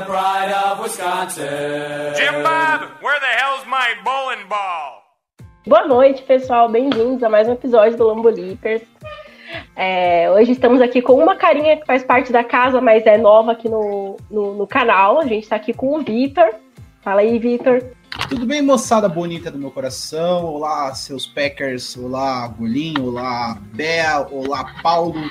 the 0.00 0.06
pride 0.06 0.52
of 0.52 0.80
Wisconsin. 0.82 2.14
Jim 2.16 2.42
Bob, 2.42 2.90
where 3.02 3.20
the 3.20 3.32
hell's 3.38 3.66
my 3.66 3.94
bowling 4.02 4.48
ball? 4.48 5.02
Boa 5.66 5.86
noite, 5.86 6.22
pessoal. 6.22 6.68
Bem-vindos 6.68 7.22
a 7.22 7.28
mais 7.28 7.48
um 7.48 7.52
episódio 7.52 7.98
do 7.98 8.04
Lombo 8.04 8.30
Leapers. 8.30 8.82
É, 9.76 10.30
hoje 10.30 10.52
estamos 10.52 10.80
aqui 10.80 11.02
com 11.02 11.14
uma 11.14 11.36
carinha 11.36 11.76
que 11.76 11.84
faz 11.84 12.02
parte 12.02 12.32
da 12.32 12.42
casa, 12.42 12.80
mas 12.80 13.04
é 13.04 13.18
nova 13.18 13.52
aqui 13.52 13.68
no, 13.68 14.16
no, 14.30 14.54
no 14.54 14.66
canal. 14.66 15.18
A 15.18 15.26
gente 15.26 15.42
está 15.42 15.56
aqui 15.56 15.74
com 15.74 15.98
o 15.98 16.02
Vitor. 16.02 16.50
Fala 17.02 17.20
aí, 17.20 17.38
Vitor. 17.38 17.82
Tudo 18.28 18.46
bem, 18.46 18.62
moçada 18.62 19.08
bonita 19.08 19.50
do 19.50 19.58
meu 19.58 19.70
coração? 19.70 20.46
Olá, 20.46 20.94
seus 20.94 21.26
Packers. 21.26 21.96
Olá, 21.96 22.48
Golinho. 22.48 23.06
Olá, 23.06 23.58
Bel. 23.74 24.28
Olá, 24.30 24.72
Paulo. 24.82 25.30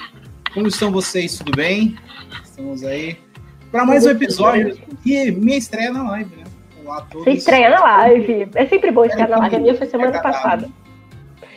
Como 0.53 0.67
estão 0.67 0.91
vocês? 0.91 1.37
Tudo 1.37 1.53
bem? 1.55 1.97
Estamos 2.43 2.83
aí 2.83 3.28
para 3.71 3.85
mais 3.85 4.05
um 4.05 4.09
episódio 4.09 4.77
e 5.05 5.31
minha 5.31 5.57
estreia 5.57 5.91
na 5.91 6.03
live, 6.09 6.35
né? 6.35 6.43
Olá 6.83 6.97
a 6.97 7.01
todos. 7.01 7.23
Você 7.23 7.31
estreia 7.31 7.69
na 7.69 7.79
live. 7.79 8.47
É 8.55 8.65
sempre 8.65 8.91
bom 8.91 9.05
estar 9.05 9.27
na 9.27 9.37
live. 9.37 9.55
A 9.55 9.59
minha 9.59 9.75
foi 9.75 9.87
semana 9.87 10.17
É 10.17 10.21
passada. 10.21 10.69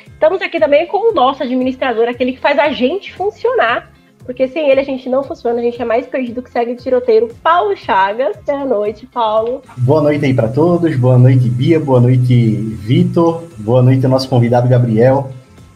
Estamos 0.06 0.40
aqui 0.42 0.60
também 0.60 0.86
com 0.86 1.10
o 1.10 1.14
nosso 1.14 1.42
administrador, 1.42 2.08
aquele 2.08 2.32
que 2.32 2.40
faz 2.40 2.58
a 2.58 2.70
gente 2.70 3.12
funcionar. 3.12 3.90
Porque 4.24 4.46
sem 4.46 4.70
ele 4.70 4.80
a 4.80 4.84
gente 4.84 5.08
não 5.08 5.24
funciona, 5.24 5.58
a 5.58 5.62
gente 5.62 5.82
é 5.82 5.84
mais 5.84 6.06
perdido 6.06 6.42
que 6.42 6.50
segue 6.50 6.76
de 6.76 6.82
tiroteiro. 6.82 7.28
Paulo 7.42 7.76
Chagas. 7.76 8.36
Boa 8.46 8.64
noite, 8.64 9.04
Paulo. 9.06 9.62
Boa 9.78 10.00
noite 10.00 10.24
aí 10.24 10.32
para 10.32 10.46
todos, 10.46 10.94
boa 10.96 11.18
noite 11.18 11.48
Bia, 11.48 11.80
boa 11.80 12.00
noite 12.00 12.54
Vitor, 12.54 13.42
boa 13.58 13.82
noite 13.82 14.04
ao 14.04 14.10
nosso 14.10 14.28
convidado 14.28 14.68
Gabriel. 14.68 15.32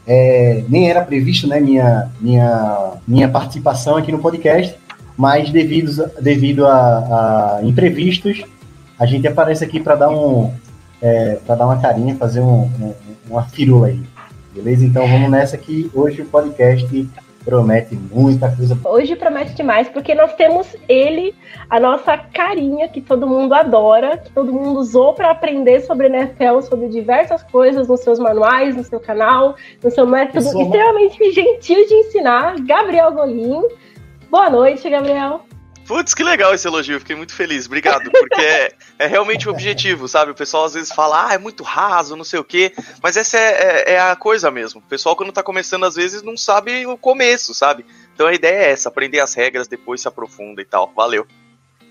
É, 0.06 0.62
nem 0.68 0.88
era 0.88 1.02
previsto 1.02 1.48
né, 1.48 1.58
minha, 1.58 2.08
minha, 2.20 2.92
minha 3.08 3.28
participação 3.28 3.96
aqui 3.96 4.12
no 4.12 4.20
podcast, 4.20 4.78
mas 5.16 5.50
devido, 5.50 6.10
devido 6.20 6.66
a, 6.66 7.58
a 7.58 7.60
imprevistos, 7.64 8.44
a 8.98 9.06
gente 9.06 9.26
aparece 9.26 9.64
aqui 9.64 9.80
para 9.80 9.94
dar 9.94 10.10
um 10.10 10.52
é, 11.02 11.38
para 11.46 11.54
dar 11.56 11.66
uma 11.66 11.80
carinha, 11.80 12.16
fazer 12.16 12.40
um, 12.40 12.62
um- 12.62 12.94
uma 13.28 13.42
firula 13.44 13.88
aí, 13.88 14.00
beleza? 14.54 14.84
Então 14.84 15.06
vamos 15.06 15.30
nessa 15.30 15.58
que 15.58 15.90
hoje 15.94 16.22
o 16.22 16.26
podcast 16.26 17.08
promete 17.44 17.94
muita 18.12 18.50
coisa. 18.50 18.76
Hoje 18.84 19.14
promete 19.14 19.54
demais, 19.54 19.88
porque 19.88 20.14
nós 20.16 20.34
temos 20.34 20.66
ele, 20.88 21.32
a 21.70 21.78
nossa 21.78 22.16
carinha, 22.16 22.88
que 22.88 23.00
todo 23.00 23.26
mundo 23.26 23.54
adora, 23.54 24.16
que 24.18 24.30
todo 24.32 24.52
mundo 24.52 24.80
usou 24.80 25.12
para 25.14 25.30
aprender 25.30 25.80
sobre 25.82 26.08
NFL, 26.08 26.60
sobre 26.62 26.88
diversas 26.88 27.42
coisas 27.44 27.86
nos 27.86 28.00
seus 28.00 28.18
manuais, 28.18 28.74
no 28.74 28.82
seu 28.82 28.98
canal, 28.98 29.54
no 29.84 29.90
seu 29.92 30.06
método 30.06 30.44
Pessoal, 30.44 30.64
extremamente 30.64 31.32
gentil 31.32 31.86
de 31.86 31.94
ensinar, 31.94 32.56
Gabriel 32.60 33.12
Golim. 33.12 33.62
Boa 34.30 34.50
noite, 34.50 34.88
Gabriel. 34.88 35.46
Putz, 35.86 36.14
que 36.14 36.24
legal 36.24 36.52
esse 36.52 36.66
elogio, 36.66 36.98
fiquei 36.98 37.14
muito 37.14 37.32
feliz, 37.32 37.66
obrigado, 37.66 38.10
porque 38.10 38.40
é, 38.40 38.72
é 38.98 39.06
realmente 39.06 39.48
o 39.48 39.52
objetivo, 39.52 40.08
sabe? 40.08 40.32
O 40.32 40.34
pessoal 40.34 40.64
às 40.64 40.74
vezes 40.74 40.90
fala, 40.90 41.28
ah, 41.28 41.34
é 41.34 41.38
muito 41.38 41.62
raso, 41.62 42.16
não 42.16 42.24
sei 42.24 42.40
o 42.40 42.44
quê, 42.44 42.72
mas 43.00 43.16
essa 43.16 43.38
é, 43.38 43.50
é- 43.86 43.92
é 43.92 44.00
a 44.00 44.16
coisa 44.16 44.50
mesmo. 44.50 44.80
O 44.80 44.88
pessoal, 44.88 45.14
quando 45.14 45.30
tá 45.30 45.44
começando, 45.44 45.84
às 45.86 45.94
vezes 45.94 46.22
não 46.22 46.36
sabe 46.36 46.84
o 46.86 46.98
começo, 46.98 47.54
sabe? 47.54 47.86
Então 48.12 48.26
a 48.26 48.34
ideia 48.34 48.64
é 48.66 48.70
essa, 48.72 48.88
aprender 48.88 49.20
as 49.20 49.32
regras, 49.34 49.68
depois 49.68 50.00
se 50.00 50.08
aprofunda 50.08 50.60
e 50.60 50.64
tal. 50.64 50.92
Valeu. 50.96 51.24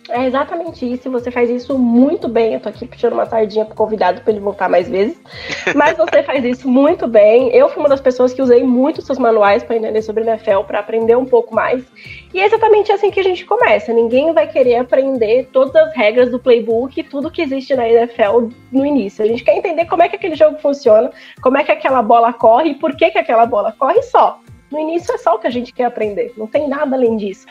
É 0.10 0.26
exatamente 0.26 0.92
isso, 0.92 1.08
e 1.08 1.12
você 1.12 1.32
faz 1.32 1.50
isso 1.50 1.78
muito 1.80 2.28
bem. 2.28 2.54
Eu 2.54 2.60
tô 2.60 2.70
aqui 2.70 2.86
puxando 2.86 3.14
uma 3.14 3.26
sardinha 3.26 3.66
pro 3.66 3.76
convidado 3.76 4.22
para 4.22 4.32
ele 4.32 4.40
voltar 4.40 4.70
mais 4.70 4.88
vezes. 4.88 5.20
Mas 5.74 5.98
você 5.98 6.22
faz 6.22 6.46
isso 6.46 6.68
muito 6.70 7.08
bem. 7.08 7.50
Eu 7.50 7.70
fui 7.70 7.82
uma 7.82 7.90
das 7.90 8.02
pessoas 8.02 8.34
que 8.34 8.42
usei 8.42 8.64
muito 8.64 9.02
seus 9.02 9.18
manuais 9.18 9.64
para 9.64 9.76
entender 9.76 10.02
sobre 10.04 10.24
NFL, 10.24 10.62
para 10.68 10.80
aprender 10.80 11.16
um 11.16 11.26
pouco 11.26 11.56
mais. 11.56 11.84
E 12.34 12.40
é 12.40 12.46
exatamente 12.46 12.92
assim 12.92 13.10
que 13.10 13.20
a 13.20 13.24
gente 13.24 13.46
começa. 13.46 13.92
Ninguém 13.92 14.32
vai 14.32 14.48
querer 14.48 14.76
aprender 14.76 15.50
todas 15.52 15.76
as 15.76 15.96
regras 15.96 16.30
do 16.30 16.40
playbook, 16.40 17.02
tudo 17.04 17.32
que 17.32 17.42
existe 17.42 17.76
na 17.76 17.90
NFL 17.90 18.50
no 18.72 18.86
início. 18.86 19.24
A 19.24 19.28
gente 19.28 19.44
quer 19.44 19.58
entender 19.58 19.86
como 19.86 20.04
é 20.04 20.10
que 20.10 20.18
aquele 20.18 20.36
jogo 20.36 20.60
funciona, 20.60 21.10
como 21.42 21.58
é 21.58 21.64
que 21.64 21.72
aquela 21.72 22.02
bola 22.04 22.32
corre 22.32 22.72
e 22.72 22.76
por 22.76 22.96
que, 22.96 23.10
que 23.10 23.18
aquela 23.18 23.46
bola 23.46 23.72
corre 23.72 24.04
só. 24.04 24.40
No 24.72 24.80
início 24.80 25.14
é 25.14 25.18
só 25.18 25.36
o 25.36 25.40
que 25.40 25.48
a 25.48 25.52
gente 25.52 25.72
quer 25.72 25.86
aprender, 25.86 26.34
não 26.36 26.48
tem 26.48 26.68
nada 26.68 26.96
além 26.96 27.16
disso. 27.18 27.46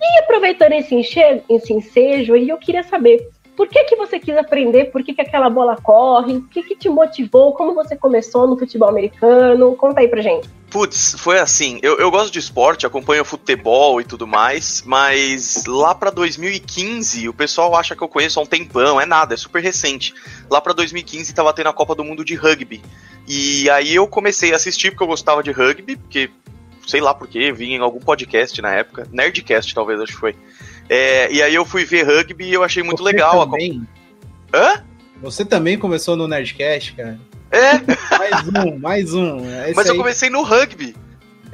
E 0.00 0.18
aproveitando 0.20 0.72
esse, 0.72 0.94
enche- 0.94 1.42
esse 1.48 1.72
ensejo 1.72 2.34
eu 2.34 2.56
queria 2.58 2.82
saber 2.82 3.28
por 3.56 3.68
que, 3.68 3.84
que 3.84 3.94
você 3.94 4.18
quis 4.18 4.36
aprender, 4.36 4.86
por 4.86 5.04
que, 5.04 5.14
que 5.14 5.20
aquela 5.20 5.48
bola 5.48 5.76
corre, 5.80 6.34
o 6.34 6.42
que, 6.42 6.60
que 6.62 6.74
te 6.74 6.88
motivou, 6.88 7.52
como 7.52 7.72
você 7.72 7.94
começou 7.94 8.48
no 8.48 8.58
futebol 8.58 8.88
americano, 8.88 9.76
conta 9.76 10.00
aí 10.00 10.08
pra 10.08 10.20
gente. 10.20 10.48
Putz, 10.70 11.14
foi 11.20 11.38
assim. 11.38 11.78
Eu, 11.80 11.96
eu 12.00 12.10
gosto 12.10 12.32
de 12.32 12.40
esporte, 12.40 12.84
acompanho 12.84 13.24
futebol 13.24 14.00
e 14.00 14.04
tudo 14.04 14.26
mais, 14.26 14.82
mas 14.84 15.62
lá 15.68 15.94
pra 15.94 16.10
2015 16.10 17.28
o 17.28 17.32
pessoal 17.32 17.76
acha 17.76 17.94
que 17.94 18.02
eu 18.02 18.08
conheço 18.08 18.40
há 18.40 18.42
um 18.42 18.46
tempão, 18.46 19.00
é 19.00 19.06
nada, 19.06 19.34
é 19.34 19.36
super 19.36 19.62
recente. 19.62 20.12
Lá 20.50 20.60
pra 20.60 20.72
2015 20.72 21.32
tava 21.32 21.52
tendo 21.52 21.68
a 21.68 21.72
Copa 21.72 21.94
do 21.94 22.02
Mundo 22.02 22.24
de 22.24 22.34
Rugby. 22.34 22.82
E 23.28 23.70
aí 23.70 23.94
eu 23.94 24.08
comecei 24.08 24.52
a 24.52 24.56
assistir 24.56 24.90
porque 24.90 25.04
eu 25.04 25.08
gostava 25.08 25.44
de 25.44 25.52
rugby, 25.52 25.94
porque 25.96 26.28
sei 26.86 27.00
lá 27.00 27.14
porquê, 27.14 27.52
vi 27.52 27.72
em 27.72 27.78
algum 27.78 28.00
podcast 28.00 28.60
na 28.62 28.72
época, 28.74 29.06
Nerdcast 29.12 29.74
talvez, 29.74 30.00
acho 30.00 30.12
que 30.12 30.18
foi. 30.18 30.36
É, 30.88 31.32
e 31.32 31.42
aí 31.42 31.54
eu 31.54 31.64
fui 31.64 31.84
ver 31.84 32.02
rugby 32.06 32.44
e 32.44 32.52
eu 32.52 32.62
achei 32.62 32.82
muito 32.82 32.98
Você 33.02 33.04
legal. 33.12 33.40
a 33.42 33.44
Também, 33.46 33.86
Hã? 34.52 34.84
você 35.22 35.44
também 35.44 35.78
começou 35.78 36.14
no 36.16 36.28
Nerdcast, 36.28 36.92
cara? 36.94 37.18
É, 37.50 37.72
Mais 38.18 38.48
um, 38.48 38.78
mais 38.78 39.14
um. 39.14 39.38
É 39.48 39.72
mas 39.74 39.86
eu 39.86 39.92
aí. 39.92 39.98
comecei 39.98 40.28
no 40.28 40.42
rugby. 40.42 40.94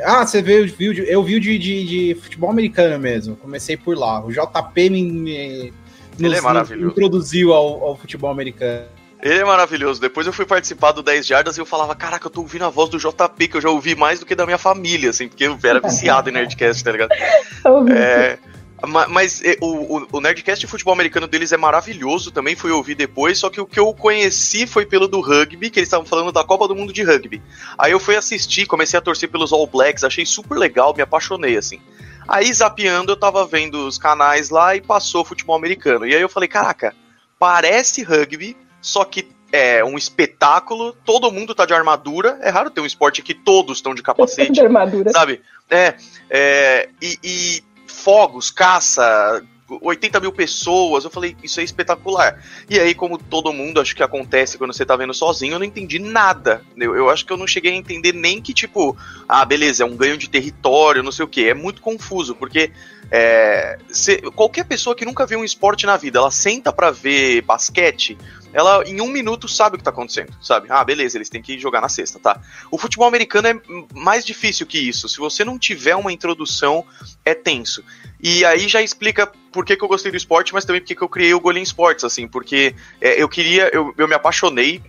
Ah, 0.02 0.26
você 0.26 0.40
viu, 0.40 0.66
eu 1.04 1.22
vi 1.22 1.38
de, 1.38 1.58
de, 1.58 1.84
de 1.86 2.14
futebol 2.22 2.50
americano 2.50 2.98
mesmo. 2.98 3.36
Comecei 3.36 3.76
por 3.76 3.96
lá. 3.98 4.24
O 4.24 4.32
JP 4.32 4.88
me, 4.90 5.02
me 5.12 5.72
Ele 6.19 6.36
é 6.36 6.40
maravilhoso. 6.40 6.90
introduziu 6.90 7.52
ao, 7.52 7.84
ao 7.84 7.96
futebol 7.96 8.30
americano. 8.30 8.86
Ele 9.22 9.38
é 9.41 9.44
maravilhoso. 9.44 10.00
Depois 10.00 10.26
eu 10.26 10.32
fui 10.32 10.47
participar 10.47 10.92
do 10.92 11.03
10 11.03 11.26
Jardas 11.26 11.56
e 11.56 11.60
eu 11.60 11.66
falava, 11.66 11.94
caraca, 11.94 12.26
eu 12.26 12.31
tô 12.31 12.41
ouvindo 12.41 12.64
a 12.64 12.69
voz 12.70 12.88
do 12.88 12.98
JP, 12.98 13.48
que 13.48 13.56
eu 13.56 13.60
já 13.60 13.69
ouvi 13.70 13.94
mais 13.94 14.19
do 14.20 14.26
que 14.26 14.34
da 14.34 14.47
minha 14.47 14.58
família, 14.58 15.10
assim, 15.10 15.28
porque 15.28 15.44
eu 15.44 15.58
era 15.62 15.81
viciado 15.81 16.28
em 16.31 16.32
Nerdcast, 16.32 16.82
tá 16.82 16.92
ligado? 16.92 17.10
É, 17.92 18.38
ma- 18.86 19.06
mas 19.08 19.42
o, 19.60 19.98
o- 19.98 20.06
o 20.12 20.20
Nerdcast 20.20 20.60
de 20.64 20.66
futebol 20.70 20.94
americano 20.94 21.26
deles 21.26 21.53
é 21.53 21.56
maravilhoso, 21.58 22.31
também 22.31 22.56
fui 22.56 22.70
ouvir 22.70 22.94
depois, 22.94 23.38
só 23.38 23.50
que 23.50 23.60
o 23.60 23.66
que 23.66 23.78
eu 23.78 23.92
conheci 23.92 24.66
foi 24.66 24.86
pelo 24.86 25.06
do 25.06 25.20
rugby, 25.20 25.69
que 25.69 25.78
eles 25.78 25.88
estavam 25.88 26.06
falando 26.06 26.32
da 26.32 26.42
Copa 26.42 26.66
do 26.66 26.75
Mundo 26.75 26.92
de 26.92 27.02
Rugby. 27.02 27.42
Aí 27.76 27.92
eu 27.92 28.00
fui 28.00 28.16
assistir, 28.16 28.64
comecei 28.66 28.98
a 28.98 29.02
torcer 29.02 29.28
pelos 29.28 29.52
All 29.52 29.66
Blacks, 29.66 30.02
achei 30.02 30.25
super 30.25 30.56
legal, 30.56 30.94
me 30.97 31.02
apaixonei, 31.02 31.56
assim. 31.58 31.78
Aí, 32.26 32.50
zapeando, 32.52 33.12
eu 33.12 33.16
tava 33.16 33.44
vendo 33.47 33.87
os 33.87 33.98
canais 33.98 34.48
lá 34.50 34.75
e 34.76 34.81
passou 34.81 35.25
futebol 35.25 35.56
americano. 35.56 36.06
E 36.06 36.14
aí 36.14 36.20
eu 36.22 36.28
falei, 36.28 36.48
caraca, 36.48 36.94
parece 37.38 38.02
rugby, 38.02 38.56
só 38.80 39.04
que 39.04 39.28
é 39.52 39.84
um 39.84 39.98
espetáculo, 39.98 40.92
todo 41.04 41.30
mundo 41.32 41.54
tá 41.54 41.66
de 41.66 41.74
armadura. 41.74 42.38
É 42.42 42.50
raro 42.50 42.70
ter 42.70 42.81
um 42.81 42.87
esporte 42.87 43.20
que 43.22 43.34
todos 43.34 43.78
estão 43.78 43.94
de 43.94 44.02
capacete 44.02 44.52
de 44.52 44.60
armadura. 44.60 45.10
sabe? 45.10 45.40
É, 45.69 45.94
é 46.28 46.88
e, 47.02 47.19
e 47.22 47.62
fogos, 47.87 48.50
caça, 48.50 49.43
80 49.69 50.20
mil 50.20 50.32
pessoas. 50.32 51.05
Eu 51.05 51.10
falei, 51.10 51.37
isso 51.43 51.60
é 51.60 51.64
espetacular. 51.64 52.40
E 52.69 52.78
aí, 52.78 52.94
como 52.94 53.19
todo 53.19 53.52
mundo, 53.52 53.81
acho 53.81 53.94
que 53.94 54.02
acontece 54.02 54.56
quando 54.56 54.72
você 54.72 54.87
tá 54.87 54.94
vendo 54.96 55.12
sozinho, 55.12 55.55
eu 55.55 55.58
não 55.58 55.66
entendi 55.66 55.99
nada. 55.99 56.62
Eu, 56.76 56.94
eu 56.94 57.10
acho 57.10 57.26
que 57.26 57.32
eu 57.32 57.37
não 57.37 57.46
cheguei 57.46 57.72
a 57.72 57.76
entender 57.76 58.12
nem 58.14 58.40
que, 58.40 58.55
tipo, 58.55 58.96
ah, 59.28 59.44
beleza, 59.44 59.82
é 59.82 59.87
um 59.87 59.96
ganho 59.96 60.16
de 60.16 60.31
território, 60.31 61.02
não 61.02 61.12
sei 61.12 61.25
o 61.25 61.28
que. 61.28 61.49
É 61.49 61.55
muito 61.55 61.82
confuso, 61.82 62.34
porque 62.37 62.70
é, 63.10 63.78
cê- 63.88 64.22
qualquer 64.34 64.64
pessoa 64.64 64.94
que 64.94 65.05
nunca 65.05 65.26
viu 65.26 65.40
um 65.40 65.44
esporte 65.44 65.87
na 65.87 65.96
vida, 65.96 66.19
ela 66.20 66.31
senta 66.31 66.72
pra 66.72 66.90
ver 66.93 67.43
basquete, 67.43 68.16
ela 68.52 68.82
em 68.87 69.00
um 69.00 69.08
minuto 69.08 69.49
sabe 69.49 69.76
o 69.76 69.79
que 69.79 69.85
tá 69.85 69.91
acontecendo, 69.91 70.32
sabe? 70.41 70.67
Ah, 70.70 70.82
beleza, 70.85 71.17
eles 71.17 71.29
têm 71.29 71.43
que 71.43 71.58
jogar 71.58 71.81
na 71.81 71.88
sexta, 71.88 72.19
tá? 72.19 72.41
O 72.70 72.79
futebol 72.79 73.06
americano 73.06 73.49
é 73.49 73.61
mais 73.94 74.25
difícil 74.25 74.67
que 74.67 74.79
isso. 74.79 75.08
Se 75.08 75.19
você 75.19 75.44
não 75.44 75.58
tiver 75.58 75.97
uma 75.97 76.12
introdução, 76.12 76.85
é 77.25 77.35
tenso. 77.35 77.85
E 78.23 78.44
aí 78.44 78.69
já 78.69 78.82
explica 78.82 79.26
por 79.52 79.64
que, 79.64 79.76
que 79.76 79.85
eu 79.85 79.88
gostei 79.88 80.11
do 80.11 80.17
esporte, 80.17 80.52
mas 80.52 80.64
também 80.64 80.81
por 80.81 80.87
que, 80.88 81.02
eu 81.02 81.08
criei 81.08 81.35
o 81.35 81.41
Golem 81.41 81.62
Sports, 81.62 82.05
assim, 82.05 82.29
porque 82.29 82.75
é, 83.00 83.23
eu 83.23 83.29
queria, 83.29 83.70
eu, 83.73 83.94
eu 83.97 84.06
me 84.06 84.14
apaixonei 84.14 84.82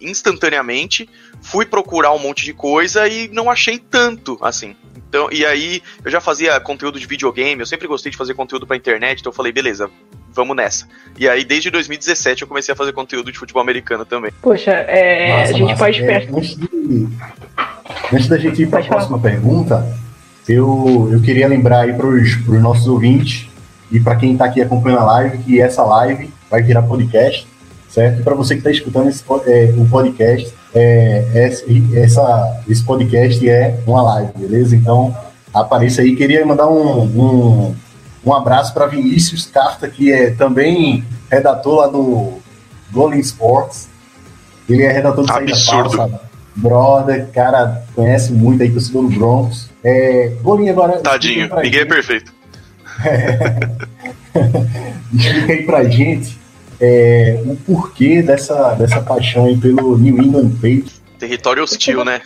instantaneamente, 0.00 1.08
fui 1.40 1.64
procurar 1.64 2.12
um 2.12 2.18
monte 2.18 2.44
de 2.44 2.52
coisa 2.52 3.06
e 3.06 3.28
não 3.28 3.50
achei 3.50 3.78
tanto, 3.78 4.38
assim. 4.40 4.76
Então, 4.96 5.28
e 5.30 5.44
aí 5.44 5.82
eu 6.04 6.10
já 6.10 6.20
fazia 6.20 6.58
conteúdo 6.60 6.98
de 6.98 7.06
videogame, 7.06 7.60
eu 7.60 7.66
sempre 7.66 7.86
gostei 7.86 8.10
de 8.10 8.18
fazer 8.18 8.34
conteúdo 8.34 8.66
pra 8.66 8.76
internet, 8.76 9.20
então 9.20 9.30
eu 9.30 9.36
falei, 9.36 9.52
beleza, 9.52 9.90
vamos 10.34 10.56
nessa. 10.56 10.86
E 11.18 11.28
aí, 11.28 11.44
desde 11.44 11.70
2017, 11.70 12.42
eu 12.42 12.48
comecei 12.48 12.72
a 12.72 12.76
fazer 12.76 12.92
conteúdo 12.92 13.30
de 13.32 13.38
futebol 13.38 13.62
americano 13.62 14.04
também. 14.04 14.30
Poxa, 14.42 14.70
é, 14.70 15.32
Massa, 15.40 15.50
a 15.50 15.56
gente 15.56 15.62
massa. 15.70 15.76
pode 15.84 16.02
É, 16.04 16.28
antes, 16.32 16.56
de, 16.56 17.08
antes 18.12 18.28
da 18.28 18.38
gente 18.38 18.62
ir 18.62 18.66
para 18.68 18.78
a 18.78 18.82
Pode 18.82 18.88
falar. 18.88 19.06
próxima 19.06 19.18
pergunta, 19.18 19.96
eu, 20.48 21.08
eu 21.12 21.20
queria 21.20 21.46
lembrar 21.48 21.80
aí 21.82 21.92
para 21.92 22.06
os 22.06 22.62
nossos 22.62 22.86
ouvintes 22.86 23.48
e 23.90 24.00
para 24.00 24.16
quem 24.16 24.32
está 24.32 24.44
aqui 24.46 24.60
acompanhando 24.62 25.00
a 25.00 25.04
live 25.04 25.38
que 25.38 25.60
essa 25.60 25.82
live 25.82 26.30
vai 26.50 26.62
virar 26.62 26.82
podcast, 26.82 27.46
certo? 27.88 28.20
E 28.20 28.22
para 28.22 28.34
você 28.34 28.54
que 28.54 28.60
está 28.60 28.70
escutando 28.70 29.08
esse, 29.08 29.22
é, 29.46 29.74
o 29.76 29.86
podcast, 29.88 30.52
é, 30.74 31.24
esse- 31.34 31.84
essa, 31.96 32.62
esse 32.68 32.84
podcast 32.84 33.48
é 33.48 33.76
uma 33.86 34.02
live, 34.02 34.30
beleza? 34.36 34.76
Então 34.76 35.14
apareça 35.52 36.02
aí. 36.02 36.14
Queria 36.14 36.44
mandar 36.46 36.68
um, 36.68 37.02
um, 37.02 37.74
um 38.24 38.32
abraço 38.32 38.72
para 38.74 38.86
Vinícius 38.86 39.46
Carta, 39.46 39.88
que 39.88 40.12
é 40.12 40.30
também 40.30 41.04
redator 41.30 41.76
lá 41.80 41.86
do 41.86 42.38
Golden 42.92 43.20
Sports. 43.20 43.88
Ele 44.68 44.82
é 44.82 44.92
redator 44.92 45.24
do 45.24 45.32
Saída 45.32 45.52
Absurdo. 45.52 45.90
Falsa. 45.96 46.20
Brother, 46.56 47.28
cara, 47.32 47.84
conhece 47.94 48.32
muito 48.32 48.62
aí, 48.62 48.70
torcedor 48.70 49.04
do 49.04 49.10
Broncos. 49.18 49.70
É, 49.82 50.32
Golinho, 50.42 50.72
agora. 50.72 50.98
Tadinho, 51.00 51.48
ninguém 51.62 51.80
é 51.80 51.84
gente- 51.84 51.88
perfeito. 51.88 52.32
Explica 55.14 55.52
aí 55.52 55.62
pra 55.64 55.84
gente 55.84 56.38
é, 56.80 57.42
o 57.46 57.56
porquê 57.56 58.22
dessa, 58.22 58.74
dessa 58.74 59.00
paixão 59.00 59.46
aí 59.46 59.56
pelo 59.56 59.96
New 59.98 60.22
England 60.22 60.50
Patriots. 60.50 61.00
Território 61.18 61.62
hostil, 61.62 62.04
né? 62.04 62.20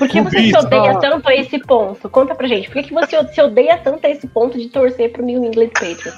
Por 0.00 0.08
que 0.08 0.22
você 0.22 0.48
se 0.48 0.56
odeia 0.56 0.98
tanto 0.98 1.28
a 1.28 1.34
esse 1.34 1.58
ponto? 1.58 2.08
Conta 2.08 2.34
pra 2.34 2.48
gente. 2.48 2.70
Por 2.70 2.82
que, 2.82 2.88
que 2.88 2.94
você 2.94 3.22
se 3.34 3.40
odeia 3.42 3.76
tanto 3.76 4.06
a 4.06 4.08
esse 4.08 4.26
ponto 4.26 4.58
de 4.58 4.70
torcer 4.70 5.12
pro 5.12 5.22
New 5.22 5.44
England 5.44 5.68
Patriots? 5.74 6.14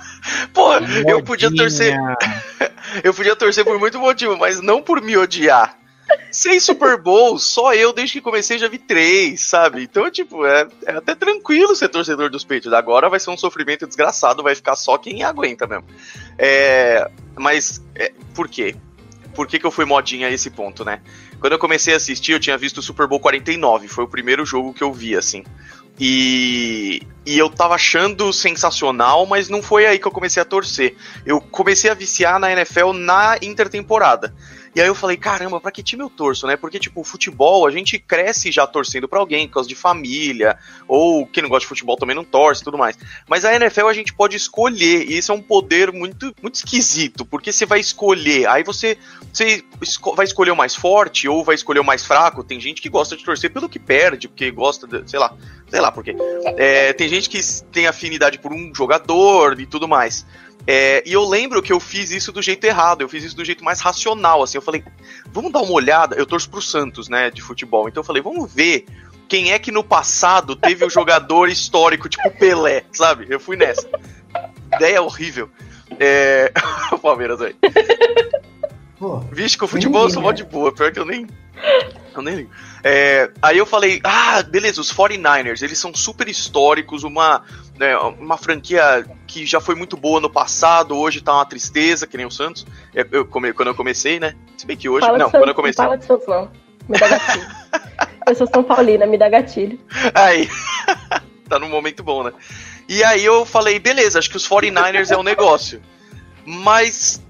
Porra, 0.55 0.81
eu 1.09 1.21
podia 1.21 1.53
torcer. 1.53 1.99
Eu 3.03 3.15
podia 3.15 3.35
torcer 3.35 3.65
por 3.65 3.79
muito 3.79 3.99
motivo, 3.99 4.37
mas 4.37 4.61
não 4.61 4.83
por 4.83 5.01
me 5.01 5.17
odiar. 5.17 5.79
Seis 6.31 6.63
Super 6.63 7.01
Bowls, 7.01 7.43
só 7.43 7.73
eu, 7.73 7.91
desde 7.91 8.15
que 8.15 8.21
comecei, 8.21 8.59
já 8.59 8.69
vi 8.69 8.77
três, 8.77 9.41
sabe? 9.41 9.85
Então, 9.85 10.11
tipo, 10.11 10.45
é, 10.45 10.69
é 10.85 10.97
até 10.97 11.15
tranquilo 11.15 11.75
ser 11.75 11.89
torcedor 11.89 12.29
dos 12.29 12.43
Patriots. 12.43 12.73
Agora 12.73 13.09
vai 13.09 13.19
ser 13.19 13.31
um 13.31 13.37
sofrimento 13.37 13.87
desgraçado, 13.87 14.43
vai 14.43 14.55
ficar 14.55 14.77
só 14.77 14.99
quem 14.99 15.23
aguenta 15.23 15.67
mesmo. 15.67 15.87
É, 16.37 17.09
mas, 17.37 17.83
é, 17.95 18.13
por 18.35 18.47
quê? 18.49 18.75
Por 19.35 19.47
que, 19.47 19.59
que 19.59 19.67
eu 19.67 19.71
fui 19.71 19.85
modinha 19.85 20.27
a 20.27 20.31
esse 20.31 20.51
ponto, 20.51 20.85
né? 20.85 21.01
Quando 21.41 21.53
eu 21.55 21.59
comecei 21.59 21.95
a 21.95 21.97
assistir, 21.97 22.33
eu 22.33 22.41
tinha 22.41 22.57
visto 22.59 22.79
o 22.79 22.83
Super 22.83 23.07
Bowl 23.07 23.21
49, 23.21 23.89
foi 23.89 24.05
o 24.05 24.09
primeiro 24.09 24.45
jogo 24.45 24.73
que 24.73 24.83
eu 24.83 24.93
vi, 24.93 25.17
assim. 25.17 25.45
E, 26.05 27.01
e 27.25 27.39
eu 27.39 27.49
tava 27.49 27.77
achando 27.77 28.33
sensacional, 28.33 29.25
mas 29.25 29.49
não 29.49 29.63
foi 29.63 29.87
aí 29.87 30.01
que 30.01 30.07
eu 30.09 30.11
comecei 30.11 30.43
a 30.43 30.45
torcer. 30.45 30.97
Eu 31.25 31.41
comecei 31.41 31.89
a 31.89 31.95
viciar 31.95 32.41
na 32.41 32.51
NFL 32.51 32.93
na 32.93 33.39
intertemporada. 33.41 34.35
E 34.75 34.81
aí 34.81 34.87
eu 34.89 34.95
falei, 34.95 35.17
caramba, 35.19 35.61
pra 35.61 35.71
que 35.71 35.83
time 35.83 36.03
eu 36.03 36.09
torço, 36.11 36.47
né? 36.47 36.57
Porque, 36.57 36.79
tipo, 36.79 37.05
futebol, 37.05 37.67
a 37.67 37.71
gente 37.71 37.99
cresce 37.99 38.51
já 38.51 38.67
torcendo 38.67 39.07
pra 39.07 39.21
alguém, 39.21 39.47
por 39.47 39.55
causa 39.55 39.69
de 39.69 39.75
família, 39.75 40.59
ou 40.89 41.27
quem 41.27 41.43
não 41.43 41.51
gosta 41.51 41.61
de 41.65 41.69
futebol 41.69 41.95
também 41.97 42.17
não 42.17 42.25
torce 42.25 42.65
tudo 42.65 42.79
mais. 42.79 42.99
Mas 43.29 43.45
a 43.45 43.55
NFL 43.55 43.87
a 43.87 43.93
gente 43.93 44.15
pode 44.15 44.35
escolher, 44.35 45.09
e 45.09 45.19
isso 45.19 45.31
é 45.31 45.35
um 45.35 45.43
poder 45.43 45.93
muito, 45.93 46.35
muito 46.41 46.55
esquisito, 46.55 47.25
porque 47.27 47.53
você 47.53 47.67
vai 47.67 47.81
escolher, 47.81 48.49
aí 48.49 48.65
você, 48.65 48.97
você 49.31 49.63
esco- 49.83 50.17
vai 50.17 50.25
escolher 50.25 50.53
o 50.53 50.57
mais 50.57 50.75
forte, 50.75 51.29
ou 51.29 51.45
vai 51.45 51.55
escolher 51.55 51.81
o 51.81 51.85
mais 51.85 52.03
fraco. 52.03 52.43
Tem 52.43 52.59
gente 52.59 52.81
que 52.81 52.89
gosta 52.89 53.15
de 53.15 53.23
torcer 53.23 53.53
pelo 53.53 53.69
que 53.69 53.79
perde, 53.79 54.27
porque 54.27 54.51
gosta, 54.51 54.87
de, 54.87 55.09
sei 55.09 55.21
lá, 55.21 55.37
sei 55.73 55.81
lá 55.81 55.91
por 55.91 56.05
quê. 56.05 56.15
É, 56.59 56.93
tem 56.93 57.09
gente 57.09 57.31
que 57.31 57.41
tem 57.73 57.87
afinidade 57.87 58.39
por 58.39 58.53
um 58.53 58.75
jogador 58.75 59.59
e 59.59 59.65
tudo 59.65 59.89
mais. 59.89 60.27
É, 60.67 61.03
e 61.07 61.15
eu 61.15 61.27
lembro 61.27 61.63
que 61.63 61.73
eu 61.73 61.81
fiz 61.81 62.11
isso 62.11 62.31
do 62.31 62.43
jeito 62.43 62.63
errado, 62.65 63.01
eu 63.01 63.09
fiz 63.09 63.25
isso 63.25 63.35
do 63.35 63.43
jeito 63.43 63.65
mais 63.65 63.81
racional, 63.81 64.43
assim, 64.43 64.59
eu 64.59 64.63
falei, 64.63 64.85
vamos 65.33 65.51
dar 65.51 65.61
uma 65.61 65.73
olhada, 65.73 66.15
eu 66.15 66.27
torço 66.27 66.49
pro 66.49 66.61
Santos, 66.61 67.09
né, 67.09 67.31
de 67.31 67.41
futebol, 67.41 67.89
então 67.89 68.03
eu 68.03 68.05
falei, 68.05 68.23
vamos 68.23 68.53
ver 68.53 68.85
quem 69.29 69.51
é 69.51 69.59
que 69.59 69.73
no 69.73 69.83
passado 69.83 70.55
teve 70.55 70.85
um 70.85 70.91
jogador 70.91 71.49
histórico, 71.49 72.07
tipo 72.07 72.31
Pelé, 72.39 72.85
sabe? 72.93 73.27
Eu 73.31 73.41
fui 73.41 73.57
nessa. 73.57 73.89
Ideia 74.77 75.01
horrível. 75.01 75.49
É... 75.99 76.53
o 76.93 76.99
Palmeiras 77.01 77.41
aí. 77.41 77.57
Pô, 79.03 79.19
Vixe, 79.33 79.59
com 79.59 79.65
o 79.65 79.69
futebol 79.69 80.05
eu 80.05 80.11
sou 80.11 80.23
mó 80.23 80.31
de 80.31 80.45
boa, 80.45 80.71
pior 80.71 80.93
que 80.93 80.99
eu 81.01 81.05
nem. 81.05 81.27
Eu 82.15 82.23
nem 82.23 82.37
ligo. 82.37 82.51
É, 82.85 83.33
aí 83.43 83.59
eu 83.59 83.67
falei, 83.67 84.01
ah, 84.05 84.41
beleza, 84.45 84.81
os 84.81 84.93
49ers, 84.93 85.61
eles 85.61 85.77
são 85.77 85.93
super 85.93 86.29
históricos, 86.29 87.03
uma, 87.03 87.43
né, 87.77 87.97
uma 87.99 88.37
franquia 88.37 89.05
que 89.27 89.45
já 89.45 89.61
foi 89.61 89.75
muito 89.75 89.97
boa 89.97 90.21
no 90.21 90.31
passado, 90.31 90.97
hoje 90.97 91.21
tá 91.21 91.35
uma 91.35 91.45
tristeza, 91.45 92.07
que 92.07 92.17
nem 92.17 92.25
o 92.25 92.31
Santos. 92.31 92.65
Eu, 92.95 93.05
eu 93.11 93.27
come- 93.27 93.53
quando 93.53 93.69
eu 93.69 93.75
comecei, 93.75 94.21
né? 94.21 94.37
Se 94.57 94.65
bem 94.65 94.77
que 94.77 94.89
hoje. 94.89 95.05
Fala 95.05 95.19
não, 95.19 95.27
Santos, 95.27 95.41
quando 95.41 95.49
eu 95.49 95.55
comecei. 95.57 95.83
Não 95.83 95.91
fala 95.91 95.99
de 95.99 96.05
Santos, 96.05 96.29
não. 96.29 96.49
Me 96.89 96.97
dá 96.97 97.09
gatilho. 97.09 97.47
eu 98.29 98.35
sou 98.37 98.47
São 98.47 98.63
Paulina, 98.63 99.05
me 99.05 99.19
dá 99.19 99.29
gatilho. 99.29 99.81
Aí. 100.15 100.49
tá 101.49 101.59
num 101.59 101.69
momento 101.69 102.05
bom, 102.05 102.23
né? 102.23 102.33
E 102.89 103.03
aí 103.03 103.25
eu 103.25 103.45
falei, 103.45 103.81
beleza, 103.81 104.21
acho 104.21 104.31
que 104.31 104.37
os 104.37 104.49
49ers 104.49 105.11
é 105.11 105.17
um 105.17 105.25
negócio. 105.25 105.83
Mas 106.47 107.21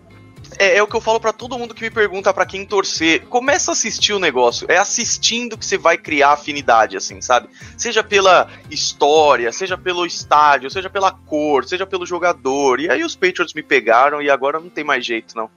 é, 0.58 0.76
é 0.76 0.82
o 0.82 0.86
que 0.86 0.96
eu 0.96 1.00
falo 1.00 1.20
pra 1.20 1.32
todo 1.32 1.58
mundo 1.58 1.74
que 1.74 1.82
me 1.82 1.90
pergunta 1.90 2.32
pra 2.32 2.46
quem 2.46 2.64
torcer. 2.64 3.26
Começa 3.26 3.70
a 3.70 3.72
assistir 3.72 4.12
o 4.12 4.18
negócio. 4.18 4.66
É 4.70 4.76
assistindo 4.76 5.56
que 5.56 5.64
você 5.64 5.78
vai 5.78 5.96
criar 5.96 6.32
afinidade, 6.32 6.96
assim, 6.96 7.20
sabe? 7.20 7.48
Seja 7.76 8.02
pela 8.02 8.48
história, 8.70 9.52
seja 9.52 9.76
pelo 9.76 10.06
estádio, 10.06 10.70
seja 10.70 10.90
pela 10.90 11.10
cor, 11.12 11.64
seja 11.64 11.86
pelo 11.86 12.06
jogador. 12.06 12.80
E 12.80 12.90
aí 12.90 13.04
os 13.04 13.14
Patriots 13.14 13.54
me 13.54 13.62
pegaram 13.62 14.20
e 14.20 14.30
agora 14.30 14.60
não 14.60 14.68
tem 14.68 14.84
mais 14.84 15.04
jeito, 15.04 15.36
não. 15.36 15.50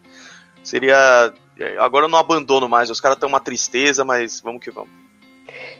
Seria. 0.64 1.34
é, 1.60 1.78
Agora 1.78 2.06
eu 2.06 2.10
não 2.10 2.20
abandono 2.20 2.68
mais. 2.68 2.90
Os 2.90 3.00
caras 3.00 3.18
estão 3.18 3.30
uma 3.30 3.40
tristeza, 3.40 4.04
mas 4.04 4.42
vamos 4.42 4.64
que 4.64 4.72
vamos. 4.72 5.06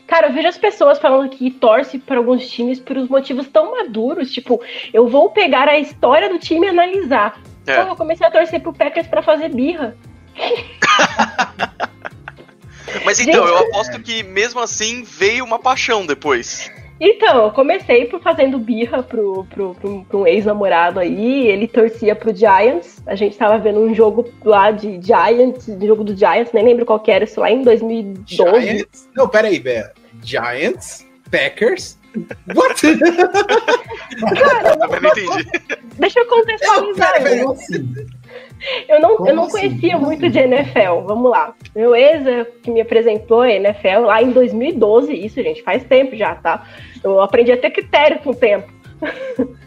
Cara, 0.06 0.28
eu 0.28 0.32
vejo 0.32 0.48
as 0.48 0.56
pessoas 0.56 0.98
falando 0.98 1.28
que 1.28 1.50
torce 1.50 1.98
para 1.98 2.18
alguns 2.18 2.48
times 2.48 2.78
por 2.78 2.96
uns 2.96 3.08
motivos 3.08 3.48
tão 3.48 3.72
maduros, 3.72 4.30
tipo, 4.30 4.62
eu 4.92 5.08
vou 5.08 5.30
pegar 5.30 5.68
a 5.68 5.78
história 5.78 6.28
do 6.28 6.38
time 6.38 6.66
e 6.66 6.70
analisar. 6.70 7.40
É. 7.66 7.82
Pô, 7.82 7.90
eu 7.90 7.96
comecei 7.96 8.26
a 8.26 8.30
torcer 8.30 8.60
pro 8.60 8.72
Packers 8.72 9.06
pra 9.06 9.22
fazer 9.22 9.48
birra. 9.50 9.96
Mas 13.04 13.20
então, 13.20 13.46
Gente, 13.46 13.48
eu 13.48 13.58
aposto 13.58 14.00
que 14.00 14.22
mesmo 14.22 14.60
assim 14.60 15.02
veio 15.02 15.44
uma 15.44 15.58
paixão 15.58 16.06
depois. 16.06 16.70
Então, 16.98 17.44
eu 17.44 17.50
comecei 17.50 18.06
por 18.06 18.20
fazendo 18.22 18.58
birra 18.58 19.02
pro, 19.02 19.44
pro, 19.50 19.74
pro, 19.74 20.04
pro 20.04 20.20
um 20.20 20.26
ex-namorado 20.26 20.98
aí, 20.98 21.46
ele 21.46 21.68
torcia 21.68 22.16
pro 22.16 22.34
Giants. 22.34 23.02
A 23.06 23.14
gente 23.14 23.36
tava 23.36 23.58
vendo 23.58 23.80
um 23.80 23.94
jogo 23.94 24.26
lá 24.42 24.70
de 24.70 24.98
Giants, 25.02 25.66
de 25.66 25.86
jogo 25.86 26.02
do 26.02 26.16
Giants, 26.16 26.52
nem 26.54 26.64
lembro 26.64 26.86
qual 26.86 26.98
que 26.98 27.10
era, 27.10 27.24
isso 27.24 27.40
lá 27.40 27.50
em 27.50 27.62
2012. 27.62 28.60
Giants? 28.62 29.08
Não, 29.14 29.28
peraí, 29.28 29.60
Bé. 29.60 29.92
Giants? 30.22 31.06
Packers? 31.30 31.95
What? 32.54 32.86
Eu 32.86 34.78
também 34.78 35.00
não 35.00 35.10
entendi. 35.10 35.48
Deixa 35.98 36.20
eu 36.20 36.26
contextualizar. 36.26 37.22
Eu- 37.26 37.50
assim? 37.52 37.94
Eu 38.88 39.00
não, 39.00 39.16
Como 39.16 39.28
eu 39.28 39.34
não 39.36 39.44
assim? 39.44 39.52
conhecia 39.52 39.92
Como 39.94 40.06
muito 40.06 40.24
assim? 40.26 40.32
de 40.32 40.38
NFL. 40.38 41.00
Vamos 41.06 41.30
lá. 41.30 41.54
Meu 41.74 41.94
ex 41.94 42.26
é 42.26 42.44
que 42.62 42.70
me 42.70 42.80
apresentou 42.80 43.42
a 43.42 43.50
NFL 43.50 44.00
lá 44.06 44.22
em 44.22 44.30
2012. 44.30 45.12
Isso, 45.12 45.42
gente, 45.42 45.62
faz 45.62 45.84
tempo 45.84 46.16
já, 46.16 46.34
tá? 46.34 46.66
Eu 47.04 47.20
aprendi 47.20 47.52
a 47.52 47.56
ter 47.56 47.70
critério 47.70 48.18
com 48.20 48.30
o 48.30 48.34
tempo. 48.34 48.72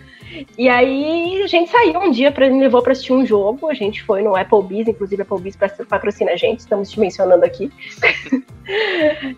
e 0.58 0.68
aí 0.70 1.42
a 1.44 1.48
gente 1.48 1.70
saiu 1.72 2.00
um 2.00 2.12
dia, 2.12 2.32
pra, 2.32 2.46
ele 2.46 2.56
me 2.56 2.62
levou 2.62 2.82
pra 2.82 2.92
assistir 2.92 3.14
um 3.14 3.26
jogo. 3.26 3.70
A 3.70 3.74
gente 3.74 4.04
foi 4.04 4.22
no 4.22 4.36
Applebee's, 4.36 4.88
inclusive 4.88 5.22
Applebee's 5.22 5.58
patrocina 5.88 6.32
a 6.32 6.36
gente, 6.36 6.60
estamos 6.60 6.90
te 6.92 7.00
mencionando 7.00 7.46
aqui. 7.46 7.72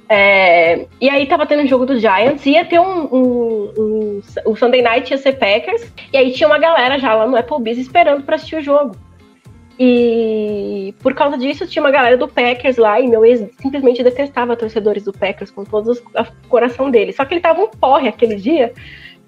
É, 0.10 0.88
e 1.00 1.10
aí 1.10 1.26
tava 1.26 1.46
tendo 1.46 1.64
um 1.64 1.68
jogo 1.68 1.86
do 1.86 1.98
Giants, 1.98 2.46
ia 2.46 2.66
ter 2.66 2.80
um, 2.80 3.06
um, 3.06 3.74
um- 3.78 4.22
O 4.46 4.58
Sunday 4.58 4.82
Night 4.82 5.10
ia 5.10 5.18
ser 5.18 5.38
Packers, 5.38 5.90
e 6.12 6.18
aí 6.18 6.34
tinha 6.34 6.48
uma 6.48 6.60
galera 6.60 7.00
já 7.00 7.14
lá 7.14 7.26
no 7.26 7.38
Applebee's 7.38 7.78
esperando 7.78 8.24
pra 8.24 8.36
assistir 8.36 8.58
o 8.58 8.62
jogo. 8.62 8.94
E 9.80 10.94
por 11.02 11.16
causa 11.16 11.38
disso, 11.38 11.66
tinha 11.66 11.82
uma 11.82 11.92
galera 11.92 12.18
do 12.18 12.28
Packers 12.28 12.78
lá, 12.78 13.00
e 13.00 13.08
meu 13.08 13.26
ex 13.26 13.50
simplesmente 13.60 14.04
detestava 14.04 14.56
torcedores 14.56 15.04
do 15.04 15.14
Packers 15.14 15.50
com 15.50 15.64
todo 15.64 15.94
o 15.94 16.48
coração 16.50 16.92
dele. 16.92 17.14
Só 17.14 17.26
que 17.26 17.34
ele 17.34 17.42
tava 17.42 17.62
um 17.62 17.68
porre 17.70 18.08
aquele 18.08 18.36
dia. 18.36 18.74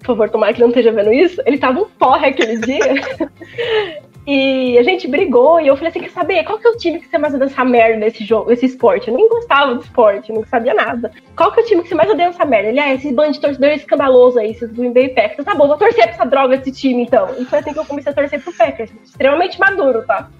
Por 0.04 0.08
favor, 0.08 0.28
tomara 0.28 0.52
que 0.52 0.60
não 0.60 0.68
esteja 0.68 0.92
vendo 0.92 1.12
isso. 1.12 1.40
Ele 1.46 1.56
tava 1.56 1.80
um 1.80 1.88
porre 1.88 2.28
aquele 2.28 2.58
dia. 2.58 2.78
E 4.26 4.78
a 4.78 4.82
gente 4.82 5.06
brigou 5.06 5.60
e 5.60 5.66
eu 5.66 5.76
falei 5.76 5.90
assim: 5.90 6.00
quer 6.00 6.10
saber? 6.10 6.44
Qual 6.44 6.58
que 6.58 6.66
é 6.66 6.70
o 6.70 6.76
time 6.78 6.98
que 6.98 7.06
você 7.06 7.18
mais 7.18 7.34
odeia 7.34 7.50
nessa 7.50 7.62
merda 7.64 8.00
desse 8.00 8.24
jogo, 8.24 8.50
esse 8.50 8.64
esporte? 8.64 9.08
Eu 9.08 9.14
nem 9.14 9.28
gostava 9.28 9.74
do 9.74 9.82
esporte, 9.82 10.32
não 10.32 10.42
sabia 10.46 10.72
nada. 10.72 11.12
Qual 11.36 11.52
que 11.52 11.60
é 11.60 11.62
o 11.62 11.66
time 11.66 11.82
que 11.82 11.88
você 11.88 11.94
mais 11.94 12.08
odeia 12.08 12.28
nessa 12.28 12.44
merda? 12.46 12.70
Ele, 12.70 12.80
ah, 12.80 12.94
esse 12.94 13.12
bando 13.12 13.32
de 13.32 13.40
torcedor 13.40 13.70
escandaloso 13.72 14.38
aí, 14.38 14.52
esses 14.52 14.72
Green 14.72 14.94
Bay 14.94 15.10
Packers. 15.10 15.44
Tá 15.44 15.54
bom, 15.54 15.68
vou 15.68 15.76
torcer 15.76 16.04
pra 16.04 16.14
essa 16.14 16.24
droga 16.24 16.56
desse 16.56 16.72
time 16.72 17.02
então. 17.02 17.34
E 17.38 17.44
foi 17.44 17.58
assim 17.58 17.74
que 17.74 17.78
eu 17.78 17.84
comecei 17.84 18.12
a 18.12 18.14
torcer 18.14 18.42
pro 18.42 18.52
Packers. 18.54 18.90
Extremamente 19.04 19.60
maduro, 19.60 20.02
tá? 20.06 20.30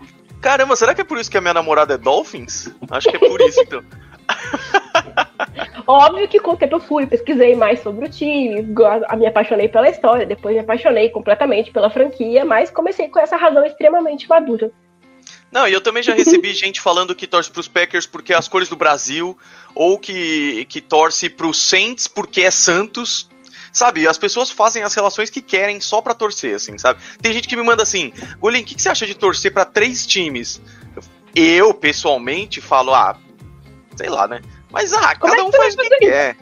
Caramba, 0.40 0.76
será 0.76 0.94
que 0.94 1.02
é 1.02 1.04
por 1.04 1.18
isso 1.18 1.30
que 1.30 1.36
a 1.36 1.42
minha 1.42 1.54
namorada 1.54 1.92
é 1.92 1.98
Dolphins? 1.98 2.74
Acho 2.90 3.10
que 3.10 3.16
é 3.16 3.18
por 3.18 3.40
isso, 3.42 3.60
então. 3.60 3.82
Óbvio 5.86 6.26
que 6.28 6.40
com 6.40 6.52
o 6.52 6.56
tempo 6.56 6.76
eu 6.76 6.80
fui, 6.80 7.06
pesquisei 7.06 7.54
mais 7.54 7.80
sobre 7.80 8.06
o 8.06 8.10
time, 8.10 8.62
me 9.18 9.26
apaixonei 9.26 9.68
pela 9.68 9.88
história, 9.88 10.24
depois 10.24 10.54
me 10.54 10.60
apaixonei 10.60 11.10
completamente 11.10 11.70
pela 11.70 11.90
franquia, 11.90 12.44
mas 12.44 12.70
comecei 12.70 13.08
com 13.08 13.18
essa 13.18 13.36
razão 13.36 13.64
extremamente 13.64 14.28
madura. 14.28 14.72
Não, 15.52 15.68
e 15.68 15.72
eu 15.72 15.80
também 15.80 16.02
já 16.02 16.14
recebi 16.14 16.52
gente 16.54 16.80
falando 16.80 17.14
que 17.14 17.26
torce 17.26 17.50
pros 17.50 17.68
Packers 17.68 18.06
porque 18.06 18.32
é 18.32 18.36
as 18.36 18.48
cores 18.48 18.68
do 18.68 18.76
Brasil, 18.76 19.38
ou 19.74 19.98
que, 19.98 20.64
que 20.64 20.80
torce 20.80 21.28
pro 21.28 21.52
Saints 21.52 22.08
porque 22.08 22.42
é 22.42 22.50
Santos. 22.50 23.28
Sabe, 23.72 24.06
as 24.06 24.16
pessoas 24.16 24.50
fazem 24.50 24.84
as 24.84 24.94
relações 24.94 25.30
que 25.30 25.42
querem 25.42 25.80
só 25.80 26.00
pra 26.00 26.14
torcer, 26.14 26.54
assim, 26.54 26.78
sabe? 26.78 27.00
Tem 27.20 27.32
gente 27.32 27.48
que 27.48 27.56
me 27.56 27.62
manda 27.64 27.82
assim, 27.82 28.12
Golim, 28.38 28.60
o 28.60 28.64
que, 28.64 28.76
que 28.76 28.80
você 28.80 28.88
acha 28.88 29.04
de 29.04 29.16
torcer 29.16 29.52
para 29.52 29.64
três 29.64 30.06
times? 30.06 30.62
Eu, 31.34 31.74
pessoalmente, 31.74 32.60
falo, 32.60 32.94
ah, 32.94 33.18
sei 33.96 34.08
lá, 34.08 34.28
né? 34.28 34.40
Mas 34.74 34.92
ah, 34.92 35.14
como 35.16 35.32
cada 35.32 35.42
é 35.42 35.48
um 35.48 35.52
faz 35.52 35.74
o 35.74 35.78
que 35.78 35.88
quer. 35.98 36.36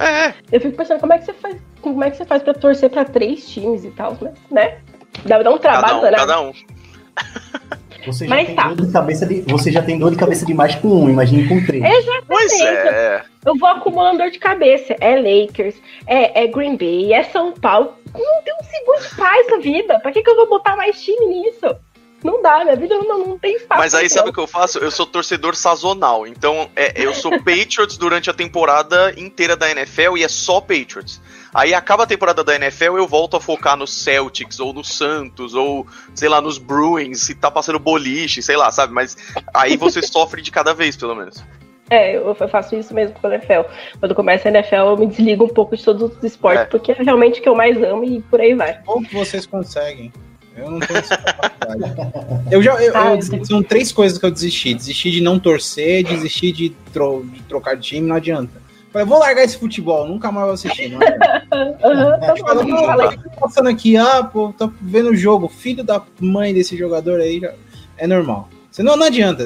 É. 0.00 0.32
Eu 0.50 0.60
fico 0.60 0.76
pensando 0.76 1.00
como 1.00 1.12
é 1.12 1.18
que 1.18 1.26
você 1.26 1.32
faz, 1.34 1.56
como 1.82 2.02
é 2.02 2.10
que 2.10 2.16
você 2.16 2.24
faz 2.24 2.42
para 2.42 2.54
torcer 2.54 2.88
para 2.88 3.04
três 3.04 3.46
times 3.48 3.84
e 3.84 3.90
tal, 3.90 4.16
né? 4.20 4.32
né? 4.50 4.78
Dá, 5.24 5.42
dá 5.42 5.50
um 5.50 5.58
trabalho, 5.58 6.00
cada 6.00 6.08
um, 6.08 6.10
né? 6.10 6.16
Cada 6.16 6.40
um. 6.40 6.52
Você 8.06 8.26
já, 8.26 8.36
tem 8.36 8.54
tá. 8.54 8.68
dor 8.72 8.86
de 8.86 8.92
cabeça 8.92 9.26
de, 9.26 9.40
você 9.42 9.72
já 9.72 9.82
tem 9.82 9.98
dor 9.98 10.10
de 10.12 10.16
cabeça 10.16 10.46
demais 10.46 10.74
com 10.76 10.88
um, 10.88 11.10
imagine 11.10 11.46
com 11.48 11.62
três. 11.66 11.84
Exatamente. 11.84 12.26
Pois 12.26 12.60
é. 12.60 13.22
Eu 13.44 13.56
vou 13.56 13.68
acumulando 13.68 14.18
dor 14.18 14.30
de 14.30 14.38
cabeça. 14.38 14.96
É 15.00 15.16
Lakers, 15.16 15.74
é, 16.06 16.44
é 16.44 16.46
Green 16.46 16.76
Bay, 16.76 17.12
é 17.12 17.24
São 17.24 17.52
Paulo. 17.52 17.94
Não 18.14 18.42
tem 18.42 18.54
um 18.54 18.64
segundo 18.64 19.08
de 19.08 19.16
paz 19.16 19.50
na 19.50 19.58
vida. 19.58 19.98
Pra 20.00 20.12
que, 20.12 20.22
que 20.22 20.30
eu 20.30 20.36
vou 20.36 20.48
botar 20.48 20.76
mais 20.76 21.02
time 21.02 21.26
nisso? 21.26 21.76
Não 22.22 22.42
dá, 22.42 22.64
minha 22.64 22.76
vida 22.76 22.96
não, 22.96 23.26
não 23.26 23.38
tem 23.38 23.54
espaço. 23.56 23.80
Mas 23.80 23.94
aí 23.94 24.10
sabe 24.10 24.30
o 24.30 24.32
que 24.32 24.40
eu 24.40 24.46
faço? 24.46 24.78
Eu 24.78 24.90
sou 24.90 25.06
torcedor 25.06 25.54
sazonal. 25.54 26.26
Então 26.26 26.68
é, 26.74 26.92
eu 26.96 27.14
sou 27.14 27.30
Patriots 27.42 27.96
durante 27.96 28.28
a 28.28 28.34
temporada 28.34 29.14
inteira 29.16 29.56
da 29.56 29.70
NFL 29.70 30.16
e 30.16 30.24
é 30.24 30.28
só 30.28 30.60
Patriots. 30.60 31.20
Aí 31.54 31.72
acaba 31.72 32.02
a 32.02 32.06
temporada 32.06 32.44
da 32.44 32.54
NFL, 32.54 32.98
eu 32.98 33.06
volto 33.06 33.36
a 33.36 33.40
focar 33.40 33.76
no 33.76 33.86
Celtics, 33.86 34.60
ou 34.60 34.72
no 34.72 34.84
Santos, 34.84 35.54
ou, 35.54 35.86
sei 36.14 36.28
lá, 36.28 36.40
nos 36.40 36.58
Bruins, 36.58 37.22
se 37.22 37.34
tá 37.34 37.50
passando 37.50 37.78
boliche, 37.78 38.42
sei 38.42 38.56
lá, 38.56 38.70
sabe? 38.70 38.92
Mas 38.92 39.16
aí 39.54 39.76
você 39.76 40.02
sofre 40.06 40.42
de 40.42 40.50
cada 40.50 40.74
vez, 40.74 40.96
pelo 40.96 41.14
menos. 41.14 41.42
É, 41.90 42.16
eu 42.16 42.34
faço 42.34 42.76
isso 42.76 42.92
mesmo 42.92 43.18
com 43.18 43.26
a 43.26 43.34
NFL. 43.34 43.62
Quando 43.98 44.14
começa 44.14 44.48
a 44.48 44.50
NFL, 44.50 44.76
eu 44.76 44.96
me 44.98 45.06
desligo 45.06 45.44
um 45.44 45.48
pouco 45.48 45.74
de 45.74 45.82
todos 45.82 46.16
os 46.16 46.22
esportes, 46.22 46.62
é. 46.62 46.66
porque 46.66 46.92
é 46.92 47.02
realmente 47.02 47.40
o 47.40 47.42
que 47.42 47.48
eu 47.48 47.54
mais 47.54 47.82
amo 47.82 48.04
e 48.04 48.20
por 48.22 48.40
aí 48.40 48.54
vai. 48.54 48.82
Como 48.84 49.06
que 49.06 49.14
vocês 49.14 49.46
conseguem? 49.46 50.12
Eu 50.58 50.70
não 50.70 50.80
tenho 50.80 50.98
essa 50.98 51.16
capacidade. 51.16 51.82
eu 52.50 52.62
já, 52.62 52.74
eu, 52.82 52.92
eu, 52.92 52.96
ah, 52.96 53.44
são 53.44 53.62
três 53.62 53.92
coisas 53.92 54.18
que 54.18 54.26
eu 54.26 54.30
desisti. 54.30 54.74
Desisti 54.74 55.10
de 55.10 55.20
não 55.20 55.38
torcer, 55.38 56.04
desisti 56.04 56.52
de, 56.52 56.70
tro, 56.92 57.24
de 57.24 57.42
trocar 57.42 57.76
de 57.76 57.82
time, 57.82 58.08
não 58.08 58.16
adianta. 58.16 58.60
Falei, 58.92 59.06
vou 59.06 59.18
largar 59.18 59.44
esse 59.44 59.58
futebol, 59.58 60.08
nunca 60.08 60.32
mais 60.32 60.46
vou 60.46 60.54
assistir. 60.54 60.88
Não 60.88 60.98
uhum, 60.98 62.20
tá 62.20 62.34
passando 63.38 63.68
aqui, 63.68 63.96
ah, 63.96 64.24
pô, 64.24 64.52
tô 64.56 64.72
vendo 64.80 65.10
o 65.10 65.16
jogo, 65.16 65.48
filho 65.48 65.84
da 65.84 66.02
mãe 66.20 66.54
desse 66.54 66.76
jogador 66.76 67.20
aí, 67.20 67.38
já... 67.38 67.52
é 67.98 68.06
normal. 68.06 68.48
Não, 68.78 68.96
não 68.96 69.06
adianta. 69.06 69.44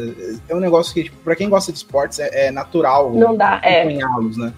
É 0.48 0.54
um 0.54 0.60
negócio 0.60 0.92
que, 0.92 1.04
tipo, 1.04 1.16
pra 1.24 1.34
quem 1.34 1.48
gosta 1.48 1.72
de 1.72 1.78
esportes, 1.78 2.18
é, 2.18 2.48
é 2.48 2.50
natural 2.50 3.12
não 3.14 3.36
dá, 3.36 3.60
é. 3.62 3.84
né? 3.84 4.52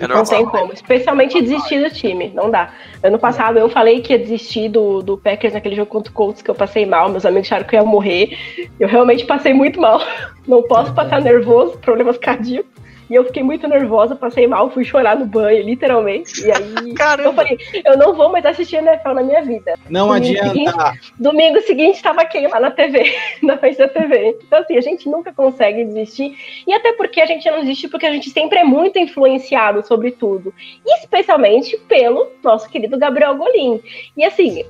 É 0.00 0.06
não 0.06 0.24
tem 0.24 0.44
como, 0.44 0.72
especialmente 0.72 1.40
desistir 1.40 1.82
do 1.82 1.90
time, 1.90 2.30
não 2.34 2.50
dá. 2.50 2.72
Ano 3.02 3.18
passado 3.18 3.58
eu 3.58 3.68
falei 3.68 4.00
que 4.00 4.12
ia 4.12 4.18
desistir 4.18 4.68
do, 4.68 5.02
do 5.02 5.16
Packers 5.16 5.54
naquele 5.54 5.76
jogo 5.76 5.90
contra 5.90 6.10
o 6.10 6.14
Colts 6.14 6.42
que 6.42 6.50
eu 6.50 6.54
passei 6.54 6.84
mal, 6.84 7.08
meus 7.08 7.24
amigos 7.24 7.48
acharam 7.48 7.66
que 7.66 7.76
eu 7.76 7.80
ia 7.80 7.86
morrer. 7.86 8.36
Eu 8.78 8.88
realmente 8.88 9.24
passei 9.24 9.54
muito 9.54 9.80
mal. 9.80 10.00
Não 10.46 10.62
posso 10.62 10.94
passar 10.94 11.20
nervoso, 11.20 11.78
problemas 11.78 12.18
cardíacos. 12.18 12.70
E 13.08 13.14
eu 13.14 13.24
fiquei 13.24 13.42
muito 13.42 13.68
nervosa, 13.68 14.16
passei 14.16 14.46
mal, 14.46 14.70
fui 14.70 14.84
chorar 14.84 15.16
no 15.16 15.26
banho, 15.26 15.62
literalmente. 15.62 16.44
E 16.44 16.50
aí 16.50 16.92
Caramba. 16.94 17.28
eu 17.28 17.32
falei, 17.34 17.58
eu 17.84 17.96
não 17.96 18.14
vou 18.14 18.30
mais 18.30 18.44
assistir 18.44 18.76
NFL 18.76 19.10
na 19.10 19.22
minha 19.22 19.42
vida. 19.42 19.74
Não 19.88 20.08
domingo 20.08 20.28
adianta. 20.28 20.48
Seguinte, 20.48 21.12
domingo 21.18 21.60
seguinte 21.62 21.96
estava 21.96 22.24
quem 22.24 22.48
lá 22.48 22.60
na 22.60 22.70
TV, 22.70 23.14
na 23.42 23.56
frente 23.56 23.78
da 23.78 23.88
TV. 23.88 24.36
Então, 24.44 24.60
assim, 24.60 24.76
a 24.76 24.80
gente 24.80 25.08
nunca 25.08 25.32
consegue 25.32 25.84
desistir. 25.84 26.36
E 26.66 26.72
até 26.72 26.92
porque 26.92 27.20
a 27.20 27.26
gente 27.26 27.48
não 27.50 27.60
desiste, 27.60 27.88
porque 27.88 28.06
a 28.06 28.12
gente 28.12 28.30
sempre 28.30 28.58
é 28.58 28.64
muito 28.64 28.98
influenciado 28.98 29.86
sobre 29.86 30.10
tudo. 30.10 30.52
Especialmente 30.86 31.76
pelo 31.88 32.28
nosso 32.42 32.68
querido 32.68 32.98
Gabriel 32.98 33.36
Golim. 33.36 33.80
E 34.16 34.24
assim, 34.24 34.64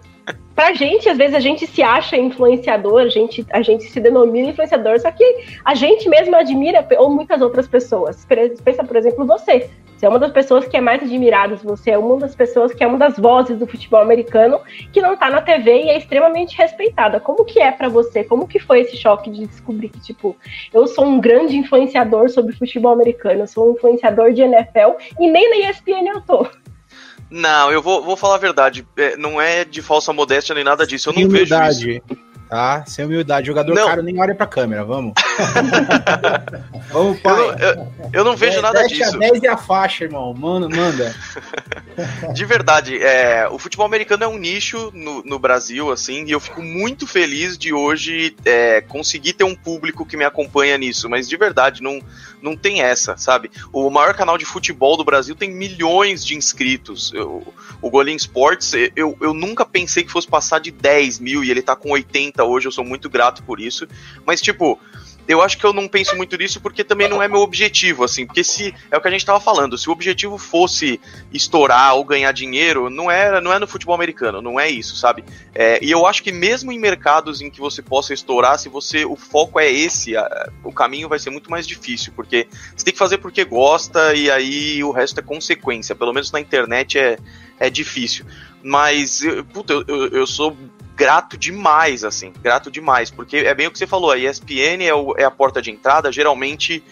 pra 0.54 0.73
gente, 0.73 1.09
às 1.09 1.18
vezes 1.18 1.35
a 1.35 1.40
gente 1.40 1.66
se 1.66 1.83
acha 1.83 2.16
influenciador, 2.16 3.02
a 3.02 3.09
gente, 3.09 3.47
a 3.52 3.62
gente 3.62 3.85
se 3.85 4.00
denomina 4.00 4.49
influenciador, 4.49 4.99
só 4.99 5.11
que 5.11 5.25
a 5.64 5.75
gente 5.75 6.09
mesmo 6.09 6.35
admira, 6.35 6.87
ou 6.99 7.11
muitas 7.11 7.40
outras 7.42 7.68
pessoas. 7.68 8.26
Pensa, 8.64 8.83
por 8.83 8.97
exemplo, 8.97 9.26
você. 9.26 9.71
Você 9.97 10.04
é 10.04 10.09
uma 10.11 10.18
das 10.18 10.30
pessoas 10.30 10.66
que 10.66 10.76
é 10.76 10.80
mais 10.80 11.02
admirada, 11.02 11.56
você 11.56 11.92
é 11.92 11.99
uma 11.99 12.18
das 12.18 12.35
pessoas 12.35 12.75
que 12.75 12.85
é 12.85 12.87
uma 12.87 12.99
das 12.99 13.16
vozes 13.16 13.59
do 13.59 13.66
futebol 13.66 14.00
americano 14.00 14.61
que 14.92 15.00
não 15.00 15.16
tá 15.16 15.30
na 15.30 15.40
TV 15.40 15.85
e 15.85 15.88
é 15.88 15.97
extremamente 15.97 16.56
respeitada. 16.56 17.18
Como 17.18 17.47
que 17.47 17.61
é 17.61 17.73
para 17.73 17.88
você? 17.88 18.23
Como 18.23 18.47
que 18.47 18.59
foi 18.59 18.80
esse 18.80 18.95
choque 18.95 19.30
de 19.30 19.47
descobrir 19.47 19.88
que, 19.88 20.00
tipo, 20.00 20.37
eu 20.73 20.87
sou 20.87 21.06
um 21.06 21.18
grande 21.18 21.56
influenciador 21.56 22.28
sobre 22.28 22.54
futebol 22.54 22.92
americano, 22.92 23.40
eu 23.40 23.47
sou 23.47 23.71
um 23.71 23.73
influenciador 23.73 24.35
de 24.35 24.42
NFL 24.42 24.99
e 25.18 25.30
nem 25.30 25.49
na 25.49 25.71
ESPN 25.71 26.09
eu 26.09 26.21
tô? 26.21 26.47
Não, 27.30 27.73
eu 27.73 27.83
vou, 27.83 28.02
vou 28.04 28.16
falar 28.16 28.37
a 28.37 28.38
verdade. 28.38 28.87
É, 28.97 29.16
não 29.16 29.40
é 29.40 29.64
de 29.64 29.83
falsa 29.83 30.12
modéstia 30.12 30.54
nem 30.54 30.64
nada 30.64 30.87
disso. 30.87 31.11
Eu 31.11 31.14
não 31.14 31.23
humildade, 31.23 31.87
vejo 31.87 31.90
isso. 31.90 32.26
Tá? 32.49 32.85
Sem 32.87 33.05
humildade. 33.05 33.47
Jogador 33.47 33.75
não. 33.75 33.87
caro 33.87 34.03
nem 34.03 34.21
olha 34.21 34.35
pra 34.35 34.47
câmera, 34.47 34.85
vamos. 34.85 35.15
vamos, 36.91 37.21
pai. 37.21 37.33
Eu, 37.33 37.59
eu, 37.59 37.93
eu 38.12 38.25
não 38.25 38.37
vejo 38.37 38.59
é, 38.59 38.62
nada 38.62 38.87
disso. 38.87 39.17
A 39.17 39.19
10 39.19 39.43
e 39.43 39.49
a 39.49 39.57
faixa, 39.57 40.05
irmão. 40.05 40.33
Mano, 40.33 40.69
manda. 40.69 41.15
De 42.33 42.45
verdade, 42.45 43.03
é, 43.03 43.49
o 43.49 43.59
futebol 43.59 43.87
americano 43.87 44.25
é 44.25 44.29
um 44.29 44.38
nicho 44.38 44.93
no, 44.95 45.23
no 45.25 45.38
Brasil, 45.38 45.91
assim, 45.91 46.25
e 46.25 46.31
eu 46.31 46.41
fico 46.41 46.62
muito 46.62 47.07
feliz 47.07 47.59
de 47.59 47.73
hoje 47.73 48.37
é, 48.45 48.81
conseguir 48.81 49.33
ter 49.33 49.45
um 49.45 49.55
público 49.55 50.07
que 50.07 50.17
me 50.17 50.25
acompanha 50.25 50.79
nisso. 50.79 51.09
Mas 51.09 51.29
de 51.29 51.37
verdade, 51.37 51.83
não, 51.83 52.00
não 52.41 52.57
tem 52.57 52.81
essa, 52.81 53.17
sabe? 53.17 53.50
O 53.73 53.91
maior 53.91 54.15
canal 54.15 54.38
de 54.38 54.45
futebol 54.45 54.97
do 54.97 55.05
Brasil 55.05 55.35
tem 55.35 55.50
milhões 55.50 56.25
de 56.25 56.37
inscritos. 56.37 57.12
Eu, 57.12 57.43
o 57.81 57.91
Golim 57.91 58.17
Sports, 58.17 58.73
eu, 58.95 59.17
eu 59.21 59.35
nunca 59.35 59.65
pensei 59.65 60.05
que 60.05 60.12
fosse 60.12 60.29
passar 60.29 60.61
de 60.61 60.71
10 60.71 61.19
mil 61.19 61.43
e 61.43 61.50
ele 61.50 61.62
tá 61.62 61.75
com 61.75 61.91
80 61.91 62.36
hoje, 62.45 62.66
eu 62.66 62.73
sou 62.73 62.85
muito 62.85 63.09
grato 63.09 63.43
por 63.43 63.61
isso. 63.61 63.87
Mas, 64.25 64.40
tipo, 64.40 64.78
eu 65.28 65.43
acho 65.43 65.59
que 65.59 65.64
eu 65.64 65.73
não 65.73 65.88
penso 65.88 66.16
muito 66.16 66.37
nisso 66.37 66.61
porque 66.61 66.85
também 66.85 67.09
não 67.09 67.23
é 67.23 67.26
meu 67.26 67.40
objetivo, 67.40 68.05
assim, 68.05 68.25
porque 68.26 68.45
se 68.45 68.75
é 68.90 68.97
o 68.97 69.00
que 69.00 69.09
a 69.09 69.11
gente 69.11 69.21
estava 69.21 69.40
falando, 69.40 69.76
se 69.76 69.88
o 69.88 69.93
objetivo 69.93 70.38
fosse 70.38 71.00
estourar 71.33 71.95
ou 71.97 72.05
ganhar 72.05 72.31
dinheiro, 72.33 72.88
não 72.88 73.11
é, 73.11 73.40
não 73.40 73.52
é 73.52 73.59
no 73.59 73.66
futebol 73.66 73.95
americano, 73.95 74.40
não 74.40 74.59
é 74.59 74.71
isso, 74.71 74.97
sabe? 74.97 75.25
É, 75.55 75.85
e 75.85 75.90
eu 75.90 76.07
acho 76.07 76.23
que 76.23 76.31
mesmo 76.31 76.71
em 76.71 76.78
mercados 76.78 77.40
em 77.40 77.50
que 77.50 77.61
você 77.61 77.83
possa 77.83 78.14
estourar, 78.14 78.59
se 78.59 78.69
você 78.69 79.05
o 79.05 79.16
foco 79.16 79.59
é 79.59 79.71
esse, 79.71 80.16
a, 80.16 80.50
o 80.62 80.73
caminho 80.73 81.09
vai 81.09 81.19
ser 81.19 81.31
muito 81.31 81.50
mais 81.50 81.66
difícil, 81.66 82.12
porque 82.14 82.47
você 82.76 82.85
tem 82.85 82.93
que 82.93 82.99
fazer 82.99 83.19
porque 83.19 83.45
gosta 83.45 84.14
e 84.14 84.31
aí 84.31 84.85
o 84.85 84.93
resto 84.93 85.19
é 85.19 85.23
consequência. 85.23 85.95
Pelo 85.95 86.12
menos 86.12 86.31
na 86.31 86.40
internet 86.40 86.99
é, 86.99 87.19
é 87.59 87.69
difícil. 87.69 88.25
Mas, 88.62 89.23
puta, 89.52 89.73
eu, 89.73 89.85
eu, 89.87 90.09
eu 90.09 90.26
sou 90.26 90.57
grato 90.97 91.37
demais, 91.37 92.03
assim, 92.03 92.33
grato 92.43 92.71
demais, 92.71 93.11
porque 93.11 93.37
é 93.37 93.55
bem 93.55 93.67
o 93.67 93.71
que 93.71 93.79
você 93.79 93.87
falou, 93.87 94.11
a 94.11 94.19
ESPN 94.19 94.83
é, 94.83 94.95
o, 94.95 95.15
é 95.17 95.25
a 95.25 95.31
porta 95.31 95.61
de 95.61 95.71
entrada, 95.71 96.11
geralmente 96.11 96.83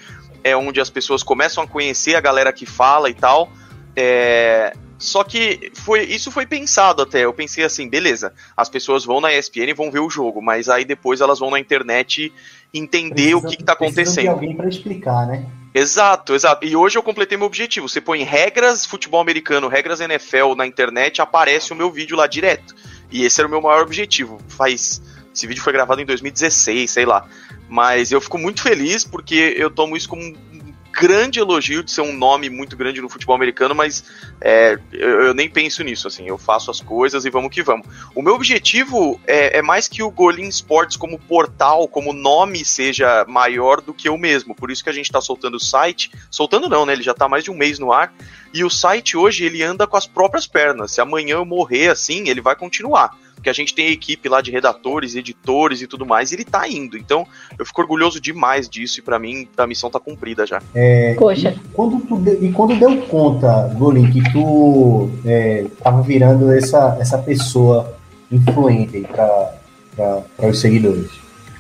é 0.45 0.55
onde 0.55 0.79
as 0.79 0.91
pessoas 0.91 1.23
começam 1.23 1.65
a 1.65 1.67
conhecer 1.67 2.15
a 2.15 2.21
galera 2.21 2.53
que 2.53 2.67
fala 2.67 3.09
e 3.09 3.15
tal. 3.15 3.51
É, 3.97 4.75
só 4.99 5.25
que 5.25 5.73
foi, 5.75 6.03
isso 6.03 6.31
foi 6.31 6.45
pensado 6.45 7.01
até. 7.01 7.25
Eu 7.25 7.33
pensei 7.33 7.65
assim, 7.65 7.89
beleza, 7.89 8.35
as 8.55 8.69
pessoas 8.69 9.07
vão 9.07 9.23
na 9.23 9.33
ESPN 9.33 9.71
e 9.71 9.73
vão 9.73 9.91
ver 9.91 10.01
o 10.01 10.11
jogo, 10.11 10.43
mas 10.43 10.69
aí 10.69 10.85
depois 10.85 11.23
elas 11.23 11.39
vão 11.39 11.51
na 11.51 11.59
internet 11.59 12.31
entender 12.75 13.31
precisa, 13.31 13.37
o 13.39 13.51
que, 13.51 13.63
está 13.63 13.73
acontecendo. 13.73 14.25
De 14.25 14.29
alguém 14.29 14.55
para 14.55 14.69
explicar, 14.69 15.27
né? 15.27 15.47
Exato, 15.75 16.35
exato. 16.35 16.65
E 16.65 16.77
hoje 16.77 16.97
eu 16.97 17.03
completei 17.03 17.37
meu 17.37 17.47
objetivo. 17.47 17.89
Você 17.89 18.01
põe 18.01 18.23
regras 18.23 18.87
futebol 18.87 19.21
americano, 19.21 19.67
regras 19.67 20.01
NFL 20.01 20.55
na 20.57 20.67
internet, 20.67 21.21
aparece 21.21 21.73
o 21.73 21.77
meu 21.77 21.91
vídeo 21.91 22.17
lá 22.17 22.27
direto. 22.27 22.75
E 23.11 23.25
esse 23.25 23.41
era 23.41 23.49
o 23.49 23.51
meu 23.51 23.61
maior 23.61 23.83
objetivo. 23.83 24.41
Faz. 24.49 25.03
Esse 25.35 25.47
vídeo 25.47 25.63
foi 25.63 25.73
gravado 25.73 26.01
em 26.01 26.07
2016, 26.07 26.91
sei 26.91 27.05
lá. 27.05 27.27
Mas 27.69 28.13
eu 28.13 28.21
fico 28.21 28.39
muito 28.39 28.63
feliz 28.63 29.05
porque 29.05 29.55
eu 29.57 29.71
tomo 29.71 29.97
isso 29.97 30.09
como 30.09 30.23
um 30.23 30.64
grande 30.95 31.41
elogio 31.41 31.83
de 31.83 31.91
ser 31.91 32.03
um 32.03 32.13
nome 32.13 32.49
muito 32.49 32.77
grande 32.77 33.01
no 33.01 33.09
futebol 33.09 33.35
americano, 33.35 33.75
mas 33.75 34.05
é, 34.41 34.79
eu, 34.93 35.23
eu, 35.23 35.35
nem 35.35 35.51
penso 35.51 35.83
nisso, 35.83 36.07
assim, 36.07 36.27
eu 36.27 36.39
faço 36.39 36.71
as 36.71 36.81
coisas 36.81 37.25
e 37.25 37.31
vamos 37.31 37.51
que 37.51 37.63
vamos. 37.63 37.87
O 38.15 38.23
meu 38.23 38.35
objetivo 38.35 39.21
é, 39.27 39.59
é 39.59 39.63
mais 39.63 39.89
que 39.89 40.03
o 40.03 40.11
Golin 40.11 40.49
Sports 40.49 40.97
como 40.97 41.19
portal, 41.19 41.89
como 41.89 42.13
nome 42.13 42.65
seja 42.65 43.25
maior 43.29 43.81
do 43.81 43.93
que 43.93 44.09
eu 44.09 44.17
mesmo, 44.17 44.55
por 44.55 44.71
isso 44.71 44.85
que 44.85 44.91
a 44.91 44.93
gente 44.95 45.07
está 45.07 45.21
soltando 45.21 45.57
o 45.57 45.61
site, 45.61 46.11
soltando 46.31 46.69
não, 46.69 46.87
né, 46.87 46.93
ele 46.93 47.03
já 47.03 47.13
está 47.13 47.29
mais 47.29 47.43
de 47.43 47.51
um 47.51 47.57
mês 47.57 47.79
no 47.79 47.93
ar, 47.93 48.15
e 48.53 48.63
o 48.63 48.71
site 48.71 49.17
hoje 49.17 49.45
ele 49.45 49.63
anda 49.63 49.87
com 49.87 49.97
as 49.97 50.07
próprias 50.07 50.47
pernas, 50.47 50.93
se 50.93 51.01
amanhã 51.01 51.37
eu 51.37 51.45
morrer 51.45 51.89
assim, 51.89 52.29
ele 52.29 52.41
vai 52.41 52.55
continuar 52.55 53.17
porque 53.45 53.51
a 53.51 53.53
gente 53.53 53.75
tem 53.75 53.89
a 53.89 53.91
equipe 53.91 54.27
lá 54.27 54.41
de 54.41 54.51
redatores, 54.51 55.15
editores 55.15 55.83
e 55.83 55.87
tudo 55.87 56.07
mais, 56.07 56.33
e 56.33 56.37
ele 56.37 56.47
tá 56.47 56.67
indo. 56.67 56.97
Então, 56.97 57.27
eu 57.59 57.67
fico 57.67 57.83
orgulhoso 57.83 58.19
demais 58.19 58.71
disso, 58.71 59.01
e 59.01 59.03
para 59.03 59.19
mim, 59.19 59.47
a 59.55 59.67
missão 59.67 59.91
tá 59.91 60.01
cumprida 60.01 60.47
já. 60.47 60.63
É, 60.75 61.15
Poxa. 61.19 61.51
E 61.51 61.69
quando, 61.75 62.01
tu, 62.01 62.23
e 62.43 62.51
quando 62.53 62.75
deu 62.79 63.03
conta, 63.03 63.69
Golim, 63.75 64.11
que 64.11 64.23
tu 64.33 65.11
é, 65.27 65.67
tava 65.83 66.01
virando 66.01 66.51
essa, 66.51 66.97
essa 66.99 67.19
pessoa 67.19 67.95
influente 68.33 68.97
aí 68.97 69.07
para 69.07 70.49
os 70.49 70.59
seguidores, 70.59 71.11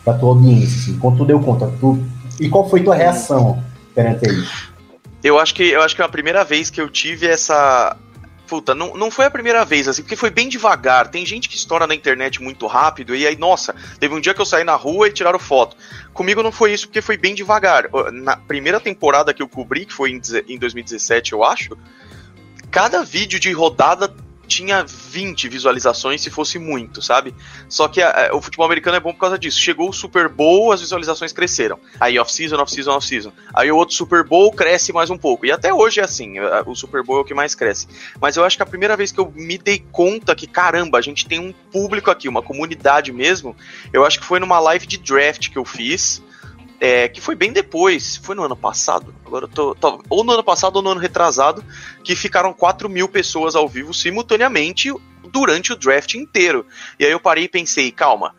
para 0.02 0.14
tua 0.14 0.30
audiência, 0.30 0.78
assim, 0.78 0.98
quando 0.98 1.18
tu 1.18 1.26
deu 1.26 1.38
conta, 1.40 1.70
tu, 1.78 2.02
e 2.40 2.48
qual 2.48 2.66
foi 2.66 2.82
tua 2.82 2.94
reação 2.94 3.62
perante 3.94 4.26
isso? 4.26 4.72
Eu 5.22 5.38
acho 5.38 5.54
que 5.54 5.64
eu 5.64 5.82
acho 5.82 5.94
que 5.94 6.00
é 6.00 6.04
a 6.04 6.08
primeira 6.08 6.44
vez 6.44 6.70
que 6.70 6.80
eu 6.80 6.88
tive 6.88 7.26
essa 7.26 7.96
Puta, 8.46 8.74
não, 8.74 8.94
não 8.94 9.10
foi 9.10 9.24
a 9.24 9.30
primeira 9.30 9.64
vez, 9.64 9.88
assim, 9.88 10.02
porque 10.02 10.16
foi 10.16 10.30
bem 10.30 10.48
devagar. 10.48 11.08
Tem 11.08 11.24
gente 11.24 11.48
que 11.48 11.56
estoura 11.56 11.86
na 11.86 11.94
internet 11.94 12.42
muito 12.42 12.66
rápido, 12.66 13.14
e 13.14 13.26
aí, 13.26 13.36
nossa, 13.36 13.74
teve 13.98 14.14
um 14.14 14.20
dia 14.20 14.34
que 14.34 14.40
eu 14.40 14.46
saí 14.46 14.64
na 14.64 14.74
rua 14.74 15.08
e 15.08 15.12
tiraram 15.12 15.38
foto. 15.38 15.76
Comigo 16.12 16.42
não 16.42 16.52
foi 16.52 16.72
isso, 16.72 16.86
porque 16.86 17.00
foi 17.00 17.16
bem 17.16 17.34
devagar. 17.34 17.88
Na 18.12 18.36
primeira 18.36 18.78
temporada 18.78 19.32
que 19.32 19.42
eu 19.42 19.48
cobri, 19.48 19.86
que 19.86 19.92
foi 19.92 20.10
em 20.10 20.58
2017, 20.58 21.32
eu 21.32 21.42
acho, 21.42 21.76
cada 22.70 23.02
vídeo 23.02 23.40
de 23.40 23.50
rodada 23.52 24.14
tinha 24.46 24.84
20 24.84 25.48
visualizações 25.48 26.20
se 26.20 26.30
fosse 26.30 26.58
muito, 26.58 27.02
sabe? 27.02 27.34
Só 27.68 27.88
que 27.88 28.00
a, 28.00 28.28
a, 28.28 28.36
o 28.36 28.40
futebol 28.40 28.66
americano 28.66 28.96
é 28.96 29.00
bom 29.00 29.12
por 29.12 29.20
causa 29.20 29.38
disso. 29.38 29.60
Chegou 29.60 29.88
o 29.88 29.92
Super 29.92 30.28
Bowl, 30.28 30.72
as 30.72 30.80
visualizações 30.80 31.32
cresceram. 31.32 31.78
Aí 31.98 32.18
off-season, 32.18 32.56
off-season, 32.56 32.92
off-season. 32.92 33.32
Aí 33.54 33.70
o 33.70 33.76
outro 33.76 33.94
Super 33.94 34.24
Bowl 34.24 34.52
cresce 34.52 34.92
mais 34.92 35.10
um 35.10 35.18
pouco. 35.18 35.46
E 35.46 35.52
até 35.52 35.72
hoje 35.72 36.00
é 36.00 36.04
assim, 36.04 36.34
o 36.66 36.74
Super 36.74 37.02
Bowl 37.02 37.18
é 37.18 37.20
o 37.20 37.24
que 37.24 37.34
mais 37.34 37.54
cresce. 37.54 37.88
Mas 38.20 38.36
eu 38.36 38.44
acho 38.44 38.56
que 38.56 38.62
a 38.62 38.66
primeira 38.66 38.96
vez 38.96 39.10
que 39.10 39.20
eu 39.20 39.32
me 39.34 39.58
dei 39.58 39.84
conta 39.90 40.34
que, 40.34 40.46
caramba, 40.46 40.98
a 40.98 41.02
gente 41.02 41.26
tem 41.26 41.40
um 41.40 41.52
público 41.52 42.10
aqui, 42.10 42.28
uma 42.28 42.42
comunidade 42.42 43.12
mesmo, 43.12 43.56
eu 43.92 44.04
acho 44.04 44.20
que 44.20 44.26
foi 44.26 44.38
numa 44.38 44.58
live 44.60 44.86
de 44.86 44.98
draft 44.98 45.50
que 45.50 45.58
eu 45.58 45.64
fiz 45.64 46.22
é, 46.80 47.08
que 47.08 47.20
foi 47.20 47.34
bem 47.34 47.52
depois, 47.52 48.16
foi 48.16 48.34
no 48.34 48.42
ano 48.42 48.56
passado, 48.56 49.14
agora 49.24 49.44
eu 49.44 49.48
tô, 49.48 49.74
tô, 49.74 50.02
ou 50.08 50.24
no 50.24 50.32
ano 50.32 50.44
passado 50.44 50.76
ou 50.76 50.82
no 50.82 50.90
ano 50.90 51.00
retrasado, 51.00 51.64
que 52.02 52.14
ficaram 52.16 52.52
4 52.52 52.88
mil 52.88 53.08
pessoas 53.08 53.54
ao 53.54 53.68
vivo 53.68 53.94
simultaneamente 53.94 54.92
durante 55.30 55.72
o 55.72 55.76
draft 55.76 56.14
inteiro. 56.14 56.66
E 56.98 57.04
aí 57.04 57.10
eu 57.10 57.20
parei 57.20 57.44
e 57.44 57.48
pensei, 57.48 57.90
calma, 57.90 58.34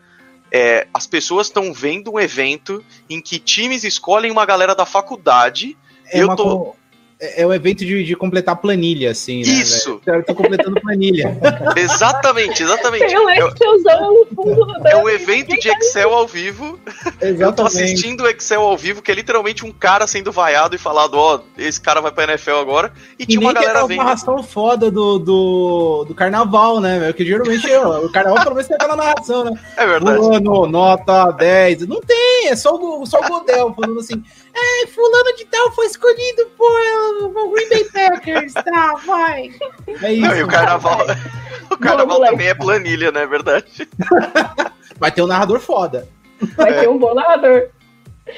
é, 0.50 0.86
as 0.94 1.06
pessoas 1.06 1.48
estão 1.48 1.72
vendo 1.72 2.12
um 2.12 2.20
evento 2.20 2.84
em 3.10 3.20
que 3.20 3.38
times 3.38 3.84
escolhem 3.84 4.30
uma 4.30 4.46
galera 4.46 4.74
da 4.74 4.86
faculdade. 4.86 5.76
É 6.06 6.22
eu 6.22 6.34
tô. 6.36 6.74
É 7.18 7.46
o 7.46 7.52
evento 7.52 7.78
de, 7.78 8.04
de 8.04 8.14
completar 8.14 8.56
planilha, 8.56 9.10
assim, 9.10 9.42
né? 9.42 9.48
Isso! 9.48 10.00
Véio? 10.04 10.18
Eu 10.18 10.24
tô 10.24 10.34
completando 10.34 10.78
planilha. 10.80 11.38
exatamente, 11.74 12.62
exatamente. 12.62 13.06
Tem 13.06 13.18
um 13.18 13.30
Excelzão 13.30 14.12
no 14.12 14.26
fundo 14.26 14.86
É 14.86 14.96
um 14.96 15.08
evento 15.08 15.58
de 15.58 15.68
Excel 15.68 16.12
ao 16.12 16.26
vivo. 16.26 16.78
Exatamente. 16.86 17.40
Eu 17.40 17.52
tô 17.54 17.62
assistindo 17.62 18.24
o 18.24 18.28
Excel 18.28 18.60
ao 18.60 18.76
vivo, 18.76 19.00
que 19.00 19.10
é 19.10 19.14
literalmente 19.14 19.64
um 19.64 19.72
cara 19.72 20.06
sendo 20.06 20.30
vaiado 20.30 20.76
e 20.76 20.78
falado, 20.78 21.14
ó, 21.14 21.36
oh, 21.36 21.60
esse 21.60 21.80
cara 21.80 22.02
vai 22.02 22.12
pra 22.12 22.24
NFL 22.24 22.56
agora. 22.56 22.92
E, 23.18 23.22
e 23.22 23.26
tinha 23.26 23.40
uma 23.40 23.54
galera 23.54 23.86
vendo. 23.86 23.98
uma 23.98 24.04
narração 24.04 24.42
foda 24.42 24.90
do, 24.90 25.18
do, 25.18 26.04
do 26.04 26.14
carnaval, 26.14 26.82
né, 26.82 26.98
velho? 26.98 27.14
Que 27.14 27.24
geralmente 27.24 27.66
eu, 27.66 28.04
o 28.04 28.12
carnaval 28.12 28.42
pelo 28.42 28.56
menos 28.56 28.68
tem 28.68 28.74
aquela 28.74 28.96
narração, 28.96 29.44
né? 29.44 29.58
É 29.78 29.86
verdade. 29.86 30.18
Fulano, 30.18 30.66
nota 30.66 31.30
10. 31.30 31.86
Não 31.86 32.02
tem, 32.02 32.48
é 32.48 32.56
só 32.56 32.74
o, 32.74 33.06
só 33.06 33.20
o 33.20 33.28
Godel 33.28 33.72
falando 33.74 34.00
assim. 34.00 34.22
É, 34.58 34.86
fulano 34.86 35.36
de 35.36 35.44
tal 35.44 35.70
foi 35.72 35.84
escolhido 35.86 36.46
por 36.56 36.70
o 37.36 37.50
Green 37.50 37.68
Bay 37.68 37.84
Packers, 37.84 38.54
tá, 38.54 38.94
vai. 39.04 39.50
É 40.02 40.12
isso. 40.14 40.26
Não, 40.26 40.34
e 40.34 40.42
o 40.42 40.48
carnaval, 40.48 40.98
o 41.70 41.76
carnaval 41.76 42.20
também 42.20 42.48
é 42.48 42.54
planilha, 42.54 43.12
né? 43.12 43.24
É 43.24 43.26
verdade. 43.26 43.86
Vai 44.98 45.12
ter 45.12 45.20
um 45.20 45.26
narrador 45.26 45.60
foda. 45.60 46.08
Vai 46.56 46.70
é. 46.70 46.80
ter 46.80 46.88
um 46.88 46.96
bom 46.96 47.12
narrador. 47.12 47.68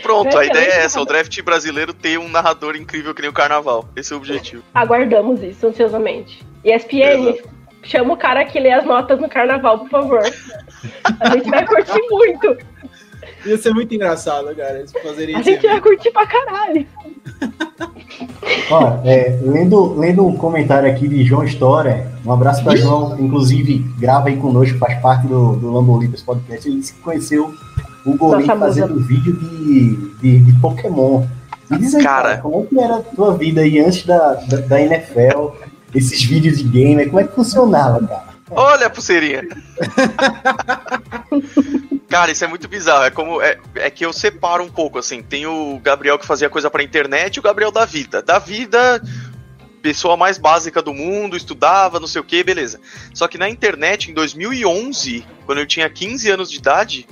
Pronto, 0.03 0.37
a 0.37 0.45
ideia 0.45 0.73
é 0.73 0.85
essa: 0.85 1.01
o 1.01 1.05
draft 1.05 1.41
brasileiro 1.43 1.95
ter 1.95 2.19
um 2.19 2.29
narrador 2.29 2.75
incrível 2.75 3.15
que 3.15 3.23
nem 3.23 3.31
o 3.31 3.33
carnaval. 3.33 3.89
Esse 3.95 4.13
é 4.13 4.17
o 4.17 4.19
objetivo. 4.19 4.65
Aguardamos 4.75 5.41
isso 5.43 5.69
ansiosamente. 5.69 6.45
E 6.65 6.75
ESPN, 6.75 7.29
Exato. 7.29 7.49
chama 7.85 8.15
o 8.15 8.17
cara 8.17 8.45
que 8.45 8.59
lê 8.59 8.73
as 8.73 8.85
notas 8.85 9.21
no 9.21 9.29
carnaval, 9.29 9.79
por 9.79 9.89
favor. 9.89 10.23
A 11.21 11.31
gente 11.31 11.49
vai 11.49 11.65
curtir 11.65 12.01
muito. 12.11 12.59
Ia 13.45 13.59
ser 13.59 13.73
muito 13.73 13.95
engraçado, 13.95 14.55
cara. 14.55 14.79
Eles 14.79 14.93
a 15.37 15.43
gente 15.43 15.67
vai 15.67 15.81
curtir 15.81 16.11
pra 16.11 16.27
caralho. 16.27 16.87
Ó, 18.71 19.01
é, 19.05 19.39
lendo, 19.43 19.95
lendo 19.95 20.27
um 20.27 20.37
comentário 20.37 20.91
aqui 20.91 21.09
de 21.09 21.25
João 21.25 21.45
História, 21.45 22.11
um 22.25 22.33
abraço 22.33 22.65
para 22.65 22.77
João, 22.77 23.17
inclusive 23.19 23.79
grava 23.99 24.29
aí 24.29 24.37
conosco, 24.37 24.79
faz 24.79 25.01
parte 25.01 25.27
do, 25.27 25.57
do 25.57 25.73
Lambolipers 25.73 26.23
Podcast. 26.23 26.69
Ele 26.69 26.83
se 26.83 26.93
conheceu 26.95 27.55
o 28.05 28.17
Golinho 28.17 28.59
fazendo 28.59 28.99
vídeo 29.01 29.39
de, 29.39 29.97
de, 30.21 30.39
de, 30.41 30.61
Pokémon. 30.61 31.25
E 31.71 31.79
diz 31.79 31.95
aí, 31.95 32.03
cara, 32.03 32.31
cara, 32.31 32.43
como 32.43 32.63
é 32.63 32.67
que 32.67 32.79
era 32.79 32.97
a 32.97 33.01
tua 33.01 33.37
vida 33.37 33.61
aí 33.61 33.79
antes 33.79 34.05
da, 34.05 34.35
da, 34.35 34.57
da 34.59 34.81
NFL, 34.81 35.51
esses 35.95 36.23
vídeos 36.25 36.59
de 36.59 36.65
gamer, 36.65 37.09
como 37.09 37.21
é 37.21 37.25
que 37.25 37.35
funcionava, 37.35 38.05
cara? 38.07 38.29
Olha 38.51 38.87
a 38.87 38.91
pulseirinha. 38.91 39.47
Cara, 42.09 42.33
isso 42.33 42.45
é 42.45 42.49
muito 42.49 42.67
bizarro. 42.67 43.05
É 43.05 43.11
como. 43.11 43.41
É, 43.43 43.59
é 43.75 43.91
que 43.91 44.05
eu 44.05 44.13
separo 44.13 44.65
um 44.65 44.71
pouco, 44.71 44.99
assim. 44.99 45.23
Tem 45.23 45.47
o 45.47 45.79
Gabriel 45.79 46.19
que 46.19 46.27
fazia 46.27 46.49
coisa 46.49 46.71
pra 46.71 46.83
internet 46.83 47.37
e 47.37 47.41
o 47.41 47.43
Gabriel 47.43 47.71
da 47.71 47.85
vida. 47.85 48.23
Da 48.23 48.39
vida, 48.39 49.03
pessoa 49.83 50.17
mais 50.17 50.39
básica 50.39 50.81
do 50.81 50.95
mundo, 50.95 51.37
estudava, 51.37 52.01
não 52.01 52.07
sei 52.07 52.21
o 52.21 52.25
que, 52.25 52.43
beleza. 52.43 52.81
Só 53.13 53.29
que 53.29 53.37
na 53.37 53.49
internet, 53.49 54.11
em 54.11 54.15
2011, 54.15 55.25
quando 55.45 55.59
eu 55.59 55.67
tinha 55.67 55.89
15 55.89 56.31
anos 56.31 56.51
de 56.51 56.59
idade, 56.59 57.07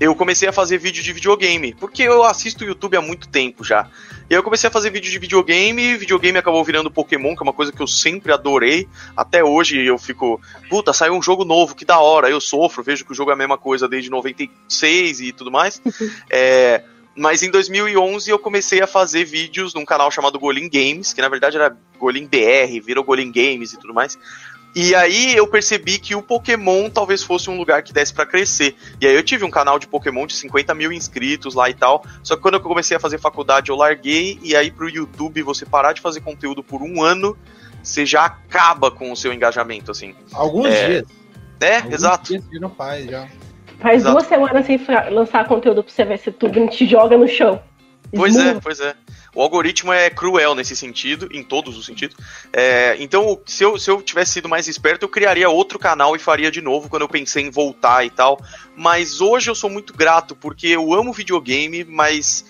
eu 0.00 0.14
comecei 0.14 0.48
a 0.48 0.52
fazer 0.52 0.78
vídeo 0.78 1.02
de 1.02 1.12
videogame, 1.12 1.74
porque 1.74 2.02
eu 2.02 2.24
assisto 2.24 2.64
YouTube 2.64 2.96
há 2.96 3.00
muito 3.00 3.28
tempo 3.28 3.62
já. 3.62 3.88
E 4.28 4.34
aí 4.34 4.38
eu 4.38 4.42
comecei 4.42 4.68
a 4.68 4.70
fazer 4.70 4.90
vídeo 4.90 5.10
de 5.10 5.18
videogame, 5.18 5.96
videogame 5.96 6.38
acabou 6.38 6.64
virando 6.64 6.90
Pokémon, 6.90 7.34
que 7.34 7.42
é 7.42 7.44
uma 7.44 7.52
coisa 7.52 7.70
que 7.70 7.80
eu 7.80 7.86
sempre 7.86 8.32
adorei. 8.32 8.88
Até 9.16 9.44
hoje 9.44 9.84
eu 9.84 9.98
fico, 9.98 10.40
puta, 10.68 10.92
saiu 10.92 11.14
um 11.14 11.22
jogo 11.22 11.44
novo, 11.44 11.74
que 11.74 11.84
da 11.84 12.00
hora. 12.00 12.28
Eu 12.28 12.40
sofro, 12.40 12.82
vejo 12.82 13.04
que 13.04 13.12
o 13.12 13.14
jogo 13.14 13.30
é 13.30 13.34
a 13.34 13.36
mesma 13.36 13.58
coisa 13.58 13.86
desde 13.86 14.10
96 14.10 15.20
e 15.20 15.32
tudo 15.32 15.50
mais. 15.50 15.80
é, 16.30 16.82
mas 17.14 17.42
em 17.42 17.50
2011 17.50 18.30
eu 18.30 18.38
comecei 18.38 18.80
a 18.80 18.86
fazer 18.86 19.24
vídeos 19.24 19.74
num 19.74 19.84
canal 19.84 20.10
chamado 20.10 20.38
Golin 20.38 20.68
Games, 20.68 21.12
que 21.12 21.20
na 21.20 21.28
verdade 21.28 21.56
era 21.56 21.76
Golin 21.98 22.26
BR, 22.26 22.80
virou 22.82 23.04
Golin 23.04 23.30
Games 23.30 23.72
e 23.72 23.78
tudo 23.78 23.94
mais. 23.94 24.18
E 24.74 24.94
aí 24.94 25.36
eu 25.36 25.46
percebi 25.46 25.98
que 25.98 26.14
o 26.14 26.22
Pokémon 26.22 26.90
talvez 26.90 27.22
fosse 27.22 27.48
um 27.48 27.56
lugar 27.56 27.82
que 27.82 27.92
desse 27.92 28.12
para 28.12 28.26
crescer. 28.26 28.74
E 29.00 29.06
aí 29.06 29.14
eu 29.14 29.22
tive 29.22 29.44
um 29.44 29.50
canal 29.50 29.78
de 29.78 29.86
Pokémon 29.86 30.26
de 30.26 30.34
50 30.34 30.74
mil 30.74 30.92
inscritos 30.92 31.54
lá 31.54 31.70
e 31.70 31.74
tal. 31.74 32.04
Só 32.22 32.34
que 32.34 32.42
quando 32.42 32.54
eu 32.54 32.60
comecei 32.60 32.96
a 32.96 33.00
fazer 33.00 33.18
faculdade 33.18 33.70
eu 33.70 33.76
larguei. 33.76 34.38
E 34.42 34.56
aí 34.56 34.70
pro 34.70 34.88
YouTube 34.88 35.42
você 35.42 35.64
parar 35.64 35.92
de 35.92 36.00
fazer 36.00 36.20
conteúdo 36.20 36.62
por 36.62 36.82
um 36.82 37.02
ano, 37.02 37.36
você 37.82 38.04
já 38.04 38.24
acaba 38.24 38.90
com 38.90 39.12
o 39.12 39.16
seu 39.16 39.32
engajamento, 39.32 39.90
assim. 39.90 40.14
Alguns 40.32 40.66
é... 40.66 40.86
dias. 40.86 41.06
É, 41.60 41.76
Alguns 41.76 41.94
exato. 41.94 42.28
Dias 42.30 42.60
não 42.60 42.70
faz 42.70 43.06
já. 43.06 43.28
Faz 43.78 43.96
Exato. 43.96 44.14
duas 44.14 44.26
semanas 44.26 44.66
sem 44.66 44.80
lançar 45.10 45.46
conteúdo 45.46 45.82
pra 45.82 45.92
você 45.92 46.04
ver 46.04 46.18
se 46.18 46.32
tudo 46.32 46.66
te 46.68 46.86
joga 46.86 47.16
no 47.16 47.28
chão. 47.28 47.60
Pois 48.14 48.36
é, 48.36 48.54
pois 48.60 48.80
é. 48.80 48.94
O 49.34 49.42
algoritmo 49.42 49.92
é 49.92 50.08
cruel 50.08 50.54
nesse 50.54 50.76
sentido, 50.76 51.28
em 51.32 51.42
todos 51.42 51.76
os 51.76 51.84
sentidos. 51.84 52.16
É, 52.52 52.96
então, 53.00 53.40
se 53.46 53.64
eu, 53.64 53.78
se 53.78 53.90
eu 53.90 54.00
tivesse 54.00 54.32
sido 54.32 54.48
mais 54.48 54.68
esperto, 54.68 55.02
eu 55.02 55.08
criaria 55.08 55.48
outro 55.48 55.78
canal 55.78 56.14
e 56.14 56.18
faria 56.18 56.50
de 56.50 56.60
novo 56.60 56.88
quando 56.88 57.02
eu 57.02 57.08
pensei 57.08 57.44
em 57.44 57.50
voltar 57.50 58.04
e 58.04 58.10
tal. 58.10 58.40
Mas 58.76 59.20
hoje 59.20 59.50
eu 59.50 59.54
sou 59.54 59.68
muito 59.68 59.92
grato, 59.92 60.36
porque 60.36 60.68
eu 60.68 60.94
amo 60.94 61.12
videogame, 61.12 61.84
mas 61.84 62.44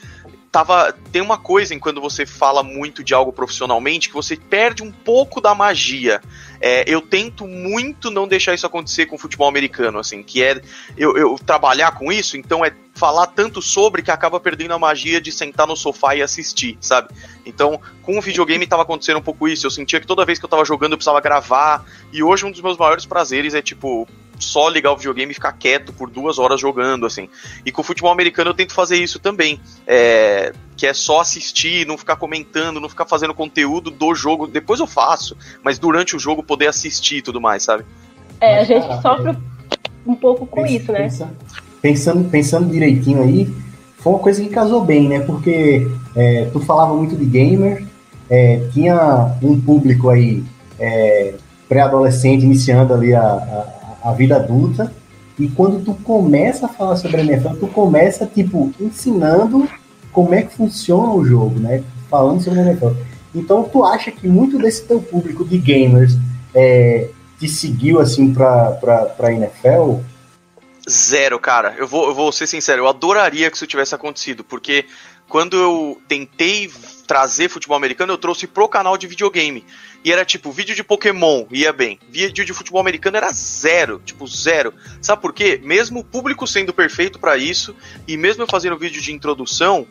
tava 0.54 0.94
tem 1.10 1.20
uma 1.20 1.36
coisa 1.36 1.74
em 1.74 1.80
quando 1.80 2.00
você 2.00 2.24
fala 2.24 2.62
muito 2.62 3.02
de 3.02 3.12
algo 3.12 3.32
profissionalmente 3.32 4.08
que 4.08 4.14
você 4.14 4.36
perde 4.36 4.84
um 4.84 4.92
pouco 4.92 5.40
da 5.40 5.52
magia. 5.52 6.22
É, 6.60 6.84
eu 6.86 7.00
tento 7.00 7.44
muito 7.44 8.08
não 8.08 8.28
deixar 8.28 8.54
isso 8.54 8.64
acontecer 8.64 9.06
com 9.06 9.16
o 9.16 9.18
futebol 9.18 9.48
americano, 9.48 9.98
assim, 9.98 10.22
que 10.22 10.44
é 10.44 10.62
eu, 10.96 11.16
eu 11.16 11.36
trabalhar 11.44 11.90
com 11.98 12.12
isso, 12.12 12.36
então 12.36 12.64
é 12.64 12.72
falar 13.04 13.26
tanto 13.26 13.60
sobre 13.60 14.00
que 14.00 14.10
acaba 14.10 14.40
perdendo 14.40 14.72
a 14.72 14.78
magia 14.78 15.20
de 15.20 15.30
sentar 15.30 15.66
no 15.66 15.76
sofá 15.76 16.16
e 16.16 16.22
assistir, 16.22 16.78
sabe? 16.80 17.08
Então, 17.44 17.78
com 18.00 18.16
o 18.16 18.20
videogame 18.22 18.66
tava 18.66 18.80
acontecendo 18.80 19.18
um 19.18 19.22
pouco 19.22 19.46
isso. 19.46 19.66
Eu 19.66 19.70
sentia 19.70 20.00
que 20.00 20.06
toda 20.06 20.24
vez 20.24 20.38
que 20.38 20.46
eu 20.46 20.48
tava 20.48 20.64
jogando 20.64 20.92
eu 20.92 20.96
precisava 20.96 21.20
gravar. 21.20 21.84
E 22.10 22.22
hoje 22.22 22.46
um 22.46 22.50
dos 22.50 22.62
meus 22.62 22.78
maiores 22.78 23.04
prazeres 23.04 23.52
é 23.52 23.60
tipo 23.60 24.08
só 24.38 24.70
ligar 24.70 24.92
o 24.92 24.96
videogame 24.96 25.32
e 25.32 25.34
ficar 25.34 25.52
quieto 25.52 25.92
por 25.92 26.08
duas 26.08 26.38
horas 26.38 26.58
jogando, 26.58 27.04
assim. 27.04 27.28
E 27.66 27.70
com 27.70 27.82
o 27.82 27.84
futebol 27.84 28.10
americano 28.10 28.48
eu 28.48 28.54
tento 28.54 28.72
fazer 28.72 28.96
isso 28.96 29.18
também. 29.18 29.60
É, 29.86 30.54
que 30.74 30.86
é 30.86 30.94
só 30.94 31.20
assistir, 31.20 31.86
não 31.86 31.98
ficar 31.98 32.16
comentando, 32.16 32.80
não 32.80 32.88
ficar 32.88 33.04
fazendo 33.04 33.34
conteúdo 33.34 33.90
do 33.90 34.14
jogo. 34.14 34.46
Depois 34.46 34.80
eu 34.80 34.86
faço, 34.86 35.36
mas 35.62 35.78
durante 35.78 36.16
o 36.16 36.18
jogo 36.18 36.42
poder 36.42 36.68
assistir 36.68 37.18
e 37.18 37.22
tudo 37.22 37.38
mais, 37.38 37.64
sabe? 37.64 37.84
É, 38.40 38.60
a 38.60 38.64
gente 38.64 38.86
sofre 39.02 39.36
um 40.06 40.16
pouco 40.16 40.46
com 40.46 40.62
pensa, 40.62 40.74
isso, 40.74 40.92
né? 40.92 40.98
Pensa, 41.00 41.34
pensando, 41.84 42.30
pensando 42.30 42.70
direitinho 42.70 43.22
aí, 43.22 43.46
foi 43.98 44.14
uma 44.14 44.18
coisa 44.18 44.42
que 44.42 44.48
casou 44.48 44.82
bem, 44.82 45.06
né? 45.06 45.20
Porque 45.20 45.86
é, 46.16 46.46
tu 46.50 46.58
falava 46.60 46.94
muito 46.94 47.14
de 47.14 47.26
gamer, 47.26 47.84
é, 48.30 48.66
tinha 48.72 49.36
um 49.42 49.60
público 49.60 50.08
aí 50.08 50.42
é, 50.80 51.34
pré-adolescente 51.68 52.42
iniciando 52.42 52.94
ali 52.94 53.12
a, 53.12 53.22
a, 53.22 54.08
a 54.08 54.12
vida 54.14 54.36
adulta. 54.36 54.90
E 55.38 55.46
quando 55.48 55.84
tu 55.84 55.92
começa 56.02 56.64
a 56.64 56.70
falar 56.70 56.96
sobre 56.96 57.20
a 57.20 57.24
NFL, 57.24 57.56
tu 57.60 57.66
começa, 57.66 58.24
tipo, 58.24 58.72
ensinando 58.80 59.68
como 60.10 60.32
é 60.32 60.40
que 60.40 60.56
funciona 60.56 61.12
o 61.12 61.22
jogo, 61.22 61.60
né? 61.60 61.82
Falando 62.08 62.40
sobre 62.40 62.60
a 62.60 62.62
NFL. 62.62 62.92
Então, 63.34 63.62
tu 63.64 63.84
acha 63.84 64.10
que 64.10 64.26
muito 64.26 64.56
desse 64.56 64.84
teu 64.84 65.02
público 65.02 65.44
de 65.44 65.58
gamers 65.58 66.16
é, 66.54 67.10
te 67.38 67.46
seguiu, 67.46 68.00
assim, 68.00 68.32
pra, 68.32 68.70
pra, 68.70 69.04
pra 69.04 69.32
NFL? 69.34 69.98
Zero, 70.88 71.38
cara. 71.38 71.74
Eu 71.78 71.86
vou, 71.86 72.08
eu 72.08 72.14
vou 72.14 72.30
ser 72.30 72.46
sincero, 72.46 72.82
eu 72.82 72.88
adoraria 72.88 73.50
que 73.50 73.56
isso 73.56 73.66
tivesse 73.66 73.94
acontecido, 73.94 74.44
porque 74.44 74.86
quando 75.28 75.56
eu 75.56 76.00
tentei 76.06 76.70
trazer 77.06 77.48
futebol 77.48 77.76
americano, 77.76 78.12
eu 78.12 78.18
trouxe 78.18 78.46
pro 78.46 78.68
canal 78.68 78.96
de 78.96 79.06
videogame. 79.06 79.64
E 80.04 80.12
era 80.12 80.24
tipo, 80.24 80.52
vídeo 80.52 80.74
de 80.74 80.84
Pokémon 80.84 81.46
ia 81.50 81.72
bem. 81.72 81.98
Vídeo 82.10 82.44
de 82.44 82.52
futebol 82.52 82.80
americano 82.80 83.16
era 83.16 83.32
zero, 83.32 84.00
tipo 84.04 84.26
zero. 84.26 84.74
Sabe 85.00 85.22
por 85.22 85.32
quê? 85.32 85.58
Mesmo 85.62 86.00
o 86.00 86.04
público 86.04 86.46
sendo 86.46 86.74
perfeito 86.74 87.18
para 87.18 87.36
isso, 87.36 87.74
e 88.06 88.16
mesmo 88.16 88.42
eu 88.42 88.46
fazendo 88.46 88.78
vídeo 88.78 89.00
de 89.00 89.12
introdução, 89.12 89.86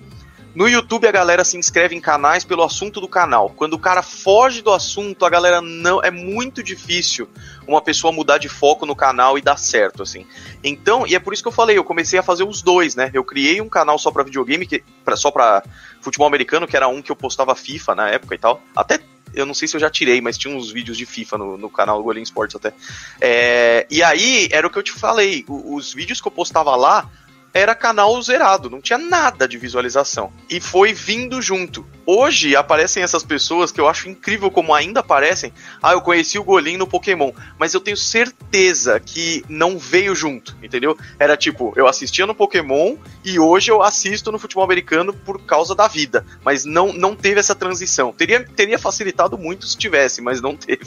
no 0.56 0.68
YouTube 0.68 1.08
a 1.08 1.12
galera 1.12 1.44
se 1.44 1.58
inscreve 1.58 1.96
em 1.96 2.02
canais 2.02 2.44
pelo 2.44 2.64
assunto 2.64 3.02
do 3.02 3.08
canal. 3.08 3.50
Quando 3.56 3.74
o 3.74 3.80
cara 3.80 4.04
foge 4.04 4.62
do 4.62 4.72
assunto, 4.72 5.26
a 5.26 5.30
galera 5.30 5.62
não. 5.62 6.02
É 6.04 6.12
muito 6.12 6.62
difícil 6.62 7.28
uma 7.68 7.82
pessoa 7.82 8.14
mudar 8.14 8.38
de 8.38 8.48
foco 8.48 8.86
no 8.86 8.96
canal 8.96 9.38
e 9.38 9.42
dar 9.42 9.58
certo, 9.58 10.04
assim. 10.04 10.28
Então, 10.64 11.08
e 11.08 11.16
é 11.16 11.20
por 11.20 11.34
isso 11.34 11.42
que 11.42 11.48
eu 11.48 11.54
falei, 11.54 11.78
eu 11.78 11.84
comecei 11.84 12.20
a 12.20 12.24
fazer 12.24 12.44
os 12.44 12.62
dois, 12.62 12.96
né? 12.96 13.10
Eu 13.14 13.24
criei 13.24 13.62
um 13.62 13.70
canal 13.70 13.98
só 13.98 14.12
pra 14.12 14.24
videogame, 14.24 14.68
que, 14.68 14.84
pra, 15.04 15.16
só 15.16 15.32
pra 15.32 15.64
futebol 16.02 16.28
americano, 16.28 16.68
que 16.68 16.76
era 16.76 16.88
um 16.88 17.02
que 17.02 17.12
eu 17.12 17.16
postava 17.16 17.56
FIFA 17.56 17.96
na 17.96 18.10
época 18.10 18.36
e 18.36 18.38
tal. 18.38 18.62
Até 18.76 19.00
eu 19.34 19.46
não 19.46 19.54
sei 19.54 19.68
se 19.68 19.76
eu 19.76 19.82
já 19.82 19.90
tirei, 19.90 20.22
mas 20.22 20.38
tinha 20.38 20.56
uns 20.56 20.72
vídeos 20.72 20.98
de 20.98 21.06
FIFA 21.06 21.38
no, 21.40 21.58
no 21.58 21.70
canal 21.70 21.98
do 21.98 22.04
Golim 22.04 22.22
Sports 22.22 22.56
até. 22.56 22.74
É, 23.20 23.88
e 23.90 24.04
aí, 24.04 24.48
era 24.52 24.68
o 24.68 24.70
que 24.70 24.78
eu 24.78 24.84
te 24.84 24.92
falei, 24.92 25.44
os 25.48 25.94
vídeos 25.94 26.22
que 26.22 26.28
eu 26.28 26.32
postava 26.32 26.76
lá 26.76 27.10
era 27.54 27.76
canal 27.76 28.20
zerado, 28.22 28.70
não 28.70 28.82
tinha 28.82 28.98
nada 28.98 29.48
de 29.48 29.58
visualização. 29.58 30.32
E 30.50 30.60
foi 30.60 30.92
vindo 30.92 31.42
junto. 31.42 31.86
Hoje 32.06 32.56
aparecem 32.56 33.04
essas 33.04 33.24
pessoas 33.24 33.72
que 33.72 33.80
eu 33.80 33.88
acho 33.88 34.10
incrível 34.10 34.50
como 34.50 34.74
ainda 34.74 35.02
aparecem. 35.02 35.54
Ah, 35.82 35.94
eu 35.94 36.02
conheci 36.02 36.40
o 36.40 36.44
Golim 36.44 36.78
no 36.78 36.88
Pokémon, 36.88 37.32
mas 37.60 37.74
eu 37.74 37.80
tenho 37.80 37.96
certeza 37.96 39.00
que 39.00 39.46
não 39.48 39.78
veio 39.78 40.16
junto, 40.16 40.58
entendeu? 40.64 40.98
Era 41.20 41.38
tipo, 41.38 41.72
eu 41.76 41.88
assistia 41.88 42.26
no 42.26 42.34
Pokémon 42.34 42.96
e 43.24 43.40
hoje 43.40 43.72
eu 43.72 43.84
assisto 43.84 44.32
no 44.32 44.40
futebol 44.40 44.64
americano 44.64 45.14
por 45.14 45.40
causa 45.42 45.76
da 45.76 45.88
vida, 45.88 46.26
mas 46.44 46.66
não 46.66 46.92
não 46.92 47.16
teve 47.16 47.40
essa 47.40 47.54
transição. 47.54 48.12
Teria 48.12 48.44
teria 48.44 48.80
facilitado 48.80 49.38
muito 49.38 49.68
se 49.68 49.78
tivesse, 49.78 50.22
mas 50.22 50.42
não 50.42 50.56
teve. 50.56 50.86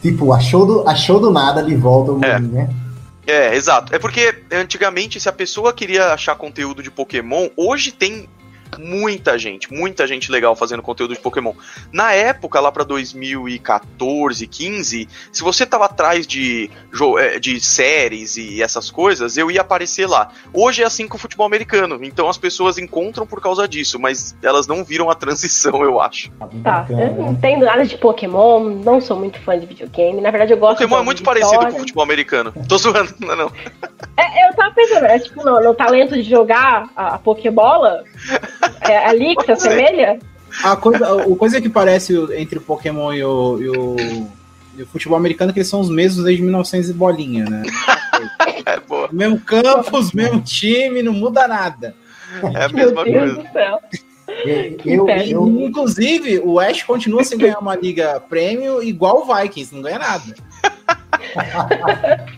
Tipo, 0.00 0.32
achou 0.32 0.64
do, 0.64 0.88
achou 0.88 1.18
do 1.18 1.30
nada 1.30 1.62
de 1.62 1.74
volta 1.74 2.12
o 2.12 2.24
É. 2.24 2.34
Golim, 2.34 2.52
né? 2.52 2.85
É, 3.26 3.54
exato. 3.54 3.94
É 3.94 3.98
porque 3.98 4.42
antigamente, 4.52 5.18
se 5.18 5.28
a 5.28 5.32
pessoa 5.32 5.72
queria 5.72 6.12
achar 6.12 6.36
conteúdo 6.36 6.82
de 6.82 6.90
Pokémon, 6.90 7.48
hoje 7.56 7.90
tem 7.90 8.28
muita 8.78 9.38
gente, 9.38 9.72
muita 9.72 10.06
gente 10.06 10.30
legal 10.30 10.54
fazendo 10.54 10.82
conteúdo 10.82 11.14
de 11.14 11.20
Pokémon. 11.20 11.52
Na 11.92 12.12
época, 12.12 12.60
lá 12.60 12.70
pra 12.70 12.84
2014, 12.84 14.46
15, 14.46 15.08
se 15.32 15.42
você 15.42 15.64
tava 15.64 15.86
atrás 15.86 16.26
de, 16.26 16.70
eh, 17.18 17.38
de 17.38 17.60
séries 17.60 18.36
e 18.36 18.62
essas 18.62 18.90
coisas, 18.90 19.36
eu 19.36 19.50
ia 19.50 19.60
aparecer 19.60 20.06
lá. 20.06 20.30
Hoje 20.52 20.82
é 20.82 20.86
assim 20.86 21.08
com 21.08 21.16
o 21.16 21.20
futebol 21.20 21.46
americano, 21.46 21.98
então 22.02 22.28
as 22.28 22.38
pessoas 22.38 22.78
encontram 22.78 23.26
por 23.26 23.40
causa 23.40 23.66
disso, 23.66 23.98
mas 23.98 24.36
elas 24.42 24.66
não 24.66 24.84
viram 24.84 25.10
a 25.10 25.14
transição, 25.14 25.82
eu 25.82 26.00
acho. 26.00 26.30
Tá 26.32 26.46
bem 26.46 26.62
Tá, 26.66 26.84
eu 26.90 27.14
não 27.14 27.32
entendo 27.32 27.64
nada 27.64 27.84
de 27.84 27.96
Pokémon, 27.96 28.60
não 28.60 29.00
sou 29.00 29.16
muito 29.16 29.38
fã 29.40 29.58
de 29.58 29.66
videogame. 29.66 30.20
Na 30.20 30.30
verdade, 30.30 30.52
eu 30.52 30.58
gosto 30.58 30.78
Pokémon 30.78 30.98
é 30.98 31.02
muito 31.02 31.22
parecido 31.22 31.52
história. 31.52 31.70
com 31.70 31.76
o 31.76 31.80
futebol 31.80 32.02
americano. 32.02 32.52
Tô 32.68 32.76
zoando, 32.76 33.14
não, 33.20 33.36
não. 33.36 33.52
É, 34.16 34.48
eu 34.48 34.54
tava 34.54 34.74
pensando, 34.74 35.04
é 35.04 35.18
tipo, 35.18 35.44
no, 35.44 35.60
no 35.60 35.74
talento 35.74 36.14
de 36.14 36.22
jogar 36.22 36.90
a, 36.96 37.14
a 37.14 37.18
Pokébola, 37.18 38.02
é 38.82 39.06
ali 39.06 39.34
que 39.36 39.44
se 39.44 39.52
assemelha. 39.52 40.18
A 40.64 40.76
coisa, 40.76 41.22
a 41.22 41.36
coisa 41.36 41.60
que 41.60 41.68
parece 41.68 42.16
o- 42.16 42.32
entre 42.32 42.58
o 42.58 42.62
Pokémon 42.62 43.12
e 43.12 43.22
o, 43.24 43.58
e 43.60 43.68
o, 43.70 43.96
e 44.78 44.82
o 44.82 44.86
futebol 44.86 45.18
americano 45.18 45.50
é 45.50 45.52
que 45.52 45.58
eles 45.60 45.68
são 45.68 45.80
os 45.80 45.90
mesmos 45.90 46.24
desde 46.24 46.42
1900 46.42 46.90
e 46.90 46.92
bolinha, 46.92 47.44
né? 47.44 47.62
É 48.64 48.80
boa. 48.80 49.08
O 49.12 49.14
mesmo 49.14 49.38
campo, 49.40 49.96
os 49.98 50.12
mesmo 50.12 50.40
time, 50.40 51.00
não 51.02 51.12
muda 51.12 51.46
nada. 51.46 51.94
É 52.54 52.64
a 52.64 52.68
Meu 52.68 52.86
mesma 52.86 53.04
Deus 53.04 53.18
coisa. 53.18 53.34
do 53.42 53.52
céu. 53.52 53.78
Eu, 54.84 55.08
eu, 55.08 55.46
Inclusive, 55.60 56.40
o 56.40 56.58
Ash 56.58 56.82
continua 56.82 57.22
sem 57.22 57.38
ganhar 57.38 57.58
uma 57.60 57.76
liga 57.76 58.18
prêmio 58.28 58.82
igual 58.82 59.22
o 59.28 59.34
Vikings, 59.36 59.72
não 59.72 59.82
ganha 59.82 59.98
nada. 60.00 60.34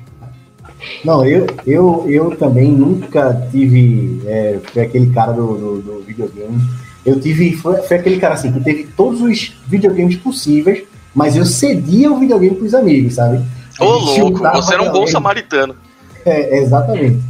Não, 1.05 1.25
eu, 1.25 1.47
eu, 1.67 2.05
eu 2.09 2.37
também 2.37 2.71
nunca 2.71 3.49
tive. 3.51 4.23
É, 4.27 4.59
foi 4.73 4.83
aquele 4.83 5.11
cara 5.11 5.33
do, 5.33 5.47
do, 5.57 5.83
do 5.83 6.03
videogame. 6.07 6.61
Eu 7.05 7.21
tive. 7.21 7.53
Foi, 7.57 7.77
foi 7.83 7.97
aquele 7.97 8.19
cara 8.19 8.35
assim 8.35 8.53
que 8.53 8.61
teve 8.61 8.85
todos 8.97 9.21
os 9.21 9.57
videogames 9.67 10.17
possíveis, 10.17 10.85
mas 11.15 11.37
eu 11.37 11.45
cedia 11.45 12.13
o 12.13 12.19
videogame 12.19 12.57
pros 12.57 12.75
amigos, 12.75 13.15
sabe? 13.15 13.45
Ô, 13.81 13.85
louco, 13.85 14.39
você 14.39 14.75
era 14.75 14.83
um 14.83 14.93
bom 14.93 15.07
samaritano. 15.07 15.75
É, 16.25 16.59
exatamente. 16.59 17.21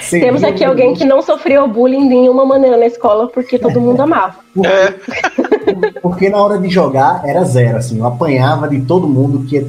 Cedia 0.00 0.26
Temos 0.26 0.42
aqui 0.42 0.64
alguém 0.64 0.92
que 0.94 1.04
não 1.04 1.22
sofreu 1.22 1.68
bullying 1.68 2.08
de 2.08 2.14
nenhuma 2.14 2.44
maneira 2.44 2.76
na 2.76 2.86
escola 2.86 3.28
porque 3.28 3.58
todo 3.58 3.80
mundo 3.80 4.00
amava. 4.00 4.36
Porque, 4.54 4.68
É. 4.68 6.00
porque 6.00 6.28
na 6.28 6.38
hora 6.42 6.58
de 6.58 6.68
jogar 6.68 7.22
era 7.24 7.42
zero, 7.44 7.78
assim. 7.78 7.98
Eu 7.98 8.06
apanhava 8.06 8.68
de 8.68 8.80
todo 8.82 9.08
mundo 9.08 9.44
que 9.48 9.58
é 9.58 9.66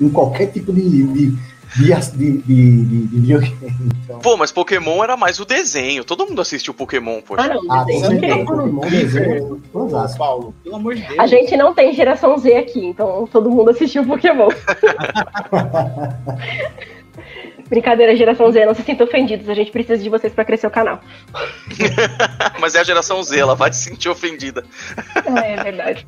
em 0.00 0.08
qualquer 0.08 0.46
tipo 0.46 0.72
de, 0.72 1.04
de, 1.04 1.34
de, 1.76 1.86
de, 1.92 2.32
de, 2.38 2.84
de- 2.84 3.06
de 3.06 3.18
videogame. 3.20 3.56
Então, 4.04 4.18
Pô, 4.20 4.36
mas 4.36 4.52
Pokémon 4.52 5.02
era 5.02 5.16
mais 5.16 5.38
o 5.40 5.44
desenho. 5.44 6.04
Todo 6.04 6.26
mundo 6.26 6.40
assistiu 6.40 6.72
Pokémon, 6.74 7.20
poxa. 7.20 7.42
Ah, 7.42 7.54
não, 7.54 7.62
ah, 7.72 7.84
desenho. 7.84 8.44
Pokémon 8.46 8.80
desenho. 8.88 9.62
Paulo, 10.18 10.54
pelo 10.62 10.76
amor 10.76 10.94
de 10.94 11.02
Deus. 11.02 11.18
A 11.18 11.26
gente 11.26 11.56
não 11.56 11.74
tem 11.74 11.92
geração 11.92 12.36
Z 12.38 12.54
aqui, 12.56 12.84
então 12.84 13.28
todo 13.30 13.50
mundo 13.50 13.70
assistiu 13.70 14.04
Pokémon. 14.06 14.48
Brincadeira, 17.68 18.14
geração 18.14 18.52
Z, 18.52 18.66
não 18.66 18.74
se 18.74 18.82
sinta 18.82 19.04
ofendidos, 19.04 19.48
a 19.48 19.54
gente 19.54 19.70
precisa 19.70 19.96
de 20.02 20.10
vocês 20.10 20.32
pra 20.32 20.44
crescer 20.44 20.66
o 20.66 20.70
canal. 20.70 21.00
Mas 22.60 22.74
é 22.74 22.80
a 22.80 22.84
geração 22.84 23.22
Z, 23.22 23.38
ela 23.38 23.54
vai 23.54 23.72
se 23.72 23.84
sentir 23.84 24.08
ofendida. 24.08 24.64
É, 25.42 25.54
é 25.54 25.62
verdade. 25.62 26.06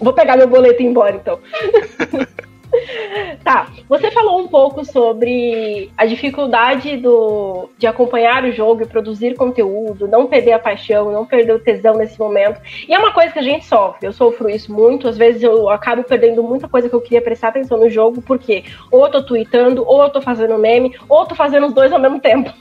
Vou 0.00 0.14
pegar 0.14 0.36
meu 0.36 0.48
boleto 0.48 0.80
e 0.82 0.86
ir 0.86 0.88
embora, 0.88 1.14
então. 1.16 1.38
Tá, 3.44 3.68
você 3.88 4.10
falou 4.10 4.40
um 4.40 4.48
pouco 4.48 4.84
sobre 4.84 5.90
a 5.96 6.06
dificuldade 6.06 6.96
do, 6.96 7.68
de 7.76 7.86
acompanhar 7.86 8.44
o 8.44 8.52
jogo 8.52 8.82
e 8.82 8.86
produzir 8.86 9.34
conteúdo, 9.34 10.06
não 10.06 10.26
perder 10.26 10.52
a 10.52 10.58
paixão, 10.58 11.10
não 11.10 11.26
perder 11.26 11.54
o 11.54 11.58
tesão 11.58 11.94
nesse 11.94 12.18
momento. 12.18 12.60
E 12.88 12.94
é 12.94 12.98
uma 12.98 13.12
coisa 13.12 13.32
que 13.32 13.38
a 13.38 13.42
gente 13.42 13.64
sofre, 13.64 14.06
eu 14.06 14.12
sofro 14.12 14.48
isso 14.48 14.72
muito, 14.72 15.08
às 15.08 15.16
vezes 15.16 15.42
eu 15.42 15.68
acabo 15.68 16.04
perdendo 16.04 16.42
muita 16.42 16.68
coisa 16.68 16.88
que 16.88 16.94
eu 16.94 17.00
queria 17.00 17.20
prestar 17.20 17.48
atenção 17.48 17.78
no 17.78 17.90
jogo, 17.90 18.22
porque 18.22 18.64
ou 18.90 19.04
eu 19.06 19.10
tô 19.10 19.22
tweetando, 19.22 19.84
ou 19.86 20.02
eu 20.02 20.10
tô 20.10 20.20
fazendo 20.20 20.58
meme, 20.58 20.94
ou 21.08 21.20
eu 21.20 21.26
tô 21.26 21.34
fazendo 21.34 21.66
os 21.66 21.72
dois 21.72 21.92
ao 21.92 22.00
mesmo 22.00 22.20
tempo. 22.20 22.52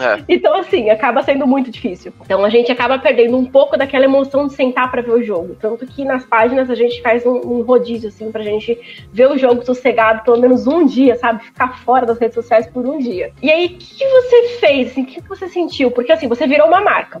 É. 0.00 0.18
Então, 0.38 0.54
assim, 0.56 0.90
acaba 0.90 1.22
sendo 1.22 1.46
muito 1.46 1.70
difícil. 1.70 2.12
Então, 2.20 2.44
a 2.44 2.50
gente 2.50 2.70
acaba 2.70 2.98
perdendo 2.98 3.36
um 3.36 3.44
pouco 3.44 3.76
daquela 3.76 4.04
emoção 4.04 4.46
de 4.46 4.52
sentar 4.52 4.90
pra 4.90 5.02
ver 5.02 5.10
o 5.10 5.22
jogo. 5.22 5.56
Tanto 5.60 5.86
que 5.86 6.04
nas 6.04 6.24
páginas 6.24 6.70
a 6.70 6.74
gente 6.74 7.00
faz 7.02 7.26
um, 7.26 7.36
um 7.36 7.62
rodízio, 7.62 8.08
assim, 8.08 8.30
pra 8.30 8.42
gente 8.42 8.78
ver 9.12 9.28
o 9.28 9.38
jogo 9.38 9.47
sossegado 9.62 10.22
pelo 10.22 10.38
menos 10.38 10.66
um 10.66 10.84
dia, 10.84 11.16
sabe? 11.16 11.44
Ficar 11.44 11.78
fora 11.84 12.06
das 12.06 12.18
redes 12.18 12.34
sociais 12.34 12.66
por 12.66 12.86
um 12.86 12.98
dia. 12.98 13.32
E 13.42 13.50
aí, 13.50 13.66
o 13.66 13.78
que, 13.78 14.06
você 14.06 14.48
fez? 14.60 14.90
Assim, 14.90 15.02
o 15.02 15.06
que, 15.06 15.20
você 15.22 15.48
sentiu? 15.48 15.90
Porque, 15.90 16.12
assim, 16.12 16.28
você 16.28 16.46
virou 16.46 16.66
uma 16.68 16.80
marca. 16.80 17.20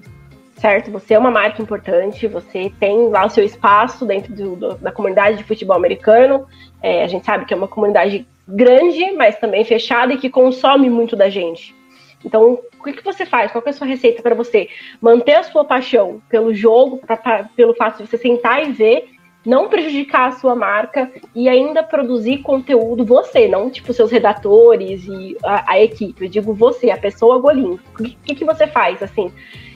Certo? 0.56 0.90
Você 0.90 1.14
é 1.14 1.18
uma 1.18 1.30
marca 1.30 1.62
importante, 1.62 2.26
você 2.26 2.72
tem 2.80 3.08
lá 3.10 3.24
o 3.26 3.30
seu 3.30 3.44
espaço 3.44 4.04
dentro 4.04 4.32
do- 4.34 4.56
do- 4.56 4.74
da 4.74 4.90
comunidade 4.90 5.36
de 5.36 5.44
futebol 5.44 5.76
americano. 5.76 6.46
É, 6.82 7.04
a 7.04 7.06
gente 7.06 7.24
sabe 7.24 7.44
que 7.44 7.54
é 7.54 7.56
uma 7.56 7.68
comunidade 7.68 8.26
grande, 8.46 9.12
mas 9.12 9.38
também 9.38 9.64
fechada 9.64 10.12
e 10.12 10.18
que 10.18 10.28
consome 10.28 10.90
muito 10.90 11.14
da 11.14 11.28
gente. 11.28 11.76
Então, 12.24 12.58
o 12.78 12.82
que, 12.82 12.94
que 12.94 13.04
você 13.04 13.24
faz? 13.24 13.52
Qual 13.52 13.62
é 13.64 13.70
a 13.70 13.72
sua 13.72 13.86
receita 13.86 14.20
para 14.20 14.34
você 14.34 14.68
manter 15.00 15.34
a 15.34 15.44
sua 15.44 15.64
paixão 15.64 16.20
pelo 16.28 16.52
jogo, 16.52 16.98
pra- 16.98 17.16
pra- 17.16 17.48
pelo 17.54 17.74
fato 17.74 18.02
de 18.02 18.08
você 18.08 18.18
sentar 18.18 18.66
e 18.66 18.72
ver, 18.72 19.08
não 19.48 19.66
prejudicar 19.66 20.28
a 20.28 20.32
sua 20.32 20.54
marca 20.54 21.10
e 21.34 21.48
ainda 21.48 21.82
produzir 21.82 22.42
conteúdo 22.42 23.02
você, 23.02 23.48
não 23.48 23.70
tipo 23.70 23.94
seus 23.94 24.10
redatores 24.12 25.06
e 25.06 25.38
a, 25.42 25.72
a 25.72 25.80
equipe. 25.80 26.26
Eu 26.26 26.28
digo 26.28 26.52
você, 26.52 26.90
a 26.90 26.98
pessoa 26.98 27.38
Golim. 27.38 27.80
O 27.98 28.02
que, 28.02 28.34
que, 28.34 28.44
você 28.44 28.66
faz 28.66 29.02
assim? 29.02 29.32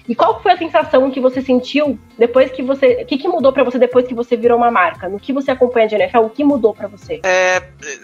E 0.07 0.15
qual 0.15 0.43
foi 0.43 0.53
a 0.53 0.59
sensação 0.59 1.11
que 1.11 1.19
você 1.19 1.41
sentiu 1.41 1.99
depois 2.19 2.51
que 2.51 2.63
você. 2.63 3.01
O 3.03 3.07
que, 3.07 3.17
que 3.17 3.27
mudou 3.27 3.51
para 3.51 3.65
você 3.65 3.79
depois 3.79 4.07
que 4.07 4.13
você 4.13 4.37
virou 4.37 4.59
uma 4.59 4.71
marca? 4.71 5.09
No 5.09 5.19
que 5.19 5.33
você 5.33 5.51
acompanha 5.51 5.89
de 5.89 5.95
NFL, 5.95 6.19
o 6.19 6.29
que 6.29 6.45
mudou 6.45 6.75
para 6.75 6.87
você? 6.87 7.23
É, 7.25 7.63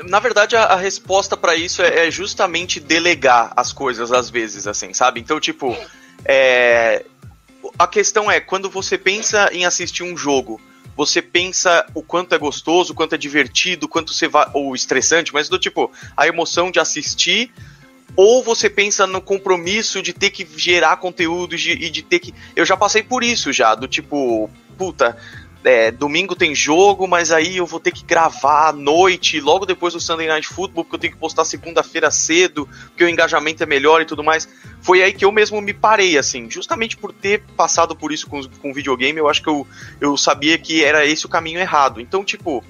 na 0.08 0.20
verdade, 0.20 0.56
a, 0.56 0.62
a 0.62 0.76
resposta 0.76 1.36
pra 1.36 1.54
isso 1.54 1.82
é, 1.82 2.06
é 2.06 2.10
justamente 2.10 2.80
delegar 2.80 3.52
as 3.54 3.74
coisas 3.74 4.10
às 4.10 4.30
vezes, 4.30 4.66
assim, 4.66 4.94
sabe? 4.94 5.20
Então, 5.20 5.38
tipo, 5.38 5.76
é, 6.24 7.04
a 7.78 7.86
questão 7.86 8.30
é, 8.30 8.40
quando 8.40 8.70
você 8.70 8.96
pensa 8.96 9.50
em 9.52 9.66
assistir 9.66 10.02
um 10.02 10.16
jogo, 10.16 10.58
você 10.98 11.22
pensa 11.22 11.86
o 11.94 12.02
quanto 12.02 12.34
é 12.34 12.38
gostoso, 12.38 12.92
o 12.92 12.96
quanto 12.96 13.14
é 13.14 13.18
divertido, 13.18 13.86
o 13.86 13.88
quanto 13.88 14.12
você 14.12 14.26
vai. 14.26 14.50
ou 14.52 14.74
estressante, 14.74 15.32
mas 15.32 15.48
do 15.48 15.56
tipo, 15.56 15.92
a 16.16 16.26
emoção 16.26 16.72
de 16.72 16.80
assistir. 16.80 17.52
Ou 18.16 18.42
você 18.42 18.68
pensa 18.68 19.06
no 19.06 19.20
compromisso 19.20 20.02
de 20.02 20.12
ter 20.12 20.30
que 20.30 20.44
gerar 20.56 20.96
conteúdo 20.96 21.54
e 21.54 21.58
de, 21.58 21.70
e 21.70 21.88
de 21.88 22.02
ter 22.02 22.18
que. 22.18 22.34
Eu 22.56 22.66
já 22.66 22.76
passei 22.76 23.00
por 23.00 23.22
isso 23.22 23.52
já, 23.52 23.76
do 23.76 23.86
tipo, 23.86 24.50
puta, 24.76 25.16
é, 25.64 25.90
domingo 25.90 26.34
tem 26.34 26.54
jogo, 26.54 27.06
mas 27.06 27.32
aí 27.32 27.56
eu 27.56 27.66
vou 27.66 27.80
ter 27.80 27.90
que 27.90 28.04
gravar 28.04 28.68
à 28.68 28.72
noite, 28.72 29.40
logo 29.40 29.66
depois 29.66 29.92
do 29.92 30.00
Sunday 30.00 30.28
Night 30.28 30.46
Football, 30.46 30.84
porque 30.84 30.96
eu 30.96 31.00
tenho 31.00 31.12
que 31.12 31.18
postar 31.18 31.44
segunda-feira 31.44 32.10
cedo, 32.10 32.68
porque 32.88 33.04
o 33.04 33.08
engajamento 33.08 33.62
é 33.62 33.66
melhor 33.66 34.00
e 34.00 34.04
tudo 34.04 34.22
mais. 34.22 34.48
Foi 34.80 35.02
aí 35.02 35.12
que 35.12 35.24
eu 35.24 35.32
mesmo 35.32 35.60
me 35.60 35.74
parei, 35.74 36.16
assim, 36.16 36.48
justamente 36.50 36.96
por 36.96 37.12
ter 37.12 37.42
passado 37.56 37.96
por 37.96 38.12
isso 38.12 38.26
com, 38.28 38.40
com 38.60 38.72
videogame, 38.72 39.18
eu 39.18 39.28
acho 39.28 39.42
que 39.42 39.48
eu, 39.48 39.66
eu 40.00 40.16
sabia 40.16 40.56
que 40.58 40.84
era 40.84 41.04
esse 41.04 41.26
o 41.26 41.28
caminho 41.28 41.58
errado. 41.58 42.00
Então, 42.00 42.24
tipo, 42.24 42.64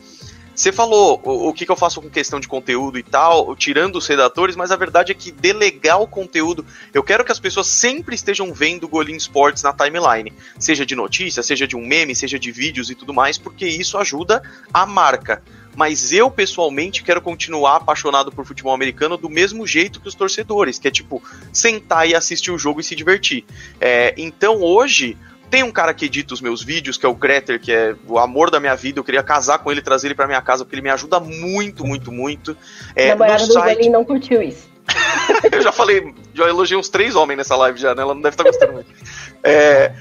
você 0.58 0.72
falou 0.72 1.20
o, 1.22 1.50
o 1.50 1.52
que, 1.52 1.64
que, 1.64 1.70
eu 1.70 1.76
faço 1.76 2.02
com 2.02 2.10
questão 2.10 2.40
de 2.40 2.48
conteúdo 2.48 2.98
e 2.98 3.02
tal, 3.04 3.54
tirando 3.54 3.94
os 3.94 4.08
redatores, 4.08 4.56
mas 4.56 4.72
a 4.72 4.76
verdade 4.76 5.12
é 5.12 5.14
que 5.14 5.30
delegar 5.30 6.02
o 6.02 6.06
conteúdo, 6.08 6.66
eu 6.92 7.00
quero 7.00 7.24
que 7.24 7.30
as 7.30 7.38
pessoas 7.38 7.68
sempre 7.68 8.16
estejam 8.16 8.52
vendo 8.52 8.82
o 8.82 8.88
Golim 8.88 9.14
Sports 9.14 9.62
na 9.62 9.72
timeline, 9.72 10.32
seja 10.58 10.84
de 10.84 10.96
notícia, 10.96 11.44
seja 11.44 11.64
de 11.64 11.76
um 11.76 11.86
meme, 11.86 12.12
seja 12.12 12.40
de 12.40 12.50
vídeos 12.50 12.90
e 12.90 12.96
tudo 12.96 13.14
mais, 13.14 13.38
porque 13.38 13.68
isso 13.68 13.96
ajuda 13.96 14.42
a 14.74 14.84
marca. 14.84 15.44
Mas 15.76 16.12
eu, 16.12 16.28
pessoalmente, 16.28 17.04
quero 17.04 17.22
continuar 17.22 17.76
apaixonado 17.76 18.32
por 18.32 18.44
futebol 18.44 18.74
americano 18.74 19.16
do 19.16 19.30
mesmo 19.30 19.64
jeito 19.64 20.00
que 20.00 20.08
os 20.08 20.14
torcedores, 20.16 20.76
que 20.76 20.88
é 20.88 20.90
tipo, 20.90 21.22
sentar 21.52 22.08
e 22.08 22.16
assistir 22.16 22.50
o 22.50 22.58
jogo 22.58 22.80
e 22.80 22.84
se 22.84 22.96
divertir. 22.96 23.44
É, 23.80 24.12
então 24.16 24.60
hoje, 24.60 25.16
tem 25.50 25.62
um 25.62 25.72
cara 25.72 25.94
que 25.94 26.04
edita 26.04 26.34
os 26.34 26.40
meus 26.40 26.62
vídeos, 26.62 26.96
que 26.96 27.06
é 27.06 27.08
o 27.08 27.14
Greter, 27.14 27.60
que 27.60 27.72
é 27.72 27.94
o 28.06 28.18
amor 28.18 28.50
da 28.50 28.60
minha 28.60 28.74
vida. 28.74 28.98
Eu 28.98 29.04
queria 29.04 29.22
casar 29.22 29.58
com 29.58 29.70
ele, 29.70 29.80
trazer 29.80 30.08
ele 30.08 30.14
pra 30.14 30.26
minha 30.26 30.42
casa, 30.42 30.64
porque 30.64 30.76
ele 30.76 30.82
me 30.82 30.90
ajuda 30.90 31.18
muito, 31.20 31.84
muito, 31.86 32.12
muito. 32.12 32.56
É, 32.94 33.08
namorada 33.08 33.46
do 33.46 33.52
site... 33.52 33.88
não 33.88 34.04
curtiu 34.04 34.42
isso. 34.42 34.68
eu 35.52 35.60
já 35.60 35.72
falei, 35.72 36.14
já 36.34 36.48
elogiei 36.48 36.78
uns 36.78 36.88
três 36.88 37.14
homens 37.14 37.36
nessa 37.36 37.56
live 37.56 37.78
já, 37.78 37.94
né? 37.94 38.02
Ela 38.02 38.14
não 38.14 38.22
deve 38.22 38.34
estar 38.34 38.44
tá 38.44 38.50
gostando 38.50 38.72
muito. 38.72 38.90
É, 39.42 39.92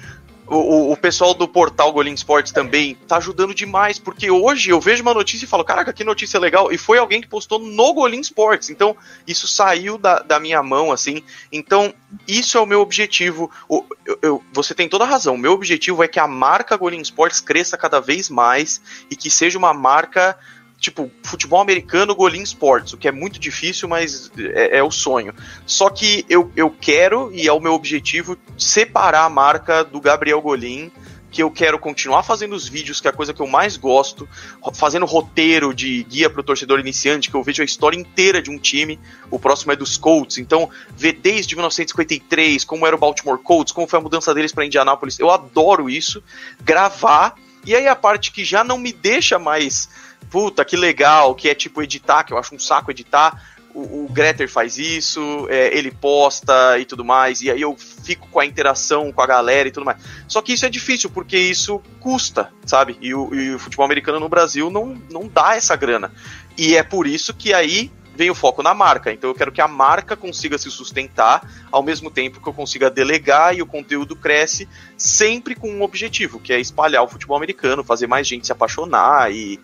o, 0.48 0.92
o, 0.94 0.98
pessoal 0.98 1.34
do 1.34 1.48
portal 1.48 1.92
Golim 1.92 2.14
Sports 2.14 2.52
também 2.52 2.96
tá 3.08 3.18
ajudando 3.18 3.54
demais, 3.54 4.00
porque 4.00 4.32
hoje 4.32 4.70
eu 4.70 4.80
vejo 4.80 5.02
uma 5.02 5.14
notícia 5.14 5.46
e 5.46 5.48
falo, 5.48 5.64
caraca, 5.64 5.92
que 5.92 6.04
notícia 6.04 6.40
legal, 6.40 6.72
e 6.72 6.78
foi 6.78 6.98
alguém 6.98 7.22
que 7.22 7.28
postou 7.28 7.60
no 7.60 7.94
Golim 7.94 8.22
Sports, 8.22 8.70
então 8.70 8.96
isso 9.28 9.48
saiu 9.48 9.98
da, 9.98 10.20
da 10.20 10.40
minha 10.40 10.64
mão, 10.64 10.92
assim, 10.92 11.22
então 11.52 11.94
isso 12.28 12.58
é 12.58 12.62
o 12.62 12.66
meu 12.66 12.80
objetivo, 12.80 13.52
o, 13.68 13.84
eu, 14.06 14.20
eu, 14.22 14.44
você 14.54 14.74
tem 14.74 14.88
toda 14.88 15.04
a 15.04 15.08
razão, 15.08 15.36
o 15.36 15.38
meu 15.38 15.52
objetivo 15.52 16.02
é 16.02 16.08
que 16.08 16.20
a 16.20 16.28
marca 16.28 16.78
Golim 16.78 17.02
Sports 17.02 17.42
cresça 17.42 17.78
cada 17.78 18.00
vez 18.00 18.30
mais 18.30 18.82
e 19.12 19.16
que 19.16 19.30
seja 19.30 19.58
uma 19.58 19.74
marca 19.74 20.38
tipo, 20.80 21.10
futebol 21.24 21.60
americano, 21.60 22.16
Golim 22.16 22.44
Sports, 22.44 22.94
o 22.94 22.98
que 22.98 23.08
é 23.08 23.12
muito 23.12 23.40
difícil, 23.40 23.88
mas 23.88 24.32
é, 24.38 24.78
é, 24.78 24.84
o 24.84 24.92
sonho. 24.92 25.34
Só 25.66 25.90
que 25.90 26.26
eu, 26.30 26.52
eu 26.56 26.70
quero, 26.70 27.32
e 27.34 27.48
é 27.48 27.52
o 27.52 27.60
meu 27.60 27.74
objetivo, 27.74 28.38
separar 28.58 29.26
a 29.26 29.30
marca 29.30 29.84
do 29.84 30.00
Gabriel 30.00 30.42
Golim, 30.42 30.92
que 31.30 31.44
eu 31.44 31.52
quero 31.52 31.78
continuar 31.78 32.24
fazendo 32.24 32.56
os 32.56 32.68
vídeos, 32.68 33.02
que 33.02 33.08
é 33.08 33.12
a 33.12 33.14
coisa 33.14 33.34
que 33.34 33.42
eu 33.42 33.48
mais 33.48 33.76
gosto, 33.76 34.28
fazendo 34.74 35.06
roteiro 35.06 35.74
de 35.74 36.04
guia 36.04 36.30
para 36.30 36.40
o 36.40 36.44
torcedor 36.44 36.80
iniciante, 36.80 37.30
que 37.30 37.36
eu 37.36 37.44
vejo 37.44 37.62
a 37.62 37.66
história 37.66 37.98
inteira 37.98 38.42
de 38.42 38.50
um 38.50 38.58
time, 38.58 39.00
o 39.30 39.38
próximo 39.38 39.72
é 39.72 39.76
dos 39.76 39.98
Colts, 39.98 40.38
então 40.38 40.70
ver 40.96 41.14
desde 41.14 41.54
1953, 41.56 42.64
como 42.64 42.88
era 42.88 42.96
o 42.96 43.00
Baltimore 43.00 43.38
Colts, 43.40 43.74
como 43.74 43.88
foi 43.88 44.00
a 44.00 44.02
mudança 44.02 44.34
deles 44.34 44.54
para 44.54 44.66
Indianápolis, 44.66 45.20
eu 45.20 45.30
adoro 45.30 45.90
isso, 45.90 46.24
gravar, 46.62 47.36
e 47.66 47.76
aí 47.76 47.88
a 47.88 47.96
parte 47.96 48.32
que 48.32 48.46
já 48.46 48.64
não 48.64 48.78
me 48.78 48.94
deixa 48.94 49.38
mais 49.38 49.90
puta, 50.30 50.66
que 50.66 50.76
legal, 50.76 51.36
que 51.36 51.50
é 51.50 51.56
tipo 51.56 51.82
editar, 51.82 52.24
que 52.24 52.34
eu 52.34 52.38
acho 52.38 52.56
um 52.56 52.60
saco 52.60 52.92
editar. 52.92 53.42
O, 53.74 54.06
o 54.06 54.10
Greter 54.10 54.50
faz 54.50 54.80
isso, 54.80 55.48
é, 55.50 55.78
ele 55.78 55.92
posta 55.92 56.80
e 56.80 56.86
tudo 56.86 57.06
mais, 57.06 57.42
e 57.42 57.52
aí 57.52 57.62
eu 57.62 57.76
fico 57.78 58.28
com 58.30 58.40
a 58.40 58.46
interação 58.46 59.12
com 59.12 59.22
a 59.22 59.28
galera 59.28 59.68
e 59.68 59.72
tudo 59.72 59.86
mais. 59.86 60.02
Só 60.28 60.42
que 60.42 60.54
isso 60.54 60.66
é 60.66 60.70
difícil, 60.70 61.10
porque 61.12 61.38
isso 61.38 61.80
custa, 62.00 62.52
sabe? 62.66 62.98
E 63.00 63.14
o, 63.14 63.34
e 63.36 63.54
o 63.54 63.60
futebol 63.60 63.86
americano 63.86 64.20
no 64.20 64.30
Brasil 64.30 64.72
não, 64.72 65.00
não 65.12 65.28
dá 65.28 65.56
essa 65.56 65.76
grana. 65.76 66.12
E 66.58 66.76
é 66.76 66.82
por 66.82 67.06
isso 67.06 67.34
que 67.36 67.54
aí 67.54 67.92
vem 68.18 68.32
o 68.32 68.36
foco 68.36 68.64
na 68.64 68.74
marca. 68.74 69.14
Então 69.14 69.30
eu 69.30 69.36
quero 69.36 69.52
que 69.52 69.62
a 69.62 69.68
marca 69.68 70.18
consiga 70.18 70.58
se 70.58 70.72
sustentar 70.72 71.48
ao 71.72 71.84
mesmo 71.84 72.10
tempo 72.10 72.42
que 72.42 72.50
eu 72.50 72.54
consiga 72.54 72.90
delegar 72.90 73.56
e 73.56 73.62
o 73.62 73.66
conteúdo 73.66 74.16
cresce 74.16 74.68
sempre 74.98 75.54
com 75.54 75.70
um 75.70 75.84
objetivo, 75.84 76.40
que 76.40 76.52
é 76.52 76.60
espalhar 76.60 77.04
o 77.04 77.08
futebol 77.08 77.38
americano, 77.38 77.84
fazer 77.84 78.08
mais 78.08 78.28
gente 78.28 78.48
se 78.48 78.52
apaixonar 78.52 79.32
e 79.32 79.60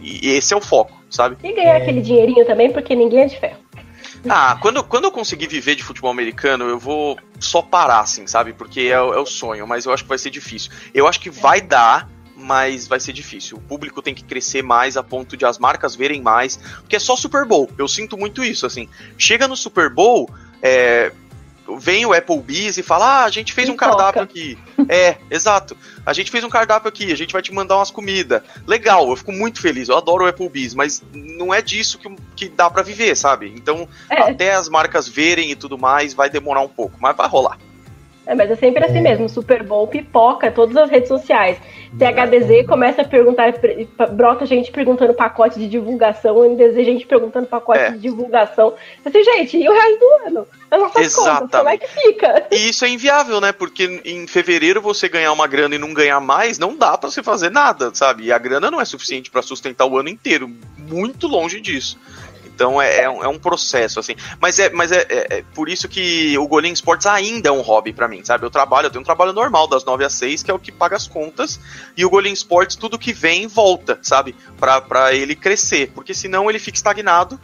e 0.00 0.30
esse 0.30 0.52
é 0.52 0.56
o 0.56 0.60
foco, 0.60 0.92
sabe? 1.10 1.36
E 1.42 1.52
ganhar 1.52 1.74
é... 1.74 1.82
aquele 1.82 2.00
dinheirinho 2.00 2.44
também, 2.46 2.72
porque 2.72 2.94
ninguém 2.94 3.20
é 3.20 3.26
de 3.26 3.38
ferro. 3.38 3.66
Ah, 4.28 4.58
quando, 4.60 4.82
quando 4.82 5.04
eu 5.04 5.12
conseguir 5.12 5.46
viver 5.46 5.74
de 5.74 5.84
futebol 5.84 6.10
americano, 6.10 6.64
eu 6.68 6.78
vou 6.78 7.18
só 7.38 7.62
parar, 7.62 8.00
assim, 8.00 8.26
sabe? 8.26 8.52
Porque 8.52 8.80
é, 8.80 8.92
é 8.92 8.98
o 8.98 9.26
sonho, 9.26 9.66
mas 9.66 9.86
eu 9.86 9.92
acho 9.92 10.02
que 10.02 10.08
vai 10.08 10.18
ser 10.18 10.30
difícil. 10.30 10.72
Eu 10.92 11.06
acho 11.06 11.20
que 11.20 11.30
vai 11.30 11.60
dar, 11.60 12.08
mas 12.36 12.86
vai 12.88 12.98
ser 12.98 13.12
difícil. 13.12 13.58
O 13.58 13.60
público 13.60 14.02
tem 14.02 14.14
que 14.14 14.24
crescer 14.24 14.62
mais 14.62 14.96
a 14.96 15.02
ponto 15.02 15.36
de 15.36 15.44
as 15.44 15.58
marcas 15.58 15.94
verem 15.94 16.20
mais, 16.20 16.56
porque 16.56 16.96
é 16.96 16.98
só 16.98 17.14
Super 17.14 17.44
Bowl. 17.44 17.70
Eu 17.78 17.86
sinto 17.86 18.16
muito 18.16 18.42
isso, 18.42 18.66
assim. 18.66 18.88
Chega 19.16 19.46
no 19.46 19.56
Super 19.56 19.90
Bowl, 19.90 20.28
é, 20.60 21.12
vem 21.78 22.06
o 22.06 22.12
Applebee's 22.12 22.78
e 22.78 22.82
fala: 22.82 23.22
Ah, 23.22 23.24
a 23.24 23.30
gente 23.30 23.52
fez 23.52 23.68
um 23.68 23.76
cardápio 23.76 24.22
aqui. 24.22 24.58
é, 24.88 25.16
exato. 25.30 25.76
A 26.04 26.12
gente 26.12 26.30
fez 26.30 26.44
um 26.44 26.48
cardápio 26.48 26.88
aqui, 26.88 27.12
a 27.12 27.16
gente 27.16 27.32
vai 27.32 27.42
te 27.42 27.52
mandar 27.52 27.76
umas 27.76 27.90
comidas. 27.90 28.42
Legal, 28.66 29.08
eu 29.08 29.16
fico 29.16 29.32
muito 29.32 29.60
feliz, 29.60 29.88
eu 29.88 29.96
adoro 29.96 30.24
o 30.24 30.28
Applebee's, 30.28 30.74
mas 30.74 31.02
não 31.12 31.52
é 31.52 31.60
disso 31.60 31.98
que, 31.98 32.14
que 32.36 32.48
dá 32.48 32.70
para 32.70 32.82
viver, 32.82 33.16
sabe? 33.16 33.52
Então, 33.56 33.88
é. 34.10 34.30
até 34.30 34.54
as 34.54 34.68
marcas 34.68 35.08
verem 35.08 35.50
e 35.50 35.56
tudo 35.56 35.76
mais, 35.76 36.14
vai 36.14 36.30
demorar 36.30 36.60
um 36.60 36.68
pouco, 36.68 36.96
mas 37.00 37.16
vai 37.16 37.28
rolar. 37.28 37.58
É, 38.26 38.34
mas 38.34 38.50
é 38.50 38.56
sempre 38.56 38.84
assim 38.84 38.98
é. 38.98 39.02
mesmo, 39.02 39.28
Super 39.28 39.62
Bowl 39.62 39.86
pipoca 39.86 40.50
todas 40.50 40.76
as 40.76 40.90
redes 40.90 41.08
sociais. 41.08 41.58
THDZ 41.96 42.66
começa 42.66 43.02
a 43.02 43.04
perguntar, 43.04 43.54
brota 44.12 44.44
gente 44.44 44.72
perguntando 44.72 45.14
pacote 45.14 45.58
de 45.58 45.68
divulgação, 45.68 46.42
NDZ 46.42 46.84
gente 46.84 47.06
perguntando 47.06 47.46
pacote 47.46 47.78
é. 47.78 47.90
de 47.92 47.98
divulgação. 47.98 48.74
Assim, 49.04 49.22
gente, 49.22 49.56
e 49.56 49.68
o 49.68 49.72
resto 49.72 49.98
do 49.98 50.26
ano? 50.26 50.48
As 50.68 50.80
nossas 50.80 51.02
Exatamente. 51.02 51.40
contas, 51.40 51.60
como 51.60 51.70
é 51.70 51.78
que 51.78 51.86
fica? 51.86 52.46
E 52.50 52.70
isso 52.70 52.84
é 52.84 52.88
inviável, 52.88 53.40
né? 53.40 53.52
Porque 53.52 54.02
em 54.04 54.26
fevereiro 54.26 54.82
você 54.82 55.08
ganhar 55.08 55.32
uma 55.32 55.46
grana 55.46 55.76
e 55.76 55.78
não 55.78 55.94
ganhar 55.94 56.20
mais, 56.20 56.58
não 56.58 56.76
dá 56.76 56.98
para 56.98 57.08
você 57.08 57.22
fazer 57.22 57.50
nada, 57.50 57.94
sabe? 57.94 58.24
E 58.24 58.32
a 58.32 58.38
grana 58.38 58.70
não 58.70 58.80
é 58.80 58.84
suficiente 58.84 59.30
para 59.30 59.42
sustentar 59.42 59.86
o 59.86 59.96
ano 59.96 60.08
inteiro, 60.08 60.50
muito 60.76 61.28
longe 61.28 61.60
disso. 61.60 61.98
Então 62.56 62.80
é, 62.80 63.02
é, 63.02 63.10
um, 63.10 63.22
é 63.22 63.28
um 63.28 63.38
processo, 63.38 64.00
assim. 64.00 64.16
Mas 64.40 64.58
é, 64.58 64.70
mas 64.70 64.90
é, 64.90 65.06
é, 65.10 65.38
é 65.38 65.44
por 65.54 65.68
isso 65.68 65.86
que 65.86 66.36
o 66.38 66.48
Golim 66.48 66.72
Sports 66.72 67.06
ainda 67.06 67.50
é 67.50 67.52
um 67.52 67.60
hobby 67.60 67.92
para 67.92 68.08
mim, 68.08 68.22
sabe? 68.24 68.46
Eu 68.46 68.50
trabalho, 68.50 68.86
eu 68.86 68.90
tenho 68.90 69.02
um 69.02 69.04
trabalho 69.04 69.34
normal 69.34 69.68
das 69.68 69.84
9 69.84 70.02
às 70.04 70.14
6, 70.14 70.42
que 70.42 70.50
é 70.50 70.54
o 70.54 70.58
que 70.58 70.72
paga 70.72 70.96
as 70.96 71.06
contas, 71.06 71.60
e 71.94 72.04
o 72.04 72.08
Golim 72.08 72.32
Sports, 72.32 72.74
tudo 72.74 72.98
que 72.98 73.12
vem, 73.12 73.46
volta, 73.46 73.98
sabe? 74.02 74.34
para 74.58 75.14
ele 75.14 75.36
crescer, 75.36 75.92
porque 75.94 76.14
senão 76.14 76.48
ele 76.48 76.58
fica 76.58 76.76
estagnado. 76.76 77.38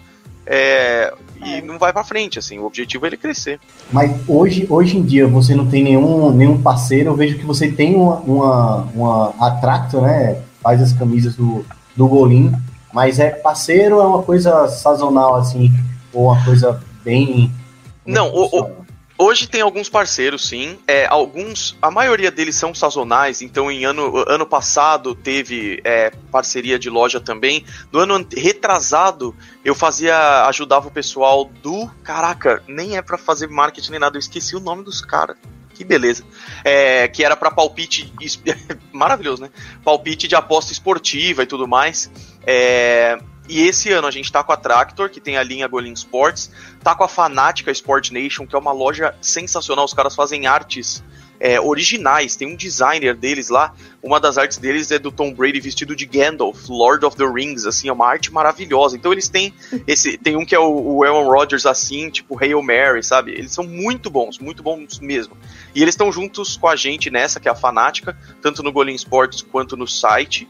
É, 0.45 1.13
e 1.45 1.55
é. 1.55 1.63
não 1.63 1.79
vai 1.79 1.93
para 1.93 2.03
frente, 2.03 2.39
assim, 2.39 2.59
o 2.59 2.65
objetivo 2.65 3.05
é 3.05 3.11
ele 3.11 3.17
crescer. 3.19 3.61
Mas 3.93 4.11
hoje, 4.27 4.67
hoje 4.69 4.97
em 4.97 5.03
dia 5.03 5.27
você 5.27 5.55
não 5.55 5.67
tem 5.67 5.85
nenhum, 5.85 6.33
nenhum 6.33 6.61
parceiro, 6.61 7.11
eu 7.11 7.15
vejo 7.15 7.39
que 7.39 7.45
você 7.45 7.71
tem 7.71 7.95
uma, 7.95 8.17
uma, 8.21 8.77
uma 8.95 9.35
Atracto, 9.39 10.01
né? 10.01 10.41
Faz 10.63 10.81
as 10.81 10.93
camisas 10.93 11.37
do, 11.37 11.65
do 11.95 12.09
Golim. 12.09 12.53
Mas 12.93 13.19
é 13.19 13.31
parceiro 13.31 14.01
é 14.01 14.07
uma 14.07 14.23
coisa 14.23 14.69
sazonal, 14.69 15.37
assim, 15.37 15.73
ou 16.13 16.27
uma 16.27 16.45
coisa 16.45 16.81
bem. 17.03 17.51
Não, 18.05 18.29
o, 18.29 18.61
o, 18.61 18.87
hoje 19.17 19.47
tem 19.47 19.61
alguns 19.61 19.89
parceiros, 19.89 20.47
sim. 20.47 20.79
É, 20.87 21.07
alguns, 21.07 21.77
a 21.81 21.91
maioria 21.91 22.31
deles 22.31 22.57
são 22.57 22.75
sazonais. 22.75 23.41
Então, 23.41 23.71
em 23.71 23.85
ano, 23.85 24.25
ano 24.29 24.45
passado 24.45 25.15
teve 25.15 25.81
é, 25.85 26.11
parceria 26.31 26.79
de 26.79 26.91
loja 26.91 27.21
também. 27.21 27.65
No 27.91 28.01
ano 28.01 28.27
retrasado, 28.37 29.35
eu 29.65 29.75
fazia, 29.75 30.47
ajudava 30.47 30.89
o 30.89 30.93
pessoal 30.93 31.45
do. 31.63 31.89
Caraca, 32.05 32.63
nem 32.69 32.97
é 32.97 33.03
para 33.03 33.17
fazer 33.17 33.49
marketing 33.49 33.93
nem 33.93 34.01
nada. 34.01 34.17
Eu 34.17 34.21
esqueci 34.21 34.55
o 34.55 34.61
nome 34.61 34.85
dos 34.85 35.01
caras 35.01 35.37
que 35.73 35.85
beleza. 35.85 36.25
É, 36.65 37.09
que 37.09 37.25
era 37.25 37.37
para 37.37 37.51
palpite. 37.51 38.13
maravilhoso, 38.93 39.43
né? 39.43 39.51
Palpite 39.85 40.29
de 40.29 40.35
aposta 40.35 40.73
esportiva 40.73 41.43
e 41.43 41.47
tudo 41.47 41.67
mais. 41.67 42.11
É, 42.47 43.19
e 43.49 43.67
esse 43.67 43.91
ano 43.93 44.07
a 44.07 44.11
gente 44.11 44.31
tá 44.31 44.43
com 44.43 44.53
a 44.53 44.57
Tractor, 44.57 45.11
que 45.11 45.21
tem 45.21 45.37
a 45.37 45.43
linha 45.43 45.67
Golin 45.67 45.93
Sports, 45.93 46.51
tá 46.83 46.95
com 46.95 47.05
a 47.05 47.09
Fanática 47.09 47.71
Sport 47.71 48.11
Nation, 48.11 48.47
que 48.47 48.55
é 48.55 48.59
uma 48.59 48.73
loja 48.73 49.15
sensacional, 49.21 49.85
os 49.85 49.95
caras 49.95 50.15
fazem 50.15 50.47
artes 50.47 51.03
é, 51.43 51.61
originais. 51.61 52.37
Tem 52.37 52.47
um 52.47 52.55
designer 52.55 53.17
deles 53.17 53.49
lá, 53.49 53.75
uma 54.01 54.21
das 54.21 54.39
artes 54.39 54.59
deles 54.59 54.93
é 54.93 54.99
do 54.99 55.11
Tom 55.11 55.35
Brady 55.35 55.59
vestido 55.59 55.97
de 55.97 56.07
Gandalf, 56.07 56.69
Lord 56.69 57.05
of 57.05 57.17
the 57.17 57.27
Rings, 57.27 57.67
assim, 57.67 57.89
é 57.89 57.93
uma 57.93 58.07
arte 58.07 58.33
maravilhosa. 58.33 58.97
Então 58.97 59.13
eles 59.13 59.29
têm 59.29 59.53
esse, 59.89 60.17
tem 60.17 60.37
um 60.37 60.47
que 60.47 60.55
é 60.55 60.59
o, 60.61 60.97
o 60.97 61.03
Aaron 61.03 61.29
Rodgers 61.29 61.67
assim, 61.67 62.11
tipo 62.11 62.39
Hail 62.41 62.63
Mary, 62.63 63.03
sabe? 63.03 63.33
Eles 63.33 63.51
são 63.51 63.65
muito 63.65 64.09
bons, 64.09 64.39
muito 64.39 64.63
bons 64.63 65.01
mesmo. 65.01 65.37
E 65.75 65.83
eles 65.83 65.95
estão 65.95 66.13
juntos 66.13 66.57
com 66.57 66.69
a 66.69 66.77
gente 66.77 67.11
nessa, 67.11 67.41
que 67.41 67.49
é 67.49 67.51
a 67.51 67.57
Fanática, 67.57 68.17
tanto 68.41 68.63
no 68.63 68.71
Golin 68.71 68.95
Sports 68.95 69.43
quanto 69.43 69.77
no 69.77 69.89
site. 69.89 70.49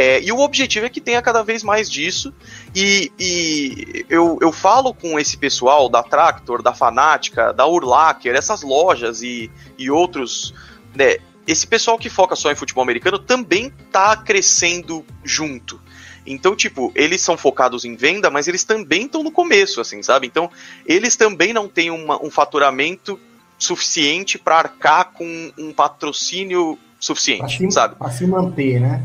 É, 0.00 0.22
e 0.22 0.30
o 0.30 0.38
objetivo 0.38 0.86
é 0.86 0.88
que 0.88 1.00
tenha 1.00 1.20
cada 1.20 1.42
vez 1.42 1.64
mais 1.64 1.90
disso. 1.90 2.32
E, 2.72 3.10
e 3.18 4.06
eu, 4.08 4.38
eu 4.40 4.52
falo 4.52 4.94
com 4.94 5.18
esse 5.18 5.36
pessoal 5.36 5.88
da 5.88 6.04
Tractor, 6.04 6.62
da 6.62 6.72
Fanática, 6.72 7.52
da 7.52 7.66
Urlacher, 7.66 8.36
essas 8.36 8.62
lojas 8.62 9.22
e, 9.22 9.50
e 9.76 9.90
outros. 9.90 10.54
Né, 10.94 11.16
esse 11.48 11.66
pessoal 11.66 11.98
que 11.98 12.08
foca 12.08 12.36
só 12.36 12.52
em 12.52 12.54
futebol 12.54 12.84
americano 12.84 13.18
também 13.18 13.72
tá 13.90 14.16
crescendo 14.16 15.04
junto. 15.24 15.80
Então, 16.24 16.54
tipo, 16.54 16.92
eles 16.94 17.20
são 17.20 17.36
focados 17.36 17.84
em 17.84 17.96
venda, 17.96 18.30
mas 18.30 18.46
eles 18.46 18.62
também 18.62 19.06
estão 19.06 19.24
no 19.24 19.32
começo, 19.32 19.80
assim, 19.80 20.00
sabe? 20.00 20.28
Então, 20.28 20.48
eles 20.86 21.16
também 21.16 21.52
não 21.52 21.66
têm 21.66 21.90
uma, 21.90 22.24
um 22.24 22.30
faturamento 22.30 23.18
suficiente 23.58 24.38
para 24.38 24.58
arcar 24.58 25.10
com 25.12 25.50
um 25.58 25.72
patrocínio 25.72 26.78
suficiente, 27.00 27.58
pra 27.58 27.68
se, 27.68 27.70
sabe? 27.72 27.96
Pra 27.96 28.10
se 28.12 28.26
manter, 28.28 28.80
né? 28.80 29.04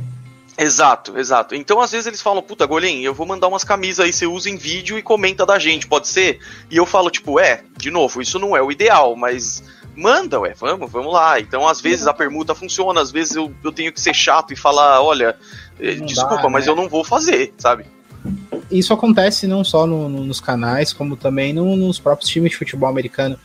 Exato, 0.57 1.17
exato. 1.17 1.55
Então, 1.55 1.81
às 1.81 1.91
vezes 1.91 2.05
eles 2.05 2.21
falam, 2.21 2.41
puta, 2.41 2.65
Golem, 2.65 3.03
eu 3.03 3.13
vou 3.13 3.25
mandar 3.25 3.47
umas 3.47 3.63
camisas 3.63 4.05
aí, 4.05 4.13
você 4.13 4.27
usa 4.27 4.49
em 4.49 4.55
vídeo 4.55 4.97
e 4.97 5.01
comenta 5.01 5.45
da 5.45 5.57
gente, 5.57 5.87
pode 5.87 6.07
ser? 6.07 6.39
E 6.69 6.77
eu 6.77 6.85
falo, 6.85 7.09
tipo, 7.09 7.39
é, 7.39 7.63
de 7.75 7.89
novo, 7.89 8.21
isso 8.21 8.37
não 8.37 8.55
é 8.55 8.61
o 8.61 8.71
ideal, 8.71 9.15
mas 9.15 9.63
manda, 9.95 10.39
ué, 10.39 10.53
vamos, 10.53 10.91
vamos 10.91 11.11
lá. 11.11 11.39
Então, 11.39 11.67
às 11.67 11.81
vezes 11.81 12.05
a 12.05 12.13
permuta 12.13 12.53
funciona, 12.53 13.01
às 13.01 13.11
vezes 13.11 13.35
eu, 13.35 13.53
eu 13.63 13.71
tenho 13.71 13.91
que 13.91 13.99
ser 13.99 14.13
chato 14.13 14.53
e 14.53 14.55
falar, 14.55 15.01
olha, 15.01 15.35
eh, 15.79 15.95
não 15.95 16.05
desculpa, 16.05 16.43
dá, 16.43 16.49
mas 16.49 16.65
né? 16.65 16.71
eu 16.71 16.75
não 16.75 16.87
vou 16.87 17.03
fazer, 17.03 17.53
sabe? 17.57 17.85
Isso 18.71 18.93
acontece 18.93 19.47
não 19.47 19.63
só 19.63 19.85
no, 19.85 20.07
no, 20.07 20.23
nos 20.23 20.39
canais, 20.39 20.93
como 20.93 21.17
também 21.17 21.51
no, 21.51 21.75
nos 21.75 21.99
próprios 21.99 22.29
times 22.29 22.51
de 22.51 22.57
futebol 22.57 22.89
americano. 22.89 23.37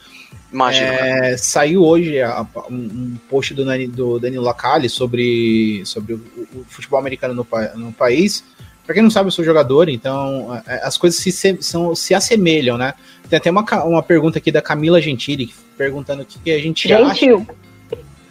Imagina. 0.53 0.87
É, 0.87 1.37
saiu 1.37 1.85
hoje 1.85 2.21
a, 2.23 2.47
um, 2.71 3.17
post 3.29 3.53
do, 3.53 3.65
do 3.89 4.19
Danilo 4.19 4.45
Lacalle 4.45 4.89
sobre, 4.89 5.83
sobre 5.85 6.15
o, 6.15 6.21
o, 6.55 6.65
futebol 6.69 6.99
americano 6.99 7.35
no, 7.35 7.47
no 7.77 7.93
país. 7.93 8.43
Para 8.85 8.95
quem 8.95 9.03
não 9.03 9.11
sabe, 9.11 9.27
eu 9.27 9.33
sou 9.33 9.45
jogador, 9.45 9.91
então 9.91 10.63
é, 10.67 10.81
as 10.83 10.97
coisas 10.97 11.21
se, 11.21 11.31
se, 11.31 11.59
são, 11.61 11.95
se 11.95 12.15
assemelham, 12.15 12.79
né? 12.79 12.95
Tem 13.29 13.37
até 13.37 13.51
uma, 13.51 13.63
uma 13.85 14.03
pergunta 14.03 14.39
aqui 14.39 14.51
da 14.51 14.63
Camila 14.63 15.03
Gentili, 15.03 15.53
perguntando 15.77 16.23
o 16.23 16.25
que, 16.25 16.39
que 16.39 16.51
a 16.51 16.59
gente 16.59 16.89
Gentil. 16.89 17.07
acha. 17.07 17.47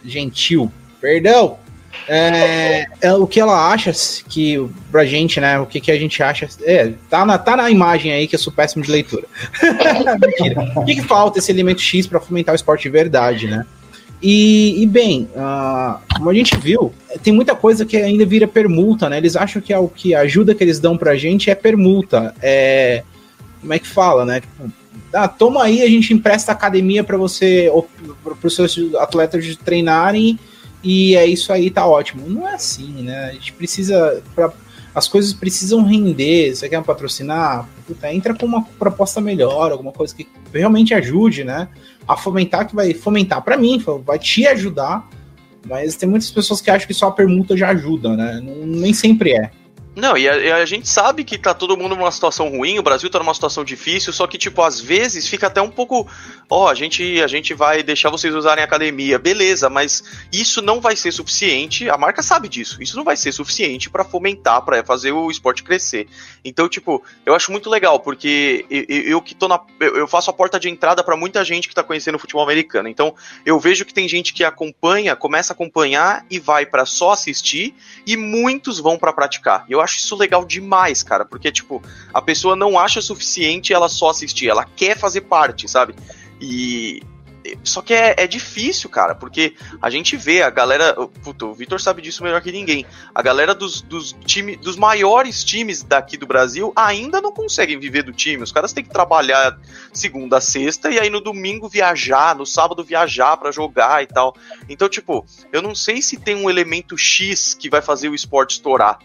Gentil. 0.04 0.72
Perdão. 1.00 1.58
É, 2.06 2.86
é, 3.00 3.12
o 3.12 3.26
que 3.26 3.40
ela 3.40 3.70
acha 3.72 3.92
que, 4.28 4.66
pra 4.90 5.04
gente, 5.04 5.40
né? 5.40 5.58
O 5.58 5.66
que, 5.66 5.80
que 5.80 5.90
a 5.90 5.98
gente 5.98 6.22
acha. 6.22 6.48
É, 6.62 6.92
tá 7.08 7.24
na, 7.24 7.38
tá 7.38 7.56
na 7.56 7.70
imagem 7.70 8.12
aí 8.12 8.26
que 8.26 8.34
eu 8.34 8.38
sou 8.38 8.52
péssimo 8.52 8.82
de 8.82 8.90
leitura. 8.90 9.26
Mentira. 10.20 10.72
O 10.76 10.84
que, 10.84 10.96
que 10.96 11.02
falta 11.02 11.38
esse 11.38 11.50
elemento 11.50 11.80
X 11.80 12.06
para 12.06 12.20
fomentar 12.20 12.52
o 12.52 12.56
esporte 12.56 12.82
de 12.82 12.90
verdade, 12.90 13.46
né? 13.46 13.66
E, 14.20 14.82
e 14.82 14.86
bem, 14.86 15.28
uh, 15.36 16.00
como 16.16 16.28
a 16.28 16.34
gente 16.34 16.56
viu, 16.56 16.92
tem 17.22 17.32
muita 17.32 17.54
coisa 17.54 17.86
que 17.86 17.96
ainda 17.96 18.26
vira 18.26 18.48
permuta, 18.48 19.08
né? 19.08 19.18
Eles 19.18 19.36
acham 19.36 19.62
que 19.62 19.72
é 19.72 19.78
o 19.78 19.88
que 19.88 20.14
a 20.14 20.20
ajuda 20.20 20.54
que 20.54 20.64
eles 20.64 20.80
dão 20.80 20.96
pra 20.96 21.16
gente 21.16 21.50
é 21.50 21.54
permuta. 21.54 22.34
É, 22.42 23.04
como 23.60 23.72
é 23.72 23.78
que 23.78 23.86
fala, 23.86 24.24
né? 24.24 24.40
Tipo, 24.40 24.72
ah, 25.12 25.28
toma 25.28 25.62
aí, 25.62 25.82
a 25.82 25.88
gente 25.88 26.12
empresta 26.12 26.52
academia 26.52 27.04
para 27.04 27.16
você, 27.16 27.70
para 28.22 28.46
os 28.46 28.54
seus 28.54 28.94
atletas 28.96 29.56
treinarem 29.56 30.38
e 30.82 31.16
é 31.16 31.26
isso 31.26 31.52
aí, 31.52 31.70
tá 31.70 31.86
ótimo. 31.86 32.28
Não 32.28 32.48
é 32.48 32.54
assim, 32.54 33.02
né? 33.02 33.26
A 33.26 33.32
gente 33.32 33.52
precisa. 33.52 34.22
Pra, 34.34 34.52
as 34.94 35.06
coisas 35.06 35.32
precisam 35.32 35.84
render. 35.84 36.54
Você 36.54 36.68
quer 36.68 36.82
patrocinar? 36.82 37.68
Puta, 37.86 38.12
entra 38.12 38.34
com 38.34 38.46
uma 38.46 38.62
proposta 38.62 39.20
melhor, 39.20 39.70
alguma 39.70 39.92
coisa 39.92 40.14
que 40.14 40.26
realmente 40.52 40.94
ajude, 40.94 41.44
né? 41.44 41.68
A 42.06 42.16
fomentar, 42.16 42.66
que 42.66 42.74
vai 42.74 42.94
fomentar 42.94 43.42
para 43.42 43.56
mim, 43.56 43.82
vai 44.04 44.18
te 44.18 44.46
ajudar. 44.46 45.08
Mas 45.66 45.96
tem 45.96 46.08
muitas 46.08 46.30
pessoas 46.30 46.60
que 46.60 46.70
acham 46.70 46.86
que 46.86 46.94
só 46.94 47.08
a 47.08 47.12
permuta 47.12 47.56
já 47.56 47.68
ajuda, 47.70 48.16
né? 48.16 48.40
Não, 48.42 48.66
nem 48.66 48.94
sempre 48.94 49.32
é. 49.32 49.50
Não, 49.98 50.16
e 50.16 50.28
a, 50.28 50.36
e 50.36 50.52
a, 50.52 50.64
gente 50.64 50.88
sabe 50.88 51.24
que 51.24 51.36
tá 51.36 51.52
todo 51.52 51.76
mundo 51.76 51.96
numa 51.96 52.12
situação 52.12 52.48
ruim, 52.48 52.78
o 52.78 52.82
Brasil 52.84 53.10
tá 53.10 53.18
numa 53.18 53.34
situação 53.34 53.64
difícil, 53.64 54.12
só 54.12 54.28
que, 54.28 54.38
tipo, 54.38 54.62
às 54.62 54.80
vezes 54.80 55.26
fica 55.26 55.48
até 55.48 55.60
um 55.60 55.70
pouco. 55.70 56.06
Ó, 56.48 56.64
oh, 56.64 56.68
a 56.68 56.74
gente, 56.74 57.20
a 57.20 57.26
gente 57.26 57.52
vai 57.52 57.82
deixar 57.82 58.08
vocês 58.08 58.32
usarem 58.32 58.62
a 58.62 58.64
academia, 58.64 59.18
beleza, 59.18 59.68
mas 59.68 60.04
isso 60.32 60.62
não 60.62 60.80
vai 60.80 60.94
ser 60.94 61.10
suficiente, 61.10 61.90
a 61.90 61.98
marca 61.98 62.22
sabe 62.22 62.48
disso, 62.48 62.80
isso 62.80 62.96
não 62.96 63.02
vai 63.02 63.16
ser 63.16 63.32
suficiente 63.32 63.90
para 63.90 64.04
fomentar, 64.04 64.62
para 64.62 64.84
fazer 64.84 65.10
o 65.10 65.32
esporte 65.32 65.64
crescer. 65.64 66.06
Então, 66.44 66.68
tipo, 66.68 67.02
eu 67.26 67.34
acho 67.34 67.50
muito 67.50 67.68
legal, 67.68 67.98
porque 67.98 68.64
eu, 68.70 68.84
eu 68.88 69.20
que 69.20 69.34
tô 69.34 69.48
na. 69.48 69.60
Eu 69.80 70.06
faço 70.06 70.30
a 70.30 70.32
porta 70.32 70.60
de 70.60 70.70
entrada 70.70 71.02
para 71.02 71.16
muita 71.16 71.44
gente 71.44 71.68
que 71.68 71.74
tá 71.74 71.82
conhecendo 71.82 72.14
o 72.14 72.18
futebol 72.20 72.44
americano. 72.44 72.88
Então, 72.88 73.16
eu 73.44 73.58
vejo 73.58 73.84
que 73.84 73.92
tem 73.92 74.08
gente 74.08 74.32
que 74.32 74.44
acompanha, 74.44 75.16
começa 75.16 75.52
a 75.52 75.54
acompanhar 75.54 76.24
e 76.30 76.38
vai 76.38 76.64
para 76.64 76.86
só 76.86 77.10
assistir, 77.10 77.74
e 78.06 78.16
muitos 78.16 78.78
vão 78.78 78.96
para 78.96 79.12
praticar. 79.12 79.66
Eu 79.68 79.80
acho 79.80 79.87
isso 79.96 80.16
legal 80.16 80.44
demais, 80.44 81.02
cara, 81.02 81.24
porque, 81.24 81.50
tipo, 81.50 81.82
a 82.12 82.20
pessoa 82.20 82.54
não 82.54 82.78
acha 82.78 83.00
suficiente 83.00 83.72
ela 83.72 83.88
só 83.88 84.10
assistir, 84.10 84.48
ela 84.48 84.64
quer 84.64 84.96
fazer 84.96 85.22
parte, 85.22 85.68
sabe? 85.68 85.94
E. 86.40 87.02
Só 87.64 87.80
que 87.80 87.94
é, 87.94 88.14
é 88.18 88.26
difícil, 88.26 88.90
cara, 88.90 89.14
porque 89.14 89.54
a 89.80 89.88
gente 89.88 90.16
vê 90.18 90.42
a 90.42 90.50
galera. 90.50 90.94
Puta, 91.22 91.46
o 91.46 91.54
Vitor 91.54 91.80
sabe 91.80 92.02
disso 92.02 92.22
melhor 92.22 92.42
que 92.42 92.52
ninguém. 92.52 92.84
A 93.14 93.22
galera 93.22 93.54
dos, 93.54 93.80
dos, 93.80 94.14
time, 94.26 94.54
dos 94.56 94.76
maiores 94.76 95.42
times 95.42 95.82
daqui 95.82 96.18
do 96.18 96.26
Brasil 96.26 96.72
ainda 96.76 97.22
não 97.22 97.32
conseguem 97.32 97.78
viver 97.78 98.02
do 98.02 98.12
time. 98.12 98.42
Os 98.42 98.52
caras 98.52 98.74
têm 98.74 98.84
que 98.84 98.90
trabalhar 98.90 99.58
segunda 99.94 100.36
a 100.36 100.40
sexta 100.42 100.90
e 100.90 100.98
aí 100.98 101.08
no 101.08 101.22
domingo 101.22 101.70
viajar, 101.70 102.36
no 102.36 102.44
sábado 102.44 102.84
viajar 102.84 103.36
para 103.38 103.50
jogar 103.50 104.02
e 104.02 104.06
tal. 104.06 104.36
Então, 104.68 104.86
tipo, 104.86 105.24
eu 105.50 105.62
não 105.62 105.74
sei 105.74 106.02
se 106.02 106.18
tem 106.18 106.34
um 106.34 106.50
elemento 106.50 106.98
X 106.98 107.54
que 107.54 107.70
vai 107.70 107.80
fazer 107.80 108.10
o 108.10 108.14
esporte 108.14 108.56
estourar. 108.56 108.98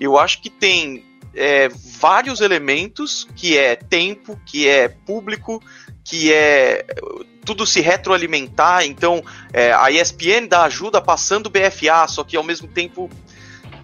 Eu 0.00 0.18
acho 0.18 0.40
que 0.40 0.50
tem 0.50 1.04
é, 1.34 1.68
vários 2.00 2.40
elementos, 2.40 3.26
que 3.36 3.56
é 3.56 3.76
tempo, 3.76 4.38
que 4.44 4.68
é 4.68 4.88
público, 4.88 5.62
que 6.04 6.32
é 6.32 6.84
tudo 7.44 7.66
se 7.66 7.80
retroalimentar. 7.80 8.84
Então, 8.84 9.22
é, 9.52 9.72
a 9.72 9.90
ESPN 9.90 10.46
dá 10.48 10.64
ajuda 10.64 11.00
passando 11.00 11.50
BFA, 11.50 12.06
só 12.08 12.24
que 12.24 12.36
ao 12.36 12.42
mesmo 12.42 12.68
tempo, 12.68 13.08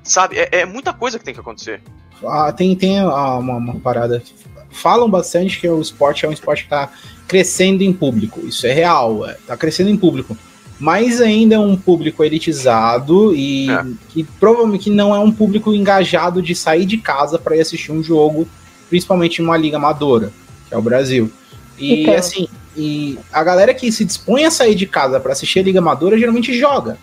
sabe, 0.02 0.38
é, 0.38 0.48
é 0.52 0.66
muita 0.66 0.92
coisa 0.92 1.18
que 1.18 1.24
tem 1.24 1.34
que 1.34 1.40
acontecer. 1.40 1.82
Ah, 2.26 2.52
tem 2.52 2.74
tem 2.76 2.98
ah, 2.98 3.38
uma, 3.38 3.56
uma, 3.56 3.80
parada. 3.80 4.22
Falam 4.70 5.08
bastante 5.08 5.60
que 5.60 5.68
o 5.68 5.80
esporte 5.80 6.24
é 6.24 6.28
um 6.28 6.32
esporte 6.32 6.62
que 6.62 6.66
está 6.66 6.90
crescendo 7.28 7.82
em 7.82 7.92
público. 7.92 8.40
Isso 8.40 8.66
é 8.66 8.72
real, 8.72 9.28
está 9.28 9.54
é, 9.54 9.56
crescendo 9.56 9.90
em 9.90 9.96
público 9.96 10.36
mas 10.78 11.20
ainda 11.20 11.54
é 11.54 11.58
um 11.58 11.76
público 11.76 12.24
elitizado 12.24 13.34
e 13.34 13.70
é. 13.70 13.84
que 14.08 14.24
provavelmente 14.24 14.90
não 14.90 15.14
é 15.14 15.18
um 15.18 15.30
público 15.30 15.72
engajado 15.72 16.42
de 16.42 16.54
sair 16.54 16.84
de 16.84 16.98
casa 16.98 17.38
para 17.38 17.56
ir 17.56 17.60
assistir 17.60 17.92
um 17.92 18.02
jogo, 18.02 18.46
principalmente 18.88 19.40
em 19.40 19.44
uma 19.44 19.56
liga 19.56 19.76
amadora, 19.76 20.32
que 20.68 20.74
é 20.74 20.78
o 20.78 20.82
Brasil. 20.82 21.30
E 21.78 22.02
então. 22.02 22.14
assim, 22.14 22.48
e 22.76 23.18
a 23.32 23.42
galera 23.44 23.72
que 23.72 23.90
se 23.92 24.04
dispõe 24.04 24.44
a 24.44 24.50
sair 24.50 24.74
de 24.74 24.86
casa 24.86 25.20
para 25.20 25.32
assistir 25.32 25.60
a 25.60 25.62
liga 25.62 25.78
amadora 25.78 26.18
geralmente 26.18 26.52
joga. 26.58 26.98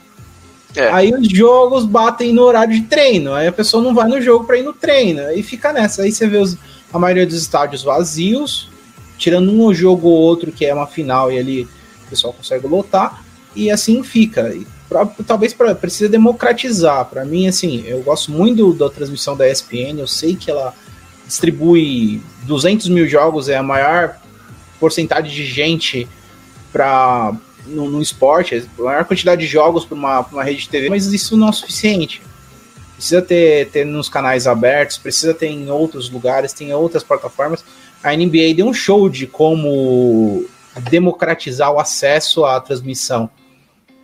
É. 0.75 0.89
Aí 0.89 1.13
os 1.13 1.27
jogos 1.27 1.85
batem 1.85 2.33
no 2.33 2.43
horário 2.43 2.73
de 2.73 2.83
treino, 2.83 3.33
aí 3.33 3.47
a 3.47 3.51
pessoa 3.51 3.83
não 3.83 3.93
vai 3.93 4.07
no 4.07 4.21
jogo 4.21 4.45
para 4.45 4.57
ir 4.57 4.63
no 4.63 4.73
treino, 4.73 5.21
aí 5.21 5.43
fica 5.43 5.73
nessa. 5.73 6.03
Aí 6.03 6.11
você 6.11 6.27
vê 6.27 6.37
os, 6.37 6.57
a 6.93 6.99
maioria 6.99 7.25
dos 7.25 7.35
estádios 7.35 7.83
vazios, 7.83 8.69
tirando 9.17 9.51
um 9.51 9.73
jogo 9.73 10.07
ou 10.07 10.17
outro 10.17 10.51
que 10.51 10.65
é 10.65 10.73
uma 10.73 10.87
final 10.87 11.31
e 11.31 11.37
ali 11.37 11.63
o 12.05 12.09
pessoal 12.09 12.33
consegue 12.33 12.67
lotar 12.67 13.20
e 13.55 13.69
assim 13.69 14.03
fica. 14.03 14.55
Pra, 14.87 15.05
talvez 15.25 15.53
pra, 15.53 15.73
precisa 15.73 16.09
democratizar. 16.09 17.05
Para 17.05 17.23
mim, 17.23 17.47
assim, 17.47 17.83
eu 17.85 18.01
gosto 18.01 18.31
muito 18.31 18.73
da 18.73 18.89
transmissão 18.89 19.35
da 19.35 19.49
ESPN, 19.49 19.99
eu 19.99 20.07
sei 20.07 20.35
que 20.35 20.51
ela 20.51 20.73
distribui 21.25 22.21
200 22.43 22.89
mil 22.89 23.07
jogos, 23.07 23.47
é 23.47 23.55
a 23.55 23.63
maior 23.63 24.17
porcentagem 24.79 25.31
de 25.31 25.45
gente 25.45 26.07
para 26.73 27.33
no, 27.65 27.89
no, 27.89 28.01
esporte, 28.01 28.67
a 28.77 28.81
maior 28.81 29.05
quantidade 29.05 29.41
de 29.41 29.47
jogos 29.47 29.85
para 29.85 29.95
uma, 29.95 30.19
uma 30.21 30.43
rede 30.43 30.61
de 30.63 30.69
TV, 30.69 30.89
mas 30.89 31.05
isso 31.13 31.37
não 31.37 31.49
é 31.49 31.51
suficiente. 31.51 32.21
Precisa 32.95 33.21
ter, 33.21 33.69
ter 33.69 33.85
nos 33.85 34.09
canais 34.09 34.45
abertos, 34.45 34.97
precisa 34.97 35.33
ter 35.33 35.47
em 35.47 35.69
outros 35.69 36.09
lugares, 36.09 36.53
tem 36.53 36.73
outras 36.73 37.03
plataformas. 37.03 37.63
A 38.03 38.15
NBA 38.15 38.53
deu 38.55 38.67
um 38.67 38.73
show 38.73 39.09
de 39.09 39.25
como 39.25 40.45
democratizar 40.89 41.71
o 41.71 41.79
acesso 41.79 42.45
à 42.45 42.59
transmissão. 42.59 43.29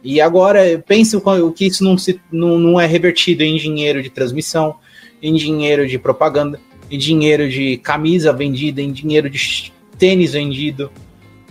E 0.03 0.21
agora, 0.21 0.83
pense 0.87 1.15
o 1.15 1.51
que 1.51 1.65
isso 1.65 1.83
não, 1.83 1.97
se, 1.97 2.19
não, 2.31 2.57
não 2.57 2.79
é 2.79 2.85
revertido 2.85 3.43
em 3.43 3.57
dinheiro 3.57 4.01
de 4.01 4.09
transmissão, 4.09 4.75
em 5.21 5.33
dinheiro 5.33 5.87
de 5.87 5.97
propaganda, 5.97 6.59
em 6.89 6.97
dinheiro 6.97 7.49
de 7.49 7.77
camisa 7.77 8.31
vendida, 8.31 8.81
em 8.81 8.91
dinheiro 8.91 9.29
de 9.29 9.73
tênis 9.97 10.33
vendido. 10.33 10.91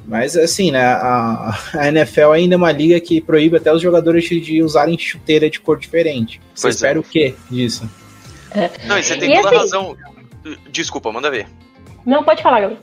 Mas 0.06 0.36
assim, 0.36 0.70
né? 0.70 0.84
A, 0.84 1.58
a, 1.74 1.88
NFL 1.88 2.30
ainda 2.32 2.54
é 2.54 2.56
uma 2.56 2.70
liga 2.70 2.98
que 3.00 3.20
proíbe 3.20 3.56
até 3.56 3.72
os 3.72 3.82
jogadores 3.82 4.24
de 4.24 4.62
usarem 4.62 4.96
chuteira 4.96 5.50
de 5.50 5.58
cor 5.58 5.78
diferente. 5.78 6.40
Você 6.54 6.62
pois 6.62 6.74
espera 6.76 6.98
é. 6.98 7.00
o 7.00 7.02
quê 7.02 7.34
disso? 7.50 7.90
É. 8.52 8.70
Não, 8.86 8.96
e 8.96 9.02
você 9.02 9.16
tem 9.16 9.32
e 9.32 9.42
toda 9.42 9.48
assim... 9.48 9.58
razão. 9.58 9.96
Desculpa, 10.70 11.10
manda 11.10 11.28
ver. 11.28 11.48
Não, 12.06 12.22
pode 12.22 12.40
falar, 12.40 12.60
Gabriel. 12.60 12.82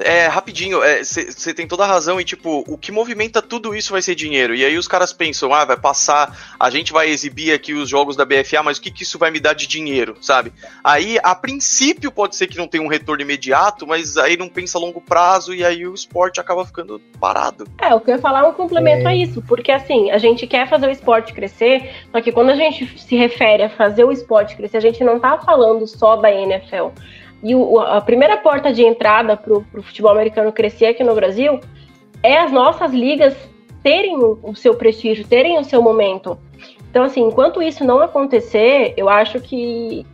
É, 0.00 0.26
rapidinho, 0.26 0.80
você 1.02 1.50
é, 1.50 1.54
tem 1.54 1.66
toda 1.66 1.84
a 1.84 1.86
razão 1.86 2.20
e, 2.20 2.24
tipo, 2.24 2.64
o 2.66 2.78
que 2.78 2.90
movimenta 2.90 3.42
tudo 3.42 3.74
isso 3.74 3.92
vai 3.92 4.02
ser 4.02 4.14
dinheiro. 4.14 4.54
E 4.54 4.64
aí 4.64 4.76
os 4.76 4.88
caras 4.88 5.12
pensam, 5.12 5.52
ah, 5.52 5.64
vai 5.64 5.76
passar, 5.76 6.54
a 6.58 6.70
gente 6.70 6.92
vai 6.92 7.08
exibir 7.10 7.52
aqui 7.52 7.72
os 7.72 7.88
jogos 7.88 8.16
da 8.16 8.24
BFA, 8.24 8.62
mas 8.62 8.78
o 8.78 8.82
que, 8.82 8.90
que 8.90 9.02
isso 9.02 9.18
vai 9.18 9.30
me 9.30 9.40
dar 9.40 9.54
de 9.54 9.66
dinheiro, 9.66 10.16
sabe? 10.20 10.52
Aí, 10.82 11.18
a 11.22 11.34
princípio, 11.34 12.10
pode 12.10 12.36
ser 12.36 12.46
que 12.46 12.56
não 12.56 12.66
tenha 12.66 12.82
um 12.82 12.88
retorno 12.88 13.22
imediato, 13.22 13.86
mas 13.86 14.16
aí 14.16 14.36
não 14.36 14.48
pensa 14.48 14.78
a 14.78 14.80
longo 14.80 15.00
prazo 15.00 15.54
e 15.54 15.64
aí 15.64 15.86
o 15.86 15.94
esporte 15.94 16.40
acaba 16.40 16.64
ficando 16.64 17.00
parado. 17.20 17.64
É, 17.80 17.94
o 17.94 18.00
que 18.00 18.10
eu 18.10 18.14
ia 18.14 18.20
falar 18.20 18.40
é 18.40 18.48
um 18.48 18.52
complemento 18.52 19.06
é. 19.06 19.10
a 19.10 19.14
isso, 19.14 19.42
porque 19.42 19.70
assim, 19.70 20.10
a 20.10 20.18
gente 20.18 20.46
quer 20.46 20.68
fazer 20.68 20.86
o 20.86 20.90
esporte 20.90 21.32
crescer, 21.32 21.90
só 22.10 22.20
que 22.20 22.32
quando 22.32 22.50
a 22.50 22.56
gente 22.56 22.86
se 22.98 23.16
refere 23.16 23.64
a 23.64 23.70
fazer 23.70 24.04
o 24.04 24.12
esporte 24.12 24.56
crescer, 24.56 24.78
a 24.78 24.80
gente 24.80 25.02
não 25.04 25.20
tá 25.20 25.38
falando 25.38 25.86
só 25.86 26.16
da 26.16 26.30
NFL. 26.30 26.88
E 27.42 27.54
o, 27.54 27.80
a 27.80 28.00
primeira 28.00 28.36
porta 28.36 28.72
de 28.72 28.84
entrada 28.84 29.36
para 29.36 29.52
o 29.54 29.82
futebol 29.82 30.12
americano 30.12 30.52
crescer 30.52 30.86
aqui 30.86 31.02
no 31.02 31.14
Brasil 31.14 31.60
é 32.22 32.38
as 32.38 32.52
nossas 32.52 32.92
ligas 32.92 33.34
terem 33.82 34.16
o 34.18 34.54
seu 34.54 34.74
prestígio, 34.74 35.26
terem 35.26 35.58
o 35.58 35.64
seu 35.64 35.80
momento. 35.80 36.38
Então, 36.90 37.04
assim, 37.04 37.22
enquanto 37.22 37.62
isso 37.62 37.84
não 37.84 38.00
acontecer, 38.00 38.92
eu 38.96 39.08
acho 39.08 39.40
que 39.40 40.04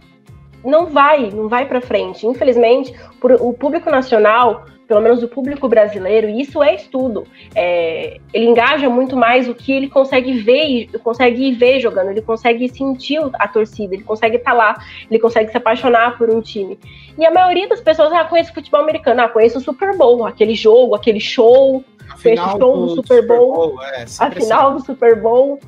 não 0.64 0.86
vai, 0.86 1.30
não 1.30 1.48
vai 1.48 1.66
para 1.66 1.80
frente. 1.80 2.26
Infelizmente, 2.26 2.94
o 3.40 3.52
público 3.52 3.90
nacional 3.90 4.66
pelo 4.86 5.00
menos 5.00 5.20
do 5.20 5.28
público 5.28 5.68
brasileiro, 5.68 6.28
e 6.28 6.40
isso 6.40 6.62
é 6.62 6.74
estudo. 6.74 7.26
É, 7.54 8.18
ele 8.32 8.46
engaja 8.46 8.88
muito 8.88 9.16
mais 9.16 9.48
o 9.48 9.54
que 9.54 9.72
ele 9.72 9.88
consegue 9.88 10.38
ver, 10.38 10.88
consegue 11.02 11.52
ver 11.52 11.80
jogando, 11.80 12.10
ele 12.10 12.22
consegue 12.22 12.68
sentir 12.68 13.20
a 13.34 13.48
torcida, 13.48 13.94
ele 13.94 14.04
consegue 14.04 14.36
estar 14.36 14.52
tá 14.52 14.56
lá, 14.56 14.74
ele 15.10 15.18
consegue 15.18 15.50
se 15.50 15.56
apaixonar 15.56 16.16
por 16.16 16.30
um 16.30 16.40
time. 16.40 16.78
E 17.18 17.24
a 17.24 17.30
maioria 17.30 17.68
das 17.68 17.80
pessoas, 17.80 18.12
ah, 18.12 18.24
conhece 18.24 18.52
futebol 18.52 18.80
americano, 18.80 19.22
ah, 19.22 19.28
conhece 19.28 19.56
o 19.56 19.60
Super 19.60 19.96
Bowl, 19.96 20.24
aquele 20.24 20.54
jogo, 20.54 20.94
aquele 20.94 21.20
show, 21.20 21.84
conhece 22.22 22.42
o 22.42 22.50
show 22.50 22.58
do, 22.58 22.88
Super 22.94 23.26
Bowl, 23.26 23.52
Bowl 23.54 23.82
é, 23.82 24.04
a 24.20 24.30
final 24.30 24.72
do 24.74 24.80
Super 24.84 25.20
Bowl 25.20 25.58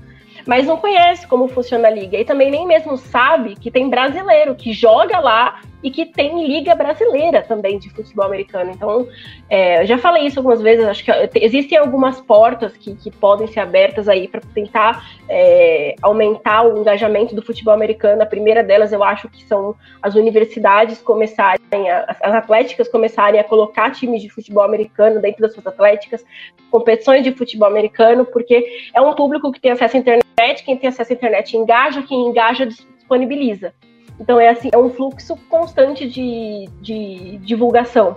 mas 0.46 0.64
não 0.64 0.78
conhece 0.78 1.26
como 1.26 1.46
funciona 1.46 1.88
a 1.88 1.90
liga 1.90 2.16
e 2.16 2.24
também 2.24 2.50
nem 2.50 2.66
mesmo 2.66 2.96
sabe 2.96 3.54
que 3.54 3.70
tem 3.70 3.90
brasileiro 3.90 4.54
que 4.54 4.72
joga 4.72 5.20
lá 5.20 5.60
e 5.82 5.90
que 5.90 6.06
tem 6.06 6.46
liga 6.46 6.74
brasileira 6.74 7.42
também 7.42 7.78
de 7.78 7.88
futebol 7.90 8.26
americano. 8.26 8.70
Então, 8.74 9.06
é, 9.48 9.86
já 9.86 9.96
falei 9.98 10.26
isso 10.26 10.40
algumas 10.40 10.60
vezes, 10.60 10.84
acho 10.84 11.04
que 11.04 11.12
existem 11.36 11.78
algumas 11.78 12.20
portas 12.20 12.76
que, 12.76 12.94
que 12.96 13.10
podem 13.10 13.46
ser 13.46 13.60
abertas 13.60 14.08
aí 14.08 14.26
para 14.26 14.40
tentar 14.54 15.08
é, 15.28 15.94
aumentar 16.02 16.62
o 16.66 16.78
engajamento 16.78 17.34
do 17.34 17.42
futebol 17.42 17.72
americano. 17.74 18.22
A 18.22 18.26
primeira 18.26 18.62
delas, 18.62 18.92
eu 18.92 19.04
acho 19.04 19.28
que 19.28 19.44
são 19.44 19.74
as 20.02 20.14
universidades 20.14 21.00
começarem, 21.00 21.90
a, 21.90 22.16
as 22.22 22.34
atléticas 22.34 22.88
começarem 22.88 23.40
a 23.40 23.44
colocar 23.44 23.90
times 23.90 24.22
de 24.22 24.28
futebol 24.28 24.64
americano 24.64 25.20
dentro 25.20 25.42
das 25.42 25.52
suas 25.52 25.66
atléticas, 25.66 26.24
competições 26.70 27.22
de 27.22 27.32
futebol 27.32 27.68
americano, 27.68 28.24
porque 28.24 28.90
é 28.92 29.00
um 29.00 29.14
público 29.14 29.52
que 29.52 29.60
tem 29.60 29.70
acesso 29.70 29.96
à 29.96 30.00
internet, 30.00 30.64
quem 30.64 30.76
tem 30.76 30.88
acesso 30.88 31.12
à 31.12 31.14
internet 31.14 31.56
engaja, 31.56 32.02
quem 32.02 32.26
engaja 32.26 32.66
disponibiliza. 32.66 33.72
Então 34.20 34.40
é 34.40 34.48
assim, 34.48 34.68
é 34.72 34.78
um 34.78 34.90
fluxo 34.90 35.36
constante 35.48 36.08
de, 36.08 36.68
de 36.80 37.38
divulgação. 37.38 38.16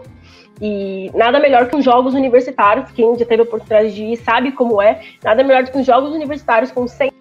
E 0.62 1.10
nada 1.16 1.40
melhor 1.40 1.68
que 1.68 1.76
os 1.76 1.84
jogos 1.84 2.14
universitários, 2.14 2.92
quem 2.92 3.18
já 3.18 3.26
teve 3.26 3.42
a 3.42 3.46
oportunidade 3.46 3.96
de 3.96 4.04
ir 4.04 4.18
sabe 4.18 4.52
como 4.52 4.82
é, 4.82 5.02
nada 5.24 5.44
melhor 5.44 5.64
do 5.64 5.72
que 5.72 5.80
os 5.80 5.86
jogos 5.86 6.12
universitários 6.12 6.72
com 6.72 6.88
100 6.88 7.12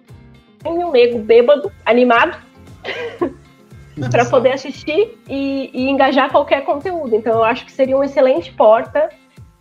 mil 0.63 0.91
nego 0.91 1.17
bêbado, 1.19 1.71
animado, 1.83 2.37
para 4.11 4.25
poder 4.25 4.53
assistir 4.53 5.17
e, 5.27 5.71
e, 5.73 5.89
engajar 5.89 6.29
qualquer 6.31 6.63
conteúdo. 6.63 7.15
Então 7.15 7.33
eu 7.33 7.43
acho 7.43 7.65
que 7.65 7.71
seria 7.71 7.95
uma 7.95 8.05
excelente 8.05 8.53
porta, 8.53 9.09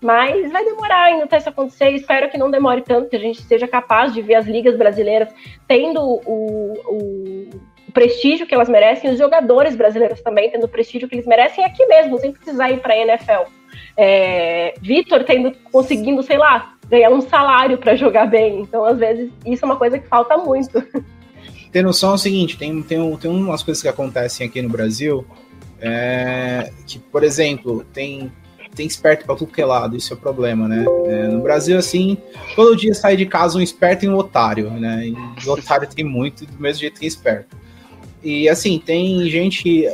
mas 0.01 0.53
vai 0.53 0.65
demorar 0.65 1.05
ainda 1.05 1.25
até 1.25 1.39
isso 1.39 1.49
acontecer. 1.49 1.91
Espero 1.91 2.31
que 2.31 2.37
não 2.37 2.51
demore 2.51 2.83
tanto, 2.83 3.09
que 3.09 3.17
a 3.17 3.21
gente 3.21 3.43
seja 3.43 3.67
capaz 3.67 4.13
de 4.13 4.21
ver 4.21 4.35
as 4.35 4.47
ligas 4.47 4.77
brasileiras 4.77 5.29
tendo 5.67 6.03
o, 6.03 6.75
o 6.87 7.51
o 7.91 7.93
prestígio 7.93 8.47
que 8.47 8.55
elas 8.55 8.69
merecem, 8.69 9.11
os 9.11 9.19
jogadores 9.19 9.75
brasileiros 9.75 10.21
também 10.21 10.49
tendo 10.49 10.65
o 10.65 10.69
prestígio 10.69 11.09
que 11.09 11.17
eles 11.17 11.27
merecem 11.27 11.65
aqui 11.65 11.85
mesmo, 11.87 12.19
sem 12.21 12.31
precisar 12.31 12.71
ir 12.71 12.79
para 12.79 12.95
a 12.95 12.99
NFL. 12.99 13.51
É, 13.97 14.75
Vitor 14.81 15.25
tendo 15.25 15.53
conseguindo, 15.73 16.23
sei 16.23 16.39
lá, 16.39 16.75
ganhar 16.89 17.11
um 17.11 17.21
salário 17.21 17.77
para 17.79 17.97
jogar 17.97 18.27
bem. 18.27 18.61
Então, 18.61 18.85
às 18.85 18.97
vezes, 18.97 19.31
isso 19.45 19.65
é 19.65 19.67
uma 19.67 19.77
coisa 19.77 19.99
que 19.99 20.07
falta 20.07 20.37
muito. 20.39 20.83
Ter 21.73 21.83
noção 21.83 22.13
é 22.13 22.15
o 22.15 22.19
seguinte: 22.19 22.57
tem, 22.57 22.81
tem, 22.83 23.17
tem 23.17 23.31
umas 23.31 23.63
coisas 23.63 23.83
que 23.83 23.89
acontecem 23.89 24.47
aqui 24.47 24.63
no 24.63 24.69
Brasil 24.69 25.27
é, 25.81 26.71
que, 26.87 26.99
por 26.99 27.25
exemplo, 27.25 27.85
tem, 27.93 28.31
tem 28.75 28.87
esperto 28.87 29.25
para 29.25 29.35
tudo 29.35 29.53
que 29.53 29.61
é 29.61 29.67
lado, 29.67 29.97
isso 29.97 30.13
é 30.13 30.17
o 30.17 30.21
problema, 30.21 30.69
né? 30.69 30.85
É, 31.07 31.29
no 31.29 31.41
Brasil, 31.41 31.77
assim, 31.77 32.17
todo 32.55 32.77
dia 32.77 32.95
sai 32.95 33.17
de 33.17 33.27
casa 33.27 33.59
um 33.59 33.61
esperto 33.61 34.05
e 34.05 34.09
um 34.09 34.17
otário, 34.17 34.71
né? 34.71 35.09
E 35.09 35.49
otário 35.49 35.89
tem 35.89 36.05
muito, 36.05 36.47
do 36.47 36.61
mesmo 36.61 36.81
jeito 36.81 37.01
que 37.01 37.07
esperto. 37.07 37.57
E 38.23 38.49
assim, 38.49 38.79
tem 38.79 39.29
gente 39.29 39.87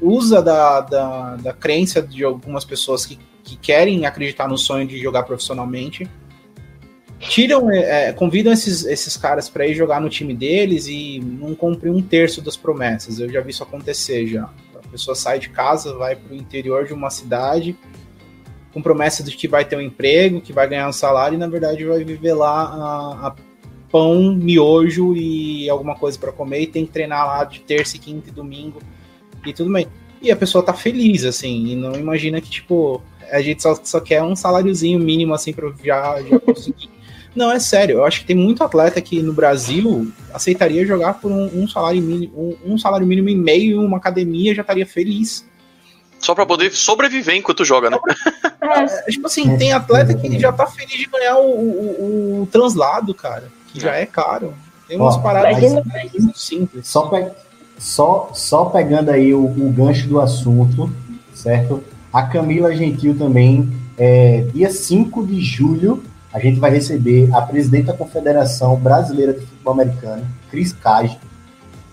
usa 0.00 0.42
da, 0.42 0.80
da, 0.80 1.36
da 1.36 1.52
crença 1.52 2.02
de 2.02 2.24
algumas 2.24 2.64
pessoas 2.64 3.06
que, 3.06 3.18
que 3.42 3.56
querem 3.56 4.04
acreditar 4.06 4.48
no 4.48 4.58
sonho 4.58 4.86
de 4.86 4.98
jogar 4.98 5.22
profissionalmente. 5.22 6.08
Tiram, 7.18 7.70
é, 7.70 8.08
é 8.08 8.12
convidam 8.12 8.52
esses, 8.52 8.84
esses 8.84 9.16
caras 9.16 9.48
para 9.48 9.66
ir 9.66 9.74
jogar 9.74 10.00
no 10.00 10.08
time 10.08 10.34
deles 10.34 10.86
e 10.88 11.20
não 11.20 11.54
cumprem 11.54 11.92
um 11.92 12.02
terço 12.02 12.42
das 12.42 12.56
promessas. 12.56 13.20
Eu 13.20 13.30
já 13.30 13.40
vi 13.40 13.50
isso 13.50 13.62
acontecer 13.62 14.26
já. 14.26 14.50
A 14.74 14.88
pessoa 14.90 15.14
sai 15.14 15.38
de 15.38 15.48
casa, 15.48 15.94
vai 15.94 16.16
para 16.16 16.32
o 16.32 16.36
interior 16.36 16.84
de 16.84 16.92
uma 16.92 17.10
cidade 17.10 17.76
com 18.72 18.82
promessa 18.82 19.22
de 19.22 19.36
que 19.36 19.46
vai 19.46 19.64
ter 19.64 19.76
um 19.76 19.80
emprego, 19.80 20.40
que 20.40 20.52
vai 20.52 20.66
ganhar 20.66 20.88
um 20.88 20.92
salário 20.92 21.36
e 21.36 21.38
na 21.38 21.46
verdade 21.46 21.84
vai 21.84 22.02
viver 22.02 22.32
lá 22.32 22.64
a, 22.64 23.26
a 23.28 23.34
pão, 23.92 24.34
miojo 24.34 25.14
e 25.14 25.68
alguma 25.68 25.94
coisa 25.94 26.18
para 26.18 26.32
comer 26.32 26.62
e 26.62 26.66
tem 26.66 26.86
que 26.86 26.92
treinar 26.92 27.26
lá 27.26 27.44
de 27.44 27.60
terça, 27.60 27.98
quinta 27.98 28.30
e 28.30 28.32
domingo 28.32 28.80
e 29.44 29.52
tudo 29.52 29.70
bem. 29.70 29.86
E 30.22 30.32
a 30.32 30.36
pessoa 30.36 30.64
tá 30.64 30.72
feliz, 30.72 31.24
assim, 31.24 31.66
e 31.66 31.76
não 31.76 31.94
imagina 31.94 32.40
que, 32.40 32.48
tipo, 32.48 33.02
a 33.30 33.42
gente 33.42 33.62
só, 33.62 33.78
só 33.84 34.00
quer 34.00 34.22
um 34.22 34.34
saláriozinho 34.34 34.98
mínimo, 34.98 35.34
assim, 35.34 35.52
pra 35.52 35.70
já, 35.84 36.22
já 36.22 36.38
conseguir. 36.40 36.88
não, 37.36 37.52
é 37.52 37.58
sério, 37.58 37.96
eu 37.96 38.04
acho 38.04 38.20
que 38.20 38.26
tem 38.26 38.36
muito 38.36 38.64
atleta 38.64 39.00
que 39.00 39.20
no 39.20 39.32
Brasil 39.32 40.10
aceitaria 40.32 40.86
jogar 40.86 41.14
por 41.14 41.30
um, 41.30 41.62
um 41.62 41.68
salário 41.68 42.00
mínimo, 42.00 42.56
um, 42.64 42.72
um, 42.72 42.78
salário 42.78 43.06
mínimo 43.06 43.28
e 43.28 43.34
meio 43.34 43.82
em 43.82 43.84
uma 43.84 43.98
academia 43.98 44.54
já 44.54 44.62
estaria 44.62 44.86
feliz. 44.86 45.44
Só 46.18 46.36
pra 46.36 46.46
poder 46.46 46.70
sobreviver 46.70 47.34
enquanto 47.34 47.64
joga, 47.64 47.90
né? 47.90 47.98
É, 48.60 48.86
tipo 49.10 49.26
assim, 49.26 49.56
tem 49.58 49.72
atleta 49.72 50.14
que 50.14 50.38
já 50.38 50.52
tá 50.52 50.66
feliz 50.68 50.96
de 50.96 51.06
ganhar 51.06 51.36
o, 51.36 51.50
o, 51.50 52.42
o 52.42 52.46
translado, 52.46 53.12
cara 53.12 53.50
já 53.74 53.96
é 53.96 54.06
caro. 54.06 54.54
Tem 54.86 54.96
umas 54.96 55.16
Ó, 55.16 55.20
paradas 55.20 55.72
muito 55.72 56.38
simples. 56.38 56.86
Só, 56.86 57.06
pe 57.08 57.30
só, 57.78 58.30
só 58.34 58.66
pegando 58.66 59.10
aí 59.10 59.34
o, 59.34 59.44
o, 59.44 59.72
gancho 59.72 60.08
do 60.08 60.20
assunto, 60.20 60.90
certo? 61.34 61.82
A 62.12 62.22
Camila 62.22 62.74
Gentil 62.74 63.16
também, 63.16 63.72
é, 63.98 64.46
dia 64.52 64.70
5 64.70 65.26
de 65.26 65.40
julho, 65.40 66.02
a 66.32 66.38
gente 66.38 66.60
vai 66.60 66.70
receber 66.70 67.28
a 67.34 67.42
presidente 67.42 67.86
da 67.86 67.92
Confederação 67.92 68.76
Brasileira 68.76 69.32
de 69.32 69.40
Futebol 69.40 69.74
Americano, 69.74 70.26
Cris 70.50 70.72
Cage, 70.72 71.18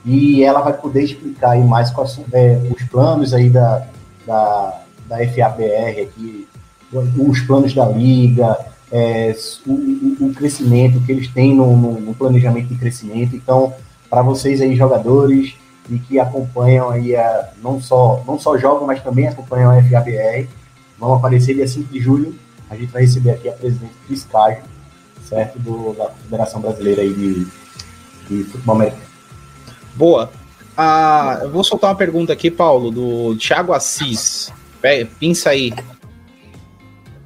e 0.05 0.43
ela 0.43 0.61
vai 0.61 0.73
poder 0.73 1.03
explicar 1.03 1.51
aí 1.51 1.63
mais 1.63 1.89
quais 1.91 2.19
é, 2.32 2.59
os 2.69 2.84
planos 2.84 3.34
aí 3.34 3.49
da, 3.49 3.86
da, 4.25 4.82
da 5.07 5.17
FABR 5.17 6.01
aqui, 6.01 6.47
os 6.91 7.41
planos 7.41 7.73
da 7.73 7.86
liga, 7.86 8.57
é, 8.91 9.35
o, 9.65 10.25
o, 10.25 10.33
crescimento 10.33 10.99
que 11.05 11.11
eles 11.11 11.27
têm 11.27 11.55
no, 11.55 11.75
no, 11.77 11.99
no 11.99 12.13
planejamento 12.13 12.67
de 12.67 12.75
crescimento. 12.75 13.35
Então, 13.35 13.73
para 14.09 14.21
vocês 14.21 14.61
aí, 14.61 14.75
jogadores, 14.75 15.53
e 15.89 15.99
que 15.99 16.19
acompanham 16.19 16.89
aí, 16.89 17.15
a, 17.15 17.49
não, 17.61 17.81
só, 17.81 18.23
não 18.27 18.39
só 18.39 18.57
jogam, 18.57 18.87
mas 18.87 19.01
também 19.03 19.27
acompanham 19.27 19.71
a 19.71 19.81
FABR, 19.81 20.47
vão 20.97 21.13
aparecer 21.13 21.55
dia 21.55 21.67
5 21.67 21.91
de 21.91 21.99
julho. 21.99 22.35
A 22.69 22.75
gente 22.75 22.91
vai 22.91 23.01
receber 23.01 23.31
aqui 23.31 23.49
a 23.49 23.53
presidente 23.53 23.93
Cris 24.05 24.23
Cajo, 24.25 24.61
certo? 25.27 25.57
Do, 25.59 25.93
da 25.93 26.09
Federação 26.09 26.61
Brasileira 26.61 27.01
aí 27.01 27.13
de, 27.13 27.47
de 28.27 28.43
Futebol 28.45 28.75
Americano. 28.75 29.03
Boa. 29.95 30.29
Ah, 30.77 31.39
eu 31.41 31.51
vou 31.51 31.63
soltar 31.63 31.89
uma 31.89 31.95
pergunta 31.95 32.31
aqui, 32.31 32.49
Paulo, 32.49 32.91
do 32.91 33.35
Thiago 33.35 33.73
Assis. 33.73 34.51
Pinça 35.19 35.49
aí 35.49 35.73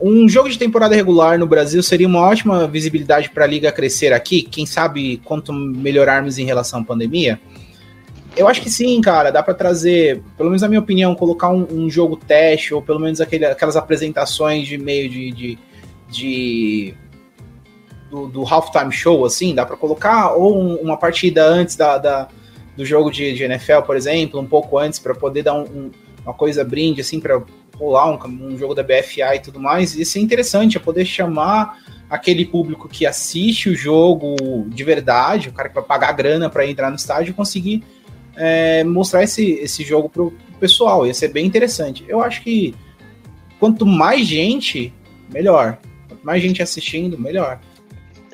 um 0.06 0.28
jogo 0.28 0.50
de 0.50 0.58
temporada 0.58 0.94
regular 0.94 1.40
no 1.40 1.48
Brasil 1.48 1.82
seria 1.82 2.08
uma 2.08 2.20
ótima 2.20 2.68
visibilidade 2.68 3.30
para 3.30 3.46
a 3.46 3.48
liga 3.48 3.72
crescer 3.72 4.12
aqui. 4.12 4.42
Quem 4.42 4.66
sabe 4.66 5.22
quanto 5.24 5.54
melhorarmos 5.54 6.38
em 6.38 6.46
relação 6.46 6.82
à 6.82 6.84
pandemia? 6.84 7.40
Eu 8.36 8.48
acho 8.50 8.62
que 8.62 8.70
sim, 8.70 9.00
cara. 9.00 9.32
Dá 9.32 9.42
para 9.42 9.54
trazer, 9.54 10.22
pelo 10.36 10.50
menos 10.50 10.62
na 10.62 10.68
minha 10.68 10.82
opinião, 10.82 11.16
colocar 11.16 11.50
um, 11.50 11.66
um 11.72 11.90
jogo 11.90 12.18
teste 12.18 12.74
ou 12.74 12.82
pelo 12.82 13.00
menos 13.00 13.22
aquele, 13.22 13.46
aquelas 13.46 13.78
apresentações 13.78 14.68
de 14.68 14.78
meio 14.78 15.10
de, 15.10 15.32
de, 15.32 15.60
de 16.10 16.94
do, 18.12 18.28
do 18.28 18.44
halftime 18.44 18.92
show, 18.92 19.24
assim, 19.26 19.56
dá 19.56 19.66
para 19.66 19.78
colocar, 19.78 20.34
ou 20.34 20.62
um, 20.62 20.76
uma 20.76 20.98
partida 20.98 21.46
antes 21.46 21.78
da, 21.78 21.98
da, 21.98 22.28
do 22.76 22.86
jogo 22.86 23.10
de, 23.10 23.34
de, 23.34 23.44
NFL, 23.44 23.82
por 23.86 23.96
exemplo, 23.96 24.40
um 24.40 24.46
pouco 24.46 24.78
antes, 24.78 25.00
para 25.00 25.16
poder 25.16 25.44
dar 25.44 25.54
um, 25.54 25.64
um, 25.64 25.92
uma 26.26 26.34
coisa 26.34 26.64
brinde, 26.64 27.02
assim, 27.02 27.20
para 27.20 27.42
rolar 27.78 28.10
um, 28.10 28.48
um, 28.48 28.58
jogo 28.58 28.74
da 28.74 28.84
BFA 28.84 29.36
e 29.36 29.40
tudo 29.40 29.60
mais. 29.60 29.96
Isso 29.96 30.18
é 30.18 30.22
interessante, 30.22 30.78
é 30.78 30.80
poder 30.80 31.06
chamar 31.06 31.80
aquele 32.10 32.46
público 32.46 32.88
que 32.88 33.06
assiste 33.06 33.70
o 33.70 33.76
jogo 33.76 34.36
de 34.68 34.84
verdade, 34.84 35.50
o 35.50 35.54
cara 35.54 35.70
que 35.70 35.76
vai 35.76 35.84
pagar 35.84 36.12
grana 36.14 36.50
para 36.50 36.68
entrar 36.68 36.90
no 36.90 36.96
estádio 36.96 37.34
conseguir 37.34 37.84
é, 38.36 38.84
mostrar 38.84 39.24
esse, 39.24 39.52
esse 39.54 39.84
jogo 39.84 40.10
pro 40.10 40.34
pessoal. 40.60 41.06
Ia 41.06 41.14
ser 41.14 41.30
bem 41.30 41.46
interessante. 41.46 42.06
Eu 42.08 42.22
acho 42.22 42.42
que 42.42 42.74
quanto 43.60 43.86
mais 43.86 44.28
gente, 44.28 44.94
melhor. 45.32 45.78
Quanto 46.08 46.26
mais 46.26 46.42
gente 46.42 46.62
assistindo, 46.62 47.18
melhor. 47.18 47.60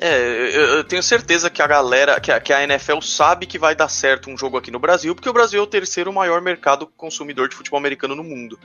É, 0.02 0.18
eu, 0.18 0.76
eu, 0.76 0.84
tenho 0.84 1.02
certeza 1.02 1.50
que 1.50 1.60
a 1.60 1.66
galera, 1.66 2.18
que 2.18 2.32
a, 2.32 2.40
que 2.40 2.54
a, 2.54 2.64
NFL 2.64 3.02
sabe 3.02 3.44
que 3.44 3.58
vai 3.58 3.74
dar 3.74 3.88
certo 3.90 4.30
um 4.30 4.36
jogo 4.36 4.56
aqui 4.56 4.70
no 4.70 4.78
Brasil, 4.78 5.14
porque 5.14 5.28
o 5.28 5.32
Brasil 5.32 5.60
é 5.60 5.62
o 5.62 5.66
terceiro 5.66 6.10
maior 6.10 6.40
mercado 6.40 6.86
consumidor 6.96 7.50
de 7.50 7.54
futebol 7.54 7.78
americano 7.78 8.14
no 8.14 8.24
mundo. 8.24 8.58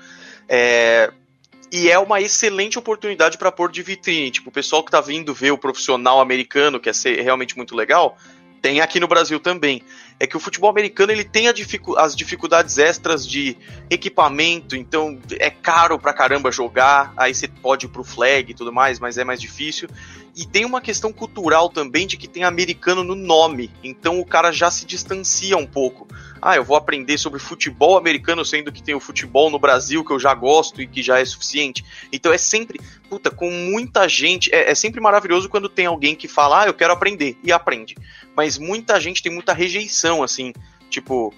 É, 0.48 1.12
e 1.74 1.92
é 1.92 2.00
uma 2.00 2.22
excelente 2.22 2.80
oportunidade 2.80 3.38
para 3.38 3.52
pôr 3.52 3.70
de 3.70 3.84
vitrine. 3.84 4.32
Tipo, 4.32 4.50
o 4.50 4.54
pessoal 4.54 4.82
que 4.82 4.90
tá 4.90 5.02
vindo 5.02 5.34
ver 5.34 5.52
o 5.52 5.58
profissional 5.58 6.22
americano, 6.22 6.80
que 6.80 6.88
é 6.88 6.94
ser 6.94 7.22
realmente 7.22 7.58
muito 7.58 7.76
legal, 7.76 8.18
tem 8.62 8.80
aqui 8.80 8.98
no 8.98 9.08
Brasil 9.08 9.38
também. 9.38 9.84
É 10.18 10.26
que 10.26 10.38
o 10.38 10.40
futebol 10.40 10.70
americano 10.70 11.12
ele 11.12 11.26
tem 11.26 11.52
dificu 11.54 11.98
as 11.98 12.16
dificuldades 12.16 12.78
extras 12.78 13.28
de 13.28 13.58
equipamento, 13.90 14.76
então 14.76 15.20
é 15.38 15.50
caro 15.50 16.00
pra 16.00 16.14
caramba 16.14 16.50
jogar, 16.50 17.14
aí 17.18 17.36
você 17.36 17.48
pode 17.48 17.86
ir 17.86 17.90
pro 17.90 18.04
flag 18.04 18.52
e 18.52 18.56
tudo 18.56 18.72
mais, 18.72 19.00
mas 19.00 19.18
é 19.18 19.24
mais 19.26 19.42
difícil. 19.42 19.90
E 20.36 20.46
tem 20.46 20.66
uma 20.66 20.82
questão 20.82 21.14
cultural 21.14 21.70
também 21.70 22.06
de 22.06 22.18
que 22.18 22.28
tem 22.28 22.44
americano 22.44 23.04
no 23.04 23.16
nome, 23.16 23.72
então 23.84 24.20
o 24.20 24.26
cara 24.26 24.52
já 24.52 24.70
se 24.70 24.86
distancia 24.86 25.56
um 25.56 25.66
pouco. 25.66 26.08
Ah, 26.42 26.58
eu 26.58 26.64
vou 26.64 26.76
aprender 26.76 27.18
sobre 27.18 27.40
futebol 27.40 27.98
americano, 27.98 28.44
sendo 28.44 28.72
que 28.72 28.84
tem 28.84 28.94
o 28.94 29.00
futebol 29.00 29.50
no 29.50 29.58
Brasil 29.58 30.04
que 30.04 30.12
eu 30.12 30.20
já 30.20 30.34
gosto 30.34 30.82
e 30.82 30.88
que 30.88 31.02
já 31.02 31.20
é 31.20 31.26
suficiente. 31.26 31.86
Então 32.12 32.34
é 32.34 32.38
sempre, 32.38 32.82
puta, 33.10 33.32
com 33.32 33.50
muita 33.50 34.10
gente, 34.10 34.54
é, 34.54 34.72
é 34.72 34.76
sempre 34.76 35.00
maravilhoso 35.00 35.48
quando 35.48 35.70
tem 35.70 35.86
alguém 35.86 36.16
que 36.16 36.28
fala, 36.28 36.64
ah, 36.64 36.68
eu 36.68 36.74
quero 36.74 36.94
aprender, 36.94 37.38
e 37.42 37.52
aprende 37.52 37.96
mas 38.36 38.58
muita 38.58 39.00
gente 39.00 39.24
tem 39.24 39.32
muita 39.32 39.54
rejeição, 39.54 40.22
assim, 40.22 40.52
tipo, 40.90 41.34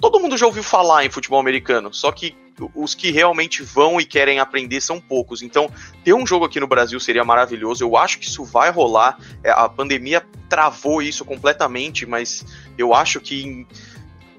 todo 0.00 0.18
mundo 0.18 0.36
já 0.36 0.46
ouviu 0.46 0.62
falar 0.62 1.04
em 1.04 1.10
futebol 1.10 1.38
americano, 1.38 1.92
só 1.92 2.10
que 2.10 2.34
os 2.74 2.94
que 2.94 3.10
realmente 3.10 3.62
vão 3.62 4.00
e 4.00 4.04
querem 4.04 4.38
aprender 4.38 4.80
são 4.80 5.00
poucos. 5.00 5.42
Então, 5.42 5.70
ter 6.04 6.12
um 6.12 6.26
jogo 6.26 6.44
aqui 6.44 6.60
no 6.60 6.66
Brasil 6.66 6.98
seria 7.00 7.24
maravilhoso. 7.24 7.82
Eu 7.82 7.96
acho 7.96 8.18
que 8.18 8.26
isso 8.26 8.44
vai 8.44 8.70
rolar. 8.70 9.18
É, 9.42 9.50
a 9.50 9.68
pandemia 9.68 10.22
travou 10.48 11.02
isso 11.02 11.24
completamente, 11.24 12.06
mas 12.06 12.44
eu 12.78 12.94
acho 12.94 13.20
que. 13.20 13.66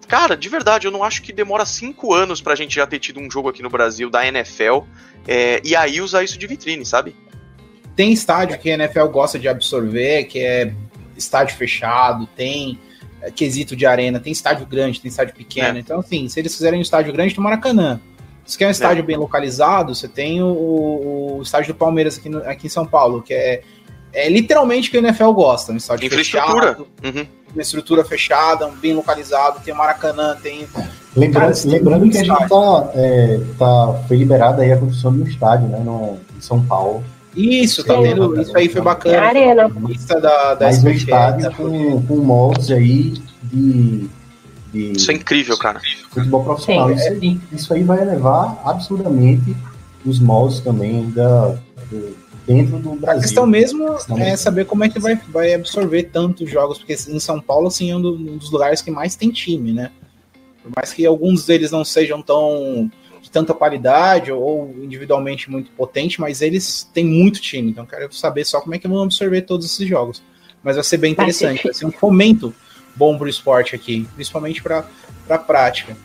Cara, 0.07 0.37
de 0.37 0.47
verdade, 0.47 0.87
eu 0.87 0.91
não 0.91 1.03
acho 1.03 1.21
que 1.23 1.33
demora 1.33 1.65
cinco 1.65 2.13
anos 2.13 2.39
pra 2.39 2.55
gente 2.55 2.75
já 2.75 2.85
ter 2.85 2.99
tido 2.99 3.19
um 3.19 3.29
jogo 3.29 3.49
aqui 3.49 3.63
no 3.63 3.69
Brasil 3.69 4.09
da 4.09 4.25
NFL 4.25 4.81
é, 5.27 5.59
e 5.63 5.75
aí 5.75 5.99
usar 5.99 6.23
isso 6.23 6.37
de 6.37 6.45
vitrine, 6.45 6.85
sabe? 6.85 7.15
Tem 7.95 8.11
estádio 8.11 8.59
que 8.59 8.69
a 8.69 8.73
NFL 8.75 9.05
gosta 9.07 9.39
de 9.39 9.47
absorver, 9.47 10.25
que 10.25 10.39
é 10.39 10.73
estádio 11.17 11.55
fechado, 11.55 12.27
tem 12.35 12.79
quesito 13.31 13.75
de 13.75 13.85
arena, 13.85 14.19
tem 14.19 14.31
estádio 14.31 14.65
grande, 14.65 15.01
tem 15.01 15.09
estádio 15.09 15.33
pequeno. 15.33 15.77
É. 15.77 15.81
Então, 15.81 15.99
assim, 15.99 16.27
se 16.27 16.39
eles 16.39 16.53
fizerem 16.53 16.79
um 16.79 16.81
estádio 16.81 17.13
grande, 17.13 17.33
tem 17.33 17.43
Maracanã. 17.43 17.99
Se 18.45 18.57
quer 18.57 18.67
um 18.67 18.71
estádio 18.71 19.01
é. 19.01 19.05
bem 19.05 19.17
localizado, 19.17 19.95
você 19.95 20.07
tem 20.07 20.41
o, 20.41 21.37
o, 21.37 21.41
estádio 21.41 21.73
do 21.73 21.77
Palmeiras 21.77 22.17
aqui, 22.17 22.29
no, 22.29 22.37
aqui 22.47 22.67
em 22.67 22.69
São 22.69 22.85
Paulo, 22.85 23.23
que 23.23 23.33
é, 23.33 23.63
é 24.13 24.29
literalmente 24.29 24.87
o 24.87 24.91
que 24.91 24.97
o 24.97 25.05
NFL 25.05 25.31
gosta, 25.31 25.71
um 25.71 25.77
estádio 25.77 26.05
infraestrutura. 26.05 26.61
fechado, 26.61 26.87
uhum. 27.03 27.25
uma 27.53 27.61
estrutura 27.61 28.05
fechada, 28.05 28.67
bem 28.79 28.93
localizado, 28.93 29.61
tem 29.61 29.73
o 29.73 29.77
Maracanã, 29.77 30.37
tem... 30.41 30.67
Lembrando, 31.15 31.55
Cara, 31.55 31.71
lembrando 31.71 32.09
que 32.09 32.17
a 32.17 32.23
gente 32.23 32.49
tá, 32.49 32.91
é, 32.93 33.39
tá, 33.57 34.03
foi 34.07 34.17
liberada 34.17 34.61
aí 34.61 34.71
a 34.71 34.77
construção 34.77 35.13
de 35.13 35.21
um 35.21 35.27
estádio, 35.27 35.67
né, 35.67 35.79
no, 35.79 36.19
em 36.37 36.41
São 36.41 36.63
Paulo, 36.63 37.03
isso, 37.35 37.83
tá 37.83 37.99
vendo? 37.99 38.39
Isso 38.41 38.57
aí 38.57 38.69
foi 38.69 38.81
bacana. 38.81 39.15
É 39.15 39.19
arena. 39.19 39.71
Lista 39.87 40.19
da, 40.19 40.55
da 40.55 40.69
um 40.69 40.89
estádio 40.89 41.51
com, 41.55 42.01
com 42.03 42.15
moldes 42.17 42.71
aí 42.71 43.13
de, 43.43 44.07
de, 44.71 44.91
Isso 44.93 45.11
é 45.11 45.15
incrível, 45.15 45.57
cara. 45.57 45.81
Futebol 46.09 46.43
profissional. 46.43 46.89
Sim, 46.89 46.95
isso, 46.95 47.09
aí, 47.09 47.39
isso 47.51 47.73
aí 47.73 47.83
vai 47.83 48.01
elevar 48.01 48.57
absurdamente 48.63 49.55
os 50.05 50.19
moldes 50.19 50.61
também 50.61 51.09
da, 51.09 51.57
do, 51.89 52.15
dentro 52.47 52.77
do 52.77 52.91
Brasil. 52.95 53.19
A 53.19 53.23
questão 53.23 53.45
mesmo 53.45 53.97
é 54.17 54.37
saber 54.37 54.65
como 54.65 54.83
é 54.83 54.89
que 54.89 54.99
vai, 54.99 55.19
vai 55.29 55.53
absorver 55.53 56.03
tantos 56.03 56.49
jogos, 56.49 56.77
porque 56.77 56.93
em 56.93 57.19
São 57.19 57.41
Paulo, 57.41 57.67
assim, 57.67 57.91
é 57.91 57.97
um 57.97 58.01
dos 58.01 58.51
lugares 58.51 58.81
que 58.81 58.91
mais 58.91 59.15
tem 59.15 59.29
time, 59.29 59.73
né? 59.73 59.91
Por 60.63 60.71
mais 60.75 60.93
que 60.93 61.05
alguns 61.05 61.45
deles 61.45 61.71
não 61.71 61.83
sejam 61.83 62.21
tão 62.21 62.89
tanta 63.35 63.53
qualidade 63.53 64.31
ou 64.31 64.73
individualmente 64.81 65.51
muito 65.51 65.69
potente, 65.71 66.21
mas 66.21 66.41
eles 66.41 66.89
têm 66.93 67.03
muito 67.03 67.41
time, 67.41 67.69
então 67.69 67.85
quero 67.85 68.09
saber 68.15 68.45
só 68.45 68.61
como 68.61 68.75
é 68.75 68.79
que 68.79 68.87
vão 68.87 69.03
absorver 69.03 69.41
todos 69.41 69.65
esses 69.65 69.85
jogos. 69.85 70.23
Mas 70.63 70.75
vai 70.75 70.85
ser 70.85 70.95
bem 70.95 71.11
interessante, 71.11 71.65
vai 71.65 71.73
ser 71.73 71.85
um 71.85 71.91
fomento 71.91 72.55
bom 72.95 73.17
para 73.17 73.25
o 73.25 73.29
esporte 73.29 73.75
aqui, 73.75 74.07
principalmente 74.15 74.63
para 74.63 74.85
a 75.29 75.37
prática. 75.37 75.97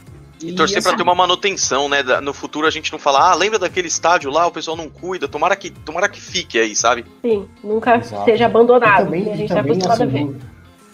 E, 0.43 0.49
e 0.49 0.55
torcer 0.57 0.78
assim, 0.78 0.89
para 0.89 0.97
ter 0.97 1.05
uma 1.05 1.14
manutenção, 1.14 1.89
né? 1.89 2.03
No 2.20 2.35
futuro 2.35 2.66
a 2.66 2.70
gente 2.70 2.91
não 2.91 2.99
falar, 2.99 3.31
ah, 3.31 3.35
lembra 3.37 3.61
daquele 3.61 3.87
estádio 3.87 4.28
lá, 4.28 4.49
o 4.49 4.51
pessoal 4.51 4.76
não 4.76 4.89
cuida, 4.89 5.28
tomara 5.28 5.55
que, 5.55 5.70
tomara 5.70 6.09
que 6.09 6.20
fique 6.20 6.59
aí, 6.59 6.74
sabe? 6.74 7.05
Sim, 7.22 7.47
nunca 7.62 7.97
Exato. 7.97 8.24
seja 8.24 8.47
abandonado. 8.47 9.03
E 9.03 9.05
também, 9.05 9.33
a 9.33 9.37
gente 9.37 9.55
tá 9.55 9.61
acostumado 9.61 10.03
assim, 10.03 10.03
a 10.03 10.26
ver. 10.26 10.37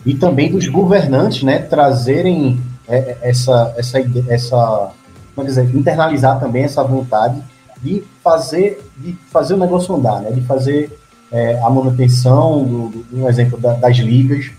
E 0.05 0.14
também 0.14 0.53
dos 0.53 0.68
governantes, 0.68 1.43
né, 1.43 1.61
trazerem 1.61 2.61
é, 2.87 2.97
é, 2.99 3.18
essa, 3.22 3.74
essa, 3.78 3.99
essa 4.28 4.93
vamos 5.37 5.55
dizer, 5.55 5.72
internalizar 5.74 6.41
também 6.41 6.64
essa 6.64 6.82
vontade 6.82 7.43
de 7.82 8.03
fazer, 8.24 8.82
de 8.97 9.12
fazer 9.30 9.55
o 9.55 9.59
negócio 9.59 9.95
andar, 9.95 10.22
né? 10.22 10.30
de 10.30 10.41
fazer 10.41 10.99
é, 11.30 11.61
a 11.62 11.68
manutenção, 11.68 12.64
do, 12.64 12.89
do, 12.89 13.28
exemplo 13.28 13.59
da, 13.59 13.74
das 13.74 13.99
ligas, 13.99 14.51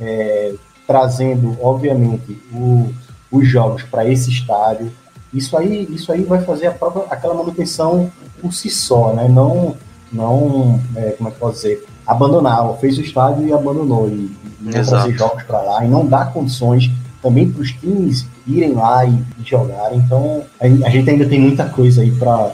é, 0.00 0.54
trazendo, 0.86 1.56
obviamente, 1.62 2.36
o, 2.52 2.92
os 3.30 3.46
jogos 3.46 3.84
para 3.84 4.06
esse 4.08 4.30
estádio. 4.30 4.90
Isso 5.32 5.56
aí, 5.56 5.86
isso 5.90 6.10
aí 6.12 6.22
vai 6.24 6.42
fazer 6.42 6.66
a 6.66 6.72
própria, 6.72 7.04
aquela 7.10 7.34
manutenção 7.34 8.10
por 8.40 8.52
si 8.52 8.70
só, 8.70 9.12
né? 9.12 9.28
Não, 9.28 9.76
não 10.12 10.80
é, 10.96 11.10
como 11.12 11.28
é 11.28 11.32
que 11.32 11.38
posso 11.38 11.54
dizer, 11.54 11.86
abandonar, 12.06 12.76
fez 12.78 12.98
o 12.98 13.00
estádio 13.00 13.46
e 13.46 13.52
abandonou, 13.52 14.08
e, 14.08 14.12
e 14.12 14.38
não 14.60 14.72
trazer 14.72 15.16
jogos 15.16 15.42
para 15.44 15.60
lá, 15.62 15.84
e 15.84 15.88
não 15.88 16.06
dá 16.06 16.26
condições 16.26 16.90
também 17.24 17.50
para 17.50 17.62
os 17.62 17.72
times 17.72 18.26
irem 18.46 18.74
lá 18.74 19.06
e, 19.06 19.14
e 19.40 19.42
jogarem. 19.42 19.98
Então, 19.98 20.44
a, 20.60 20.66
a, 20.66 20.90
gente 20.90 21.08
ainda 21.08 21.26
tem 21.26 21.40
muita 21.40 21.64
coisa 21.64 22.02
aí 22.02 22.12
para 22.12 22.52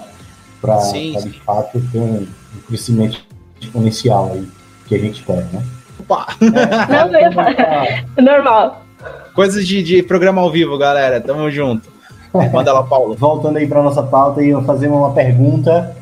de 1.25 1.41
fato 1.45 1.83
ter 1.91 1.99
um, 1.99 2.23
um, 2.23 2.61
crescimento 2.69 3.21
exponencial 3.61 4.31
aí 4.33 4.49
que 4.87 4.95
a 4.95 4.99
gente 4.99 5.19
espera, 5.21 5.47
né? 5.53 5.63
Opa! 5.99 6.27
É, 6.41 6.87
não, 6.87 7.19
eu 7.19 7.21
ia 7.21 8.23
Normal. 8.23 8.87
Coisas 9.35 9.67
de, 9.67 9.83
de 9.83 10.03
programa 10.05 10.41
ao 10.41 10.53
vivo, 10.53 10.79
galera. 10.79 11.21
Tamo 11.21 11.51
junto. 11.51 11.91
Manda 12.53 12.73
lá, 12.73 12.85
Paulo. 12.85 13.17
Voltando 13.17 13.57
aí 13.57 13.67
para 13.67 13.83
nossa 13.83 14.05
pauta 14.05 14.41
e 14.41 14.51
eu 14.51 14.63
fazer 14.63 14.87
uma 14.87 15.13
pergunta 15.13 15.97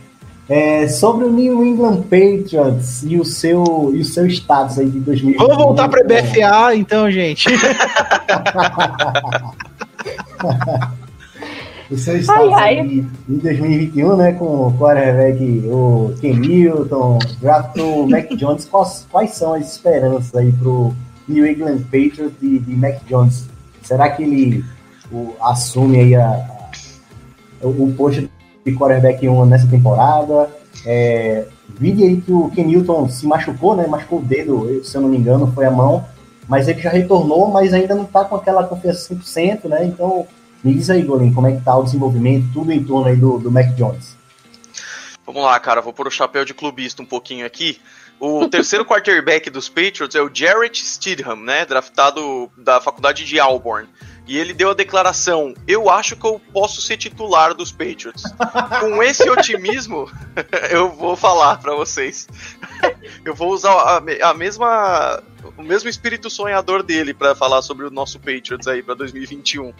é, 0.48 0.88
sobre 0.88 1.26
o 1.26 1.32
New 1.32 1.62
England 1.62 2.02
Patriots 2.02 3.02
e 3.02 3.18
o 3.18 3.24
seu, 3.24 3.92
e 3.94 4.00
o 4.00 4.04
seu 4.04 4.26
status 4.26 4.78
aí 4.78 4.88
de 4.88 5.00
2020. 5.00 5.46
Vamos 5.46 5.56
voltar 5.58 5.88
para 5.88 6.00
a 6.00 6.04
BFA, 6.04 6.74
então, 6.74 7.10
gente. 7.10 7.48
o 11.90 11.98
seu 11.98 12.16
status 12.18 12.54
ai, 12.54 12.78
ai. 12.78 13.04
em 13.28 13.36
2021, 13.36 14.16
né, 14.16 14.32
com 14.32 14.68
o 14.68 14.72
quarterback, 14.78 15.62
o 15.66 16.14
Ken 16.18 16.40
draftou 17.42 18.04
o 18.04 18.10
Mac 18.10 18.30
Jones, 18.34 18.64
quais, 18.64 19.06
quais, 19.10 19.32
são 19.32 19.52
as 19.52 19.70
esperanças 19.70 20.34
aí 20.34 20.50
pro 20.52 20.94
New 21.28 21.46
England 21.46 21.80
Patriots 21.82 22.32
de, 22.40 22.58
de 22.58 22.74
Mac 22.74 23.04
Jones? 23.06 23.44
Será 23.82 24.08
que 24.08 24.22
ele 24.22 24.64
o, 25.12 25.34
assume 25.42 25.98
aí 25.98 26.14
a, 26.14 26.30
a, 26.30 27.66
o, 27.66 27.84
o 27.84 27.92
posto 27.94 28.30
de 28.70 28.78
quarterback 28.78 29.28
1 29.28 29.46
nessa 29.46 29.66
temporada. 29.66 30.50
É, 30.84 31.46
vi 31.68 32.02
aí 32.02 32.20
que 32.20 32.32
o 32.32 32.50
Ken 32.50 32.64
Newton 32.64 33.08
se 33.08 33.26
machucou, 33.26 33.76
né? 33.76 33.86
Machucou 33.86 34.20
o 34.20 34.22
dedo, 34.22 34.82
se 34.84 34.96
eu 34.96 35.00
não 35.00 35.08
me 35.08 35.16
engano, 35.16 35.52
foi 35.54 35.66
a 35.66 35.70
mão. 35.70 36.04
Mas 36.48 36.66
ele 36.66 36.80
já 36.80 36.90
retornou, 36.90 37.48
mas 37.48 37.74
ainda 37.74 37.94
não 37.94 38.04
tá 38.04 38.24
com 38.24 38.36
aquela 38.36 38.64
confiança 38.64 39.14
100%, 39.14 39.64
né? 39.68 39.84
Então, 39.84 40.26
me 40.64 40.74
diz 40.74 40.88
aí, 40.88 41.02
Golem, 41.02 41.32
como 41.32 41.46
é 41.46 41.52
que 41.52 41.62
tá 41.62 41.76
o 41.76 41.84
desenvolvimento, 41.84 42.48
tudo 42.52 42.72
em 42.72 42.82
torno 42.82 43.08
aí 43.08 43.16
do, 43.16 43.38
do 43.38 43.50
Mac 43.50 43.74
Jones. 43.74 44.16
Vamos 45.26 45.42
lá, 45.42 45.60
cara, 45.60 45.82
vou 45.82 45.92
pôr 45.92 46.06
o 46.06 46.10
chapéu 46.10 46.44
de 46.44 46.54
clubista 46.54 47.02
um 47.02 47.06
pouquinho 47.06 47.44
aqui. 47.44 47.78
O 48.18 48.48
terceiro 48.48 48.84
quarterback 48.84 49.50
dos 49.50 49.68
Patriots 49.68 50.16
é 50.16 50.22
o 50.22 50.30
Jarrett 50.32 50.84
Stidham, 50.84 51.36
né? 51.36 51.66
Draftado 51.66 52.50
da 52.56 52.80
faculdade 52.80 53.24
de 53.24 53.38
Auburn 53.38 53.86
e 54.28 54.36
ele 54.36 54.52
deu 54.52 54.70
a 54.70 54.74
declaração: 54.74 55.54
Eu 55.66 55.88
acho 55.88 56.14
que 56.14 56.26
eu 56.26 56.38
posso 56.52 56.82
ser 56.82 56.98
titular 56.98 57.54
dos 57.54 57.72
Patriots. 57.72 58.22
Com 58.78 59.02
esse 59.02 59.28
otimismo, 59.28 60.08
eu 60.70 60.90
vou 60.90 61.16
falar 61.16 61.56
para 61.56 61.74
vocês. 61.74 62.28
Eu 63.24 63.34
vou 63.34 63.52
usar 63.52 63.72
a, 63.72 64.30
a, 64.30 64.34
mesma, 64.34 65.22
o 65.56 65.62
mesmo 65.62 65.88
espírito 65.88 66.30
sonhador 66.30 66.82
dele 66.82 67.12
para 67.12 67.34
falar 67.34 67.60
sobre 67.62 67.84
o 67.84 67.90
nosso 67.90 68.18
Patriots 68.18 68.68
aí 68.68 68.82
para 68.82 68.94
2021. 68.94 69.74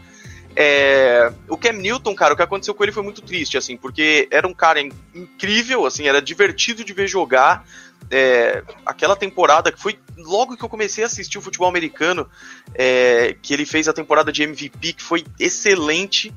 É, 0.61 1.33
o 1.49 1.57
Cam 1.57 1.75
Newton, 1.75 2.17
cara, 2.17 2.35
o 2.35 2.37
que 2.37 2.43
aconteceu 2.43 2.75
com 2.75 2.83
ele 2.83 2.91
foi 2.91 3.05
muito 3.05 3.23
triste, 3.23 3.57
assim, 3.57 3.77
porque 3.77 4.27
era 4.29 4.45
um 4.45 4.53
cara 4.53 4.81
incrível, 5.15 5.87
assim, 5.87 6.09
era 6.09 6.21
divertido 6.21 6.83
de 6.83 6.93
ver 6.93 7.07
jogar. 7.07 7.65
É, 8.11 8.65
aquela 8.85 9.15
temporada 9.15 9.71
que 9.71 9.81
foi 9.81 9.97
logo 10.17 10.57
que 10.57 10.65
eu 10.65 10.69
comecei 10.69 11.05
a 11.05 11.07
assistir 11.07 11.39
o 11.39 11.41
futebol 11.41 11.69
americano, 11.69 12.29
é, 12.75 13.37
que 13.41 13.55
ele 13.55 13.65
fez 13.65 13.87
a 13.87 13.93
temporada 13.93 14.33
de 14.33 14.43
MVP, 14.43 14.95
que 14.95 15.03
foi 15.03 15.25
excelente. 15.39 16.35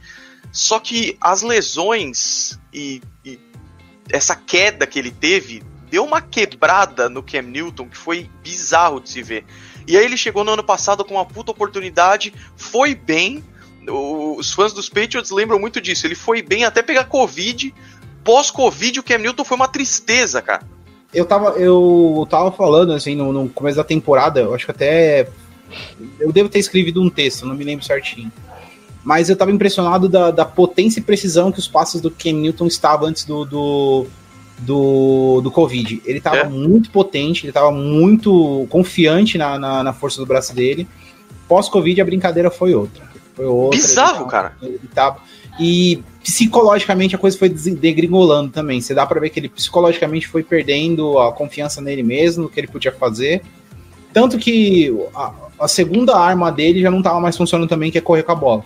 Só 0.52 0.80
que 0.80 1.18
as 1.20 1.42
lesões 1.42 2.60
e, 2.72 3.02
e 3.26 3.40
essa 4.12 4.36
queda 4.36 4.86
que 4.86 5.00
ele 5.00 5.10
teve 5.10 5.64
deu 5.90 6.06
uma 6.06 6.22
quebrada 6.22 7.10
no 7.10 7.24
Cam 7.24 7.42
Newton 7.42 7.90
que 7.90 7.98
foi 7.98 8.30
bizarro 8.44 9.02
de 9.02 9.10
se 9.10 9.24
ver. 9.24 9.46
E 9.88 9.98
aí 9.98 10.06
ele 10.06 10.16
chegou 10.16 10.44
no 10.44 10.52
ano 10.52 10.64
passado 10.64 11.04
com 11.04 11.16
uma 11.16 11.26
puta 11.26 11.52
oportunidade, 11.52 12.32
foi 12.56 12.94
bem. 12.94 13.44
Os 13.88 14.54
fãs 14.54 14.74
dos 14.74 14.90
Patriots 14.90 15.32
lembram 15.32 15.60
muito 15.60 15.82
disso. 15.82 16.06
Ele 16.06 16.16
foi 16.16 16.42
bem 16.42 16.66
até 16.66 16.82
pegar 16.82 17.06
Covid. 17.06 17.74
Pós-Covid, 18.24 19.00
o 19.00 19.04
Cam 19.04 19.18
Newton 19.18 19.44
foi 19.44 19.58
uma 19.58 19.68
tristeza, 19.68 20.42
cara 20.42 20.64
eu 21.14 21.26
tava, 21.26 21.50
eu 21.60 22.26
tava 22.30 22.52
falando, 22.52 22.94
assim, 22.94 23.16
no, 23.16 23.34
no, 23.34 23.50
começo 23.50 23.78
da 23.78 23.84
temporada, 23.84 24.42
eu 24.42 24.54
acho 24.54 24.66
que 24.66 24.72
até. 24.72 25.28
Eu 26.20 26.32
devo 26.32 26.50
ter 26.50 26.60
escrevido 26.60 27.02
um 27.02 27.10
texto, 27.10 27.46
não 27.46 27.56
me 27.56 27.64
lembro 27.64 27.86
certinho. 27.86 28.32
Mas 29.04 29.30
eu 29.30 29.36
tava 29.36 29.52
impressionado 29.52 30.08
da, 30.08 30.32
da 30.32 30.46
potência 30.46 31.00
e 31.00 31.04
precisão 31.04 31.52
que 31.52 31.60
os 31.60 31.68
passos 31.68 32.02
do 32.02 32.12
Ken 32.12 32.34
Newton 32.34 32.68
estavam 32.68 33.08
antes 33.08 33.24
do, 33.26 33.46
do, 33.46 34.06
do, 34.60 35.42
do 35.42 35.52
Covid. 35.52 36.02
Ele 36.06 36.22
tava 36.22 36.38
é. 36.38 36.50
muito 36.50 36.92
potente, 36.92 37.46
ele 37.46 37.54
tava 37.54 37.72
muito 37.72 38.68
confiante 38.70 39.38
na, 39.38 39.58
na, 39.58 39.84
na 39.84 39.94
força 39.94 40.20
do 40.20 40.26
braço 40.26 40.54
dele. 40.54 40.88
Pós-Covid, 41.48 42.00
a 42.00 42.06
brincadeira 42.06 42.52
foi 42.52 42.76
outra. 42.76 43.10
Foi 43.36 43.46
outra. 43.46 43.80
Bizarro, 43.80 44.26
cara. 44.28 44.54
Tava, 44.94 45.20
e 45.60 46.04
psicologicamente 46.24 47.16
a 47.16 47.20
coisa 47.20 47.38
foi 47.38 47.50
degringolando 47.50 48.52
também. 48.52 48.82
Você 48.82 48.94
dá 48.94 49.06
para 49.06 49.20
ver 49.20 49.30
que 49.30 49.40
ele 49.40 49.50
psicologicamente 49.50 50.28
foi 50.28 50.44
perdendo 50.44 51.20
a 51.20 51.32
confiança 51.32 51.82
nele 51.82 52.04
mesmo, 52.04 52.44
no 52.44 52.50
que 52.50 52.60
ele 52.60 52.68
podia 52.68 52.92
fazer. 52.92 53.42
Tanto 54.14 54.38
que 54.38 54.94
a, 55.16 55.34
a 55.60 55.68
segunda 55.68 56.18
arma 56.18 56.52
dele 56.52 56.82
já 56.82 56.92
não 56.92 57.02
tava 57.02 57.20
mais 57.20 57.38
funcionando 57.38 57.70
também, 57.70 57.92
que 57.92 57.98
é 57.98 58.02
correr 58.02 58.24
com 58.24 58.32
a 58.32 58.36
bola. 58.36 58.66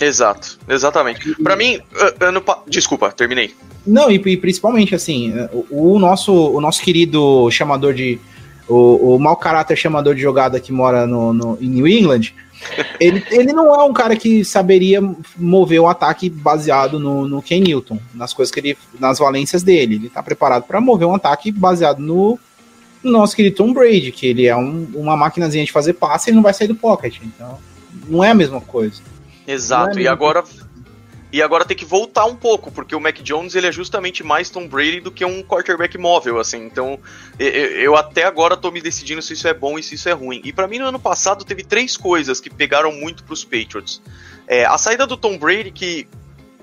Exato, 0.00 0.58
exatamente. 0.68 1.34
Para 1.42 1.56
mim, 1.56 1.78
ano 2.20 2.40
pa... 2.40 2.62
desculpa, 2.66 3.12
terminei. 3.12 3.54
Não, 3.86 4.10
e, 4.10 4.14
e, 4.14 4.36
principalmente 4.36 4.94
assim, 4.94 5.32
o, 5.52 5.94
o, 5.94 5.98
nosso 5.98 6.32
o 6.32 6.60
nosso 6.60 6.82
querido 6.82 7.50
chamador 7.50 7.92
de 7.92 8.18
o, 8.68 9.16
o 9.16 9.18
mau 9.18 9.36
caráter 9.36 9.76
chamador 9.76 10.14
de 10.14 10.22
jogada 10.22 10.60
que 10.60 10.72
mora 10.72 11.06
no, 11.06 11.32
no 11.32 11.58
em 11.60 11.68
New 11.68 11.86
England, 11.86 12.32
ele, 13.00 13.24
ele 13.30 13.52
não 13.52 13.74
é 13.74 13.84
um 13.84 13.92
cara 13.92 14.16
que 14.16 14.44
saberia 14.44 15.00
mover 15.36 15.80
o 15.80 15.88
ataque 15.88 16.28
baseado 16.28 16.98
no, 16.98 17.26
no 17.26 17.42
Ken 17.42 17.60
Newton, 17.60 17.98
nas 18.14 18.32
coisas 18.32 18.52
que 18.52 18.60
ele. 18.60 18.78
nas 18.98 19.18
valências 19.18 19.62
dele. 19.62 19.96
Ele 19.96 20.08
tá 20.08 20.22
preparado 20.22 20.64
para 20.64 20.80
mover 20.80 21.06
um 21.06 21.14
ataque 21.14 21.50
baseado 21.50 21.98
no, 21.98 22.38
no, 23.02 23.12
nosso 23.12 23.34
querido 23.34 23.56
Tom 23.56 23.72
Brady, 23.72 24.12
que 24.12 24.26
ele 24.26 24.46
é 24.46 24.56
um, 24.56 24.88
uma 24.94 25.16
máquinazinha 25.16 25.64
de 25.64 25.72
fazer 25.72 25.94
passe 25.94 26.30
e 26.30 26.34
não 26.34 26.42
vai 26.42 26.52
sair 26.52 26.68
do 26.68 26.74
pocket. 26.74 27.18
Então, 27.22 27.58
não 28.08 28.22
é 28.22 28.30
a 28.30 28.34
mesma 28.34 28.60
coisa. 28.60 29.00
Exato, 29.46 29.98
é 29.98 30.02
e 30.02 30.08
agora 30.08 30.44
e 31.32 31.42
agora 31.42 31.64
tem 31.64 31.76
que 31.76 31.84
voltar 31.84 32.24
um 32.24 32.34
pouco, 32.34 32.70
porque 32.72 32.94
o 32.94 33.00
Mac 33.00 33.16
Jones 33.18 33.54
ele 33.54 33.66
é 33.66 33.72
justamente 33.72 34.24
mais 34.24 34.50
Tom 34.50 34.66
Brady 34.66 35.00
do 35.00 35.10
que 35.10 35.24
um 35.24 35.42
quarterback 35.42 35.96
móvel, 35.96 36.38
assim. 36.38 36.64
Então, 36.64 36.98
eu 37.38 37.96
até 37.96 38.24
agora 38.24 38.56
tô 38.56 38.70
me 38.70 38.80
decidindo 38.80 39.22
se 39.22 39.34
isso 39.34 39.46
é 39.46 39.54
bom 39.54 39.78
e 39.78 39.82
se 39.82 39.94
isso 39.94 40.08
é 40.08 40.12
ruim. 40.12 40.40
E 40.44 40.52
para 40.52 40.66
mim 40.66 40.78
no 40.78 40.86
ano 40.86 40.98
passado 40.98 41.44
teve 41.44 41.62
três 41.62 41.96
coisas 41.96 42.40
que 42.40 42.50
pegaram 42.50 42.92
muito 42.92 43.22
pros 43.22 43.44
Patriots. 43.44 44.02
É, 44.46 44.64
a 44.64 44.76
saída 44.76 45.06
do 45.06 45.16
Tom 45.16 45.38
Brady, 45.38 45.70
que 45.70 46.08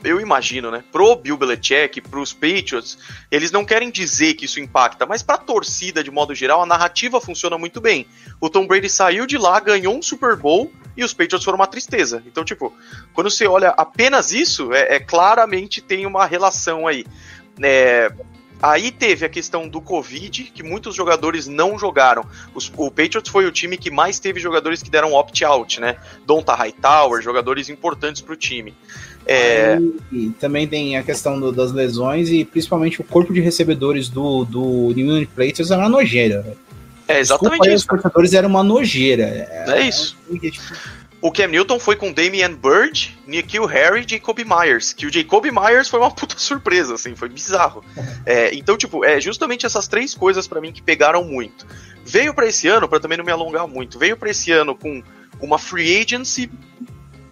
eu 0.03 0.19
imagino, 0.19 0.71
né? 0.71 0.83
Pro 0.91 1.15
Bill 1.15 1.37
Belichick, 1.37 2.01
pros 2.01 2.33
Patriots, 2.33 2.97
eles 3.31 3.51
não 3.51 3.65
querem 3.65 3.89
dizer 3.89 4.35
que 4.35 4.45
isso 4.45 4.59
impacta, 4.59 5.05
mas 5.05 5.23
pra 5.23 5.37
torcida, 5.37 6.03
de 6.03 6.11
modo 6.11 6.33
geral, 6.35 6.61
a 6.61 6.65
narrativa 6.65 7.19
funciona 7.19 7.57
muito 7.57 7.81
bem. 7.81 8.07
O 8.39 8.49
Tom 8.49 8.67
Brady 8.67 8.89
saiu 8.89 9.25
de 9.25 9.37
lá, 9.37 9.59
ganhou 9.59 9.95
um 9.95 10.01
Super 10.01 10.35
Bowl 10.35 10.71
e 10.95 11.03
os 11.03 11.13
Patriots 11.13 11.43
foram 11.43 11.57
uma 11.57 11.67
tristeza. 11.67 12.23
Então, 12.25 12.43
tipo, 12.43 12.73
quando 13.13 13.29
você 13.29 13.47
olha 13.47 13.69
apenas 13.69 14.31
isso, 14.31 14.73
é, 14.73 14.95
é 14.95 14.99
claramente 14.99 15.81
tem 15.81 16.05
uma 16.05 16.25
relação 16.25 16.87
aí. 16.87 17.05
É, 17.61 18.11
Aí 18.61 18.89
teve 18.91 19.23
a 19.23 19.29
questão 19.29 19.67
do 19.67 19.79
Covid, 19.79 20.45
que 20.45 20.63
muitos 20.63 20.95
jogadores 20.95 21.47
não 21.47 21.77
jogaram. 21.77 22.25
Os, 22.55 22.71
o 22.75 22.89
Patriots 22.89 23.31
foi 23.31 23.45
o 23.45 23.51
time 23.51 23.77
que 23.77 23.91
mais 23.91 24.19
teve 24.19 24.39
jogadores 24.39 24.81
que 24.81 24.89
deram 24.89 25.13
opt-out, 25.13 25.79
né? 25.79 25.97
Donta 26.25 26.55
Hightower, 26.55 27.21
jogadores 27.21 27.69
importantes 27.69 28.21
para 28.21 28.33
o 28.33 28.37
time. 28.37 28.75
É... 29.27 29.77
E 30.11 30.29
também 30.39 30.67
tem 30.67 30.97
a 30.97 31.03
questão 31.03 31.39
do, 31.39 31.51
das 31.51 31.73
lesões 31.73 32.29
e 32.29 32.45
principalmente 32.45 33.01
o 33.01 33.03
corpo 33.03 33.33
de 33.33 33.41
recebedores 33.41 34.07
do, 34.07 34.45
do 34.45 34.93
New 34.95 35.05
England 35.05 35.25
Patriots 35.25 35.69
era 35.69 35.81
uma 35.81 35.89
nojeira. 35.89 36.55
É 37.07 37.19
exatamente 37.19 37.51
Desculpa, 37.51 37.67
isso. 37.67 37.75
Os 37.75 37.85
portadores 37.85 38.33
eram 38.33 38.49
uma 38.49 38.63
nojeira. 38.63 39.23
É, 39.23 39.65
é 39.67 39.87
isso. 39.87 40.17
É, 40.33 40.49
tipo... 40.49 40.73
O 41.19 41.31
Cam 41.31 41.47
Newton 41.47 41.79
foi 41.79 41.95
com 41.95 42.11
Damian 42.11 42.53
Bird, 42.53 43.17
Nikhil 43.25 43.65
Harry 43.65 44.05
e 44.05 44.09
Jacob 44.09 44.37
Myers. 44.39 44.93
Que 44.93 45.07
o 45.07 45.11
Jacob 45.11 45.45
Myers 45.45 45.89
foi 45.89 45.99
uma 45.99 46.11
puta 46.13 46.37
surpresa, 46.37 46.93
assim, 46.93 47.15
foi 47.15 47.27
bizarro. 47.27 47.83
É, 48.25 48.53
então, 48.55 48.77
tipo, 48.77 49.03
é 49.03 49.19
justamente 49.19 49.65
essas 49.65 49.87
três 49.87 50.13
coisas 50.13 50.47
para 50.47 50.61
mim 50.61 50.71
que 50.71 50.81
pegaram 50.81 51.23
muito. 51.23 51.65
Veio 52.05 52.33
para 52.33 52.47
esse 52.47 52.67
ano, 52.67 52.87
para 52.87 52.99
também 52.99 53.17
não 53.17 53.25
me 53.25 53.31
alongar 53.31 53.67
muito, 53.67 53.97
veio 53.99 54.15
para 54.15 54.29
esse 54.29 54.51
ano 54.51 54.75
com 54.75 55.03
uma 55.41 55.57
free 55.57 56.01
agency 56.01 56.49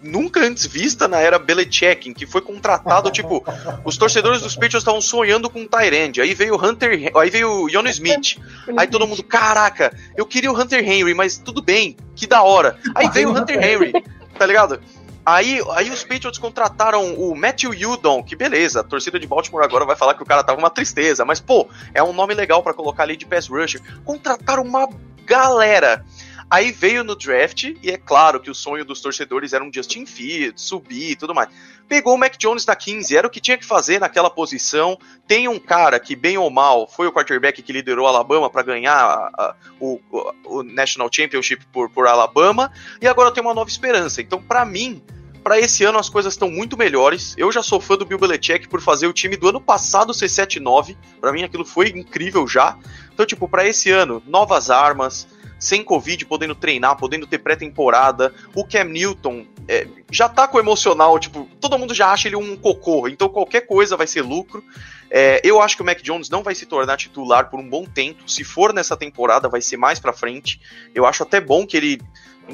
nunca 0.02 0.40
antes 0.40 0.66
vista 0.66 1.08
na 1.08 1.18
era 1.18 1.38
Belichick, 1.38 2.14
que 2.14 2.26
foi 2.26 2.40
contratado, 2.40 3.10
tipo, 3.10 3.44
os 3.84 3.96
torcedores 3.96 4.42
dos 4.42 4.54
Patriots 4.54 4.82
estavam 4.82 5.00
sonhando 5.00 5.50
com 5.50 5.60
um 5.60 5.66
Tyrande, 5.66 6.20
aí 6.20 6.34
veio 6.34 6.54
o 6.54 6.64
Hunter, 6.64 7.10
aí 7.16 7.30
veio 7.30 7.64
o 7.64 7.68
Jono 7.68 7.88
Smith, 7.88 8.38
aí 8.76 8.86
todo 8.86 9.06
mundo, 9.06 9.22
caraca, 9.22 9.92
eu 10.16 10.26
queria 10.26 10.50
o 10.50 10.58
Hunter 10.58 10.80
Henry, 10.80 11.14
mas 11.14 11.38
tudo 11.38 11.62
bem, 11.62 11.96
que 12.14 12.26
da 12.26 12.42
hora. 12.42 12.78
Aí 12.94 13.08
veio 13.10 13.30
o 13.30 13.36
Hunter 13.36 13.62
Henry, 13.62 13.92
tá 14.38 14.46
ligado? 14.46 14.80
Aí, 15.26 15.60
aí 15.72 15.90
os 15.90 16.04
Patriots 16.04 16.38
contrataram 16.38 17.14
o 17.14 17.34
Matthew 17.34 17.72
Judon, 17.72 18.22
que 18.22 18.36
beleza, 18.36 18.80
a 18.80 18.84
torcida 18.84 19.18
de 19.18 19.26
Baltimore 19.26 19.64
agora 19.64 19.84
vai 19.84 19.96
falar 19.96 20.14
que 20.14 20.22
o 20.22 20.26
cara 20.26 20.44
tava 20.44 20.56
uma 20.56 20.70
tristeza, 20.70 21.24
mas 21.24 21.40
pô, 21.40 21.68
é 21.92 22.00
um 22.00 22.12
nome 22.12 22.32
legal 22.32 22.62
para 22.62 22.72
colocar 22.72 23.02
ali 23.02 23.16
de 23.16 23.26
pass 23.26 23.48
rusher. 23.48 23.80
Contrataram 24.04 24.62
uma 24.62 24.88
galera. 25.24 26.04
Aí 26.48 26.70
veio 26.70 27.02
no 27.02 27.16
draft, 27.16 27.64
e 27.82 27.90
é 27.90 27.96
claro 27.96 28.38
que 28.38 28.50
o 28.50 28.54
sonho 28.54 28.84
dos 28.84 29.00
torcedores 29.00 29.52
era 29.52 29.64
um 29.64 29.72
Justin 29.72 30.06
Fields, 30.06 30.62
subir 30.62 31.10
e 31.10 31.16
tudo 31.16 31.34
mais. 31.34 31.48
Pegou 31.88 32.14
o 32.14 32.18
Mac 32.18 32.36
Jones 32.36 32.64
na 32.64 32.76
15, 32.76 33.16
era 33.16 33.26
o 33.26 33.30
que 33.30 33.40
tinha 33.40 33.58
que 33.58 33.64
fazer 33.64 34.00
naquela 34.00 34.30
posição. 34.30 34.96
Tem 35.26 35.48
um 35.48 35.58
cara 35.58 35.98
que, 35.98 36.14
bem 36.14 36.38
ou 36.38 36.48
mal, 36.48 36.86
foi 36.86 37.08
o 37.08 37.12
quarterback 37.12 37.60
que 37.62 37.72
liderou 37.72 38.06
Alabama 38.06 38.48
para 38.48 38.62
ganhar 38.62 38.94
a, 38.94 39.30
a, 39.36 39.54
o, 39.80 40.00
o, 40.44 40.62
National 40.62 41.08
Championship 41.12 41.66
por, 41.72 41.90
por 41.90 42.06
Alabama, 42.06 42.72
e 43.00 43.08
agora 43.08 43.32
tem 43.32 43.42
uma 43.42 43.54
nova 43.54 43.68
esperança. 43.68 44.20
Então, 44.20 44.40
para 44.40 44.64
mim, 44.64 45.02
para 45.42 45.58
esse 45.60 45.84
ano 45.84 45.98
as 45.98 46.08
coisas 46.08 46.34
estão 46.34 46.50
muito 46.50 46.76
melhores. 46.76 47.34
Eu 47.36 47.50
já 47.50 47.62
sou 47.62 47.80
fã 47.80 47.96
do 47.96 48.04
Bill 48.04 48.18
Belichick 48.18 48.68
por 48.68 48.80
fazer 48.80 49.08
o 49.08 49.12
time 49.12 49.36
do 49.36 49.48
ano 49.48 49.60
passado 49.60 50.14
ser 50.14 50.26
7-9. 50.26 50.96
Para 51.20 51.32
mim 51.32 51.42
aquilo 51.42 51.64
foi 51.64 51.88
incrível 51.88 52.48
já. 52.48 52.76
Então, 53.12 53.24
tipo, 53.24 53.48
para 53.48 53.66
esse 53.66 53.90
ano, 53.90 54.20
novas 54.26 54.70
armas, 54.70 55.26
sem 55.58 55.82
Covid, 55.82 56.24
podendo 56.26 56.54
treinar, 56.54 56.96
podendo 56.96 57.26
ter 57.26 57.38
pré-temporada. 57.38 58.32
O 58.54 58.64
Cam 58.64 58.84
Newton 58.84 59.46
é, 59.68 59.86
já 60.10 60.28
tá 60.28 60.46
com 60.46 60.56
o 60.58 60.60
emocional, 60.60 61.18
tipo, 61.18 61.48
todo 61.60 61.78
mundo 61.78 61.94
já 61.94 62.10
acha 62.10 62.28
ele 62.28 62.36
um 62.36 62.56
cocô, 62.56 63.08
então 63.08 63.28
qualquer 63.28 63.62
coisa 63.62 63.96
vai 63.96 64.06
ser 64.06 64.22
lucro. 64.22 64.62
É, 65.10 65.40
eu 65.44 65.60
acho 65.60 65.76
que 65.76 65.82
o 65.82 65.84
Mac 65.84 66.02
Jones 66.02 66.28
não 66.28 66.42
vai 66.42 66.54
se 66.54 66.66
tornar 66.66 66.96
titular 66.96 67.48
por 67.48 67.60
um 67.60 67.68
bom 67.68 67.84
tempo. 67.84 68.28
Se 68.28 68.42
for 68.42 68.72
nessa 68.72 68.96
temporada, 68.96 69.48
vai 69.48 69.60
ser 69.60 69.76
mais 69.76 70.00
pra 70.00 70.12
frente. 70.12 70.60
Eu 70.94 71.06
acho 71.06 71.22
até 71.22 71.40
bom 71.40 71.66
que 71.66 71.76
ele 71.76 72.00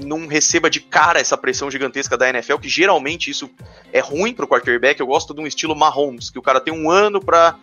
não 0.05 0.27
receba 0.27 0.71
de 0.71 0.81
cara 0.81 1.21
essa 1.21 1.37
pressão 1.37 1.71
gigantesca 1.71 2.17
da 2.17 2.29
NFL, 2.29 2.57
que 2.57 2.69
geralmente 2.69 3.31
isso 3.31 3.51
é 3.93 4.01
ruim 4.01 4.35
pro 4.35 4.47
quarterback. 4.47 5.01
Eu 5.01 5.07
gosto 5.07 5.35
de 5.35 5.41
um 5.41 5.47
estilo 5.47 5.77
Mahomes, 5.77 6.31
que 6.31 6.39
o 6.39 6.43
cara 6.43 6.61
tem 6.61 6.73
um 6.73 6.91
ano 6.91 7.21
pra 7.21 7.59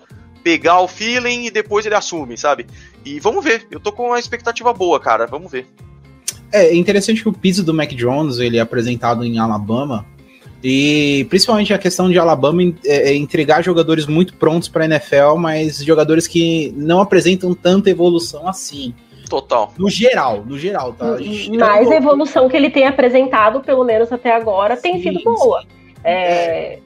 pegar 0.49 0.81
o 0.81 0.87
feeling 0.87 1.45
e 1.45 1.51
depois 1.51 1.85
ele 1.85 1.93
assume, 1.93 2.35
sabe? 2.35 2.65
E 3.05 3.19
vamos 3.19 3.43
ver. 3.43 3.67
Eu 3.69 3.79
tô 3.79 3.91
com 3.91 4.07
uma 4.07 4.19
expectativa 4.19 4.73
boa, 4.73 4.99
cara. 4.99 5.27
Vamos 5.27 5.51
ver. 5.51 5.67
É 6.51 6.75
interessante 6.75 7.21
que 7.21 7.29
o 7.29 7.33
piso 7.33 7.63
do 7.63 7.71
Mac 7.71 7.91
Jones 7.91 8.39
ele 8.39 8.57
é 8.57 8.59
apresentado 8.59 9.23
em 9.23 9.37
Alabama 9.37 10.03
e 10.63 11.27
principalmente 11.29 11.71
a 11.71 11.77
questão 11.77 12.09
de 12.09 12.17
Alabama 12.17 12.63
é, 12.83 13.11
é 13.11 13.15
entregar 13.15 13.63
jogadores 13.63 14.07
muito 14.07 14.33
prontos 14.33 14.67
para 14.67 14.85
a 14.85 14.87
NFL, 14.87 15.35
mas 15.37 15.83
jogadores 15.85 16.27
que 16.27 16.73
não 16.75 16.99
apresentam 16.99 17.53
tanta 17.53 17.91
evolução 17.91 18.47
assim. 18.47 18.91
Total. 19.29 19.71
No 19.77 19.87
geral, 19.87 20.43
no 20.43 20.57
geral, 20.57 20.93
tá? 20.93 21.17
Mas 21.59 21.91
a 21.91 21.95
evolução 21.95 22.49
que 22.49 22.57
ele 22.57 22.71
tem 22.71 22.87
apresentado, 22.87 23.61
pelo 23.61 23.83
menos 23.83 24.11
até 24.11 24.35
agora, 24.35 24.75
tem 24.75 24.95
Sim, 24.95 25.03
sido 25.03 25.23
boa. 25.23 25.63
É, 26.03 26.79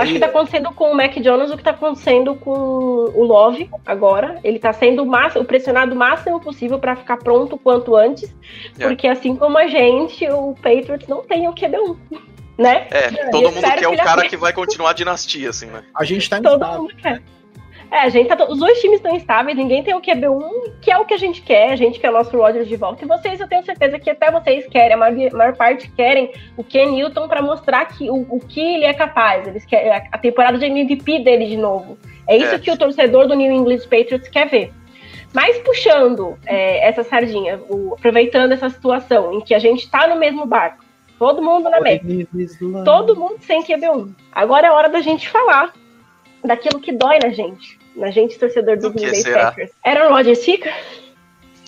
Acho 0.00 0.12
que 0.12 0.18
tá 0.18 0.26
acontecendo 0.26 0.72
com 0.72 0.90
o 0.90 0.96
Mac 0.96 1.14
Jones 1.20 1.50
o 1.50 1.56
que 1.56 1.62
tá 1.62 1.70
acontecendo 1.70 2.34
com 2.34 2.50
o 2.50 3.24
Love 3.24 3.70
agora. 3.86 4.38
Ele 4.42 4.58
tá 4.58 4.72
sendo 4.72 5.02
o, 5.02 5.06
máximo, 5.06 5.42
o 5.42 5.44
pressionado 5.44 5.94
o 5.94 5.96
máximo 5.96 6.40
possível 6.40 6.78
para 6.78 6.96
ficar 6.96 7.16
pronto 7.18 7.56
o 7.56 7.58
quanto 7.58 7.94
antes. 7.96 8.34
É. 8.78 8.86
Porque 8.86 9.06
assim 9.06 9.36
como 9.36 9.56
a 9.56 9.66
gente, 9.66 10.28
o 10.28 10.54
Patriots 10.54 11.06
não 11.08 11.22
tem 11.22 11.48
o 11.48 11.52
QB1. 11.52 11.96
Né? 12.56 12.86
É, 12.90 13.10
todo 13.30 13.42
eu 13.42 13.50
mundo 13.50 13.60
quer 13.60 13.74
o 13.74 13.78
que 13.80 13.86
ele 13.86 13.96
cara 13.96 14.28
que 14.28 14.36
vai 14.36 14.52
continuar 14.52 14.90
a 14.90 14.92
dinastia, 14.92 15.50
assim, 15.50 15.66
né? 15.66 15.82
A 15.96 16.04
gente 16.04 16.30
tá 16.30 16.38
em 16.38 16.42
Todo 16.42 16.62
estado. 16.62 16.82
mundo 16.82 16.94
quer. 16.96 17.20
É, 17.90 18.00
a 18.00 18.08
gente 18.08 18.26
tá, 18.28 18.44
os 18.48 18.58
dois 18.58 18.80
times 18.80 18.96
estão 18.96 19.14
estáveis, 19.14 19.56
ninguém 19.56 19.82
tem 19.82 19.94
o 19.94 20.00
QB1, 20.00 20.72
que 20.80 20.90
é 20.90 20.98
o 20.98 21.04
que 21.04 21.14
a 21.14 21.16
gente 21.16 21.42
quer, 21.42 21.70
a 21.70 21.76
gente 21.76 22.00
quer 22.00 22.10
o 22.10 22.12
nosso 22.12 22.36
Rodgers 22.36 22.66
de 22.66 22.74
volta. 22.76 23.04
E 23.04 23.08
vocês, 23.08 23.38
eu 23.40 23.46
tenho 23.48 23.64
certeza 23.64 23.98
que 23.98 24.10
até 24.10 24.30
vocês 24.30 24.66
querem, 24.66 24.94
a 24.94 24.96
maior, 24.96 25.30
maior 25.32 25.56
parte 25.56 25.88
querem 25.92 26.32
o 26.56 26.64
Ken 26.64 26.86
Newton 26.90 27.28
para 27.28 27.40
mostrar 27.42 27.84
que, 27.86 28.10
o, 28.10 28.26
o 28.28 28.40
que 28.40 28.60
ele 28.60 28.84
é 28.84 28.92
capaz. 28.94 29.46
Eles 29.46 29.64
querem 29.64 29.90
a, 29.92 30.02
a 30.12 30.18
temporada 30.18 30.58
de 30.58 30.64
MVP 30.66 31.20
dele 31.20 31.46
de 31.46 31.56
novo. 31.56 31.96
É 32.26 32.36
isso 32.36 32.54
É. 32.54 32.58
que 32.58 32.70
o 32.70 32.76
torcedor 32.76 33.28
do 33.28 33.34
New 33.34 33.52
England 33.52 33.80
Patriots 33.88 34.28
quer 34.28 34.48
ver. 34.48 34.72
Mas 35.32 35.58
puxando 35.58 36.36
é, 36.46 36.88
essa 36.88 37.02
sardinha, 37.04 37.60
o- 37.68 37.94
aproveitando 37.96 38.52
essa 38.52 38.68
situação 38.70 39.32
em 39.34 39.40
que 39.40 39.54
a 39.54 39.58
gente 39.58 39.90
tá 39.90 40.06
no 40.06 40.16
mesmo 40.16 40.46
barco, 40.46 40.82
todo 41.18 41.42
mundo 41.42 41.68
na 41.70 41.80
mesa. 41.80 42.00
Todo 42.84 43.16
mundo 43.16 43.36
sem 43.40 43.62
QB1. 43.62 44.12
Agora 44.32 44.66
é 44.66 44.70
hora 44.70 44.88
da 44.88 45.00
gente 45.00 45.28
falar 45.28 45.72
daquilo 46.44 46.80
que 46.80 46.92
dói 46.92 47.18
na 47.18 47.30
gente. 47.30 47.78
Na 47.96 48.10
gente, 48.10 48.38
torcedor 48.38 48.76
Do 48.76 48.90
dos 48.90 49.00
que 49.00 49.08
Green 49.08 49.22
Bay? 49.22 49.32
Packers. 49.32 49.70
Aaron 49.84 50.10
Rodgers 50.10 50.44
fica? 50.44 50.72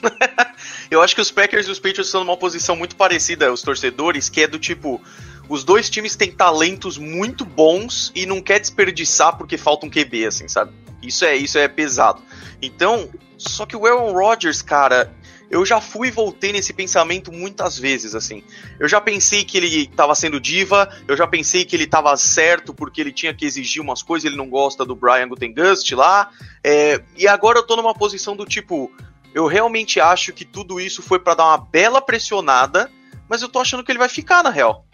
Eu 0.90 1.02
acho 1.02 1.14
que 1.14 1.20
os 1.20 1.30
Packers 1.30 1.66
e 1.66 1.70
os 1.70 1.78
Patriots 1.78 2.06
estão 2.06 2.22
numa 2.22 2.36
posição 2.36 2.76
muito 2.76 2.96
parecida, 2.96 3.52
os 3.52 3.62
torcedores, 3.62 4.28
que 4.28 4.42
é 4.42 4.46
do 4.46 4.58
tipo. 4.58 5.00
Os 5.48 5.62
dois 5.62 5.88
times 5.88 6.16
têm 6.16 6.32
talentos 6.32 6.98
muito 6.98 7.44
bons 7.44 8.10
e 8.14 8.26
não 8.26 8.42
quer 8.42 8.58
desperdiçar 8.58 9.36
porque 9.36 9.56
falta 9.56 9.86
um 9.86 9.90
QB, 9.90 10.26
assim, 10.26 10.48
sabe? 10.48 10.72
Isso 11.00 11.24
é, 11.24 11.36
isso 11.36 11.56
é 11.56 11.68
pesado. 11.68 12.20
Então, 12.60 13.08
só 13.38 13.64
que 13.64 13.76
o 13.76 13.86
Aaron 13.86 14.12
Rodgers, 14.12 14.60
cara, 14.60 15.12
eu 15.50 15.64
já 15.64 15.80
fui 15.80 16.08
e 16.08 16.10
voltei 16.10 16.52
nesse 16.52 16.72
pensamento 16.72 17.32
muitas 17.32 17.78
vezes, 17.78 18.14
assim. 18.14 18.42
Eu 18.78 18.88
já 18.88 19.00
pensei 19.00 19.44
que 19.44 19.56
ele 19.56 19.86
tava 19.86 20.14
sendo 20.14 20.40
diva, 20.40 20.88
eu 21.06 21.16
já 21.16 21.26
pensei 21.26 21.64
que 21.64 21.76
ele 21.76 21.86
tava 21.86 22.16
certo 22.16 22.74
porque 22.74 23.00
ele 23.00 23.12
tinha 23.12 23.32
que 23.32 23.44
exigir 23.44 23.80
umas 23.80 24.02
coisas, 24.02 24.26
ele 24.26 24.36
não 24.36 24.48
gosta 24.48 24.84
do 24.84 24.96
Brian 24.96 25.28
Gutengust 25.28 25.90
lá. 25.92 26.30
é, 26.64 27.00
e 27.16 27.28
agora 27.28 27.58
eu 27.58 27.62
tô 27.62 27.76
numa 27.76 27.94
posição 27.94 28.36
do 28.36 28.44
tipo, 28.44 28.90
eu 29.34 29.46
realmente 29.46 30.00
acho 30.00 30.32
que 30.32 30.44
tudo 30.44 30.80
isso 30.80 31.02
foi 31.02 31.18
pra 31.18 31.34
dar 31.34 31.44
uma 31.44 31.58
bela 31.58 32.00
pressionada, 32.00 32.90
mas 33.28 33.42
eu 33.42 33.48
tô 33.48 33.58
achando 33.58 33.84
que 33.84 33.92
ele 33.92 33.98
vai 33.98 34.08
ficar, 34.08 34.42
na 34.42 34.50
real. 34.50 34.86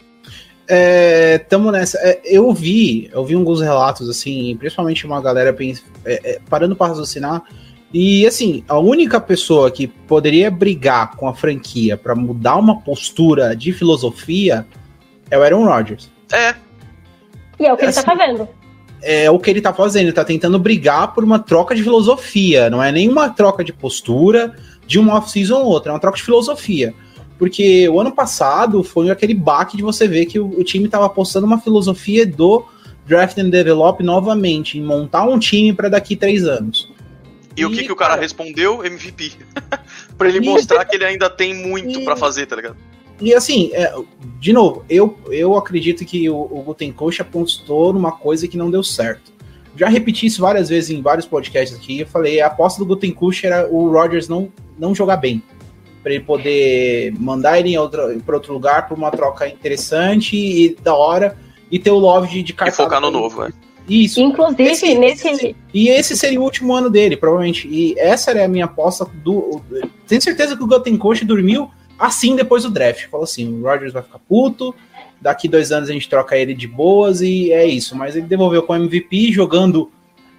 É, 0.67 1.39
tamo 1.39 1.71
nessa. 1.71 1.97
É, 1.99 2.21
eu 2.23 2.51
vi, 2.53 3.09
eu 3.11 3.25
vi 3.25 3.35
alguns 3.35 3.61
relatos, 3.61 4.09
assim, 4.09 4.55
principalmente 4.57 5.05
uma 5.05 5.21
galera 5.21 5.55
é, 6.05 6.31
é, 6.31 6.39
parando 6.49 6.75
para 6.75 6.87
raciocinar. 6.87 7.43
E 7.93 8.25
assim, 8.25 8.63
a 8.67 8.79
única 8.79 9.21
pessoa 9.21 9.69
que 9.69 9.87
poderia 9.87 10.49
brigar 10.49 11.15
com 11.15 11.27
a 11.27 11.35
franquia 11.35 11.95
para 11.95 12.15
mudar 12.15 12.57
uma 12.57 12.79
postura 12.79 13.55
de 13.55 13.71
filosofia 13.71 14.65
é 15.29 15.37
o 15.37 15.43
Aaron 15.43 15.65
Rodgers. 15.65 16.09
É, 16.31 16.55
E 17.59 17.65
é 17.65 17.71
o 17.71 17.77
que 17.77 17.83
ele 17.83 17.89
Assim, 17.89 18.01
tá 18.01 18.15
fazendo. 18.15 18.49
É 19.01 19.29
o 19.29 19.37
que 19.37 19.49
ele 19.49 19.61
tá 19.61 19.73
fazendo, 19.73 20.03
ele 20.05 20.13
tá 20.13 20.23
tentando 20.23 20.57
brigar 20.57 21.13
por 21.13 21.23
uma 21.23 21.37
troca 21.37 21.75
de 21.75 21.83
filosofia, 21.83 22.69
não 22.69 22.81
é 22.81 22.91
nenhuma 22.91 23.29
troca 23.29 23.63
de 23.63 23.73
postura 23.73 24.55
de 24.87 24.97
uma 24.97 25.15
off-season 25.17 25.59
ou 25.59 25.65
outra, 25.65 25.91
é 25.91 25.93
uma 25.93 25.99
troca 25.99 26.17
de 26.17 26.23
filosofia. 26.23 26.93
Porque 27.37 27.87
o 27.89 27.99
ano 27.99 28.11
passado 28.11 28.81
foi 28.83 29.11
aquele 29.11 29.33
baque 29.33 29.75
de 29.75 29.83
você 29.83 30.07
ver 30.07 30.25
que 30.25 30.39
o, 30.39 30.47
o 30.47 30.63
time 30.63 30.87
tava 30.87 31.05
apostando 31.05 31.45
uma 31.45 31.59
filosofia 31.59 32.25
do 32.25 32.65
draft 33.05 33.37
and 33.37 33.49
develop 33.49 34.01
novamente, 34.01 34.79
em 34.79 34.81
montar 34.81 35.25
um 35.25 35.37
time 35.37 35.73
para 35.73 35.89
daqui 35.89 36.15
três 36.15 36.45
anos. 36.45 36.92
E, 37.55 37.65
o 37.65 37.69
que, 37.69 37.81
E, 37.81 37.85
que 37.85 37.91
o 37.91 37.95
cara, 37.95 38.11
cara- 38.11 38.21
respondeu? 38.21 38.83
MVP. 38.85 39.33
pra 40.17 40.27
ele 40.29 40.39
E- 40.39 40.41
mostrar 40.41 40.85
que 40.85 40.95
ele 40.95 41.05
ainda 41.05 41.29
tem 41.29 41.53
muito 41.53 41.99
E- 41.99 42.03
pra 42.05 42.15
fazer, 42.15 42.45
tá 42.45 42.55
ligado? 42.55 42.75
E 43.21 43.33
assim, 43.33 43.69
é, 43.73 43.93
de 44.39 44.51
novo, 44.51 44.83
eu, 44.89 45.17
eu 45.29 45.55
acredito 45.55 46.03
que 46.03 46.29
o, 46.29 46.35
o 46.35 46.63
Gutencoach 46.63 47.21
apostou 47.21 47.93
numa 47.93 48.11
coisa 48.11 48.47
que 48.47 48.57
não 48.57 48.69
deu 48.71 48.83
certo. 48.83 49.31
Já 49.75 49.87
repeti 49.87 50.25
isso 50.25 50.41
várias 50.41 50.69
vezes 50.69 50.89
em 50.89 51.01
vários 51.01 51.25
podcasts 51.25 51.77
aqui. 51.77 52.01
Eu 52.01 52.07
falei, 52.07 52.41
a 52.41 52.47
aposta 52.47 52.79
do 52.79 52.85
Gutencoach 52.85 53.45
era 53.45 53.67
o 53.67 53.89
Rodgers 53.91 54.27
não, 54.27 54.51
não 54.77 54.93
jogar 54.93 55.17
bem. 55.17 55.41
Pra 56.01 56.11
ele 56.13 56.23
poder 56.23 57.13
mandar 57.17 57.59
ele 57.59 57.75
para 58.25 58.35
outro 58.35 58.51
lugar 58.53 58.87
por 58.87 58.97
uma 58.97 59.09
troca 59.09 59.47
interessante 59.47 60.35
e 60.35 60.75
da 60.81 60.93
hora 60.93 61.37
e 61.71 61.79
ter 61.79 61.91
o 61.91 61.97
Love 61.97 62.27
de, 62.27 62.43
de 62.43 62.51
E 62.51 62.55
cartaz 62.55 62.75
focar 62.77 62.99
no 62.99 63.09
pra 63.11 63.19
novo, 63.19 63.43
é. 63.45 63.53
Isso. 63.87 64.21
Inclusive, 64.21 64.63
Esse- 64.63 64.95
nesse. 64.95 65.55
E 65.73 65.89
esse 65.89 66.15
seria 66.15 66.39
o 66.39 66.43
último 66.43 66.73
ano 66.73 66.89
dele, 66.89 67.17
provavelmente. 67.17 67.67
E 67.67 67.93
essa 67.97 68.31
era 68.31 68.45
a 68.45 68.47
minha 68.47 68.65
aposta 68.65 69.05
do. 69.23 69.61
Tenho 70.07 70.21
certeza 70.21 70.55
que 70.55 70.63
o 70.63 70.67
Gutencoach 70.67 71.25
dormiu 71.25 71.69
assim 71.99 72.35
depois 72.35 72.63
do 72.63 72.69
draft. 72.69 73.07
Falou 73.09 73.23
assim: 73.25 73.61
o 73.61 73.63
Rodgers 73.63 73.91
vai 73.93 74.01
ficar 74.01 74.19
puto, 74.19 74.73
daqui 75.21 75.47
dois 75.47 75.71
anos 75.71 75.89
a 75.89 75.93
gente 75.93 76.07
troca 76.09 76.37
ele 76.37 76.53
de 76.53 76.67
boas 76.67 77.21
e 77.21 77.51
é 77.51 77.65
isso. 77.65 77.95
Mas 77.95 78.15
ele 78.15 78.25
devolveu 78.25 78.63
com 78.63 78.73
o 78.73 78.75
MVP 78.75 79.31
jogando 79.31 79.91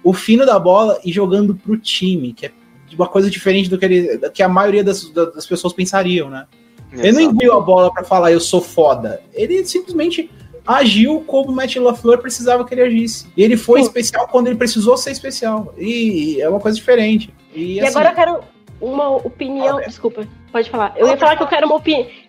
o 0.03 0.13
fino 0.13 0.45
da 0.45 0.57
bola 0.59 0.99
e 1.03 1.11
jogando 1.11 1.55
pro 1.55 1.77
time, 1.77 2.33
que 2.33 2.47
é 2.47 2.51
uma 2.95 3.07
coisa 3.07 3.29
diferente 3.29 3.69
do 3.69 3.77
que, 3.77 3.85
ele, 3.85 4.17
do 4.17 4.31
que 4.31 4.41
a 4.43 4.47
maioria 4.49 4.83
das, 4.83 5.09
das 5.09 5.45
pessoas 5.45 5.73
pensariam, 5.73 6.29
né? 6.29 6.45
Ele 6.93 7.11
não 7.11 7.19
Exato. 7.19 7.25
engoliu 7.35 7.53
a 7.53 7.59
bola 7.59 7.91
pra 7.91 8.03
falar 8.03 8.31
eu 8.31 8.39
sou 8.39 8.61
foda. 8.61 9.21
Ele 9.33 9.65
simplesmente 9.65 10.29
agiu 10.65 11.23
como 11.27 11.51
o 11.51 11.55
Matt 11.55 11.75
LaFleur 11.75 12.19
precisava 12.19 12.65
que 12.65 12.73
ele 12.73 12.81
agisse. 12.81 13.27
E 13.35 13.43
ele 13.43 13.57
foi 13.57 13.81
Sim. 13.81 13.87
especial 13.87 14.27
quando 14.27 14.47
ele 14.47 14.57
precisou 14.57 14.97
ser 14.97 15.11
especial. 15.11 15.73
E 15.77 16.41
é 16.41 16.49
uma 16.49 16.59
coisa 16.59 16.75
diferente. 16.75 17.33
E, 17.53 17.75
E 17.75 17.79
assim, 17.81 17.89
agora 17.89 18.09
eu 18.09 18.15
quero 18.15 18.39
uma 18.81 19.09
opinião. 19.09 19.79
Desculpa, 19.81 20.27
pode 20.51 20.69
falar. 20.69 20.93
Eu 20.95 21.07
ia 21.07 21.17
falar 21.17 21.35
que 21.35 21.43
eu 21.43 21.47
quero 21.47 21.67
uma, 21.67 21.81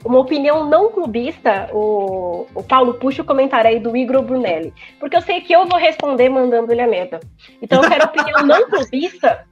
uma 0.05 0.19
opinião 0.19 0.69
não 0.69 0.91
clubista. 0.91 1.69
O, 1.73 2.47
o 2.55 2.63
Paulo 2.63 2.95
puxa 2.95 3.23
o 3.23 3.25
comentário 3.25 3.71
aí 3.71 3.79
do 3.79 3.97
Igor 3.97 4.23
Brunelli. 4.23 4.73
Porque 5.01 5.17
eu 5.17 5.23
sei 5.23 5.41
que 5.41 5.53
eu 5.53 5.67
vou 5.67 5.79
responder 5.79 6.29
mandando 6.29 6.73
ele 6.73 6.83
a 6.83 6.87
merda. 6.87 7.21
Então 7.61 7.83
eu 7.83 7.89
quero 7.89 8.05
opinião 8.07 8.47
não 8.47 8.69
clubista. 8.69 9.47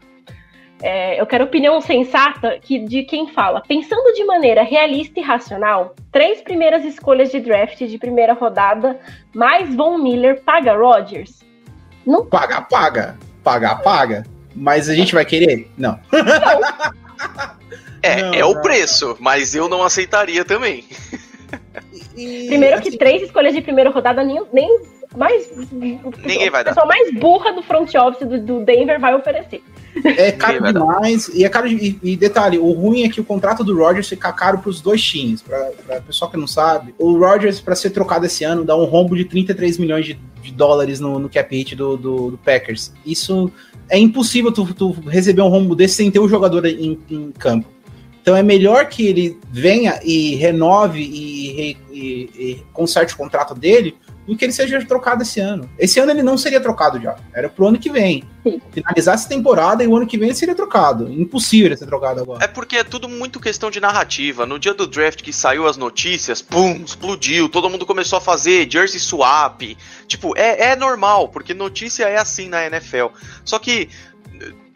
É, 0.85 1.19
eu 1.19 1.25
quero 1.25 1.45
opinião 1.45 1.81
sensata 1.81 2.59
que, 2.61 2.79
de 2.79 3.05
quem 3.05 3.27
fala. 3.29 3.63
Pensando 3.67 4.13
de 4.13 4.23
maneira 4.25 4.63
realista 4.63 5.19
e 5.19 5.23
racional, 5.23 5.95
três 6.13 6.43
primeiras 6.43 6.85
escolhas 6.85 7.31
de 7.31 7.41
draft 7.41 7.79
de 7.83 7.97
primeira 7.97 8.35
rodada, 8.35 9.01
mais 9.35 9.75
Von 9.75 9.97
Miller 9.97 10.43
paga 10.43 10.77
Rodgers? 10.77 11.43
Não 12.07 12.27
paga, 12.27 12.61
paga. 12.61 13.17
Paga, 13.43 13.77
paga. 13.77 14.27
Mas 14.55 14.91
a 14.91 14.95
gente 14.95 15.15
vai 15.15 15.25
querer? 15.25 15.71
Não. 15.79 15.99
É, 18.03 18.21
Não, 18.21 18.35
é 18.35 18.45
o 18.45 18.53
não. 18.53 18.61
preço, 18.61 19.17
mas 19.19 19.55
eu 19.55 19.67
não 19.67 19.83
aceitaria 19.83 20.45
também. 20.45 20.85
E, 22.15 22.47
Primeiro 22.49 22.77
assim, 22.77 22.91
que 22.91 22.99
três 22.99 23.23
escolhas 23.23 23.55
de 23.55 23.63
primeira 23.63 23.89
rodada 23.89 24.23
nem, 24.23 24.43
nem 24.53 24.81
mais. 25.17 25.49
Ninguém 25.73 26.51
vai 26.51 26.61
A 26.61 26.65
dar. 26.65 26.75
pessoa 26.75 26.87
mais 26.87 27.13
burra 27.15 27.53
do 27.53 27.63
front 27.63 27.93
office 27.95 28.27
do, 28.29 28.41
do 28.41 28.61
Denver 28.65 28.99
vai 29.01 29.15
oferecer. 29.15 29.63
É 30.05 30.33
caro 30.33 30.61
demais. 30.73 31.29
E 31.29 31.45
é 31.45 31.49
caro. 31.49 31.69
de- 31.69 31.99
E, 32.03 32.13
e 32.13 32.17
detalhe, 32.17 32.59
o 32.59 32.73
ruim 32.73 33.05
é 33.05 33.09
que 33.09 33.21
o 33.21 33.25
contrato 33.25 33.63
do 33.63 33.77
Rodgers 33.77 34.09
fica 34.09 34.33
caro 34.33 34.59
pros 34.59 34.81
dois 34.81 35.03
times. 35.03 35.41
Pra, 35.43 35.71
pra 35.87 36.01
pessoal 36.01 36.31
que 36.31 36.37
não 36.37 36.47
sabe, 36.49 36.95
o 36.99 37.17
Rodgers, 37.19 37.61
pra 37.61 37.77
ser 37.77 37.91
trocado 37.91 38.27
esse 38.27 38.43
ano, 38.45 38.65
dá 38.65 38.77
um 38.77 38.85
rombo 38.85 39.17
de 39.17 39.25
33 39.25 39.79
milhões 39.79 40.05
de, 40.07 40.19
de 40.43 40.53
dólares 40.53 40.99
no, 40.99 41.19
no 41.19 41.29
cap 41.29 41.55
hit 41.57 41.77
do, 41.77 41.97
do, 41.97 42.31
do 42.33 42.39
Packers. 42.39 42.93
Isso 43.07 43.51
é 43.89 43.97
impossível 43.99 44.51
tu, 44.51 44.73
tu 44.75 44.91
receber 45.07 45.43
um 45.43 45.49
rombo 45.49 45.77
desse 45.77 45.95
sem 45.95 46.11
ter 46.11 46.19
o 46.19 46.29
jogador 46.29 46.65
em, 46.67 46.99
em 47.09 47.31
campo. 47.33 47.69
Então 48.21 48.35
é 48.35 48.43
melhor 48.43 48.87
que 48.89 49.07
ele 49.07 49.39
venha 49.51 50.01
e 50.03 50.35
renove 50.37 51.03
e, 51.03 51.53
re- 51.53 51.77
e- 51.93 52.31
e 52.39 52.63
conserte 52.73 53.13
o 53.15 53.17
contrato 53.19 53.55
dele 53.55 53.95
do 54.27 54.37
que 54.37 54.45
ele 54.45 54.53
seja 54.53 54.85
trocado 54.85 55.23
esse 55.23 55.41
ano. 55.41 55.69
Esse 55.79 56.01
ano 56.01 56.11
ele 56.11 56.23
não 56.23 56.37
seria 56.37 56.61
trocado 56.61 57.01
já. 57.01 57.17
Era 57.33 57.49
pro 57.49 57.67
ano 57.67 57.79
que 57.79 57.91
vem. 57.91 58.25
Sim. 58.43 58.61
Finalizar 58.73 59.15
essa 59.15 59.29
temporada 59.29 59.83
e 59.83 59.87
o 59.87 59.97
ano 59.97 60.07
que 60.07 60.19
vem 60.19 60.29
ele 60.29 60.37
seria 60.37 60.55
trocado. 60.55 61.11
Impossível 61.11 61.67
ele 61.67 61.77
ser 61.77 61.87
trocado 61.87 62.21
agora. 62.21 62.45
É 62.45 62.49
porque 62.49 62.77
é 62.77 62.85
tudo 62.85 63.09
muito 63.09 63.41
questão 63.41 63.71
de 63.71 63.81
narrativa. 63.81 64.47
No 64.47 64.59
dia 64.59 64.75
do 64.75 64.87
draft 64.87 65.23
que 65.23 65.33
saiu 65.33 65.67
as 65.67 65.77
notícias, 65.77 66.43
pum, 66.43 66.83
explodiu, 66.85 67.49
todo 67.49 67.71
mundo 67.71 67.87
começou 67.87 68.19
a 68.19 68.21
fazer 68.21 68.71
jersey 68.71 69.01
swap. 69.01 69.63
Tipo, 70.07 70.37
é, 70.37 70.73
é 70.73 70.77
normal, 70.77 71.29
porque 71.29 71.55
notícia 71.55 72.05
é 72.05 72.19
assim 72.19 72.49
na 72.49 72.67
NFL. 72.67 73.07
Só 73.45 73.59
que, 73.59 73.89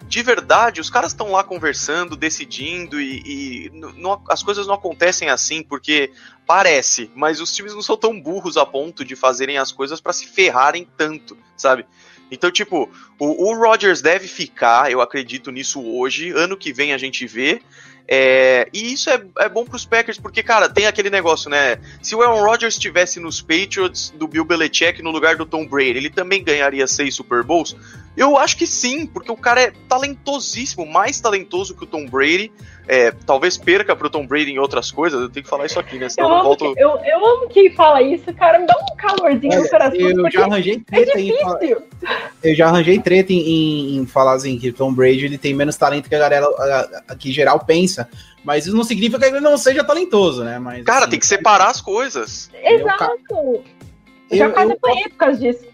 de 0.08 0.22
verdade, 0.22 0.80
os 0.80 0.88
caras 0.88 1.12
estão 1.12 1.30
lá 1.30 1.44
conversando, 1.44 2.16
decidindo 2.16 3.00
e, 3.00 3.22
e 3.66 3.70
não- 3.72 4.22
as 4.28 4.42
coisas 4.42 4.66
não 4.66 4.74
acontecem 4.74 5.28
assim 5.28 5.62
porque 5.62 6.10
parece, 6.46 7.10
mas 7.14 7.40
os 7.40 7.54
times 7.54 7.74
não 7.74 7.82
são 7.82 7.96
tão 7.96 8.18
burros 8.18 8.56
a 8.56 8.64
ponto 8.64 9.04
de 9.04 9.14
fazerem 9.14 9.58
as 9.58 9.70
coisas 9.70 10.00
pra 10.00 10.12
se 10.12 10.26
ferrarem 10.26 10.88
tanto, 10.96 11.36
sabe? 11.56 11.84
Então, 12.30 12.50
tipo, 12.50 12.90
o, 13.18 13.50
o 13.50 13.54
Rodgers 13.56 14.00
deve 14.00 14.28
ficar, 14.28 14.90
eu 14.90 15.00
acredito 15.00 15.50
nisso 15.50 15.82
hoje. 15.82 16.30
Ano 16.30 16.56
que 16.56 16.72
vem 16.72 16.92
a 16.92 16.98
gente 16.98 17.26
vê. 17.26 17.62
É, 18.10 18.66
e 18.72 18.92
isso 18.94 19.10
é, 19.10 19.22
é 19.40 19.48
bom 19.50 19.66
pros 19.66 19.84
Packers, 19.84 20.18
porque, 20.18 20.42
cara, 20.42 20.66
tem 20.68 20.86
aquele 20.86 21.10
negócio, 21.10 21.50
né? 21.50 21.78
Se 22.02 22.14
o 22.14 22.22
Aaron 22.22 22.42
Rodgers 22.42 22.74
estivesse 22.74 23.20
nos 23.20 23.42
Patriots 23.42 24.10
do 24.16 24.26
Bill 24.26 24.46
Belichick 24.46 25.02
no 25.02 25.10
lugar 25.10 25.36
do 25.36 25.44
Tom 25.44 25.66
Brady, 25.66 25.98
ele 25.98 26.08
também 26.10 26.42
ganharia 26.42 26.86
seis 26.86 27.14
Super 27.14 27.42
Bowls? 27.42 27.76
Eu 28.16 28.36
acho 28.36 28.56
que 28.56 28.66
sim, 28.66 29.06
porque 29.06 29.30
o 29.30 29.36
cara 29.36 29.62
é 29.62 29.72
talentosíssimo, 29.88 30.84
mais 30.84 31.20
talentoso 31.20 31.74
que 31.74 31.84
o 31.84 31.86
Tom 31.86 32.06
Brady. 32.06 32.50
É, 32.90 33.10
talvez 33.26 33.58
perca 33.58 33.94
pro 33.94 34.08
Tom 34.08 34.26
Brady 34.26 34.50
em 34.52 34.58
outras 34.58 34.90
coisas, 34.90 35.20
eu 35.20 35.28
tenho 35.28 35.44
que 35.44 35.50
falar 35.50 35.66
isso 35.66 35.78
aqui, 35.78 35.98
né? 35.98 36.08
Senão 36.08 36.28
Eu 36.30 36.32
eu, 36.32 36.40
amo, 36.40 36.44
volto. 36.48 36.74
que, 36.74 36.80
eu, 36.82 36.90
eu 37.04 37.26
amo 37.26 37.48
quem 37.48 37.70
fala 37.74 38.00
isso, 38.00 38.32
cara. 38.32 38.58
Me 38.58 38.66
dá 38.66 38.74
um 38.78 38.96
calorzinho 38.96 39.54
no 39.56 39.60
Olha, 39.60 39.68
coração. 39.68 40.00
eu 40.00 40.30
já 40.30 40.44
arranjei 40.46 40.82
é 40.90 40.96
treta 41.04 41.20
em 41.20 41.38
falar-. 41.38 41.58
Eu 42.42 42.54
já 42.54 42.66
arranjei 42.66 42.98
treta 42.98 43.30
em, 43.30 43.36
em- 43.40 43.96
em 43.98 44.06
falar 44.06 44.32
assim 44.32 44.58
que 44.58 44.70
o 44.70 44.72
Tom 44.72 44.90
Brady 44.94 45.26
ele 45.26 45.36
tem 45.36 45.52
menos 45.52 45.76
talento 45.76 46.08
que 46.08 46.14
a 46.14 46.18
galera 46.18 46.46
a- 46.46 47.02
a- 47.08 47.14
que 47.14 47.30
geral 47.30 47.60
pensa. 47.60 48.08
Mas 48.42 48.66
isso 48.66 48.74
não 48.74 48.84
significa 48.84 49.18
que 49.18 49.26
ele 49.26 49.40
não 49.40 49.58
seja 49.58 49.84
talentoso, 49.84 50.42
né? 50.42 50.58
Mas, 50.58 50.82
Cara, 50.82 51.00
assim, 51.00 51.10
tem 51.10 51.18
que 51.20 51.26
separar 51.26 51.68
as 51.68 51.82
coisas. 51.82 52.50
eu- 52.54 52.78
Exato. 52.78 53.10
eu- 53.30 53.64
já 54.32 54.48
quase 54.48 54.72
apanhei 54.72 55.08
por 55.10 55.16
causa 55.18 55.38
disso. 55.38 55.66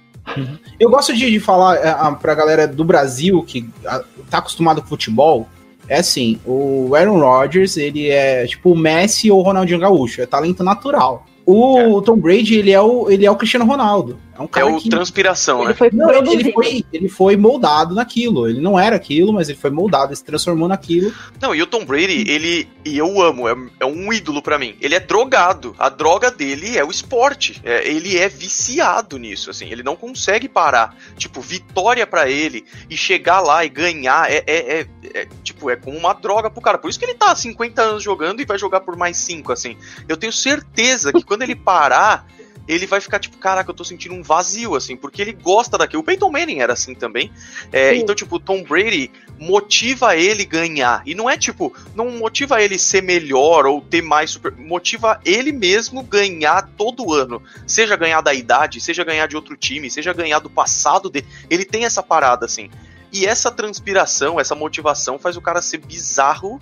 Eu 0.81 0.91
gosto 0.91 1.15
de, 1.15 1.31
de 1.31 1.41
falar 1.41 1.77
é, 1.77 1.89
a- 1.91 2.13
pra 2.13 2.35
galera 2.35 2.67
do 2.67 2.85
Brasil 2.85 3.43
que 3.43 3.69
a, 3.87 4.03
tá 4.31 4.39
acostumado 4.39 4.81
com 4.83 4.89
futebol. 4.89 5.49
É 5.89 5.99
assim, 5.99 6.41
o 6.47 6.95
Aaron 6.95 7.21
Rodgers, 7.21 7.77
ele 7.77 8.09
é 8.09 8.47
tipo 8.47 8.73
o 8.73 8.77
Messi 8.77 9.31
ou 9.31 9.41
o 9.41 9.43
Ronaldinho 9.43 9.79
Gaúcho, 9.79 10.23
é 10.23 10.27
talento 10.27 10.65
natural. 10.65 11.27
O 11.47 12.01
Tom 12.01 12.17
Brady, 12.17 12.55
ele 12.57 12.73
é 12.73 12.81
o, 12.81 13.11
ele 13.11 13.27
é 13.27 13.31
o 13.31 13.37
Cristiano 13.37 13.67
Ronaldo. 13.67 14.19
É 14.37 14.41
um 14.43 14.45
É 14.47 14.49
cara 14.49 14.67
o 14.67 14.81
que 14.81 14.89
transpiração, 14.91 15.61
Ele 15.61 15.69
né? 15.69 15.75
foi 15.75 15.91
Não, 15.93 16.11
ele, 16.11 16.53
foi, 16.53 16.85
ele 16.93 17.09
foi 17.09 17.37
moldado 17.37 17.95
naquilo. 17.95 18.49
Ele 18.49 18.61
não 18.61 18.79
era 18.79 18.97
aquilo, 18.97 19.33
mas 19.33 19.49
ele 19.49 19.59
foi 19.59 19.71
moldado, 19.71 20.09
ele 20.09 20.17
se 20.17 20.25
transformou 20.25 20.67
naquilo. 20.69 21.13
Não, 21.41 21.55
e 21.55 21.63
o 21.63 21.67
Tom 21.67 21.85
Brady, 21.85 22.25
ele. 22.29 22.69
E 22.85 22.99
eu 22.99 23.21
amo, 23.23 23.49
é, 23.49 23.55
é 23.81 23.87
um 23.87 24.13
ídolo 24.13 24.43
pra 24.43 24.59
mim. 24.59 24.77
Ele 24.81 24.95
é 24.95 25.01
drogado. 25.01 25.75
A 25.79 25.89
droga 25.89 26.31
dele 26.31 26.77
é 26.77 26.85
o 26.85 26.91
esporte. 26.91 27.61
É, 27.65 27.89
ele 27.89 28.19
é 28.19 28.29
viciado 28.29 29.19
nisso, 29.19 29.51
assim. 29.51 29.69
Ele 29.71 29.83
não 29.83 29.95
consegue 29.97 30.49
parar. 30.49 30.97
Tipo, 31.17 31.41
vitória 31.41 32.07
pra 32.07 32.29
ele 32.29 32.65
e 32.91 32.97
chegar 32.97 33.41
lá 33.41 33.65
e 33.65 33.69
ganhar 33.69 34.31
é, 34.31 34.43
é, 34.47 34.81
é- 34.81 34.87
é, 35.15 35.29
tipo, 35.43 35.71
é 35.71 35.77
como 35.77 35.97
uma 35.97 36.13
droga 36.13 36.51
pro 36.51 36.61
cara. 36.61 36.79
Por 36.79 36.91
isso 36.91 36.99
que 36.99 37.05
ele 37.05 37.15
tá 37.15 37.31
há 37.31 37.37
50 37.37 37.81
anos 37.83 38.03
jogando 38.03 38.41
e 38.41 38.45
vai 38.45 38.59
jogar 38.59 38.81
por 38.81 38.97
mais 38.97 39.17
5, 39.17 39.53
assim. 39.53 39.77
Eu 40.09 40.17
tenho 40.17 40.33
certeza 40.33 41.13
que 41.13 41.23
quando 41.23 41.43
ele 41.43 41.55
parar. 41.55 42.27
Ele 42.67 42.87
vai 42.87 43.01
ficar 43.01 43.19
tipo, 43.19 43.37
caraca, 43.37 43.71
eu 43.71 43.75
tô 43.75 43.85
sentindo 43.85 44.15
um 44.15 44.23
vazio, 44.23 44.75
assim, 44.75 44.97
porque 44.97 45.21
ele 45.21 45.33
gosta 45.33 45.77
daquilo. 45.77 46.03
O 46.03 46.05
Peyton 46.05 46.31
Manning 46.31 46.61
era 46.61 46.73
assim 46.73 46.95
também. 46.95 47.31
É, 47.73 47.95
então, 47.95 48.15
tipo, 48.15 48.37
o 48.37 48.41
Tom 48.41 48.63
Brady 48.63 49.11
motiva 49.39 50.17
ele 50.17 50.45
ganhar. 50.45 51.03
E 51.05 51.15
não 51.15 51.29
é 51.29 51.37
tipo, 51.37 51.75
não 51.95 52.11
motiva 52.11 52.63
ele 52.63 52.79
ser 52.79 53.03
melhor 53.03 53.67
ou 53.67 53.81
ter 53.81 54.03
mais 54.03 54.31
super. 54.31 54.53
Motiva 54.53 55.21
ele 55.25 55.53
mesmo 55.53 56.03
ganhar 56.03 56.71
todo 56.77 57.13
ano. 57.13 57.43
Seja 57.67 57.97
ganhar 57.97 58.21
da 58.21 58.33
idade, 58.33 58.81
seja 58.81 59.05
ganhar 59.05 59.27
de 59.27 59.37
outro 59.37 59.57
time, 59.57 59.91
seja 59.91 60.13
ganhar 60.13 60.39
do 60.39 60.49
passado 60.51 61.11
dele. 61.11 61.27
Ele 61.51 61.65
tem 61.65 61.85
essa 61.85 62.03
parada, 62.03 62.47
assim. 62.47 62.71
E 63.13 63.27
essa 63.27 63.51
transpiração, 63.51 64.41
essa 64.41 64.55
motivação 64.55 65.19
faz 65.19 65.37
o 65.37 65.41
cara 65.41 65.63
ser 65.63 65.79
bizarro 65.79 66.61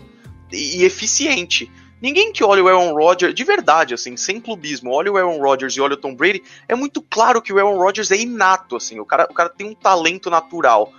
e 0.53 0.85
eficiente. 0.85 1.71
Ninguém 2.03 2.33
que 2.33 2.43
olha 2.43 2.65
o 2.65 2.67
Aaron 2.67 2.93
Rodgers, 2.95 3.33
de 3.33 3.45
verdade, 3.45 3.95
assim, 3.95 4.17
sem 4.17 4.41
clubismo, 4.41 4.91
olha 4.91 5.13
o 5.13 5.17
Aaron 5.17 5.39
Rodgers 5.39 5.77
e 5.77 5.81
olha 5.81 5.95
o 5.95 5.97
Tom 5.97 6.17
Brady, 6.17 6.43
é 6.67 6.75
muito 6.75 7.01
claro 7.01 7.41
que 7.41 7.53
o 7.53 7.59
Aaron 7.59 7.79
Rodgers 7.79 8.11
é 8.11 8.17
inato, 8.17 8.75
assim, 8.75 8.99
o 8.99 9.07
cara, 9.07 9.29
o 9.31 9.33
cara 9.33 9.49
tem 9.49 9.69
um 9.69 9.75
talento 9.75 10.29
natural. 10.29 10.93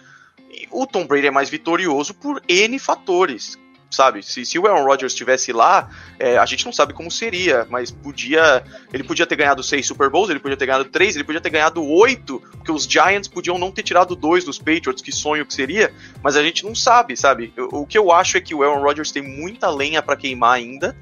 E 0.49 0.65
o 0.71 0.87
Tom 0.87 1.05
Brady 1.05 1.27
é 1.27 1.31
mais 1.31 1.49
vitorioso 1.49 2.13
por 2.13 2.41
N 2.47 2.79
fatores, 2.79 3.59
sabe? 3.93 4.23
Se, 4.23 4.45
se 4.45 4.57
o 4.57 4.67
Aaron 4.67 4.85
Rodgers 4.85 5.13
estivesse 5.13 5.53
lá, 5.53 5.89
é, 6.19 6.37
a 6.37 6.45
gente 6.45 6.65
não 6.65 6.73
sabe 6.73 6.93
como 6.93 7.09
seria, 7.11 7.67
mas 7.69 7.91
podia. 7.91 8.63
Ele 8.91 9.03
podia 9.03 9.25
ter 9.25 9.35
ganhado 9.35 9.63
seis 9.63 9.85
Super 9.85 10.09
Bowls, 10.09 10.29
ele 10.29 10.39
podia 10.39 10.57
ter 10.57 10.65
ganhado 10.65 10.85
três, 10.85 11.15
ele 11.15 11.23
podia 11.23 11.41
ter 11.41 11.49
ganhado 11.49 11.83
oito, 11.83 12.41
porque 12.51 12.71
os 12.71 12.83
Giants 12.83 13.27
podiam 13.27 13.57
não 13.57 13.71
ter 13.71 13.83
tirado 13.83 14.15
dois 14.15 14.43
dos 14.43 14.57
Patriots, 14.57 15.01
que 15.01 15.11
sonho 15.11 15.45
que 15.45 15.53
seria, 15.53 15.93
mas 16.21 16.35
a 16.35 16.43
gente 16.43 16.63
não 16.65 16.73
sabe, 16.75 17.15
sabe? 17.15 17.53
O, 17.57 17.81
o 17.81 17.87
que 17.87 17.97
eu 17.97 18.11
acho 18.11 18.37
é 18.37 18.41
que 18.41 18.55
o 18.55 18.63
Aaron 18.63 18.81
Rodgers 18.81 19.11
tem 19.11 19.21
muita 19.21 19.69
lenha 19.69 20.01
pra 20.01 20.15
queimar 20.15 20.55
ainda. 20.55 20.95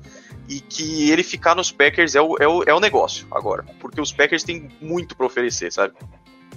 E 0.50 0.60
que 0.60 1.10
ele 1.10 1.24
ficar 1.24 1.56
nos 1.56 1.72
Packers 1.72 2.14
é 2.14 2.20
o, 2.20 2.36
é, 2.38 2.46
o, 2.46 2.64
é 2.64 2.74
o 2.74 2.80
negócio 2.80 3.26
agora. 3.32 3.64
Porque 3.80 4.02
os 4.02 4.12
Packers 4.12 4.44
têm 4.44 4.70
muito 4.82 5.16
pra 5.16 5.26
oferecer, 5.26 5.72
sabe? 5.72 5.94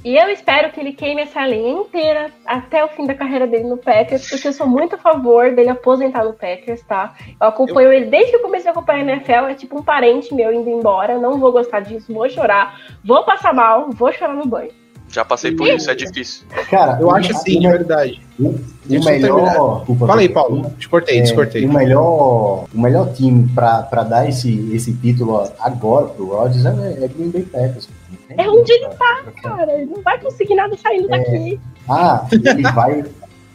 E 0.04 0.16
eu 0.16 0.28
espero 0.28 0.70
que 0.70 0.78
ele 0.78 0.92
queime 0.92 1.22
essa 1.22 1.46
linha 1.46 1.80
inteira 1.80 2.30
até 2.44 2.84
o 2.84 2.88
fim 2.88 3.06
da 3.06 3.14
carreira 3.14 3.46
dele 3.46 3.64
no 3.64 3.78
Packers, 3.78 4.28
porque 4.28 4.48
eu 4.48 4.52
sou 4.52 4.66
muito 4.66 4.96
a 4.96 4.98
favor 4.98 5.54
dele 5.54 5.70
aposentar 5.70 6.22
no 6.24 6.34
Packers, 6.34 6.82
tá? 6.82 7.14
Eu 7.40 7.46
acompanho 7.48 7.90
ele 7.90 8.10
desde 8.10 8.30
que 8.32 8.36
eu 8.36 8.42
comecei 8.42 8.68
a 8.68 8.72
acompanhar 8.72 9.08
a 9.08 9.12
NFL, 9.12 9.46
é 9.48 9.54
tipo 9.54 9.78
um 9.78 9.82
parente 9.82 10.34
meu 10.34 10.52
indo 10.52 10.68
embora, 10.68 11.16
não 11.18 11.38
vou 11.38 11.50
gostar 11.50 11.80
disso, 11.80 12.12
vou 12.12 12.28
chorar, 12.28 12.78
vou 13.02 13.24
passar 13.24 13.54
mal, 13.54 13.88
vou 13.92 14.12
chorar 14.12 14.34
no 14.34 14.44
banho. 14.44 14.70
Já 15.08 15.24
passei 15.24 15.52
por 15.52 15.68
isso, 15.68 15.88
é 15.90 15.94
difícil. 15.94 16.44
Cara, 16.68 16.98
Eu 17.00 17.08
acho 17.10 17.30
assim, 17.30 17.60
de 17.60 17.66
o, 17.68 17.70
verdade. 17.70 18.20
o, 18.38 18.60
eu 18.90 19.04
melhor. 19.04 19.78
Desculpa, 19.78 20.06
Fala 20.08 20.20
aí. 20.20 20.28
Paulo. 20.28 20.70
Te 20.76 20.88
cortei, 20.88 21.18
É, 21.18 21.22
descortei. 21.22 21.64
O 21.64 21.72
melhor, 21.72 22.64
o 22.74 22.80
melhor 22.80 23.12
time 23.12 23.48
pra, 23.54 23.82
pra 23.82 24.02
dar 24.02 24.28
esse, 24.28 24.74
esse 24.74 24.92
título 24.92 25.48
agora 25.60 26.06
pro 26.08 26.26
Rodgers 26.26 26.66
é, 26.66 27.04
é 27.04 27.08
Green 27.08 27.30
Bay 27.30 27.42
Packers. 27.42 27.88
É 28.30 28.48
onde 28.48 28.72
ele 28.72 28.88
tá, 28.88 29.22
Cara, 29.42 29.72
ele 29.74 29.86
não 29.94 30.02
vai 30.02 30.18
conseguir 30.18 30.54
nada 30.54 30.76
saindo 30.76 31.08
daqui. 31.08 31.60
Ah, 31.88 32.26
ele 32.32 32.62
vai. 32.62 33.04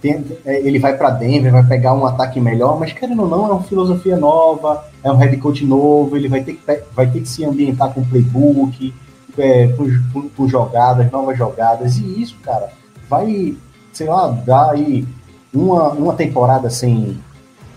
tem- 0.01 0.23
é, 0.45 0.59
ele 0.61 0.79
vai 0.79 0.95
pra 0.97 1.09
Denver, 1.09 1.51
vai 1.51 1.63
pegar 1.65 1.93
um 1.93 2.05
ataque 2.05 2.39
melhor, 2.39 2.79
mas 2.79 2.93
querendo 2.93 3.23
ou 3.23 3.27
não, 3.27 3.47
é 3.47 3.51
uma 3.53 3.63
filosofia 3.63 4.15
nova, 4.17 4.85
é 5.03 5.11
um 5.11 5.15
head 5.17 5.35
coach 5.37 5.65
novo, 5.65 6.15
ele 6.15 6.27
vai 6.27 6.41
ter 6.43 6.53
que, 6.53 6.81
vai 6.93 7.07
ter 7.09 7.19
que 7.21 7.27
se 7.27 7.43
ambientar 7.43 7.93
com 7.93 8.03
playbook, 8.05 8.93
é, 9.37 9.67
com, 9.69 10.29
com- 10.35 10.47
jogadas, 10.47 11.11
novas 11.11 11.37
jogadas, 11.37 11.97
e 11.97 12.21
isso, 12.21 12.35
cara, 12.43 12.69
vai, 13.09 13.55
sei 13.91 14.07
lá, 14.07 14.27
dar 14.29 14.71
aí 14.71 15.05
uma, 15.53 15.89
uma 15.89 16.13
temporada 16.13 16.69
sem. 16.69 17.17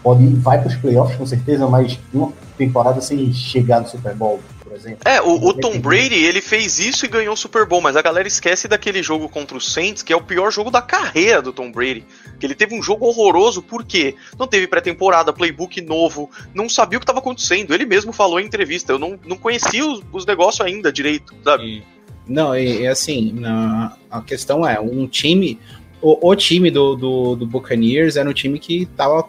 Pode 0.03 0.25
ir, 0.25 0.35
vai 0.35 0.61
pros 0.61 0.75
playoffs 0.77 1.17
com 1.17 1.25
certeza, 1.25 1.67
mas 1.69 1.99
uma 2.13 2.33
temporada 2.59 3.01
sem 3.01 3.33
chegar 3.33 3.81
no 3.81 3.87
Super 3.89 4.15
Bowl, 4.15 4.41
por 4.73 4.79
exemplo. 4.79 4.99
É, 5.05 5.21
o, 5.21 5.35
o 5.49 5.53
Tom 5.55 5.79
Brady, 5.79 6.15
ele 6.25 6.41
fez 6.41 6.79
isso 6.79 7.05
e 7.05 7.09
ganhou 7.09 7.35
o 7.35 7.37
Super 7.37 7.67
Bowl, 7.67 7.81
mas 7.81 7.95
a 7.97 8.03
galera 8.03 8.27
esquece 8.27 8.67
daquele 8.67 9.03
jogo 9.03 9.29
contra 9.29 9.57
o 9.57 9.61
Saints, 9.61 10.03
que 10.03 10.13
é 10.13 10.17
o 10.17 10.23
pior 10.23 10.51
jogo 10.51 10.71
da 10.71 10.81
carreira 10.81 11.43
do 11.43 11.53
Tom 11.53 11.71
Brady. 11.71 12.05
Que 12.41 12.47
ele 12.47 12.55
teve 12.55 12.75
um 12.75 12.83
jogo 12.83 13.07
horroroso, 13.07 13.63
por 13.63 13.85
quê? 13.85 14.15
Não 14.39 14.47
teve 14.47 14.67
pré-temporada, 14.67 15.33
playbook 15.33 15.81
novo, 15.83 16.31
não 16.55 16.69
sabia 16.69 16.97
o 16.97 17.01
que 17.01 17.05
estava 17.05 17.19
acontecendo. 17.19 17.75
Ele 17.75 17.85
mesmo 17.85 18.13
falou 18.13 18.41
em 18.41 18.47
entrevista, 18.47 18.93
eu 18.93 18.99
não, 18.99 19.19
não 19.27 19.37
conhecia 19.37 19.85
os, 19.87 20.03
os 20.13 20.25
negócios 20.27 20.67
ainda 20.67 20.91
direito, 20.93 21.35
sabe? 21.45 21.65
E- 21.65 21.83
Não, 22.27 22.57
e, 22.57 22.81
e 22.83 22.87
assim, 22.87 23.33
na- 23.33 23.97
a 24.11 24.21
questão 24.23 24.67
é, 24.67 24.81
um 24.81 25.07
time, 25.07 25.59
o, 26.01 26.31
o 26.31 26.35
time 26.35 26.71
do, 26.71 26.95
do, 26.97 27.37
do 27.37 27.47
Buccaneers 27.47 28.17
era 28.17 28.29
um 28.29 28.33
time 28.33 28.59
que 28.59 28.87
tava 28.87 29.29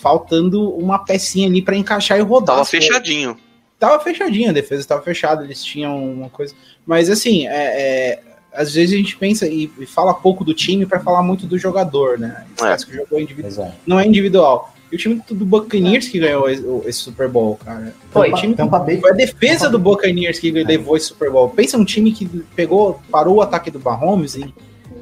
faltando 0.00 0.70
uma 0.70 0.98
pecinha 1.04 1.46
ali 1.46 1.62
pra 1.62 1.76
encaixar 1.76 2.18
e 2.18 2.22
rodar. 2.22 2.56
Tava 2.56 2.64
fechadinho. 2.64 3.36
Tava 3.80 3.98
fechadinho, 4.04 4.50
a 4.50 4.52
defesa 4.52 4.86
tava 4.86 5.00
fechada, 5.02 5.42
eles 5.42 5.64
tinham 5.64 5.96
uma 6.12 6.28
coisa. 6.28 6.54
Mas 6.86 7.08
assim, 7.08 7.48
é, 7.48 7.50
é, 7.52 8.20
às 8.52 8.74
vezes 8.74 8.94
a 8.94 8.98
gente 8.98 9.16
pensa 9.16 9.46
e, 9.48 9.70
e 9.78 9.86
fala 9.86 10.12
pouco 10.12 10.44
do 10.44 10.52
time 10.52 10.84
pra 10.84 11.00
falar 11.00 11.22
muito 11.22 11.46
do 11.46 11.58
jogador, 11.58 12.18
né? 12.18 12.44
Esquece 12.54 12.84
que 12.86 12.92
o 12.92 12.96
jogo 12.96 13.08
é 13.18 13.22
individual. 13.22 13.74
Não 13.86 13.98
é 13.98 14.06
individual. 14.06 14.74
E 14.92 14.96
o 14.96 14.98
time 14.98 15.22
do 15.30 15.46
Buccaneers 15.46 16.08
que 16.08 16.18
ganhou 16.18 16.50
esse, 16.50 16.98
Super 16.98 17.28
Bowl, 17.28 17.56
cara. 17.64 17.94
Foi. 18.10 18.30
O 18.30 18.34
time 18.34 18.54
Tampa 18.54 18.80
Bay. 18.80 19.00
foi 19.00 19.10
a 19.10 19.14
defesa 19.14 19.70
do 19.70 19.78
Buccaneers 19.78 20.38
que 20.38 20.50
levou 20.50 20.96
esse 20.96 21.06
Super 21.06 21.30
Bowl. 21.30 21.48
Pensa 21.48 21.78
um 21.78 21.84
time 21.84 22.12
que 22.12 22.26
pegou, 22.54 23.00
parou 23.10 23.36
o 23.36 23.40
ataque 23.40 23.70
do 23.70 23.80
Mahomes 23.80 24.36
em 24.36 24.52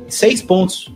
seis 0.06 0.40
pontos. 0.40 0.92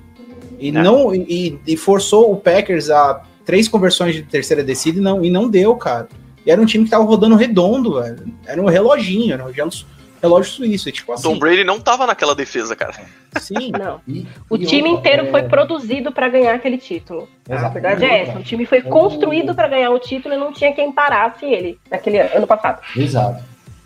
E, 0.58 0.68
É. 0.68 0.72
não, 0.72 1.12
e, 1.14 1.58
e 1.66 1.76
forçou 1.76 2.30
o 2.32 2.36
Packers 2.36 2.90
a 2.90 3.22
três 3.44 3.66
conversões 3.66 4.14
de 4.14 4.22
terceira 4.22 4.62
descida 4.62 4.98
e 4.98 5.02
não, 5.02 5.24
e 5.24 5.30
não 5.30 5.48
deu, 5.48 5.74
cara. 5.74 6.06
E 6.46 6.50
era 6.50 6.60
um 6.60 6.66
time 6.66 6.84
que 6.84 6.90
tava 6.90 7.04
rodando 7.04 7.36
redondo, 7.36 8.00
velho. 8.00 8.24
Era 8.46 8.60
um 8.60 8.66
reloginho, 8.66 9.32
era 9.32 9.44
um 9.44 9.50
relógio, 9.50 9.86
relógio 10.20 10.52
suíço. 10.52 10.88
E, 10.88 10.92
tipo 10.92 11.12
assim, 11.12 11.22
Tom 11.22 11.38
Brady 11.38 11.64
não 11.64 11.78
tava 11.80 12.06
naquela 12.06 12.34
defesa, 12.34 12.74
cara. 12.76 12.94
sim. 13.38 13.70
Não. 13.78 14.00
E- 14.08 14.26
O 14.50 14.56
e 14.56 14.66
time 14.66 14.88
outra, 14.90 14.98
inteiro 15.10 15.28
é, 15.28 15.30
foi 15.30 15.42
produzido 15.44 16.10
pra 16.12 16.28
ganhar 16.28 16.54
aquele 16.54 16.78
título. 16.78 17.28
A 17.48 17.54
exato. 17.54 17.72
verdade 17.74 18.04
é 18.04 18.22
essa. 18.22 18.38
O 18.38 18.42
time 18.42 18.66
foi 18.66 18.82
construído 18.82 19.54
pra 19.54 19.68
ganhar 19.68 19.90
o 19.90 19.98
título 19.98 20.34
e 20.34 20.38
não 20.38 20.52
tinha 20.52 20.72
quem 20.72 20.90
parasse 20.92 21.44
ele 21.44 21.78
naquele 21.90 22.18
ano 22.20 22.46
passado. 22.46 22.80
Exato. 22.96 23.42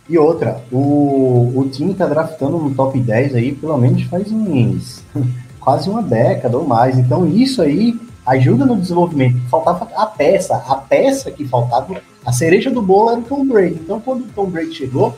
E 0.08 0.16
outra, 0.16 0.62
o, 0.70 1.52
o 1.56 1.68
time 1.68 1.92
tá 1.92 2.06
draftando 2.06 2.58
no 2.58 2.72
top 2.74 2.98
10 3.00 3.34
aí, 3.34 3.52
pelo 3.52 3.76
menos 3.76 4.02
faz 4.04 4.30
uns 4.30 5.02
quase 5.58 5.90
uma 5.90 6.00
década 6.02 6.56
ou 6.56 6.64
mais. 6.66 6.96
Então 6.96 7.26
isso 7.26 7.60
aí 7.60 7.94
ajuda 8.24 8.64
no 8.64 8.76
desenvolvimento. 8.76 9.36
Faltava 9.48 9.88
a 9.96 10.06
peça, 10.06 10.56
a 10.68 10.76
peça 10.76 11.30
que 11.30 11.44
faltava, 11.44 12.00
a 12.26 12.32
cereja 12.32 12.70
do 12.70 12.82
bolo 12.82 13.10
era 13.10 13.20
o 13.20 13.22
Tom 13.22 13.46
Brady. 13.46 13.78
Então 13.82 14.00
quando 14.00 14.22
o 14.22 14.28
Tom 14.34 14.46
Brady 14.46 14.74
chegou, 14.74 15.16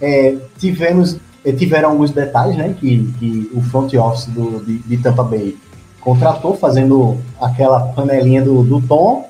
é, 0.00 0.36
tivemos, 0.58 1.16
é, 1.44 1.52
tiveram 1.52 1.90
alguns 1.90 2.10
detalhes, 2.12 2.56
né, 2.56 2.74
que, 2.78 3.12
que 3.18 3.50
o 3.52 3.60
front 3.60 3.92
office 3.94 4.26
do, 4.26 4.64
de, 4.64 4.78
de 4.78 4.96
Tampa 4.98 5.22
Bay 5.24 5.56
contratou, 6.00 6.56
fazendo 6.56 7.18
aquela 7.40 7.80
panelinha 7.88 8.40
do, 8.40 8.62
do 8.62 8.80
Tom, 8.80 9.28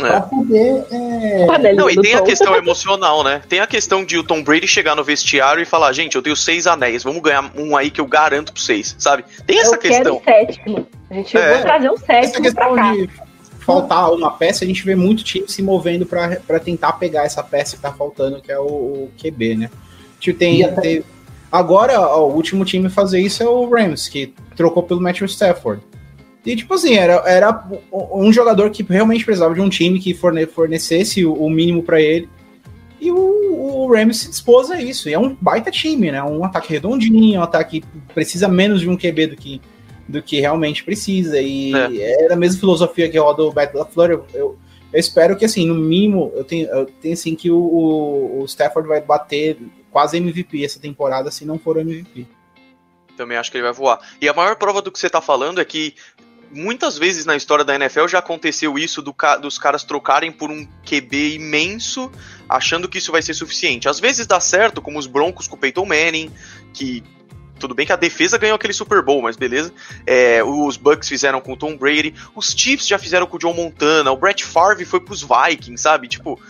pra 0.00 0.16
É. 0.16 0.20
poder. 0.20 0.84
é, 0.90 1.72
Não, 1.74 1.88
e 1.88 1.94
tem 2.00 2.14
a 2.14 2.22
questão 2.22 2.56
emocional, 2.56 3.22
né? 3.22 3.40
Tem 3.48 3.60
a 3.60 3.66
questão 3.68 4.04
de 4.04 4.18
o 4.18 4.24
Tom 4.24 4.42
Brady 4.42 4.66
chegar 4.66 4.96
no 4.96 5.04
vestiário 5.04 5.62
e 5.62 5.64
falar, 5.64 5.92
gente, 5.92 6.16
eu 6.16 6.22
tenho 6.22 6.34
seis 6.34 6.66
anéis, 6.66 7.04
vamos 7.04 7.22
ganhar 7.22 7.48
um 7.56 7.76
aí 7.76 7.88
que 7.88 8.00
eu 8.00 8.06
garanto 8.06 8.52
pra 8.52 8.60
vocês, 8.60 8.96
sabe? 8.98 9.24
Tem 9.46 9.60
essa 9.60 9.76
Eu 9.76 9.78
questão. 9.78 10.18
quero 10.18 10.42
o 10.42 10.46
sétimo. 10.52 10.86
A 11.08 11.14
gente 11.14 11.36
É. 11.38 11.52
vai 11.52 11.62
trazer 11.62 11.90
o 11.90 11.94
Essa 11.94 12.06
sétimo 12.06 12.32
pra 12.32 12.42
questão 12.42 12.74
cá. 12.74 12.92
de 12.92 13.10
faltar 13.66 14.10
uma 14.12 14.30
peça, 14.30 14.64
a 14.64 14.66
gente 14.68 14.84
vê 14.84 14.94
muito 14.94 15.24
time 15.24 15.48
se 15.48 15.60
movendo 15.62 16.06
pra 16.06 16.58
tentar 16.60 16.92
pegar 16.92 17.24
essa 17.24 17.42
peça 17.42 17.76
que 17.76 17.82
tá 17.82 17.92
faltando, 17.92 18.40
que 18.40 18.50
é 18.52 18.58
o, 18.58 18.64
o 18.64 19.10
QB, 19.20 19.56
né? 19.56 19.70
Tipo, 20.20 20.38
tem, 20.38 20.62
até- 20.64 20.80
tem- 20.80 21.04
Agora, 21.50 22.00
ó, 22.00 22.28
o 22.28 22.34
último 22.34 22.64
time 22.64 22.86
a 22.86 22.90
fazer 22.90 23.20
isso 23.20 23.42
é 23.42 23.46
o 23.48 23.68
Rams, 23.68 24.08
que 24.08 24.32
trocou 24.56 24.82
pelo 24.82 25.00
Matthew 25.00 25.26
Stafford. 25.26 25.80
E, 26.44 26.54
tipo 26.56 26.74
assim, 26.74 26.94
era, 26.94 27.14
era 27.26 27.64
um 27.92 28.32
jogador 28.32 28.70
que 28.70 28.82
realmente 28.82 29.24
precisava 29.24 29.54
de 29.54 29.60
um 29.60 29.68
time 29.68 29.98
que 29.98 30.12
forne- 30.14 30.46
fornecesse 30.46 31.24
o, 31.24 31.32
o 31.34 31.48
mínimo 31.50 31.82
pra 31.82 32.00
ele. 32.00 32.28
E 33.00 33.10
o, 33.10 33.16
o 33.16 33.92
Rams 33.92 34.18
se 34.18 34.28
dispôs 34.30 34.70
a 34.70 34.80
isso. 34.80 35.08
E 35.08 35.12
é 35.14 35.18
um 35.18 35.36
baita 35.40 35.70
time, 35.70 36.10
né? 36.10 36.22
Um 36.22 36.44
ataque 36.44 36.72
redondinho, 36.72 37.40
um 37.40 37.42
ataque 37.42 37.80
que 37.80 37.86
precisa 38.14 38.48
menos 38.48 38.80
de 38.80 38.88
um 38.88 38.96
QB 38.96 39.26
do 39.28 39.36
que, 39.36 39.60
do 40.08 40.22
que 40.22 40.40
realmente 40.40 40.84
precisa. 40.84 41.40
E 41.40 41.72
é, 42.00 42.32
a 42.32 42.36
mesma 42.36 42.60
filosofia 42.60 43.08
que 43.08 43.18
roda 43.18 43.42
o 43.42 43.54
Matt 43.54 43.74
LaFleur. 43.74 44.10
Eu, 44.10 44.26
eu, 44.34 44.58
eu 44.92 45.00
espero 45.00 45.36
que, 45.36 45.44
assim, 45.44 45.66
no 45.66 45.74
mínimo, 45.74 46.32
eu 46.34 46.44
tenho, 46.44 46.68
eu 46.68 46.86
tenho 46.86 47.14
assim, 47.14 47.34
que 47.34 47.50
o, 47.50 47.58
o, 47.58 48.42
o 48.42 48.44
Stafford 48.46 48.88
vai 48.88 49.00
bater 49.00 49.58
quase 49.90 50.16
MVP 50.16 50.64
essa 50.64 50.78
temporada, 50.78 51.30
se 51.30 51.44
não 51.44 51.58
for 51.58 51.76
MVP. 51.78 52.26
Também 53.16 53.36
acho 53.36 53.50
que 53.50 53.56
ele 53.56 53.64
vai 53.64 53.72
voar. 53.72 53.98
E 54.20 54.28
a 54.28 54.34
maior 54.34 54.56
prova 54.56 54.82
do 54.82 54.92
que 54.92 54.98
você 54.98 55.08
tá 55.08 55.20
falando 55.20 55.60
é 55.60 55.64
que 55.64 55.94
muitas 56.50 56.96
vezes 56.96 57.24
na 57.24 57.34
história 57.34 57.64
da 57.64 57.74
NFL 57.74 58.06
já 58.06 58.18
aconteceu 58.18 58.78
isso 58.78 59.02
do 59.02 59.12
ca- 59.12 59.36
dos 59.36 59.58
caras 59.58 59.82
trocarem 59.82 60.30
por 60.30 60.50
um 60.50 60.66
QB 60.88 61.34
imenso, 61.36 62.10
achando 62.48 62.88
que 62.88 62.98
isso 62.98 63.10
vai 63.10 63.22
ser 63.22 63.34
suficiente. 63.34 63.88
Às 63.88 63.98
vezes 63.98 64.26
dá 64.26 64.38
certo, 64.38 64.80
como 64.80 64.98
os 64.98 65.06
Broncos 65.06 65.48
com 65.48 65.56
o 65.56 65.58
Peyton 65.58 65.86
Manning, 65.86 66.30
que 66.72 67.02
tudo 67.58 67.74
bem 67.74 67.86
que 67.86 67.92
a 67.92 67.96
defesa 67.96 68.38
ganhou 68.38 68.56
aquele 68.56 68.72
Super 68.72 69.02
Bowl, 69.02 69.22
mas 69.22 69.36
beleza. 69.36 69.72
É, 70.06 70.42
os 70.42 70.76
Bucks 70.76 71.08
fizeram 71.08 71.40
com 71.40 71.52
o 71.52 71.56
Tom 71.56 71.76
Brady, 71.76 72.14
os 72.34 72.54
Chiefs 72.56 72.86
já 72.86 72.98
fizeram 72.98 73.26
com 73.26 73.36
o 73.36 73.40
John 73.40 73.54
Montana, 73.54 74.10
o 74.10 74.16
Brett 74.16 74.44
Favre 74.44 74.84
foi 74.84 75.00
pros 75.00 75.22
Vikings, 75.22 75.82
sabe? 75.82 76.08
Tipo, 76.08 76.40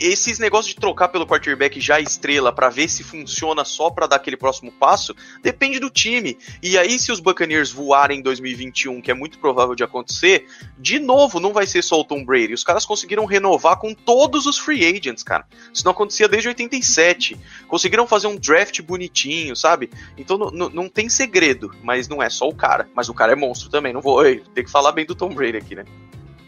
esses 0.00 0.38
negócios 0.38 0.74
de 0.74 0.80
trocar 0.80 1.08
pelo 1.08 1.26
quarterback 1.26 1.80
já 1.80 2.00
estrela 2.00 2.52
pra 2.52 2.68
ver 2.68 2.88
se 2.88 3.02
funciona 3.02 3.64
só 3.64 3.90
pra 3.90 4.06
dar 4.06 4.16
aquele 4.16 4.36
próximo 4.36 4.72
passo, 4.72 5.14
depende 5.42 5.78
do 5.78 5.90
time. 5.90 6.36
E 6.62 6.76
aí, 6.78 6.98
se 6.98 7.10
os 7.12 7.20
Buccaneers 7.20 7.70
voarem 7.70 8.18
em 8.18 8.22
2021, 8.22 9.00
que 9.00 9.10
é 9.10 9.14
muito 9.14 9.38
provável 9.38 9.74
de 9.74 9.84
acontecer, 9.84 10.46
de 10.78 10.98
novo, 10.98 11.40
não 11.40 11.52
vai 11.52 11.66
ser 11.66 11.82
só 11.82 12.00
o 12.00 12.04
Tom 12.04 12.24
Brady. 12.24 12.54
Os 12.54 12.64
caras 12.64 12.84
conseguiram 12.84 13.24
renovar 13.24 13.78
com 13.78 13.94
todos 13.94 14.46
os 14.46 14.58
free 14.58 14.84
agents, 14.84 15.22
cara. 15.22 15.46
Isso 15.72 15.84
não 15.84 15.92
acontecia 15.92 16.28
desde 16.28 16.48
87. 16.48 17.36
Conseguiram 17.68 18.06
fazer 18.06 18.26
um 18.26 18.36
draft 18.36 18.80
bonitinho, 18.82 19.56
sabe? 19.56 19.90
Então 20.16 20.36
não- 20.38 20.88
tem 20.88 21.08
segredo, 21.08 21.74
mas 21.82 22.08
não 22.08 22.22
é 22.22 22.30
só 22.30 22.48
o 22.48 22.54
cara. 22.54 22.88
Mas 22.94 23.08
o 23.08 23.14
cara 23.14 23.32
é 23.32 23.36
monstro 23.36 23.68
também. 23.68 23.92
Não 23.92 24.00
vou 24.00 24.22
ter 24.54 24.64
que 24.64 24.70
falar 24.70 24.92
bem 24.92 25.04
do 25.04 25.14
Tom 25.14 25.28
Brady 25.34 25.58
aqui, 25.58 25.74
né? 25.74 25.84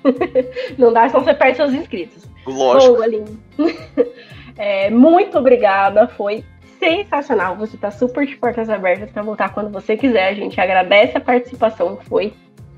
Não 0.78 0.92
dá, 0.92 1.08
senão 1.08 1.24
você 1.24 1.34
perde 1.34 1.56
seus 1.56 1.72
inscritos. 1.72 2.24
Lógico. 2.46 2.96
Bom, 2.96 3.02
Aline, 3.02 3.38
é, 4.56 4.90
muito 4.90 5.38
obrigada. 5.38 6.08
Foi 6.08 6.44
sensacional. 6.78 7.56
Você 7.56 7.76
tá 7.76 7.90
super 7.90 8.26
de 8.26 8.36
portas 8.36 8.70
abertas 8.70 9.10
para 9.10 9.22
voltar 9.22 9.52
quando 9.52 9.70
você 9.70 9.96
quiser. 9.96 10.28
A 10.28 10.34
gente 10.34 10.60
agradece 10.60 11.16
a 11.16 11.20
participação. 11.20 11.98
Foi 12.08 12.32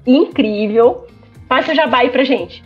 incrível. 0.07 1.07
Faz 1.49 1.67
seu 1.67 1.75
jabá 1.75 1.99
aí 1.99 2.11
pra 2.11 2.25
gente. 2.25 2.65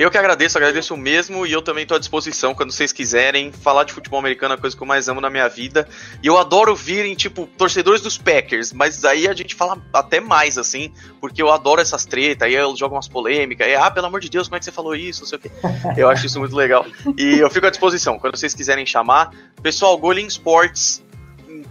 Eu 0.00 0.10
que 0.10 0.16
agradeço, 0.16 0.56
agradeço 0.56 0.96
mesmo 0.96 1.46
e 1.46 1.52
eu 1.52 1.60
também 1.60 1.84
tô 1.84 1.94
à 1.94 1.98
disposição 1.98 2.54
quando 2.54 2.72
vocês 2.72 2.90
quiserem. 2.90 3.52
Falar 3.52 3.84
de 3.84 3.92
futebol 3.92 4.18
americano 4.18 4.54
é 4.54 4.56
a 4.56 4.58
coisa 4.58 4.74
que 4.74 4.82
eu 4.82 4.86
mais 4.86 5.10
amo 5.10 5.20
na 5.20 5.28
minha 5.28 5.46
vida. 5.46 5.86
E 6.22 6.26
eu 6.26 6.38
adoro 6.38 6.74
virem, 6.74 7.14
tipo, 7.14 7.46
torcedores 7.58 8.00
dos 8.00 8.16
Packers, 8.16 8.72
mas 8.72 9.04
aí 9.04 9.28
a 9.28 9.34
gente 9.34 9.54
fala 9.54 9.78
até 9.92 10.18
mais, 10.18 10.56
assim, 10.56 10.90
porque 11.20 11.42
eu 11.42 11.52
adoro 11.52 11.82
essas 11.82 12.06
tretas, 12.06 12.48
aí 12.48 12.54
eu 12.54 12.74
jogo 12.74 12.94
umas 12.94 13.08
polêmicas, 13.08 13.66
aí, 13.66 13.74
ah, 13.74 13.90
pelo 13.90 14.06
amor 14.06 14.20
de 14.20 14.30
Deus, 14.30 14.48
como 14.48 14.56
é 14.56 14.58
que 14.58 14.64
você 14.64 14.72
falou 14.72 14.96
isso? 14.96 15.20
Não 15.20 15.28
sei 15.28 15.36
o 15.36 15.40
quê. 15.42 15.50
Eu 15.98 16.08
acho 16.08 16.24
isso 16.24 16.38
muito 16.38 16.56
legal. 16.56 16.86
E 17.18 17.38
eu 17.38 17.50
fico 17.50 17.66
à 17.66 17.70
disposição 17.70 18.18
quando 18.18 18.38
vocês 18.38 18.54
quiserem 18.54 18.86
chamar. 18.86 19.34
Pessoal, 19.62 19.98
Golin 19.98 20.28
Sports 20.28 21.02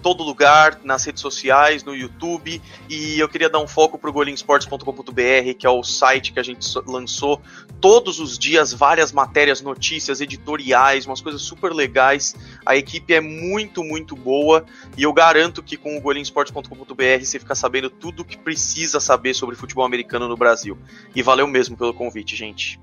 todo 0.02 0.24
lugar, 0.24 0.80
nas 0.84 1.04
redes 1.04 1.22
sociais, 1.22 1.84
no 1.84 1.95
YouTube. 1.95 2.62
E 2.89 3.20
eu 3.20 3.28
queria 3.30 3.50
dar 3.50 3.60
um 3.60 3.68
foco 3.68 3.97
pro 3.97 4.12
golinsports.com.br, 4.12 5.54
que 5.58 5.66
é 5.66 5.70
o 5.70 5.84
site 5.84 6.34
que 6.34 6.39
a 6.39 6.43
gente 6.43 6.66
lançou 6.86 7.41
todos 7.80 8.20
os 8.20 8.38
dias 8.38 8.74
várias 8.74 9.12
matérias, 9.12 9.62
notícias, 9.62 10.22
editoriais, 10.22 11.06
umas 11.06 11.22
coisas 11.22 11.41
super 11.41 11.72
legais. 11.72 12.36
A 12.66 12.76
equipe 12.76 13.14
é 13.14 13.22
muito, 13.22 13.84
muito 13.84 14.16
boa 14.16 14.66
e 14.97 15.04
eu 15.04 15.14
garanto 15.14 15.64
que 15.64 15.78
com 15.78 15.97
o 15.97 16.02
golinsports.com.br 16.02 17.20
você 17.22 17.39
fica 17.39 17.56
sabendo 17.56 17.89
tudo 17.89 18.22
o 18.22 18.26
que 18.26 18.38
precisa 18.38 19.00
saber 19.00 19.34
sobre 19.34 19.56
futebol 19.56 19.86
americano 19.86 20.28
no 20.28 20.36
Brasil. 20.36 20.78
E 21.16 21.22
valeu 21.22 21.47
mesmo 21.47 21.78
pelo 21.78 21.93
convite, 21.93 22.36
gente. 22.36 22.80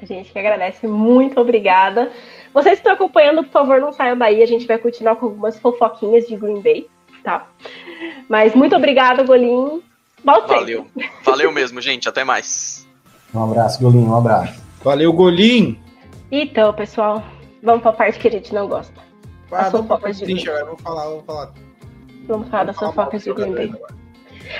A 0.00 0.04
gente 0.04 0.30
que 0.30 0.38
agradece, 0.38 0.86
muito 0.86 1.40
obrigada. 1.40 2.10
Vocês 2.52 2.74
que 2.74 2.80
estão 2.80 2.92
acompanhando, 2.92 3.42
por 3.44 3.50
favor, 3.52 3.80
não 3.80 3.92
saiam 3.92 4.16
daí. 4.16 4.42
A 4.42 4.46
gente 4.46 4.66
vai 4.66 4.78
continuar 4.78 5.16
com 5.16 5.26
algumas 5.26 5.58
fofoquinhas 5.58 6.26
de 6.26 6.36
Green 6.36 6.60
Bay, 6.60 6.86
tá? 7.24 7.46
Mas 8.28 8.54
muito 8.54 8.76
obrigada, 8.76 9.22
Golim. 9.22 9.82
Volte. 10.24 10.48
Valeu. 10.48 10.86
Valeu 11.24 11.52
mesmo, 11.52 11.80
gente. 11.80 12.08
Até 12.08 12.24
mais. 12.24 12.86
Um 13.34 13.42
abraço, 13.44 13.80
Golinho, 13.82 14.10
um 14.10 14.16
abraço. 14.16 14.62
Valeu, 14.82 15.12
Golim! 15.12 15.80
Então, 16.30 16.72
pessoal, 16.72 17.22
vamos 17.62 17.82
pra 17.82 17.92
parte 17.92 18.18
que 18.18 18.28
a 18.28 18.30
gente 18.30 18.54
não 18.54 18.68
gosta. 18.68 18.94
Ah, 19.50 19.62
As 19.66 19.72
vamos 19.72 19.86
pra 19.86 19.96
fofocas 19.96 20.18
de 20.18 20.24
Green 20.24 20.42
agora 20.42 20.60
eu 20.60 20.66
vou 20.66 20.78
falar, 20.78 21.04
vou 21.08 21.22
falar. 21.22 21.52
Vamos 22.26 22.48
falar 22.48 22.64
das 22.64 22.76
fofocas 22.76 23.22
de 23.24 23.32
Green 23.32 23.52
Bay. 23.52 23.72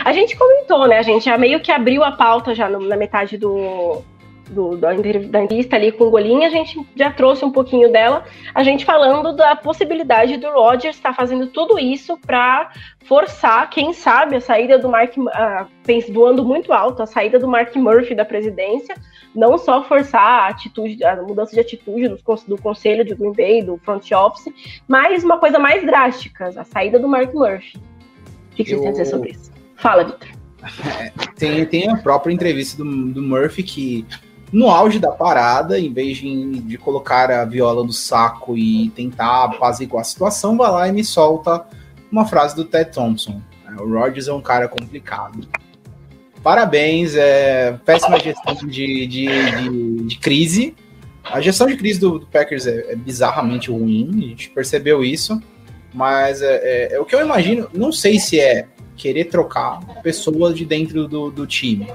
A 0.04 0.12
gente 0.12 0.36
comentou, 0.36 0.86
né? 0.88 0.98
A 0.98 1.02
gente 1.02 1.24
já 1.24 1.36
meio 1.38 1.60
que 1.60 1.70
abriu 1.70 2.02
a 2.04 2.12
pauta 2.12 2.54
já 2.54 2.68
no- 2.68 2.80
na 2.80 2.96
metade 2.96 3.36
do, 3.36 4.02
do- 4.48 4.76
da, 4.76 4.92
da 4.92 5.42
entrevista 5.42 5.76
ali 5.76 5.92
com 5.92 6.04
o 6.04 6.10
Golinha. 6.10 6.48
A 6.48 6.50
gente 6.50 6.78
já 6.96 7.10
trouxe 7.10 7.44
um 7.44 7.50
pouquinho 7.50 7.90
dela. 7.90 8.24
A 8.54 8.62
gente 8.62 8.84
falando 8.84 9.34
da 9.34 9.54
possibilidade 9.56 10.36
do 10.36 10.50
Rodgers 10.50 10.96
estar 10.96 11.14
fazendo 11.14 11.46
tudo 11.48 11.78
isso 11.78 12.18
para 12.26 12.70
forçar, 13.04 13.68
quem 13.70 13.92
sabe, 13.92 14.36
a 14.36 14.40
saída 14.40 14.78
do 14.78 14.88
Mark, 14.88 15.14
pens- 15.84 16.08
voando 16.10 16.44
muito 16.44 16.72
alto, 16.72 17.02
a 17.02 17.06
saída 17.06 17.38
do 17.38 17.46
Mark 17.48 17.74
Murphy 17.76 18.14
da 18.14 18.24
presidência. 18.24 18.94
Não 19.34 19.58
só 19.58 19.84
forçar 19.84 20.22
a 20.22 20.48
atitude, 20.48 21.04
a 21.04 21.16
mudança 21.22 21.52
de 21.52 21.60
atitude 21.60 22.08
do, 22.08 22.16
do 22.48 22.56
conselho 22.62 23.04
de 23.04 23.14
Green 23.14 23.32
Bay, 23.32 23.62
do 23.62 23.76
front 23.78 24.10
office, 24.12 24.52
mas 24.88 25.22
uma 25.22 25.38
coisa 25.38 25.58
mais 25.58 25.84
drástica, 25.84 26.48
a 26.56 26.64
saída 26.64 26.98
do 26.98 27.06
Mark 27.06 27.34
Murphy. 27.34 27.76
O 28.52 28.56
que, 28.56 28.64
que 28.64 28.70
vocês 28.70 28.80
têm 28.80 28.88
a 28.88 28.90
dizer 28.92 29.02
Eu- 29.02 29.06
sobre 29.10 29.30
isso? 29.32 29.52
Fala, 29.76 30.04
Vitor. 30.04 30.28
Tem, 31.38 31.64
tem 31.66 31.88
a 31.90 31.96
própria 31.98 32.32
entrevista 32.32 32.82
do, 32.82 33.12
do 33.12 33.22
Murphy 33.22 33.62
que, 33.62 34.06
no 34.52 34.70
auge 34.70 34.98
da 34.98 35.10
parada, 35.10 35.78
em 35.78 35.92
vez 35.92 36.18
de, 36.18 36.60
de 36.60 36.78
colocar 36.78 37.30
a 37.30 37.44
viola 37.44 37.82
no 37.84 37.92
saco 37.92 38.56
e 38.56 38.90
tentar 38.90 39.44
apaziguar 39.44 40.02
a 40.02 40.04
situação, 40.04 40.56
vai 40.56 40.70
lá 40.70 40.88
e 40.88 40.92
me 40.92 41.04
solta 41.04 41.64
uma 42.10 42.24
frase 42.24 42.54
do 42.54 42.64
Ted 42.64 42.90
Thompson. 42.92 43.40
O 43.80 43.92
Rodgers 43.92 44.28
é 44.28 44.32
um 44.32 44.40
cara 44.40 44.68
complicado. 44.68 45.46
Parabéns, 46.42 47.14
é 47.16 47.72
péssima 47.84 48.20
gestão 48.20 48.54
de, 48.54 49.06
de, 49.06 49.06
de, 49.06 50.02
de 50.04 50.18
crise. 50.18 50.74
A 51.24 51.40
gestão 51.40 51.66
de 51.66 51.76
crise 51.76 51.98
do, 51.98 52.20
do 52.20 52.26
Packers 52.26 52.66
é, 52.68 52.92
é 52.92 52.96
bizarramente 52.96 53.70
ruim, 53.70 54.10
a 54.12 54.28
gente 54.28 54.50
percebeu 54.50 55.02
isso. 55.02 55.42
Mas 55.92 56.40
é, 56.42 56.54
é- 56.62 56.92
é 56.94 57.00
o 57.00 57.04
que 57.04 57.14
eu 57.14 57.20
imagino, 57.20 57.68
não 57.74 57.90
sei 57.90 58.20
se 58.20 58.38
é 58.38 58.68
querer 58.96 59.24
trocar 59.24 59.80
pessoas 60.02 60.56
de 60.56 60.64
dentro 60.64 61.08
do, 61.08 61.30
do 61.30 61.46
time. 61.46 61.86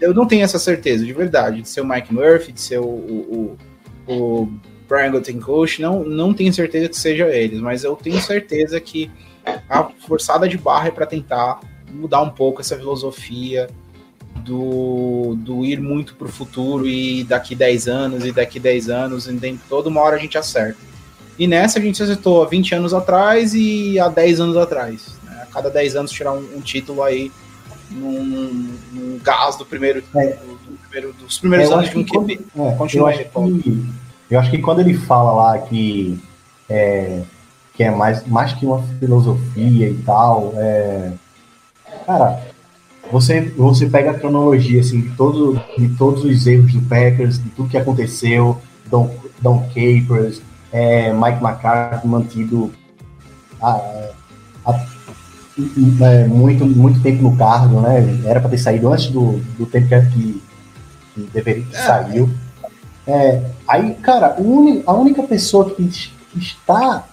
Eu 0.00 0.14
não 0.14 0.26
tenho 0.26 0.42
essa 0.42 0.58
certeza, 0.58 1.04
de 1.04 1.12
verdade, 1.12 1.62
de 1.62 1.68
ser 1.68 1.80
o 1.80 1.86
Mike 1.86 2.12
Murphy, 2.12 2.52
de 2.52 2.60
ser 2.60 2.78
o, 2.78 2.84
o, 2.84 3.58
o, 4.06 4.12
o 4.12 4.52
Brian 4.88 5.10
Gutenkouch, 5.10 5.82
não, 5.82 6.02
não 6.04 6.32
tenho 6.32 6.52
certeza 6.52 6.88
que 6.88 6.96
seja 6.96 7.28
eles, 7.28 7.60
mas 7.60 7.84
eu 7.84 7.94
tenho 7.96 8.20
certeza 8.20 8.80
que 8.80 9.10
a 9.68 9.84
forçada 10.06 10.48
de 10.48 10.56
barra 10.56 10.88
é 10.88 10.90
para 10.90 11.06
tentar 11.06 11.60
mudar 11.92 12.22
um 12.22 12.30
pouco 12.30 12.60
essa 12.60 12.76
filosofia 12.76 13.68
do, 14.44 15.34
do 15.38 15.64
ir 15.64 15.80
muito 15.80 16.14
pro 16.14 16.28
futuro 16.28 16.86
e 16.86 17.24
daqui 17.24 17.54
10 17.54 17.88
anos 17.88 18.24
e 18.24 18.32
daqui 18.32 18.60
10 18.60 18.88
anos, 18.88 19.26
e 19.26 19.32
dentro, 19.32 19.62
toda 19.68 19.88
uma 19.88 20.00
hora 20.00 20.16
a 20.16 20.18
gente 20.18 20.38
acerta. 20.38 20.78
E 21.38 21.46
nessa 21.46 21.78
a 21.78 21.82
gente 21.82 22.02
acertou 22.02 22.42
há 22.42 22.46
20 22.46 22.74
anos 22.74 22.94
atrás 22.94 23.54
e 23.54 23.98
há 23.98 24.08
10 24.08 24.40
anos 24.40 24.56
atrás. 24.56 25.18
Né? 25.22 25.42
A 25.42 25.46
cada 25.46 25.68
10 25.68 25.96
anos 25.96 26.10
tirar 26.10 26.32
um, 26.32 26.56
um 26.56 26.60
título 26.60 27.02
aí 27.02 27.30
num, 27.90 28.68
num 28.92 29.18
gás 29.22 29.56
do 29.56 29.64
primeiro, 29.64 30.02
É. 30.14 30.34
do, 30.34 30.46
do 30.46 30.78
primeiro 30.88 31.12
dos 31.14 31.38
primeiros 31.38 31.70
Eu 31.70 31.76
anos 31.78 31.90
de 31.90 31.98
um 31.98 32.04
QB. 32.04 32.40
É, 32.56 32.72
Continua 32.72 33.10
eu, 33.10 33.14
aí, 33.14 33.20
acho 33.22 33.30
Paulo. 33.30 33.58
que, 33.58 33.90
eu 34.30 34.40
acho 34.40 34.50
que 34.50 34.58
quando 34.58 34.80
ele 34.80 34.94
fala 34.94 35.32
lá 35.32 35.58
que 35.58 36.18
é, 36.68 37.22
que 37.74 37.84
é 37.84 37.90
mais, 37.90 38.26
mais 38.26 38.52
que 38.52 38.64
uma 38.66 38.82
filosofia 38.98 39.88
e 39.88 39.94
tal, 40.04 40.52
é, 40.56 41.12
cara, 42.06 42.42
você, 43.10 43.40
você 43.56 43.86
pega 43.86 44.10
a 44.12 44.18
cronologia 44.18 44.80
assim, 44.80 45.00
de, 45.02 45.10
todo, 45.10 45.60
de 45.78 45.88
todos 45.96 46.24
os 46.24 46.46
erros 46.46 46.72
do 46.72 46.80
Packers, 46.82 47.42
de 47.42 47.50
tudo 47.50 47.68
que 47.68 47.76
aconteceu, 47.78 48.60
Don, 48.90 49.14
Don 49.40 49.60
Capers, 49.68 50.40
é, 50.72 51.12
Mike 51.12 51.42
McCarthy 51.44 52.06
mantido 52.08 52.72
a, 53.60 54.10
a, 54.64 54.86
é, 56.02 56.26
muito, 56.26 56.66
muito 56.66 57.00
tempo 57.00 57.22
no 57.22 57.36
cargo, 57.36 57.80
né? 57.80 58.20
Era 58.24 58.40
para 58.40 58.50
ter 58.50 58.58
saído 58.58 58.92
antes 58.92 59.06
do, 59.06 59.38
do 59.58 59.66
tempo 59.66 59.88
que, 59.88 60.42
que 61.14 61.20
deveria 61.32 61.64
ter 61.64 61.76
é. 61.76 61.82
saiu. 61.82 62.30
É, 63.06 63.42
aí, 63.66 63.94
cara, 63.94 64.36
a 64.86 64.92
única 64.92 65.22
pessoa 65.22 65.70
que, 65.70 65.86
que, 65.86 66.38
está 66.38 67.04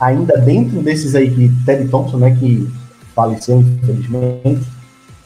ainda 0.00 0.36
dentro 0.38 0.82
desses 0.82 1.14
aí, 1.14 1.30
que 1.30 1.52
Ted 1.64 1.88
Thompson, 1.88 2.16
né, 2.16 2.36
que 2.38 2.68
faleceu, 3.14 3.60
infelizmente, 3.60 4.66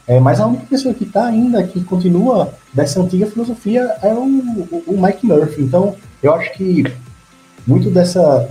é, 0.07 0.21
mas 0.21 0.39
a 0.39 0.47
única 0.47 0.67
pessoa 0.67 0.95
que 0.95 1.05
está 1.05 1.27
ainda, 1.27 1.63
que 1.65 1.83
continua 1.83 2.53
dessa 2.73 3.01
antiga 3.01 3.27
filosofia, 3.27 3.97
é 4.03 4.13
o, 4.13 4.23
o, 4.23 4.85
o, 4.87 5.03
Mike 5.03 5.27
Murphy. 5.27 5.63
Então, 5.63 5.97
eu 6.23 6.33
acho 6.35 6.53
que 6.53 6.85
muito 7.67 7.91
dessa, 7.91 8.49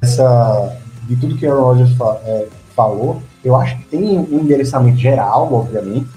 dessa 0.00 0.76
de 1.08 1.16
tudo 1.16 1.36
que 1.36 1.46
o 1.46 1.60
Rogers 1.60 1.92
fa, 1.96 2.20
é, 2.24 2.46
falou, 2.74 3.22
eu 3.46 3.54
acho 3.54 3.76
que 3.76 3.84
tem 3.84 4.18
um 4.18 4.40
endereçamento 4.40 4.98
geral, 4.98 5.54
obviamente, 5.54 6.08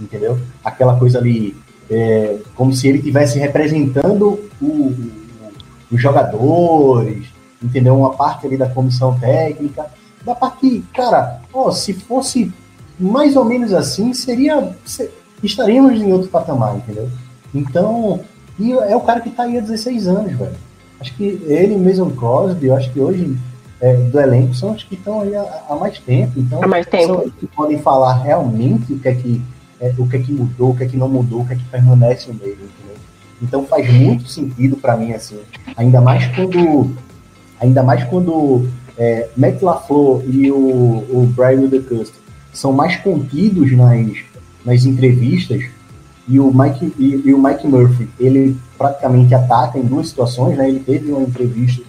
entendeu? 0.00 0.36
Aquela 0.64 0.98
coisa 0.98 1.18
ali, 1.18 1.56
é, 1.88 2.38
como 2.56 2.72
se 2.72 2.88
ele 2.88 2.98
estivesse 2.98 3.38
representando 3.38 4.40
o, 4.60 4.92
os 5.92 6.02
jogadores, 6.02 7.28
entendeu? 7.62 7.96
Uma 7.96 8.14
parte 8.14 8.48
ali 8.48 8.56
da 8.56 8.68
comissão 8.68 9.16
técnica, 9.16 9.86
da 10.24 10.34
parte 10.34 10.58
que, 10.58 10.84
cara, 10.92 11.40
ó, 11.52 11.70
se 11.70 11.92
fosse 11.92 12.52
mais 12.98 13.36
ou 13.36 13.44
menos 13.44 13.72
assim, 13.72 14.12
seria. 14.12 14.74
estaríamos 15.44 16.00
em 16.00 16.12
outro 16.12 16.28
patamar, 16.28 16.76
entendeu? 16.76 17.08
Então, 17.54 18.22
e 18.58 18.72
é 18.72 18.96
o 18.96 19.02
cara 19.02 19.20
que 19.20 19.30
tá 19.30 19.44
aí 19.44 19.56
há 19.56 19.60
16 19.60 20.08
anos, 20.08 20.32
velho. 20.32 20.56
Acho 20.98 21.14
que 21.14 21.40
ele 21.46 21.76
mesmo 21.76 22.10
Crosby, 22.10 22.66
eu 22.66 22.74
acho 22.74 22.92
que 22.92 22.98
hoje 22.98 23.38
é, 23.80 23.94
do 23.94 24.20
elenco 24.20 24.54
são 24.54 24.72
os 24.72 24.82
que 24.82 24.94
estão 24.94 25.20
aí 25.20 25.34
há, 25.34 25.64
há, 25.68 25.76
mais 25.76 25.98
tempo. 25.98 26.32
Então, 26.36 26.62
há 26.62 26.66
mais 26.66 26.86
tempo. 26.86 27.06
são 27.06 27.24
os 27.24 27.34
que 27.34 27.46
podem 27.46 27.78
falar 27.78 28.22
realmente 28.22 28.92
o 28.92 28.98
que 28.98 29.08
é 29.08 29.14
que, 29.14 29.42
é, 29.80 29.92
o 29.98 30.08
que 30.08 30.16
é 30.16 30.18
que 30.20 30.32
mudou, 30.32 30.70
o 30.70 30.76
que 30.76 30.84
é 30.84 30.86
que 30.86 30.96
não 30.96 31.08
mudou, 31.08 31.42
o 31.42 31.46
que 31.46 31.52
é 31.52 31.56
que 31.56 31.64
permanece 31.64 32.28
no 32.28 32.34
meio, 32.34 32.54
entendeu? 32.54 32.96
Então 33.42 33.66
faz 33.66 33.92
muito 33.92 34.28
sentido 34.28 34.76
para 34.76 34.96
mim, 34.96 35.12
assim, 35.12 35.38
ainda 35.76 36.00
mais 36.00 36.26
quando 36.34 36.90
ainda 37.60 37.82
mais 37.82 38.02
quando 38.04 38.66
é, 38.96 39.28
Matt 39.36 39.60
LaFleur 39.60 40.22
e 40.26 40.50
o, 40.50 40.56
o 40.56 41.32
Brian 41.36 41.60
Wildecuster 41.60 42.20
são 42.52 42.72
mais 42.72 42.96
contidos 42.96 43.72
nas, 43.72 44.16
nas 44.64 44.84
entrevistas 44.86 45.64
e 46.28 46.40
o 46.40 46.52
Mike 46.52 46.92
e, 46.98 47.22
e, 47.26 47.34
o 47.34 47.42
Mike 47.42 47.66
Murphy 47.66 48.08
ele 48.18 48.56
praticamente 48.76 49.34
ataca 49.34 49.78
em 49.78 49.82
duas 49.82 50.08
situações, 50.08 50.56
né? 50.56 50.68
Ele 50.68 50.80
teve 50.80 51.12
uma 51.12 51.22
entrevista 51.22 51.82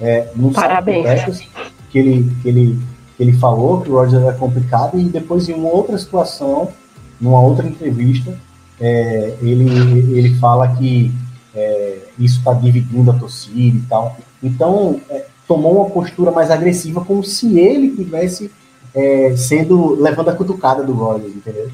é, 0.00 0.28
Parabéns. 0.54 1.44
que 1.90 1.98
ele 1.98 2.32
que 2.42 2.48
ele 2.48 2.78
que 3.16 3.22
ele 3.22 3.32
falou 3.32 3.80
que 3.80 3.90
o 3.90 3.94
Roger 3.94 4.20
era 4.20 4.32
complicado 4.32 4.98
e 4.98 5.04
depois 5.04 5.48
em 5.48 5.54
uma 5.54 5.68
outra 5.68 5.98
situação, 5.98 6.68
numa 7.20 7.40
outra 7.40 7.66
entrevista, 7.66 8.38
é, 8.80 9.34
ele 9.42 9.66
ele 10.16 10.34
fala 10.36 10.68
que 10.76 11.12
é, 11.54 11.98
isso 12.18 12.38
está 12.38 12.52
dividindo 12.52 13.10
a 13.10 13.14
torcida 13.14 13.76
e 13.76 13.82
tal. 13.88 14.16
Então 14.42 15.00
é, 15.10 15.26
tomou 15.46 15.80
uma 15.80 15.90
postura 15.90 16.30
mais 16.30 16.50
agressiva, 16.50 17.04
como 17.04 17.24
se 17.24 17.58
ele 17.58 17.90
tivesse 17.96 18.50
é, 18.94 19.34
sendo 19.36 20.00
levando 20.00 20.28
a 20.28 20.34
cutucada 20.34 20.84
do 20.84 20.92
Rogers, 20.92 21.34
entendeu? 21.34 21.70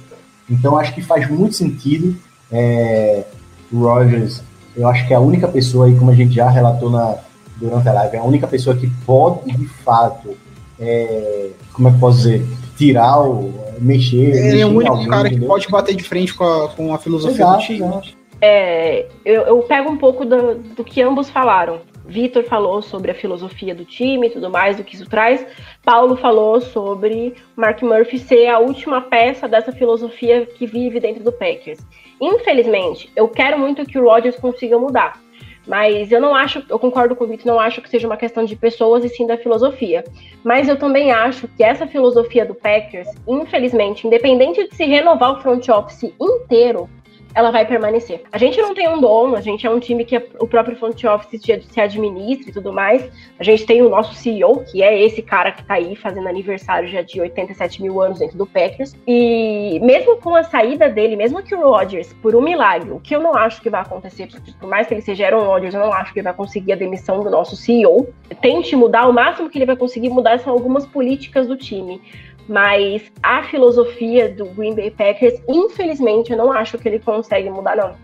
Então 0.48 0.78
acho 0.78 0.94
que 0.94 1.02
faz 1.02 1.28
muito 1.28 1.54
sentido. 1.54 2.16
É, 2.50 3.24
o 3.72 3.80
Rogers, 3.80 4.42
eu 4.76 4.86
acho 4.88 5.06
que 5.06 5.12
é 5.12 5.16
a 5.16 5.20
única 5.20 5.48
pessoa 5.48 5.86
aí, 5.86 5.96
como 5.96 6.10
a 6.10 6.14
gente 6.14 6.34
já 6.34 6.48
relatou 6.48 6.90
na, 6.90 7.16
durante 7.56 7.88
a 7.88 7.92
live, 7.92 8.16
é 8.16 8.18
a 8.18 8.24
única 8.24 8.46
pessoa 8.46 8.76
que 8.76 8.90
pode 9.06 9.52
de 9.52 9.66
fato, 9.66 10.36
é, 10.78 11.50
como 11.72 11.88
é 11.88 11.92
que 11.92 11.98
posso 11.98 12.18
dizer, 12.18 12.46
tirar 12.76 13.22
o. 13.22 13.52
mexer. 13.78 14.16
Ele 14.16 14.42
mexer 14.42 14.60
é 14.60 14.66
o 14.66 14.70
único 14.70 14.92
alguém, 14.92 15.08
cara 15.08 15.28
entendeu? 15.28 15.42
que 15.42 15.46
pode 15.46 15.68
bater 15.68 15.94
de 15.94 16.04
frente 16.04 16.34
com 16.34 16.44
a, 16.44 16.68
com 16.68 16.94
a 16.94 16.98
filosofia 16.98 17.44
exato, 17.44 17.58
do 17.58 17.62
time. 17.62 18.14
É, 18.40 19.06
eu, 19.24 19.42
eu, 19.42 19.58
pego 19.62 19.90
um 19.90 19.96
pouco 19.96 20.24
do, 20.24 20.56
do 20.56 20.84
que 20.84 21.00
ambos 21.00 21.30
falaram. 21.30 21.80
Vitor 22.06 22.44
falou 22.44 22.82
sobre 22.82 23.10
a 23.10 23.14
filosofia 23.14 23.74
do 23.74 23.84
time 23.84 24.26
e 24.26 24.30
tudo 24.30 24.50
mais, 24.50 24.76
do 24.76 24.84
que 24.84 24.94
isso 24.94 25.06
traz. 25.06 25.46
Paulo 25.82 26.16
falou 26.16 26.60
sobre 26.60 27.34
Mark 27.56 27.80
Murphy 27.80 28.18
ser 28.18 28.48
a 28.48 28.58
última 28.58 29.00
peça 29.00 29.48
dessa 29.48 29.72
filosofia 29.72 30.44
que 30.44 30.66
vive 30.66 31.00
dentro 31.00 31.24
do 31.24 31.32
Packers. 31.32 31.78
Infelizmente, 32.20 33.10
eu 33.16 33.28
quero 33.28 33.58
muito 33.58 33.86
que 33.86 33.98
o 33.98 34.04
Rodgers 34.04 34.36
consiga 34.36 34.78
mudar. 34.78 35.23
Mas 35.66 36.12
eu 36.12 36.20
não 36.20 36.34
acho, 36.34 36.62
eu 36.68 36.78
concordo 36.78 37.16
com 37.16 37.24
o 37.24 37.26
Vitor, 37.26 37.46
não 37.46 37.58
acho 37.58 37.80
que 37.80 37.88
seja 37.88 38.06
uma 38.06 38.16
questão 38.16 38.44
de 38.44 38.54
pessoas 38.54 39.04
e 39.04 39.08
sim 39.08 39.26
da 39.26 39.36
filosofia. 39.36 40.04
Mas 40.42 40.68
eu 40.68 40.76
também 40.76 41.10
acho 41.10 41.48
que 41.48 41.64
essa 41.64 41.86
filosofia 41.86 42.44
do 42.44 42.54
Packers, 42.54 43.08
infelizmente, 43.26 44.06
independente 44.06 44.68
de 44.68 44.74
se 44.74 44.84
renovar 44.84 45.32
o 45.32 45.40
front 45.40 45.68
office 45.68 46.12
inteiro, 46.20 46.88
ela 47.34 47.50
vai 47.50 47.66
permanecer. 47.66 48.22
A 48.30 48.38
gente 48.38 48.60
não 48.60 48.74
tem 48.74 48.88
um 48.88 49.00
dono, 49.00 49.36
a 49.36 49.40
gente 49.40 49.66
é 49.66 49.70
um 49.70 49.80
time 49.80 50.04
que 50.04 50.16
é 50.16 50.26
o 50.38 50.46
próprio 50.46 50.76
front 50.76 51.02
office 51.04 51.40
se 51.40 51.80
administra 51.80 52.50
e 52.50 52.52
tudo 52.52 52.72
mais. 52.72 53.10
A 53.38 53.42
gente 53.42 53.66
tem 53.66 53.82
o 53.82 53.88
nosso 53.88 54.14
CEO, 54.14 54.64
que 54.64 54.82
é 54.82 55.02
esse 55.02 55.20
cara 55.20 55.50
que 55.50 55.64
tá 55.64 55.74
aí 55.74 55.96
fazendo 55.96 56.28
aniversário 56.28 56.88
já 56.88 57.02
de 57.02 57.20
87 57.20 57.82
mil 57.82 58.00
anos 58.00 58.20
dentro 58.20 58.38
do 58.38 58.46
Packers. 58.46 58.94
E 59.06 59.80
mesmo 59.82 60.16
com 60.18 60.36
a 60.36 60.44
saída 60.44 60.88
dele, 60.88 61.16
mesmo 61.16 61.42
que 61.42 61.54
o 61.54 61.60
Rodgers, 61.60 62.12
por 62.22 62.36
um 62.36 62.40
milagre, 62.40 62.90
o 62.92 63.00
que 63.00 63.14
eu 63.14 63.20
não 63.20 63.34
acho 63.34 63.60
que 63.60 63.68
vai 63.68 63.80
acontecer, 63.80 64.28
por 64.60 64.68
mais 64.68 64.86
que 64.86 64.94
ele 64.94 65.02
seja 65.02 65.26
Aaron 65.26 65.44
Rodgers, 65.44 65.74
eu 65.74 65.80
não 65.80 65.92
acho 65.92 66.12
que 66.12 66.20
ele 66.20 66.24
vai 66.24 66.34
conseguir 66.34 66.72
a 66.72 66.76
demissão 66.76 67.20
do 67.20 67.30
nosso 67.30 67.56
CEO. 67.56 68.08
Tente 68.40 68.76
mudar, 68.76 69.08
o 69.08 69.12
máximo 69.12 69.50
que 69.50 69.58
ele 69.58 69.66
vai 69.66 69.76
conseguir 69.76 70.10
mudar 70.10 70.38
são 70.38 70.52
algumas 70.52 70.86
políticas 70.86 71.48
do 71.48 71.56
time. 71.56 72.00
Mas 72.48 73.02
a 73.22 73.42
filosofia 73.44 74.28
do 74.28 74.44
Green 74.46 74.74
Bay 74.74 74.90
Packers, 74.90 75.40
infelizmente, 75.48 76.30
eu 76.30 76.38
não 76.38 76.52
acho 76.52 76.76
que 76.76 76.88
ele 76.88 76.98
consegue 76.98 77.48
mudar, 77.48 77.76
não. 77.76 77.94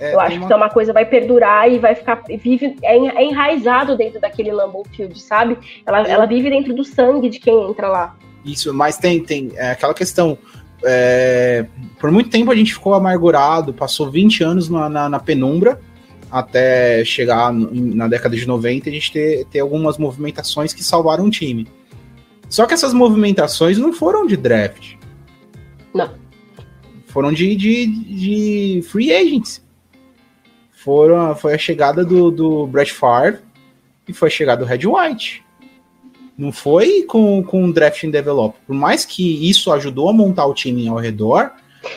É, 0.00 0.14
eu 0.14 0.20
acho 0.20 0.36
uma... 0.36 0.46
que 0.46 0.52
é 0.52 0.56
uma 0.56 0.70
coisa 0.70 0.92
vai 0.92 1.04
perdurar 1.04 1.70
e 1.70 1.78
vai 1.78 1.94
ficar 1.94 2.22
vive 2.28 2.76
é, 2.82 2.96
é 2.96 3.24
enraizado 3.24 3.96
dentro 3.96 4.20
daquele 4.20 4.52
Lambeau 4.52 4.84
Field, 4.94 5.20
sabe? 5.20 5.58
Ela, 5.84 6.06
é. 6.06 6.10
ela 6.10 6.26
vive 6.26 6.50
dentro 6.50 6.74
do 6.74 6.84
sangue 6.84 7.28
de 7.28 7.40
quem 7.40 7.68
entra 7.68 7.88
lá. 7.88 8.16
Isso, 8.44 8.72
mas 8.72 8.96
tem 8.96 9.22
tem 9.22 9.50
é, 9.56 9.72
aquela 9.72 9.94
questão. 9.94 10.38
É, 10.84 11.66
por 11.98 12.12
muito 12.12 12.30
tempo 12.30 12.52
a 12.52 12.54
gente 12.54 12.72
ficou 12.72 12.94
amargurado, 12.94 13.74
passou 13.74 14.08
20 14.08 14.44
anos 14.44 14.68
na, 14.68 14.88
na, 14.88 15.08
na 15.08 15.18
penumbra 15.18 15.80
até 16.30 17.04
chegar 17.04 17.52
no, 17.52 17.70
na 17.72 18.06
década 18.06 18.36
de 18.36 18.46
90 18.46 18.88
a 18.88 18.92
gente 18.92 19.10
ter, 19.10 19.44
ter 19.46 19.60
algumas 19.60 19.98
movimentações 19.98 20.72
que 20.72 20.84
salvaram 20.84 21.24
o 21.24 21.30
time. 21.30 21.66
Só 22.48 22.66
que 22.66 22.74
essas 22.74 22.94
movimentações 22.94 23.78
não 23.78 23.92
foram 23.92 24.26
de 24.26 24.36
draft. 24.36 24.94
Não. 25.94 26.14
Foram 27.06 27.32
de, 27.32 27.54
de, 27.54 27.86
de 27.86 28.82
free 28.88 29.12
agents. 29.12 29.64
Foram, 30.70 31.34
foi 31.34 31.54
a 31.54 31.58
chegada 31.58 32.04
do, 32.04 32.30
do 32.30 32.66
Brett 32.66 32.92
Favre 32.92 33.40
e 34.06 34.12
foi 34.12 34.28
a 34.28 34.30
chegada 34.30 34.64
do 34.64 34.68
Red 34.68 34.86
White. 34.86 35.44
Não 36.36 36.52
foi 36.52 37.02
com, 37.02 37.42
com 37.42 37.70
draft 37.70 38.04
and 38.04 38.10
develop. 38.10 38.56
Por 38.66 38.74
mais 38.74 39.04
que 39.04 39.48
isso 39.48 39.72
ajudou 39.72 40.08
a 40.08 40.12
montar 40.12 40.46
o 40.46 40.54
time 40.54 40.88
ao 40.88 40.96
redor, 40.96 41.50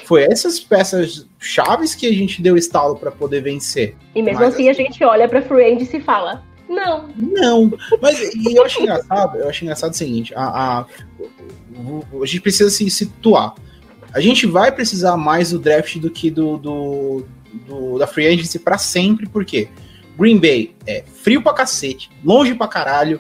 foi 0.06 0.24
essas 0.24 0.60
peças 0.60 1.28
chaves 1.40 1.94
que 1.94 2.08
a 2.08 2.12
gente 2.12 2.42
deu 2.42 2.58
estalo 2.58 2.96
para 2.96 3.12
poder 3.12 3.42
vencer. 3.42 3.96
E 4.16 4.22
mesmo 4.22 4.40
Mas, 4.40 4.54
assim, 4.54 4.70
a 4.70 4.74
gente 4.74 5.04
olha 5.04 5.28
para 5.28 5.42
free 5.42 5.64
agents 5.64 5.94
e 5.94 6.00
fala: 6.00 6.44
não. 6.72 7.10
Não. 7.18 7.74
Mas 8.02 8.20
e 8.34 8.56
eu 8.56 8.64
acho 8.64 8.82
engraçado, 8.82 9.38
eu 9.38 9.50
acho 9.50 9.64
engraçado 9.64 9.92
o 9.92 9.98
seguinte, 9.98 10.34
a, 10.36 10.44
a, 10.44 10.80
a 10.82 12.26
gente 12.26 12.42
precisa 12.42 12.70
se 12.70 12.90
situar. 12.90 13.54
A 14.14 14.20
gente 14.20 14.46
vai 14.46 14.72
precisar 14.72 15.16
mais 15.18 15.52
do 15.52 15.60
draft 15.60 15.98
do 15.98 16.10
que 16.10 16.30
do, 16.30 16.58
do, 16.58 17.26
do 17.68 17.98
da 17.98 18.08
free 18.08 18.28
agency 18.28 18.60
para 18.60 18.78
sempre, 18.78 19.28
porque 19.28 19.70
Green 20.18 20.38
Bay 20.38 20.76
é 20.86 21.04
frio 21.24 21.42
pra 21.42 21.54
cacete, 21.54 22.10
longe 22.24 22.54
pra 22.54 22.68
caralho, 22.68 23.20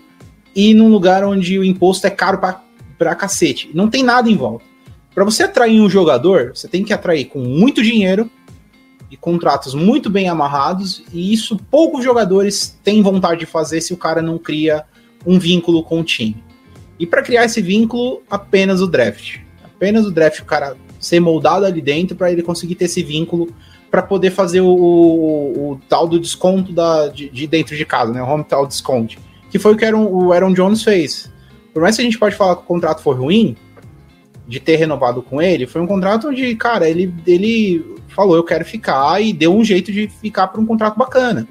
e 0.55 0.73
num 0.73 0.89
lugar 0.89 1.23
onde 1.23 1.57
o 1.57 1.63
imposto 1.63 2.05
é 2.07 2.09
caro 2.09 2.37
pra, 2.37 2.61
pra 2.97 3.15
cacete. 3.15 3.69
Não 3.73 3.89
tem 3.89 4.03
nada 4.03 4.29
em 4.29 4.35
volta. 4.35 4.65
Para 5.13 5.23
você 5.23 5.43
atrair 5.43 5.79
um 5.79 5.89
jogador, 5.89 6.51
você 6.55 6.67
tem 6.67 6.83
que 6.83 6.93
atrair 6.93 7.25
com 7.25 7.39
muito 7.39 7.81
dinheiro 7.83 8.29
e 9.11 9.17
contratos 9.17 9.75
muito 9.75 10.09
bem 10.09 10.29
amarrados, 10.29 11.03
e 11.11 11.33
isso 11.33 11.59
poucos 11.69 12.01
jogadores 12.01 12.79
têm 12.81 13.03
vontade 13.03 13.41
de 13.41 13.45
fazer 13.45 13.81
se 13.81 13.93
o 13.93 13.97
cara 13.97 14.21
não 14.21 14.37
cria 14.37 14.85
um 15.27 15.37
vínculo 15.37 15.83
com 15.83 15.99
o 15.99 16.03
time. 16.03 16.41
E 16.97 17.05
para 17.05 17.21
criar 17.21 17.43
esse 17.43 17.61
vínculo, 17.61 18.21
apenas 18.29 18.79
o 18.79 18.87
draft. 18.87 19.39
Apenas 19.63 20.05
o 20.05 20.11
draft, 20.11 20.39
o 20.39 20.45
cara 20.45 20.77
ser 20.97 21.19
moldado 21.19 21.65
ali 21.65 21.81
dentro 21.81 22.15
para 22.15 22.31
ele 22.31 22.41
conseguir 22.41 22.75
ter 22.75 22.85
esse 22.85 23.03
vínculo 23.03 23.53
para 23.89 24.01
poder 24.01 24.31
fazer 24.31 24.61
o, 24.61 24.69
o, 24.69 25.71
o, 25.71 25.81
tal 25.89 26.07
do 26.07 26.17
desconto 26.17 26.71
da, 26.71 27.09
de, 27.09 27.27
de, 27.29 27.45
dentro 27.47 27.75
de 27.75 27.85
casa, 27.85 28.13
né? 28.13 28.23
O 28.23 28.25
home 28.25 28.45
tal 28.45 28.65
discount. 28.65 29.19
Que 29.49 29.59
foi 29.59 29.73
o 29.73 29.77
que 29.77 29.83
Aaron, 29.83 30.05
o 30.05 30.31
Aaron 30.31 30.53
Jones 30.53 30.83
fez. 30.83 31.29
Por 31.73 31.81
mais 31.81 31.97
que 31.97 32.01
a 32.01 32.05
gente 32.05 32.17
pode 32.17 32.35
falar 32.35 32.55
que 32.55 32.61
o 32.61 32.65
contrato 32.65 33.01
foi 33.01 33.15
ruim, 33.15 33.57
de 34.47 34.59
ter 34.59 34.75
renovado 34.75 35.21
com 35.21 35.41
ele 35.41 35.65
foi 35.65 35.81
um 35.81 35.87
contrato 35.87 36.27
onde, 36.27 36.53
cara, 36.55 36.89
ele, 36.89 37.13
ele 37.25 37.95
falou, 38.13 38.35
eu 38.35 38.43
quero 38.43 38.65
ficar, 38.65 39.21
e 39.21 39.33
deu 39.33 39.55
um 39.55 39.63
jeito 39.63 39.91
de 39.91 40.07
ficar 40.07 40.47
para 40.47 40.61
um 40.61 40.65
contrato 40.65 40.97
bacana. 40.97 41.47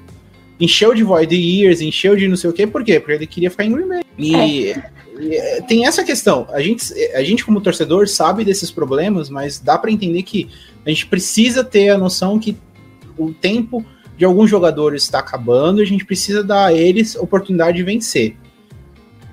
Encheu 0.59 0.93
de 0.93 1.03
void 1.03 1.35
years, 1.35 1.81
encheu 1.81 2.15
de 2.15 2.27
não 2.27 2.35
sei 2.35 2.49
o 2.49 2.53
quê, 2.53 2.67
por 2.67 2.83
quê? 2.83 2.99
Porque 2.99 3.13
ele 3.13 3.27
queria 3.27 3.49
ficar 3.49 3.65
em 3.65 3.71
Green 3.71 3.87
Bay. 3.87 4.03
E, 4.17 4.69
é. 4.69 4.83
e 5.19 5.61
tem 5.63 5.87
essa 5.87 6.03
questão. 6.03 6.47
A 6.51 6.61
gente, 6.61 6.93
a 7.15 7.23
gente, 7.23 7.43
como 7.43 7.61
torcedor, 7.61 8.07
sabe 8.07 8.45
desses 8.45 8.69
problemas, 8.69 9.29
mas 9.29 9.59
dá 9.59 9.77
para 9.77 9.91
entender 9.91 10.21
que 10.23 10.49
a 10.85 10.89
gente 10.89 11.07
precisa 11.07 11.63
ter 11.63 11.89
a 11.89 11.97
noção 11.97 12.37
que 12.37 12.55
o 13.17 13.33
tempo 13.33 13.83
de 14.17 14.25
alguns 14.25 14.49
jogadores 14.49 15.03
está 15.03 15.19
acabando 15.19 15.79
e 15.79 15.83
a 15.83 15.87
gente 15.87 16.05
precisa 16.05 16.43
dar 16.43 16.67
a 16.67 16.73
eles 16.73 17.15
oportunidade 17.15 17.77
de 17.77 17.83
vencer. 17.83 18.35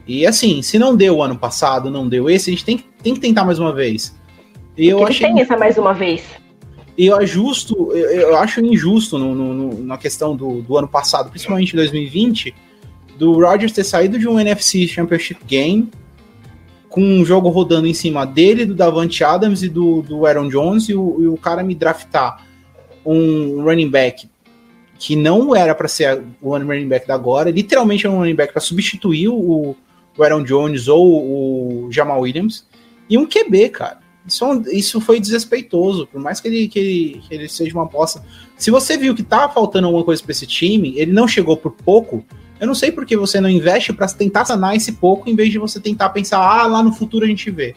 E 0.07 0.27
assim, 0.27 0.63
se 0.63 0.79
não 0.79 0.97
deu 0.97 1.17
o 1.17 1.23
ano 1.23 1.37
passado, 1.37 1.91
não 1.91 2.09
deu 2.09 2.31
esse, 2.31 2.49
a 2.49 2.53
gente 2.53 2.65
tem, 2.65 2.83
tem 3.03 3.13
que 3.13 3.21
tentar 3.21 3.45
mais 3.45 3.59
uma 3.59 3.75
vez. 3.75 4.17
E 4.79 4.89
eu 4.89 5.07
achei... 5.07 5.27
tem 5.27 5.43
essa 5.43 5.59
mais 5.59 5.77
uma 5.77 5.93
vez. 5.93 6.23
E 6.99 7.07
eu 7.07 7.17
ajusto, 7.17 7.93
eu, 7.93 8.37
acho 8.37 8.61
injusto 8.61 9.17
no, 9.19 9.33
no, 9.33 9.85
na 9.85 9.97
questão 9.97 10.35
do, 10.35 10.61
do 10.63 10.77
ano 10.77 10.89
passado, 10.89 11.31
principalmente 11.31 11.73
em 11.73 11.77
2020, 11.77 12.53
do 13.17 13.35
Rodgers 13.35 13.71
ter 13.71 13.85
saído 13.85 14.19
de 14.19 14.27
um 14.27 14.39
NFC 14.39 14.89
Championship 14.89 15.41
Game 15.47 15.89
com 16.89 17.01
um 17.01 17.25
jogo 17.25 17.51
rodando 17.51 17.87
em 17.87 17.95
cima 17.95 18.27
dele, 18.27 18.67
do 18.67 18.75
Davante 18.75 19.23
Adams 19.23 19.63
e 19.63 19.69
do, 19.69 20.03
do 20.03 20.27
Aaron 20.27 20.49
Jones, 20.49 20.89
e 20.89 20.95
o, 20.95 21.23
e 21.23 21.29
o 21.29 21.37
cara 21.37 21.63
me 21.63 21.73
draftar 21.73 22.45
um 23.07 23.63
running 23.63 23.89
back 23.89 24.29
que 24.99 25.15
não 25.15 25.55
era 25.55 25.77
para 25.77 25.87
ser 25.87 26.21
o 26.43 26.51
running 26.51 26.89
back 26.89 27.07
da 27.07 27.15
agora, 27.15 27.51
literalmente 27.51 28.07
é 28.07 28.11
um 28.11 28.19
running 28.19 28.35
back 28.35 28.53
para 28.53 28.61
substituir 28.61 29.29
o, 29.29 29.77
o 30.17 30.23
Aaron 30.23 30.43
Jones 30.43 30.89
ou 30.89 31.87
o 31.87 31.93
Jamal 31.93 32.23
Williams, 32.23 32.67
e 33.09 33.17
um 33.17 33.25
QB, 33.25 33.69
cara. 33.69 34.08
Isso, 34.29 34.45
é 34.45 34.75
isso 34.75 35.01
foi 35.01 35.19
desrespeitoso, 35.19 36.07
por 36.07 36.21
mais 36.21 36.41
que 36.41 36.49
ele, 36.49 36.69
que 36.69 36.79
ele, 36.79 37.23
que 37.27 37.35
ele 37.35 37.49
seja 37.49 37.75
uma 37.75 37.85
aposta. 37.85 38.23
Se 38.57 38.71
você 38.71 38.97
viu 38.97 39.15
que 39.15 39.23
tava 39.23 39.53
faltando 39.53 39.87
alguma 39.87 40.05
coisa 40.05 40.23
para 40.23 40.33
esse 40.33 40.47
time, 40.47 40.95
ele 40.97 41.13
não 41.13 41.27
chegou 41.27 41.57
por 41.57 41.73
pouco, 41.73 42.25
eu 42.61 42.67
não 42.67 42.75
sei 42.75 42.91
por 42.91 43.07
que 43.07 43.17
você 43.17 43.41
não 43.41 43.49
investe 43.49 43.93
para 43.93 44.07
tentar 44.09 44.45
sanar 44.45 44.75
esse 44.75 44.93
pouco, 44.93 45.29
em 45.29 45.35
vez 45.35 45.51
de 45.51 45.59
você 45.59 45.81
tentar 45.81 46.11
pensar, 46.11 46.39
ah, 46.39 46.67
lá 46.67 46.83
no 46.83 46.93
futuro 46.93 47.25
a 47.25 47.29
gente 47.29 47.51
vê. 47.51 47.75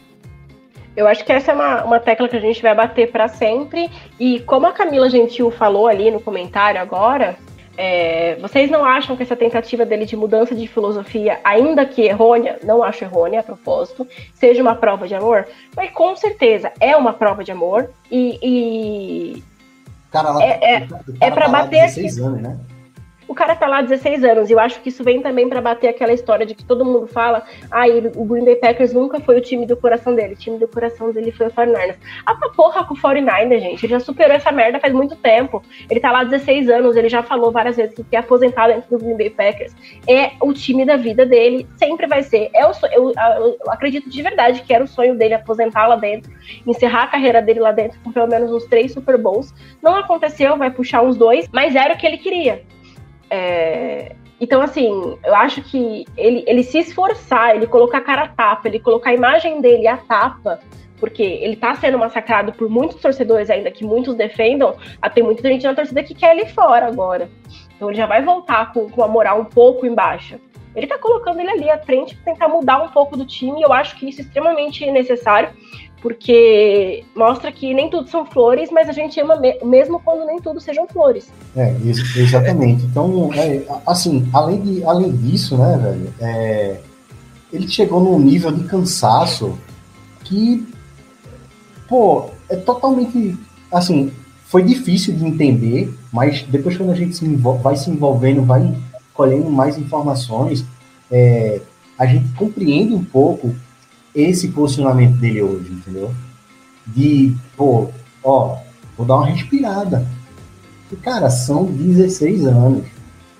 Eu 0.96 1.08
acho 1.08 1.24
que 1.24 1.32
essa 1.32 1.52
é 1.52 1.54
uma, 1.54 1.84
uma 1.84 2.00
tecla 2.00 2.28
que 2.28 2.36
a 2.36 2.40
gente 2.40 2.60
vai 2.60 2.74
bater 2.74 3.10
para 3.10 3.26
sempre. 3.26 3.90
E 4.20 4.40
como 4.40 4.66
a 4.66 4.72
Camila 4.72 5.08
Gentil 5.08 5.50
falou 5.50 5.86
ali 5.86 6.10
no 6.10 6.20
comentário 6.20 6.80
agora, 6.80 7.38
é, 7.76 8.36
vocês 8.36 8.70
não 8.70 8.84
acham 8.84 9.16
que 9.16 9.22
essa 9.22 9.36
tentativa 9.36 9.84
dele 9.84 10.04
de 10.04 10.16
mudança 10.16 10.54
de 10.54 10.66
filosofia, 10.66 11.40
ainda 11.42 11.86
que 11.86 12.02
errônea, 12.02 12.58
não 12.62 12.82
acho 12.82 13.04
errônea 13.04 13.40
a 13.40 13.42
propósito, 13.42 14.06
seja 14.34 14.62
uma 14.62 14.74
prova 14.74 15.08
de 15.08 15.14
amor? 15.14 15.46
Mas 15.76 15.90
com 15.90 16.14
certeza 16.14 16.72
é 16.78 16.96
uma 16.96 17.12
prova 17.12 17.42
de 17.42 17.52
amor 17.52 17.90
e. 18.10 18.38
e... 18.42 19.42
Cara, 20.10 20.28
ela, 20.28 20.42
é, 20.42 20.74
é, 20.74 20.88
é 21.20 21.30
para 21.30 21.48
bater. 21.48 21.86
16 21.86 22.18
anos, 22.18 22.42
né? 22.42 22.58
O 23.32 23.34
cara 23.34 23.56
tá 23.56 23.66
lá 23.66 23.78
há 23.78 23.82
16 23.82 24.24
anos. 24.24 24.50
E 24.50 24.52
eu 24.52 24.60
acho 24.60 24.80
que 24.80 24.90
isso 24.90 25.02
vem 25.02 25.22
também 25.22 25.48
para 25.48 25.60
bater 25.60 25.88
aquela 25.88 26.12
história 26.12 26.44
de 26.44 26.54
que 26.54 26.64
todo 26.64 26.84
mundo 26.84 27.06
fala: 27.06 27.42
ah, 27.70 27.84
o 28.14 28.24
Green 28.26 28.44
Bay 28.44 28.56
Packers 28.56 28.92
nunca 28.92 29.20
foi 29.20 29.38
o 29.38 29.40
time 29.40 29.64
do 29.64 29.76
coração 29.76 30.14
dele. 30.14 30.34
O 30.34 30.36
time 30.36 30.58
do 30.58 30.68
coração 30.68 31.10
dele 31.10 31.32
foi 31.32 31.46
o 31.46 31.50
49ers. 31.50 31.96
Ah, 32.26 32.34
pra 32.34 32.50
porra 32.50 32.84
com 32.84 32.94
o 32.94 32.96
49ers, 32.96 33.60
gente. 33.60 33.86
Ele 33.86 33.92
já 33.92 34.00
superou 34.00 34.36
essa 34.36 34.52
merda 34.52 34.78
faz 34.78 34.92
muito 34.92 35.16
tempo. 35.16 35.62
Ele 35.90 35.98
tá 35.98 36.12
lá 36.12 36.20
há 36.20 36.24
16 36.24 36.68
anos. 36.68 36.94
Ele 36.94 37.08
já 37.08 37.22
falou 37.22 37.50
várias 37.50 37.76
vezes 37.76 37.94
que 37.94 38.04
quer 38.04 38.18
aposentar 38.18 38.68
dentro 38.68 38.90
do 38.90 39.02
Green 39.02 39.16
Bay 39.16 39.30
Packers. 39.30 39.74
É 40.06 40.32
o 40.40 40.52
time 40.52 40.84
da 40.84 40.96
vida 40.96 41.24
dele. 41.24 41.66
Sempre 41.76 42.06
vai 42.06 42.22
ser. 42.22 42.50
É 42.52 42.66
o, 42.66 42.72
eu, 42.92 43.12
eu, 43.16 43.56
eu 43.64 43.72
acredito 43.72 44.10
de 44.10 44.22
verdade 44.22 44.62
que 44.62 44.74
era 44.74 44.84
o 44.84 44.88
sonho 44.88 45.16
dele 45.16 45.34
aposentar 45.34 45.86
lá 45.86 45.96
dentro, 45.96 46.30
encerrar 46.66 47.04
a 47.04 47.06
carreira 47.06 47.40
dele 47.40 47.60
lá 47.60 47.72
dentro 47.72 47.98
com 48.04 48.12
pelo 48.12 48.26
menos 48.26 48.52
uns 48.52 48.66
três 48.66 48.92
Super 48.92 49.16
Bowls. 49.16 49.54
Não 49.82 49.96
aconteceu, 49.96 50.56
vai 50.58 50.70
puxar 50.70 51.02
uns 51.02 51.16
dois, 51.16 51.48
mas 51.50 51.74
era 51.74 51.94
o 51.94 51.96
que 51.96 52.06
ele 52.06 52.18
queria. 52.18 52.62
É, 53.34 54.14
então, 54.38 54.60
assim, 54.60 55.16
eu 55.24 55.34
acho 55.34 55.62
que 55.62 56.04
ele, 56.18 56.44
ele 56.46 56.62
se 56.62 56.80
esforçar, 56.80 57.56
ele 57.56 57.66
colocar 57.66 57.98
a 57.98 58.02
cara 58.02 58.24
a 58.24 58.28
tapa, 58.28 58.68
ele 58.68 58.78
colocar 58.78 59.08
a 59.08 59.14
imagem 59.14 59.62
dele 59.62 59.86
a 59.86 59.96
tapa, 59.96 60.60
porque 61.00 61.22
ele 61.22 61.56
tá 61.56 61.74
sendo 61.74 61.98
massacrado 61.98 62.52
por 62.52 62.68
muitos 62.68 63.00
torcedores 63.00 63.48
ainda, 63.48 63.70
que 63.70 63.86
muitos 63.86 64.14
defendam, 64.16 64.76
ah, 65.00 65.08
tem 65.08 65.24
muita 65.24 65.48
gente 65.48 65.64
na 65.64 65.74
torcida 65.74 66.02
que 66.02 66.14
quer 66.14 66.36
ele 66.36 66.46
fora 66.50 66.86
agora. 66.86 67.30
Então 67.74 67.88
ele 67.88 67.96
já 67.96 68.04
vai 68.04 68.22
voltar 68.22 68.70
com, 68.74 68.90
com 68.90 69.02
a 69.02 69.08
moral 69.08 69.40
um 69.40 69.46
pouco 69.46 69.86
embaixo. 69.86 70.38
Ele 70.76 70.86
tá 70.86 70.98
colocando 70.98 71.40
ele 71.40 71.50
ali 71.50 71.70
à 71.70 71.78
frente 71.78 72.14
para 72.16 72.34
tentar 72.34 72.48
mudar 72.48 72.82
um 72.82 72.88
pouco 72.88 73.16
do 73.16 73.24
time, 73.24 73.60
e 73.60 73.62
eu 73.62 73.72
acho 73.72 73.96
que 73.96 74.10
isso 74.10 74.20
é 74.20 74.24
extremamente 74.24 74.88
necessário 74.90 75.48
porque 76.02 77.04
mostra 77.14 77.52
que 77.52 77.72
nem 77.72 77.88
tudo 77.88 78.10
são 78.10 78.26
flores, 78.26 78.70
mas 78.72 78.88
a 78.88 78.92
gente 78.92 79.18
ama 79.20 79.36
me 79.36 79.56
mesmo 79.64 80.00
quando 80.00 80.26
nem 80.26 80.40
tudo 80.40 80.60
sejam 80.60 80.86
flores. 80.88 81.32
É, 81.56 81.74
exatamente. 82.16 82.84
Então, 82.84 83.32
é, 83.32 83.62
assim, 83.86 84.28
além, 84.32 84.60
de, 84.60 84.84
além 84.84 85.12
disso, 85.12 85.56
né, 85.56 85.78
velho, 85.80 86.12
é, 86.20 86.80
ele 87.52 87.68
chegou 87.68 88.00
num 88.00 88.18
nível 88.18 88.50
de 88.50 88.64
cansaço 88.64 89.56
que, 90.24 90.66
pô, 91.88 92.30
é 92.48 92.56
totalmente, 92.56 93.38
assim, 93.72 94.10
foi 94.46 94.64
difícil 94.64 95.14
de 95.14 95.24
entender, 95.24 95.94
mas 96.12 96.42
depois 96.42 96.76
quando 96.76 96.90
a 96.90 96.96
gente 96.96 97.16
se 97.16 97.24
vai 97.62 97.76
se 97.76 97.88
envolvendo, 97.88 98.42
vai 98.42 98.74
colhendo 99.14 99.48
mais 99.50 99.78
informações, 99.78 100.64
é, 101.10 101.60
a 101.96 102.06
gente 102.06 102.32
compreende 102.34 102.92
um 102.92 103.04
pouco 103.04 103.54
esse 104.14 104.48
posicionamento 104.48 105.16
dele 105.16 105.42
hoje, 105.42 105.72
entendeu? 105.72 106.12
De, 106.86 107.34
pô, 107.56 107.88
ó, 108.22 108.58
vou 108.96 109.06
dar 109.06 109.16
uma 109.16 109.26
respirada. 109.26 110.06
E, 110.90 110.96
cara, 110.96 111.30
são 111.30 111.64
16 111.64 112.46
anos. 112.46 112.84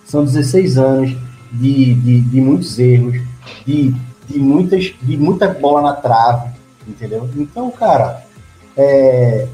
São 0.04 0.24
16 0.24 0.78
anos 0.78 1.16
de, 1.52 1.94
de, 1.94 2.20
de 2.22 2.40
muitos 2.40 2.78
erros, 2.78 3.20
de, 3.66 3.94
de, 4.26 4.38
muitas, 4.38 4.94
de 5.02 5.16
muita 5.18 5.48
bola 5.48 5.82
na 5.82 5.92
trave, 5.92 6.50
entendeu? 6.88 7.28
Então, 7.36 7.70
cara, 7.70 8.24
é, 8.76 9.46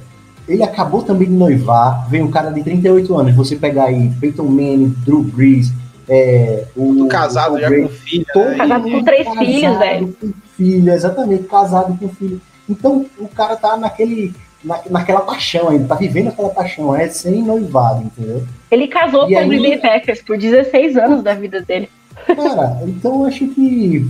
ele 0.49 0.63
acabou 0.63 1.03
também 1.03 1.29
de 1.29 1.35
noivar, 1.35 2.09
vem 2.09 2.23
um 2.23 2.31
cara 2.31 2.51
de 2.51 2.63
38 2.63 3.17
anos, 3.17 3.35
você 3.35 3.57
pegar 3.57 3.87
aí 3.87 4.11
Peyton 4.21 4.45
Manning, 4.45 4.95
Drew 5.05 5.23
Brees, 5.23 5.73
é, 6.09 6.65
o, 6.75 7.07
casado 7.09 7.57
o 7.57 7.61
já 7.61 7.69
com 7.69 7.89
filho. 7.89 8.27
Né? 8.35 8.55
Casado 8.57 8.91
com 8.91 9.05
três 9.05 9.29
filhos, 9.39 9.79
velho. 9.79 10.17
Com 10.21 10.33
filho, 10.59 10.93
exatamente, 10.93 11.45
casado 11.45 11.97
com 11.97 12.09
filho. 12.09 12.41
Então 12.69 13.07
o 13.19 13.29
cara 13.29 13.57
tá 13.57 13.77
naquele, 13.77 14.35
na, 14.63 14.81
naquela 14.91 15.21
paixão 15.21 15.69
ainda, 15.69 15.87
tá 15.87 15.95
vivendo 15.95 16.29
aquela 16.29 16.51
paixão, 16.51 16.95
é 16.95 17.09
sem 17.09 17.43
noivado, 17.43 18.03
entendeu? 18.03 18.45
Ele 18.71 18.89
casou 18.89 19.31
e 19.31 19.35
com 19.35 19.45
o 19.45 19.49
Green 19.49 19.79
Packers 19.79 20.21
por 20.21 20.37
16 20.37 20.97
anos 20.97 21.23
da 21.23 21.33
vida 21.35 21.63
dele. 21.63 21.89
Cara, 22.27 22.81
então 22.83 23.21
eu 23.21 23.27
acho 23.27 23.47
que 23.49 24.05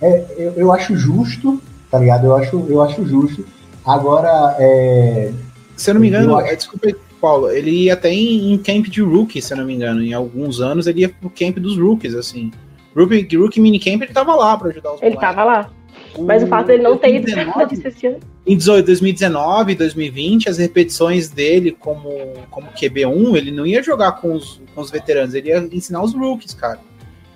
é, 0.00 0.24
eu, 0.38 0.52
eu 0.56 0.72
acho 0.72 0.96
justo, 0.96 1.62
tá 1.90 1.98
ligado? 1.98 2.26
Eu 2.26 2.36
acho, 2.36 2.66
eu 2.68 2.82
acho 2.82 3.06
justo. 3.06 3.44
Agora, 3.84 4.56
é, 4.58 5.30
se 5.76 5.90
eu 5.90 5.94
não 5.94 6.00
me 6.00 6.08
engano, 6.08 6.36
acho... 6.36 6.56
desculpa 6.56 6.88
aí, 6.88 6.96
Paulo, 7.20 7.50
ele 7.50 7.70
ia 7.70 7.92
até 7.92 8.10
em, 8.10 8.52
em, 8.52 8.58
camp 8.58 8.86
de 8.86 9.02
rookie, 9.02 9.42
se 9.42 9.52
eu 9.52 9.58
não 9.58 9.66
me 9.66 9.74
engano. 9.74 10.02
Em 10.02 10.14
alguns 10.14 10.60
anos 10.60 10.86
ele 10.86 11.02
ia 11.02 11.08
pro 11.08 11.30
camp 11.30 11.58
dos 11.58 11.78
rookies, 11.78 12.14
assim. 12.14 12.50
Rookie, 12.96 13.36
rookie 13.36 13.60
minicamp 13.60 14.02
ele 14.02 14.12
tava 14.12 14.34
lá 14.34 14.56
para 14.56 14.70
ajudar 14.70 14.94
os 14.94 15.02
Ele 15.02 15.14
moleques. 15.14 15.36
tava 15.36 15.44
lá. 15.44 15.70
Mas 16.18 16.42
o, 16.42 16.46
fato 16.46 16.66
dele 16.66 16.82
não 16.82 16.96
ter 16.96 17.14
ido 17.16 17.30
Em 18.46 18.56
2019, 18.56 19.74
2020, 19.74 20.48
as 20.48 20.58
repetições 20.58 21.28
dele 21.28 21.72
como, 21.78 22.10
como 22.50 22.68
QB1, 22.72 23.36
ele 23.36 23.50
não 23.50 23.66
ia 23.66 23.82
jogar 23.82 24.12
com 24.12 24.34
os, 24.34 24.60
com 24.74 24.80
os 24.80 24.90
veteranos, 24.90 25.34
ele 25.34 25.50
ia 25.50 25.58
ensinar 25.72 26.02
os 26.02 26.14
rookies, 26.14 26.54
cara. 26.54 26.80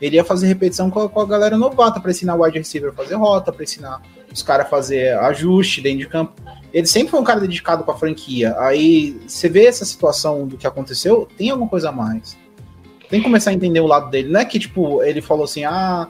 Ele 0.00 0.16
ia 0.16 0.24
fazer 0.24 0.46
repetição 0.48 0.90
com 0.90 1.00
a, 1.00 1.08
com 1.08 1.20
a 1.20 1.26
galera 1.26 1.56
novata 1.56 2.00
para 2.00 2.10
ensinar 2.10 2.34
o 2.34 2.42
wide 2.42 2.58
receiver 2.58 2.90
a 2.90 2.92
fazer 2.92 3.14
rota, 3.14 3.52
para 3.52 3.62
ensinar 3.62 4.02
os 4.32 4.42
caras 4.42 4.66
a 4.66 4.68
fazer 4.68 5.16
ajuste 5.18 5.80
dentro 5.80 6.00
de 6.00 6.08
campo 6.08 6.34
ele 6.74 6.88
sempre 6.88 7.12
foi 7.12 7.20
um 7.20 7.24
cara 7.24 7.38
dedicado 7.38 7.84
para 7.84 7.94
a 7.94 7.96
franquia. 7.96 8.56
Aí 8.58 9.16
você 9.28 9.48
vê 9.48 9.66
essa 9.66 9.84
situação 9.84 10.44
do 10.44 10.58
que 10.58 10.66
aconteceu, 10.66 11.28
tem 11.38 11.48
alguma 11.48 11.70
coisa 11.70 11.90
a 11.90 11.92
mais. 11.92 12.36
Tem 13.08 13.20
que 13.20 13.24
começar 13.24 13.50
a 13.50 13.54
entender 13.54 13.78
o 13.78 13.86
lado 13.86 14.10
dele. 14.10 14.28
Não 14.28 14.40
é 14.40 14.44
que, 14.44 14.58
tipo, 14.58 15.00
ele 15.00 15.22
falou 15.22 15.44
assim, 15.44 15.64
ah, 15.64 16.08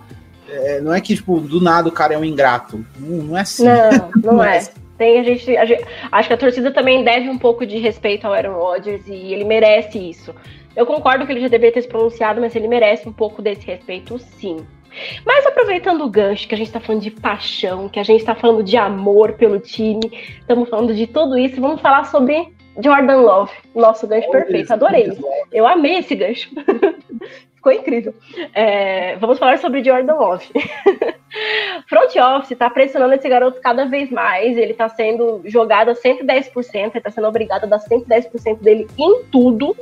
é, 0.54 0.80
não 0.80 0.94
é 0.94 1.00
que, 1.00 1.14
tipo, 1.14 1.40
do 1.40 1.60
nada 1.60 1.88
o 1.88 1.92
cara 1.92 2.14
é 2.14 2.18
um 2.18 2.24
ingrato. 2.24 2.84
Não, 2.98 3.24
não 3.24 3.36
é 3.36 3.40
assim. 3.40 3.64
Não, 3.64 4.10
não, 4.22 4.32
não 4.34 4.44
é. 4.44 4.58
é. 4.58 4.68
Tem 4.96 5.18
a 5.18 5.24
gente, 5.24 5.56
a 5.56 5.64
gente, 5.64 5.84
Acho 6.10 6.28
que 6.28 6.34
a 6.34 6.38
torcida 6.38 6.70
também 6.70 7.02
deve 7.02 7.28
um 7.28 7.38
pouco 7.38 7.66
de 7.66 7.78
respeito 7.78 8.26
ao 8.26 8.32
Aaron 8.32 8.54
Rodgers 8.54 9.06
e 9.08 9.32
ele 9.32 9.44
merece 9.44 9.98
isso. 9.98 10.34
Eu 10.76 10.86
concordo 10.86 11.26
que 11.26 11.32
ele 11.32 11.40
já 11.40 11.48
deveria 11.48 11.72
ter 11.72 11.82
se 11.82 11.88
pronunciado, 11.88 12.40
mas 12.40 12.54
ele 12.54 12.68
merece 12.68 13.08
um 13.08 13.12
pouco 13.12 13.42
desse 13.42 13.66
respeito, 13.66 14.18
sim. 14.18 14.58
Mas 15.24 15.44
aproveitando 15.46 16.02
o 16.04 16.10
gancho, 16.10 16.46
que 16.46 16.54
a 16.54 16.58
gente 16.58 16.68
está 16.68 16.80
falando 16.80 17.02
de 17.02 17.10
paixão, 17.10 17.88
que 17.88 17.98
a 17.98 18.04
gente 18.04 18.20
está 18.20 18.34
falando 18.34 18.62
de 18.62 18.76
amor 18.76 19.32
pelo 19.32 19.58
time, 19.58 20.00
estamos 20.38 20.68
falando 20.68 20.94
de 20.94 21.06
tudo 21.06 21.36
isso, 21.36 21.60
vamos 21.60 21.80
falar 21.80 22.04
sobre 22.04 22.52
Jordan 22.82 23.18
Love, 23.18 23.52
nosso 23.74 24.06
gancho 24.06 24.30
perfeito. 24.30 24.72
Adorei. 24.72 25.12
Eu 25.52 25.66
amei 25.66 25.98
esse 25.98 26.14
gancho. 26.14 26.50
ficou 27.64 27.72
incrível. 27.72 28.14
É, 28.52 29.16
vamos 29.16 29.38
falar 29.38 29.58
sobre 29.58 29.82
Jordan 29.82 30.14
Love. 30.14 30.46
Front 31.88 32.14
Office 32.16 32.52
está 32.52 32.68
pressionando 32.68 33.14
esse 33.14 33.28
garoto 33.28 33.60
cada 33.60 33.86
vez 33.86 34.10
mais. 34.10 34.56
Ele 34.56 34.72
está 34.72 34.88
sendo 34.88 35.40
jogado 35.46 35.90
a 35.90 35.94
110%, 35.94 36.50
ele 36.74 36.90
está 36.94 37.10
sendo 37.10 37.26
obrigado 37.26 37.64
a 37.64 37.66
dar 37.66 37.78
110% 37.78 38.60
dele 38.60 38.86
em 38.98 39.24
tudo. 39.32 39.74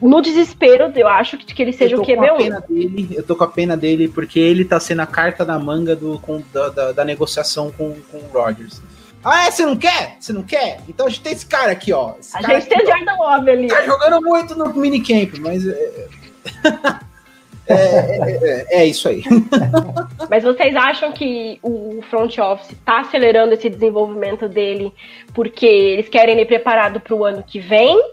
No 0.00 0.20
desespero, 0.20 0.90
eu 0.96 1.06
acho 1.06 1.38
que, 1.38 1.54
que 1.54 1.62
ele 1.62 1.72
seja 1.72 1.96
o 1.96 2.04
QB1. 2.04 2.66
Dele, 2.66 3.08
eu 3.14 3.22
tô 3.22 3.36
com 3.36 3.44
a 3.44 3.48
pena 3.48 3.76
dele 3.76 4.08
porque 4.08 4.40
ele 4.40 4.64
tá 4.64 4.80
sendo 4.80 5.00
a 5.00 5.06
carta 5.06 5.44
na 5.44 5.58
manga 5.60 5.94
do, 5.94 6.18
com, 6.18 6.42
da, 6.52 6.70
da, 6.70 6.92
da, 6.92 7.04
negociação 7.04 7.70
com, 7.70 7.94
com 8.10 8.18
o 8.18 8.30
Rodgers. 8.32 8.82
Ah, 9.22 9.46
é? 9.46 9.50
Você 9.52 9.64
não 9.64 9.76
quer? 9.76 10.16
Você 10.18 10.32
não 10.32 10.42
quer? 10.42 10.80
Então 10.88 11.06
a 11.06 11.08
gente 11.08 11.20
tem 11.20 11.32
esse 11.32 11.46
cara 11.46 11.70
aqui, 11.70 11.92
ó. 11.92 12.14
a 12.34 12.42
gente 12.42 12.66
tem 12.66 12.82
o 12.82 12.86
Jordan 12.86 13.16
Love 13.16 13.50
ali. 13.50 13.68
Tá 13.68 13.82
jogando 13.82 14.20
muito 14.20 14.56
no 14.56 14.74
minicamp, 14.74 15.38
mas. 15.38 15.64
É, 15.64 16.08
é, 17.66 17.74
é, 17.74 18.66
é, 18.82 18.86
isso 18.86 19.08
aí. 19.08 19.22
Mas 20.28 20.42
vocês 20.42 20.74
acham 20.74 21.12
que 21.12 21.58
o 21.62 22.00
front 22.10 22.38
office 22.38 22.72
está 22.72 23.00
acelerando 23.00 23.54
esse 23.54 23.68
desenvolvimento 23.68 24.48
dele 24.48 24.92
porque 25.34 25.66
eles 25.66 26.08
querem 26.08 26.36
ele 26.36 26.44
preparado 26.44 27.00
para 27.00 27.14
o 27.14 27.24
ano 27.24 27.42
que 27.42 27.60
vem, 27.60 28.10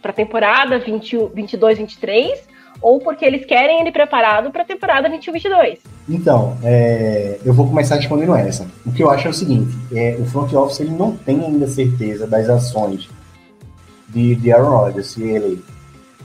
para 0.00 0.10
a 0.10 0.14
temporada 0.14 0.78
20, 0.78 1.30
22, 1.34 1.78
23? 1.78 2.48
Ou 2.80 3.00
porque 3.00 3.24
eles 3.24 3.44
querem 3.44 3.80
ele 3.80 3.90
preparado 3.90 4.50
para 4.52 4.62
a 4.62 4.64
temporada 4.64 5.10
21-22? 5.10 5.78
Então, 6.08 6.56
é, 6.62 7.38
eu 7.44 7.52
vou 7.52 7.66
começar 7.66 7.96
respondendo 7.96 8.34
essa. 8.36 8.66
O 8.86 8.92
que 8.92 9.02
eu 9.02 9.10
acho 9.10 9.26
é 9.26 9.30
o 9.30 9.34
seguinte: 9.34 9.76
é, 9.92 10.16
o 10.18 10.24
front 10.24 10.52
office 10.52 10.80
ele 10.80 10.90
não 10.90 11.16
tem 11.16 11.44
ainda 11.44 11.66
certeza 11.66 12.24
das 12.24 12.48
ações 12.48 13.08
de, 14.08 14.36
de 14.36 14.52
Aaron 14.52 14.70
Rodgers, 14.70 15.08
se 15.08 15.22
ele 15.22 15.62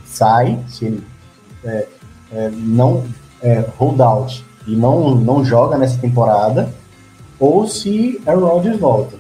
sai, 0.06 0.60
se 0.68 0.86
ele 0.86 1.04
é, 1.66 1.88
é, 2.32 2.50
não 2.52 3.04
é, 3.42 3.64
hold 3.78 4.00
out 4.00 4.46
e 4.66 4.76
não, 4.76 5.16
não 5.16 5.44
joga 5.44 5.78
nessa 5.78 5.98
temporada, 5.98 6.74
ou 7.40 7.68
se 7.68 8.22
Aaron 8.26 8.46
Rodgers 8.46 8.80
volta. 8.80 9.18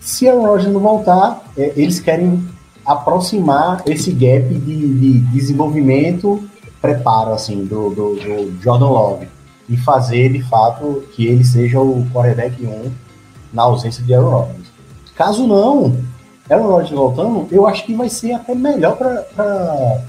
Se 0.00 0.28
Aaron 0.28 0.46
Rodgers 0.46 0.72
não 0.72 0.80
voltar, 0.80 1.42
é, 1.56 1.72
eles 1.76 2.00
querem 2.00 2.42
aproximar 2.84 3.82
esse 3.86 4.12
gap 4.12 4.48
de, 4.54 4.94
de 4.98 5.18
desenvolvimento, 5.20 6.42
preparo 6.80 7.32
assim 7.32 7.64
do, 7.64 7.90
do, 7.90 8.14
do, 8.16 8.62
Jordan 8.62 8.88
Love 8.88 9.28
e 9.68 9.76
fazer 9.76 10.32
de 10.32 10.42
fato 10.42 11.02
que 11.14 11.26
ele 11.26 11.44
seja 11.44 11.80
o 11.80 12.06
quarterback 12.12 12.62
1 12.62 12.90
na 13.52 13.62
ausência 13.62 14.04
de 14.04 14.12
Aaron 14.12 14.30
Rodgers. 14.30 14.68
Caso 15.16 15.46
não, 15.46 15.96
Aaron 16.50 16.66
Rodgers 16.66 16.90
voltando, 16.90 17.48
eu 17.50 17.66
acho 17.66 17.84
que 17.84 17.94
vai 17.94 18.08
ser 18.08 18.32
até 18.32 18.54
melhor 18.54 18.96
para 18.96 20.04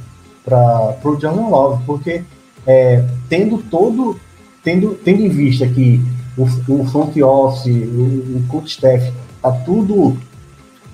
para 0.45 0.95
o 1.03 1.19
Jordan 1.19 1.47
Love, 1.47 1.83
porque 1.85 2.23
é, 2.65 3.03
tendo 3.27 3.57
todo, 3.57 4.19
tendo, 4.63 4.93
tendo 5.03 5.23
em 5.23 5.29
vista 5.29 5.67
que 5.67 5.99
o, 6.37 6.43
o 6.43 6.85
front 6.85 7.17
office, 7.17 7.65
o, 7.67 8.37
o 8.37 8.45
coach 8.47 8.69
staff, 8.69 9.11
tá 9.41 9.51
tudo 9.51 10.15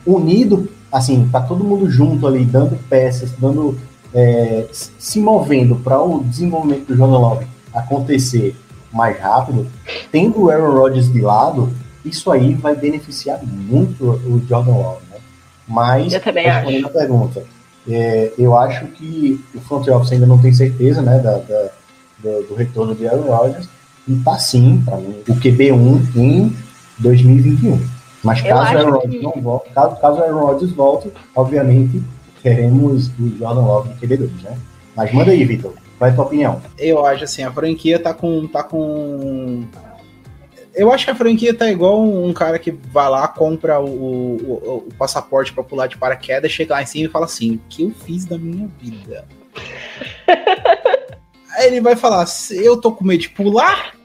unido, 0.06 0.70
assim, 0.92 1.28
tá 1.32 1.42
todo 1.42 1.64
mundo 1.64 1.90
junto 1.90 2.26
ali, 2.26 2.46
dando 2.46 2.78
peças, 2.90 3.32
dando, 3.38 3.78
é, 4.14 4.68
se 4.72 5.20
movendo 5.20 5.76
para 5.76 6.02
o 6.02 6.24
desenvolvimento 6.24 6.88
do 6.88 6.96
Jordan 6.96 7.20
Love 7.20 7.48
acontecer 7.74 8.56
mais 8.92 9.20
rápido, 9.20 9.68
tendo 10.12 10.42
o 10.42 10.50
Aaron 10.50 10.74
Rodgers 10.74 11.12
de 11.12 11.22
lado, 11.22 11.72
isso 12.04 12.32
aí 12.32 12.54
vai 12.54 12.76
beneficiar 12.76 13.40
muito 13.44 14.04
o 14.04 14.42
Jordan 14.48 14.74
Love, 14.74 15.02
né? 15.10 15.18
Mas, 15.68 16.14
respondendo 16.14 16.88
a 16.88 16.90
pergunta, 16.90 17.44
é, 17.90 18.32
eu 18.38 18.58
acho 18.58 18.86
que 18.88 19.44
o 19.56 19.62
front 19.62 19.88
office 19.88 20.12
ainda 20.12 20.26
não 20.26 20.40
tem 20.40 20.54
certeza 20.54 21.02
né, 21.02 21.20
da, 21.20 21.38
da 21.38 21.70
do, 22.20 22.48
do, 22.50 22.56
retorno 22.56 22.94
de 22.94 23.08
Aaron 23.08 23.24
Rodgers 23.24 23.68
e 24.08 24.16
tá 24.18 24.38
sim, 24.38 24.82
para 24.86 24.98
mim, 24.98 25.16
o 25.28 25.34
QB1 25.34 26.16
em 26.16 26.56
2021. 27.00 27.82
Mas 28.24 28.42
caso 28.42 28.78
Aaron 28.78 28.92
Rodgers 28.92 29.16
que... 29.16 29.24
não 29.24 29.42
volte, 29.42 29.70
caso, 29.74 29.96
caso 29.96 30.22
Aaron 30.22 30.46
Rodgers 30.46 30.72
volte, 30.72 31.12
obviamente 31.36 32.02
teremos 32.44 33.08
o 33.20 33.38
Jordan 33.38 33.62
Love 33.62 33.90
no 33.90 33.96
QB2, 33.96 34.30
né? 34.44 34.58
Mas 34.96 35.14
manda 35.14 35.32
aí, 35.32 35.44
Vitor. 35.44 35.74
Qual 35.98 36.10
é 36.10 36.12
a 36.12 36.16
tua 36.16 36.26
opinião? 36.26 36.62
Eu 36.78 37.06
acho 37.06 37.24
assim, 37.24 37.44
a 37.44 37.52
franquia 37.52 38.00
tá 38.00 38.14
com, 38.14 38.48
tá 38.48 38.64
com 38.64 39.64
eu 40.74 40.92
acho 40.92 41.06
que 41.06 41.12
a 41.12 41.16
franquia 41.16 41.54
tá 41.54 41.70
igual 41.70 42.02
um 42.02 42.32
cara 42.34 42.58
que 42.58 42.72
vai 42.72 43.10
lá, 43.10 43.28
compra 43.28 43.80
o, 43.80 43.86
o, 43.86 44.78
o 44.88 44.94
passaporte 44.98 45.52
para 45.54 45.64
pular 45.64 45.88
de 45.88 45.98
paraquedas, 45.98 46.52
chega 46.52 46.74
lá 46.76 46.82
em 46.82 46.86
cima 46.86 47.08
e 47.08 47.12
fala 47.12 47.26
assim: 47.26 47.56
o 47.56 47.62
que 47.70 47.84
eu 47.84 47.92
fiz 47.92 48.26
da 48.26 48.38
minha 48.38 48.70
vida? 48.80 49.28
Aí 51.58 51.68
ele 51.68 51.82
vai 51.82 51.96
falar: 51.96 52.26
eu 52.52 52.80
tô 52.80 52.92
com 52.92 53.06
medo 53.06 53.22
de 53.22 53.30
pular, 53.30 53.96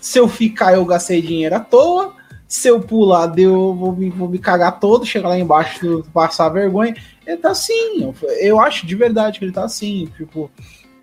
se 0.00 0.18
eu 0.18 0.26
ficar 0.26 0.74
eu 0.74 0.84
gastei 0.84 1.20
dinheiro 1.20 1.54
à 1.54 1.60
toa, 1.60 2.14
se 2.48 2.68
eu 2.68 2.80
pular 2.80 3.26
deu, 3.26 3.74
vou, 3.74 3.92
me, 3.92 4.08
vou 4.10 4.28
me 4.28 4.38
cagar 4.38 4.78
todo, 4.80 5.04
chegar 5.04 5.30
lá 5.30 5.38
embaixo, 5.38 6.04
passar 6.12 6.48
vergonha. 6.48 6.94
Ele 7.26 7.36
tá 7.36 7.50
assim, 7.50 8.02
eu, 8.02 8.14
eu 8.38 8.60
acho 8.60 8.86
de 8.86 8.94
verdade 8.94 9.38
que 9.38 9.44
ele 9.44 9.52
tá 9.52 9.64
assim, 9.64 10.08
tipo. 10.16 10.50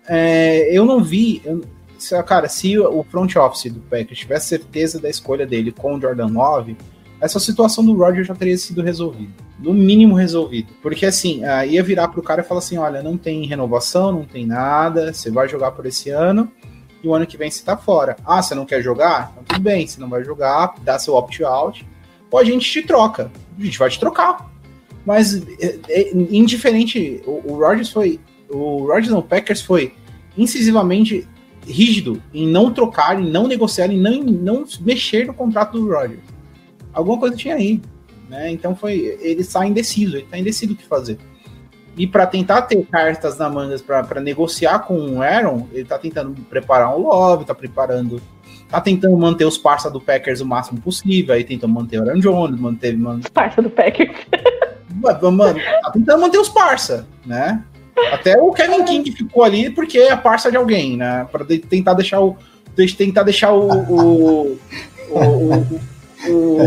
É, 0.08 0.76
eu 0.76 0.84
não 0.84 1.02
vi. 1.02 1.40
Eu, 1.44 1.64
cara, 2.26 2.48
se 2.48 2.78
o 2.78 3.02
front 3.04 3.36
office 3.36 3.72
do 3.72 3.80
Packers 3.80 4.18
tivesse 4.18 4.48
certeza 4.48 4.98
da 5.00 5.08
escolha 5.08 5.46
dele 5.46 5.72
com 5.72 5.94
o 5.94 6.00
Jordan 6.00 6.28
9, 6.28 6.76
essa 7.22 7.38
situação 7.38 7.84
do 7.84 7.94
Roger 7.94 8.24
já 8.24 8.34
teria 8.34 8.58
sido 8.58 8.82
resolvida. 8.82 9.32
No 9.60 9.72
mínimo 9.72 10.16
resolvido. 10.16 10.72
Porque 10.82 11.06
assim, 11.06 11.44
uh, 11.44 11.64
ia 11.64 11.82
virar 11.82 12.08
pro 12.08 12.22
cara 12.22 12.40
e 12.40 12.44
falar 12.44 12.58
assim: 12.58 12.78
olha, 12.78 13.00
não 13.00 13.16
tem 13.16 13.46
renovação, 13.46 14.10
não 14.10 14.24
tem 14.24 14.44
nada, 14.44 15.12
você 15.12 15.30
vai 15.30 15.48
jogar 15.48 15.70
por 15.70 15.86
esse 15.86 16.10
ano, 16.10 16.50
e 17.00 17.06
o 17.06 17.14
ano 17.14 17.24
que 17.24 17.36
vem 17.36 17.48
você 17.48 17.62
tá 17.62 17.76
fora. 17.76 18.16
Ah, 18.26 18.42
você 18.42 18.56
não 18.56 18.66
quer 18.66 18.82
jogar? 18.82 19.30
Então 19.32 19.44
tudo 19.44 19.60
bem, 19.60 19.86
você 19.86 20.00
não 20.00 20.08
vai 20.08 20.24
jogar, 20.24 20.74
dá 20.82 20.98
seu 20.98 21.14
opt-out, 21.14 21.86
ou 22.28 22.38
a 22.40 22.44
gente 22.44 22.68
te 22.68 22.82
troca. 22.82 23.30
A 23.56 23.62
gente 23.62 23.78
vai 23.78 23.88
te 23.88 24.00
trocar. 24.00 24.50
Mas 25.06 25.36
é, 25.60 25.78
é, 25.88 26.10
indiferente, 26.12 27.22
o, 27.24 27.54
o 27.54 27.84
foi. 27.84 28.18
O 28.48 28.86
Rodgers 28.86 29.08
no 29.08 29.22
Packers 29.22 29.62
foi 29.62 29.94
incisivamente 30.36 31.26
rígido 31.66 32.22
em 32.32 32.46
não 32.46 32.72
trocar, 32.72 33.20
em 33.20 33.30
não 33.30 33.46
negociar, 33.46 33.90
em 33.90 33.98
não, 33.98 34.22
não 34.22 34.64
mexer 34.80 35.26
no 35.26 35.34
contrato 35.34 35.78
do 35.78 35.88
Rodgers. 35.88 36.20
Alguma 36.92 37.18
coisa 37.18 37.36
tinha 37.36 37.54
aí. 37.54 37.80
Né? 38.28 38.50
Então 38.50 38.74
foi. 38.74 39.18
Ele 39.20 39.40
está 39.40 39.66
indeciso, 39.66 40.16
ele 40.16 40.24
está 40.24 40.38
indeciso 40.38 40.72
o 40.72 40.76
que 40.76 40.84
fazer. 40.84 41.18
E 41.96 42.06
para 42.06 42.26
tentar 42.26 42.62
ter 42.62 42.82
cartas 42.86 43.36
na 43.36 43.50
manga 43.50 43.76
para 43.80 44.20
negociar 44.20 44.78
com 44.80 45.16
o 45.16 45.22
Aaron, 45.22 45.68
ele 45.72 45.82
está 45.82 45.98
tentando 45.98 46.34
preparar 46.48 46.96
um 46.96 47.02
love, 47.02 47.42
está 47.42 47.54
preparando. 47.54 48.20
Tá 48.68 48.80
tentando 48.80 49.14
manter 49.18 49.44
os 49.44 49.58
parça 49.58 49.90
do 49.90 50.00
Packers 50.00 50.40
o 50.40 50.46
máximo 50.46 50.80
possível. 50.80 51.34
Aí 51.34 51.44
tentou 51.44 51.68
manter 51.68 52.00
o 52.00 52.08
Aaron 52.08 52.20
Jones, 52.20 52.58
manteve. 52.58 52.96
Man... 52.96 53.18
Os 53.18 53.28
parça 53.28 53.60
do 53.60 53.68
Packers. 53.68 54.16
Mano, 55.32 55.60
tá 55.82 55.90
tentando 55.90 56.20
manter 56.20 56.38
os 56.38 56.48
parça, 56.48 57.06
né? 57.26 57.62
Até 58.12 58.40
o 58.40 58.52
Kevin 58.52 58.84
King 58.84 59.12
ficou 59.12 59.44
ali 59.44 59.70
porque 59.70 59.98
é 59.98 60.12
a 60.12 60.16
parça 60.16 60.50
de 60.50 60.56
alguém, 60.56 60.96
né? 60.96 61.26
Para 61.30 61.44
tentar 61.44 61.94
deixar 61.94 62.20
o 62.20 62.36
tentar 62.96 63.22
deixar 63.22 63.52
o, 63.52 63.68
o, 63.70 64.58
o, 65.10 65.80
o, 66.28 66.58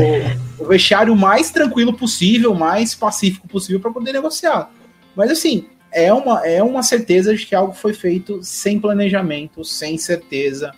o 0.60 0.65
vestiário 0.68 1.15
mais 1.15 1.49
tranquilo 1.49 1.93
possível, 1.93 2.53
mais 2.53 2.93
pacífico 2.93 3.47
possível 3.47 3.80
para 3.80 3.91
poder 3.91 4.14
negociar. 4.14 4.69
Mas 5.15 5.31
assim, 5.31 5.65
é 5.91 6.14
uma, 6.14 6.45
é 6.45 6.61
uma 6.61 6.84
certeza 6.84 7.34
de 7.35 7.45
que 7.45 7.56
algo 7.56 7.73
foi 7.73 7.93
feito 7.93 8.43
sem 8.43 8.80
planejamento, 8.80 9.64
sem 9.64 9.97
certeza, 9.97 10.73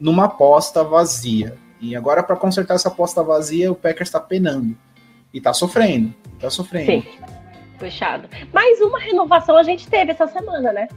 numa 0.00 0.24
aposta 0.24 0.82
vazia. 0.82 1.56
E 1.80 1.94
agora, 1.94 2.22
para 2.22 2.34
consertar 2.34 2.74
essa 2.74 2.88
aposta 2.88 3.22
vazia, 3.22 3.70
o 3.70 3.74
Packers 3.74 4.08
está 4.08 4.18
penando. 4.18 4.76
E 5.32 5.38
está 5.38 5.52
sofrendo. 5.52 6.14
Está 6.34 6.50
sofrendo. 6.50 7.02
Sim. 7.02 7.04
Puxado. 7.78 8.28
Mais 8.52 8.80
uma 8.80 8.98
renovação 8.98 9.56
a 9.56 9.62
gente 9.62 9.88
teve 9.88 10.12
essa 10.12 10.26
semana, 10.26 10.72
né? 10.72 10.88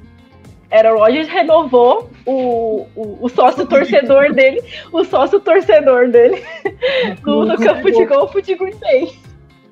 Era 0.69 0.95
o 0.95 0.99
Rogers 0.99 1.27
renovou 1.27 2.09
o, 2.25 2.87
o, 2.95 3.25
o, 3.25 3.29
sócio 3.29 3.67
torcedor 3.67 4.31
dele, 4.33 4.63
o 4.91 5.03
sócio 5.03 5.39
torcedor 5.39 6.09
dele 6.09 6.41
no, 7.25 7.45
no 7.45 7.57
campo 7.57 7.91
de 7.91 8.05
golfe 8.05 8.41
de 8.41 8.55
Green 8.55 8.77
Bay. 8.77 9.19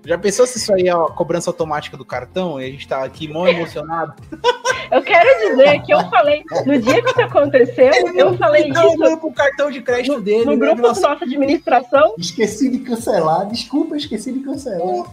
Já 0.06 0.18
pensou 0.18 0.46
se 0.46 0.58
isso 0.58 0.74
aí 0.74 0.88
é 0.88 0.92
a 0.92 0.98
cobrança 0.98 1.50
automática 1.50 1.96
do 1.96 2.04
cartão 2.04 2.60
e 2.60 2.66
a 2.66 2.68
gente 2.70 2.88
tá 2.88 3.04
aqui 3.04 3.28
mó 3.28 3.48
emocionado? 3.48 4.14
Eu 4.92 5.04
quero 5.04 5.50
dizer 5.50 5.84
que 5.84 5.94
eu 5.94 6.00
falei, 6.10 6.44
no 6.66 6.82
dia 6.82 7.04
que 7.04 7.12
isso 7.12 7.22
aconteceu, 7.22 7.92
Ele 7.94 8.20
eu 8.20 8.36
falei 8.36 8.70
isso. 8.70 8.98
Não, 8.98 9.20
pro 9.20 9.32
cartão 9.32 9.70
de 9.70 9.82
crédito 9.82 10.14
no, 10.14 10.22
dele. 10.22 10.46
No 10.46 10.54
né? 10.54 10.58
grupo 10.58 10.82
da 10.82 10.88
nossa 10.88 11.12
administração. 11.12 12.16
Esqueci 12.18 12.72
de 12.72 12.80
cancelar, 12.80 13.48
desculpa, 13.48 13.96
esqueci 13.96 14.34
de 14.34 14.40
cancelar. 14.40 15.06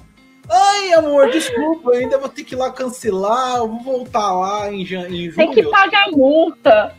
Ai, 0.51 0.93
amor, 0.93 1.31
desculpa, 1.31 1.91
ainda 1.93 2.19
vou 2.19 2.29
ter 2.29 2.45
que 2.45 2.55
ir 2.55 2.59
lá 2.59 2.71
cancelar, 2.71 3.57
eu 3.57 3.69
vou 3.69 3.81
voltar 3.81 4.33
lá 4.33 4.71
em, 4.73 4.83
em 4.83 4.87
julho. 4.87 5.35
Tem 5.35 5.51
que 5.51 5.63
pagar 5.65 6.11
multa. 6.13 6.95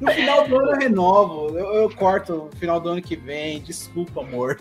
no 0.00 0.10
final 0.10 0.46
do 0.48 0.58
ano 0.58 0.70
eu 0.72 0.78
renovo, 0.78 1.58
eu, 1.58 1.74
eu 1.74 1.90
corto 1.94 2.48
no 2.52 2.56
final 2.58 2.80
do 2.80 2.88
ano 2.90 3.02
que 3.02 3.16
vem, 3.16 3.60
desculpa, 3.60 4.20
amor. 4.22 4.56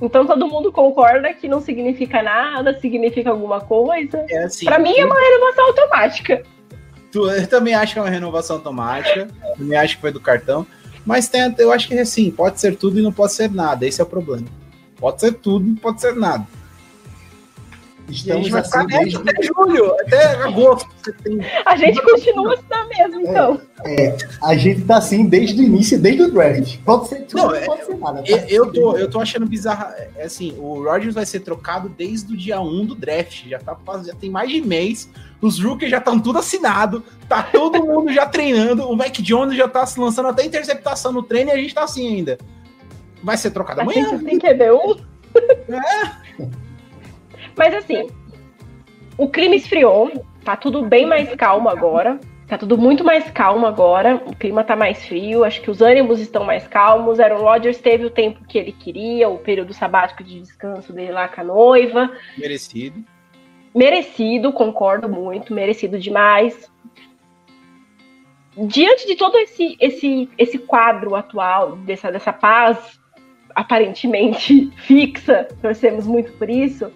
Então 0.00 0.26
todo 0.26 0.48
mundo 0.48 0.72
concorda 0.72 1.32
que 1.32 1.46
não 1.46 1.60
significa 1.60 2.22
nada, 2.22 2.78
significa 2.80 3.30
alguma 3.30 3.60
coisa. 3.60 4.24
É 4.28 4.44
assim, 4.44 4.64
Pra 4.64 4.78
mim 4.78 4.94
é 4.96 5.04
uma 5.04 5.14
renovação 5.20 5.66
automática. 5.66 6.42
tu- 7.12 7.30
eu 7.30 7.46
também 7.46 7.74
acho 7.74 7.92
que 7.92 7.98
é 7.98 8.02
uma 8.02 8.10
renovação 8.10 8.56
automática. 8.56 9.28
Também 9.56 9.78
acho 9.78 9.94
que 9.96 10.00
foi 10.00 10.10
do 10.10 10.18
cartão. 10.20 10.66
Mas 11.06 11.28
tem, 11.28 11.54
eu 11.58 11.70
acho 11.72 11.86
que 11.88 11.98
assim, 11.98 12.30
pode 12.30 12.60
ser 12.60 12.76
tudo 12.76 12.98
e 12.98 13.02
não 13.02 13.12
pode 13.12 13.32
ser 13.32 13.50
nada. 13.50 13.86
Esse 13.86 14.00
é 14.00 14.04
o 14.04 14.06
problema. 14.06 14.46
Pode 15.02 15.20
ser 15.20 15.32
tudo 15.32 15.78
pode 15.80 16.00
ser 16.00 16.14
nada. 16.14 16.46
A 18.08 18.10
Estamos 18.10 18.42
gente 18.42 18.52
vai 18.52 18.62
ficar 18.64 18.78
assim 18.80 18.86
desde, 18.88 19.16
até 19.16 19.42
julho, 19.42 19.94
até 20.00 20.24
agosto. 20.42 20.88
Você 21.02 21.12
tem 21.12 21.38
A 21.66 21.76
gente 21.76 22.02
continua 22.02 22.54
assim 22.54 22.62
na 22.70 22.84
mesma, 22.84 23.22
então. 23.22 23.60
a 24.42 24.54
gente 24.56 24.82
tá 24.82 24.96
assim 24.98 25.24
desde 25.26 25.60
o 25.60 25.64
início, 25.64 26.00
desde 26.00 26.22
o 26.22 26.30
draft. 26.30 26.78
Pode 26.84 27.08
ser 27.08 27.22
tudo, 27.22 27.36
Não, 27.42 27.54
é- 27.54 27.64
pode 27.64 27.84
ser 27.84 27.96
nada. 27.96 28.22
tá? 28.22 28.28
Eu, 28.28 28.38
eu 28.48 28.72
tô, 28.72 28.96
eu 28.96 29.10
tô 29.10 29.20
achando 29.20 29.44
bizarro. 29.46 29.92
É 30.16 30.24
assim, 30.24 30.54
o 30.58 30.84
Rodgers 30.84 31.14
vai 31.14 31.26
ser 31.26 31.40
trocado 31.40 31.88
desde 31.88 32.32
o 32.32 32.36
dia 32.36 32.60
1 32.60 32.86
do 32.86 32.94
draft. 32.94 33.44
Já, 33.48 33.58
tá, 33.58 33.76
já 34.06 34.14
tem 34.14 34.30
mais 34.30 34.50
de 34.50 34.60
mês. 34.60 35.08
Os 35.40 35.58
rookies 35.60 35.90
já 35.90 35.98
estão 35.98 36.20
tudo 36.20 36.38
assinado. 36.38 37.02
Tá 37.28 37.42
todo 37.42 37.84
mundo 37.84 38.12
já 38.12 38.26
treinando. 38.26 38.88
O 38.88 38.96
Mac 38.96 39.16
Jones 39.18 39.56
já 39.56 39.66
tá 39.66 39.84
se 39.86 39.98
lançando 39.98 40.28
até 40.28 40.44
interceptação 40.44 41.10
no 41.12 41.22
treino 41.24 41.50
e 41.50 41.54
a 41.54 41.56
gente 41.56 41.74
tá 41.74 41.82
assim 41.84 42.06
ainda. 42.06 42.38
Vai 43.22 43.36
ser 43.36 43.50
trocado 43.50 43.80
A 43.80 43.82
amanhã. 43.84 44.18
tem 44.18 44.38
QB1. 44.38 45.00
Mas 47.56 47.74
assim, 47.74 48.08
o 49.16 49.28
clima 49.28 49.54
esfriou, 49.54 50.10
tá 50.44 50.56
tudo 50.56 50.84
bem 50.84 51.06
mais 51.06 51.34
calmo 51.34 51.68
agora. 51.68 52.18
Tá 52.48 52.58
tudo 52.58 52.76
muito 52.76 53.02
mais 53.02 53.30
calmo 53.30 53.66
agora. 53.66 54.22
O 54.26 54.36
clima 54.36 54.62
tá 54.62 54.76
mais 54.76 55.06
frio, 55.06 55.44
acho 55.44 55.62
que 55.62 55.70
os 55.70 55.80
ânimos 55.80 56.20
estão 56.20 56.44
mais 56.44 56.66
calmos. 56.68 57.18
Aaron 57.18 57.40
Rodgers 57.40 57.78
teve 57.78 58.04
o 58.04 58.10
tempo 58.10 58.44
que 58.44 58.58
ele 58.58 58.72
queria, 58.72 59.28
o 59.28 59.38
período 59.38 59.72
sabático 59.72 60.22
de 60.22 60.40
descanso 60.40 60.92
dele 60.92 61.12
lá 61.12 61.28
com 61.28 61.40
a 61.40 61.44
noiva. 61.44 62.10
Merecido. 62.36 63.02
Merecido, 63.74 64.52
concordo 64.52 65.08
muito, 65.08 65.54
merecido 65.54 65.98
demais. 65.98 66.70
Diante 68.54 69.06
de 69.06 69.16
todo 69.16 69.38
esse, 69.38 69.78
esse, 69.80 70.28
esse 70.36 70.58
quadro 70.58 71.14
atual, 71.14 71.76
dessa, 71.76 72.12
dessa 72.12 72.34
paz 72.34 73.00
aparentemente 73.54 74.70
fixa, 74.76 75.46
torcemos 75.60 76.06
muito 76.06 76.32
por 76.32 76.48
isso. 76.50 76.90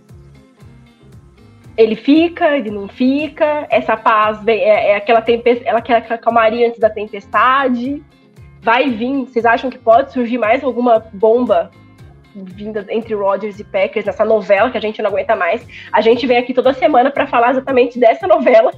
Ele 1.77 1.95
fica, 1.95 2.57
ele 2.57 2.71
não 2.71 2.89
fica, 2.89 3.67
essa 3.71 3.97
paz 3.97 4.43
vem- 4.43 4.61
é, 4.63 4.93
é 4.93 4.97
aquela, 4.97 5.21
tempe- 5.21 5.61
ela 5.65 5.83
quer 5.83 5.97
aquela 5.97 6.19
calmaria 6.19 6.67
antes 6.69 6.81
da 6.81 6.89
tempestade. 6.89 8.03
Vai 8.63 8.89
vir, 8.91 9.25
vocês 9.27 9.45
acham 9.45 9.69
que 9.69 9.79
pode 9.79 10.13
surgir 10.13 10.39
mais 10.39 10.65
alguma 10.65 10.99
bomba 11.13 11.71
vinda 12.35 12.85
entre 12.91 13.15
Rodgers 13.15 13.59
e 13.61 13.65
Packers 13.65 14.05
nessa 14.07 14.25
novela 14.25 14.71
que 14.71 14.77
a 14.79 14.81
gente 14.81 15.01
não 15.03 15.11
aguenta 15.11 15.37
mais? 15.37 15.67
A 15.93 16.01
gente 16.01 16.27
vem 16.27 16.39
aqui 16.39 16.53
toda 16.55 16.73
semana 16.73 17.11
para 17.11 17.27
falar 17.27 17.51
exatamente 17.51 17.99
dessa 17.99 18.27
novela. 18.27 18.73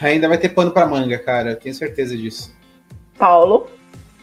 Ainda 0.00 0.26
vai 0.28 0.38
ter 0.38 0.48
pano 0.48 0.70
pra 0.70 0.86
manga, 0.86 1.18
cara. 1.18 1.54
Tenho 1.54 1.74
certeza 1.74 2.16
disso. 2.16 2.54
Paulo, 3.18 3.68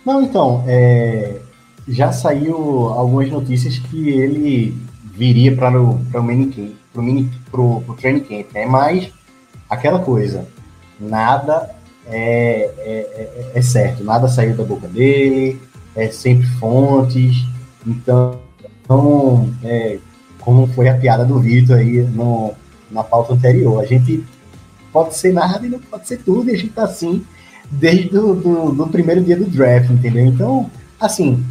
Não, 0.05 0.21
então, 0.21 0.63
é, 0.67 1.39
já 1.87 2.11
saiu 2.11 2.55
algumas 2.89 3.29
notícias 3.29 3.79
que 3.79 4.09
ele 4.09 4.77
viria 5.13 5.55
para 5.55 5.81
o 5.81 5.99
pro 6.11 6.23
minicamp, 6.23 6.75
pro, 6.93 7.01
mini, 7.01 7.29
pro, 7.51 7.81
pro 7.81 7.95
training 7.95 8.21
camp, 8.21 8.53
né? 8.53 8.65
Mas 8.65 9.11
aquela 9.69 9.99
coisa, 9.99 10.47
nada 10.99 11.69
é, 12.07 12.71
é, 12.79 12.91
é- 13.15 13.51
é 13.55 13.61
certo, 13.61 14.03
nada 14.03 14.27
saiu 14.27 14.55
da 14.55 14.63
boca 14.63 14.87
dele, 14.87 15.61
é 15.95 16.09
sempre 16.09 16.47
fontes, 16.59 17.45
então, 17.85 18.39
então 18.83 19.49
é, 19.63 19.99
como 20.39 20.67
foi 20.67 20.89
a 20.89 20.97
piada 20.97 21.25
do 21.25 21.39
Vitor 21.39 21.77
aí 21.77 22.01
no, 22.01 22.53
na 22.89 23.03
pauta 23.03 23.33
anterior, 23.33 23.81
a 23.81 23.85
gente 23.85 24.23
pode 24.91 25.15
ser 25.15 25.33
nada 25.33 25.65
e 25.65 25.69
não 25.69 25.79
pode 25.79 26.07
ser 26.07 26.17
tudo, 26.17 26.49
e 26.49 26.53
a 26.53 26.57
gente 26.57 26.71
tá 26.71 26.83
assim 26.83 27.23
desde 27.69 28.17
o 28.17 28.33
do, 28.33 28.71
do 28.71 28.87
primeiro 28.87 29.23
dia 29.23 29.37
do 29.37 29.45
draft, 29.45 29.91
entendeu? 29.91 30.25
Então, 30.25 30.71
assim, 30.99 31.43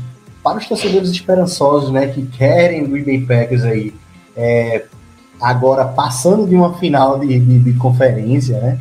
para 0.51 0.59
os 0.59 0.69
torcedores 0.69 1.11
esperançosos, 1.11 1.91
né, 1.91 2.07
que 2.09 2.27
querem 2.27 2.85
o 2.85 2.89
Bay 2.89 3.21
Packers 3.21 3.65
aí, 3.65 3.95
é, 4.37 4.85
agora 5.41 5.85
passando 5.85 6.47
de 6.47 6.55
uma 6.55 6.75
final 6.75 7.19
de, 7.19 7.39
de, 7.39 7.59
de 7.59 7.73
conferência, 7.75 8.61
né, 8.61 8.79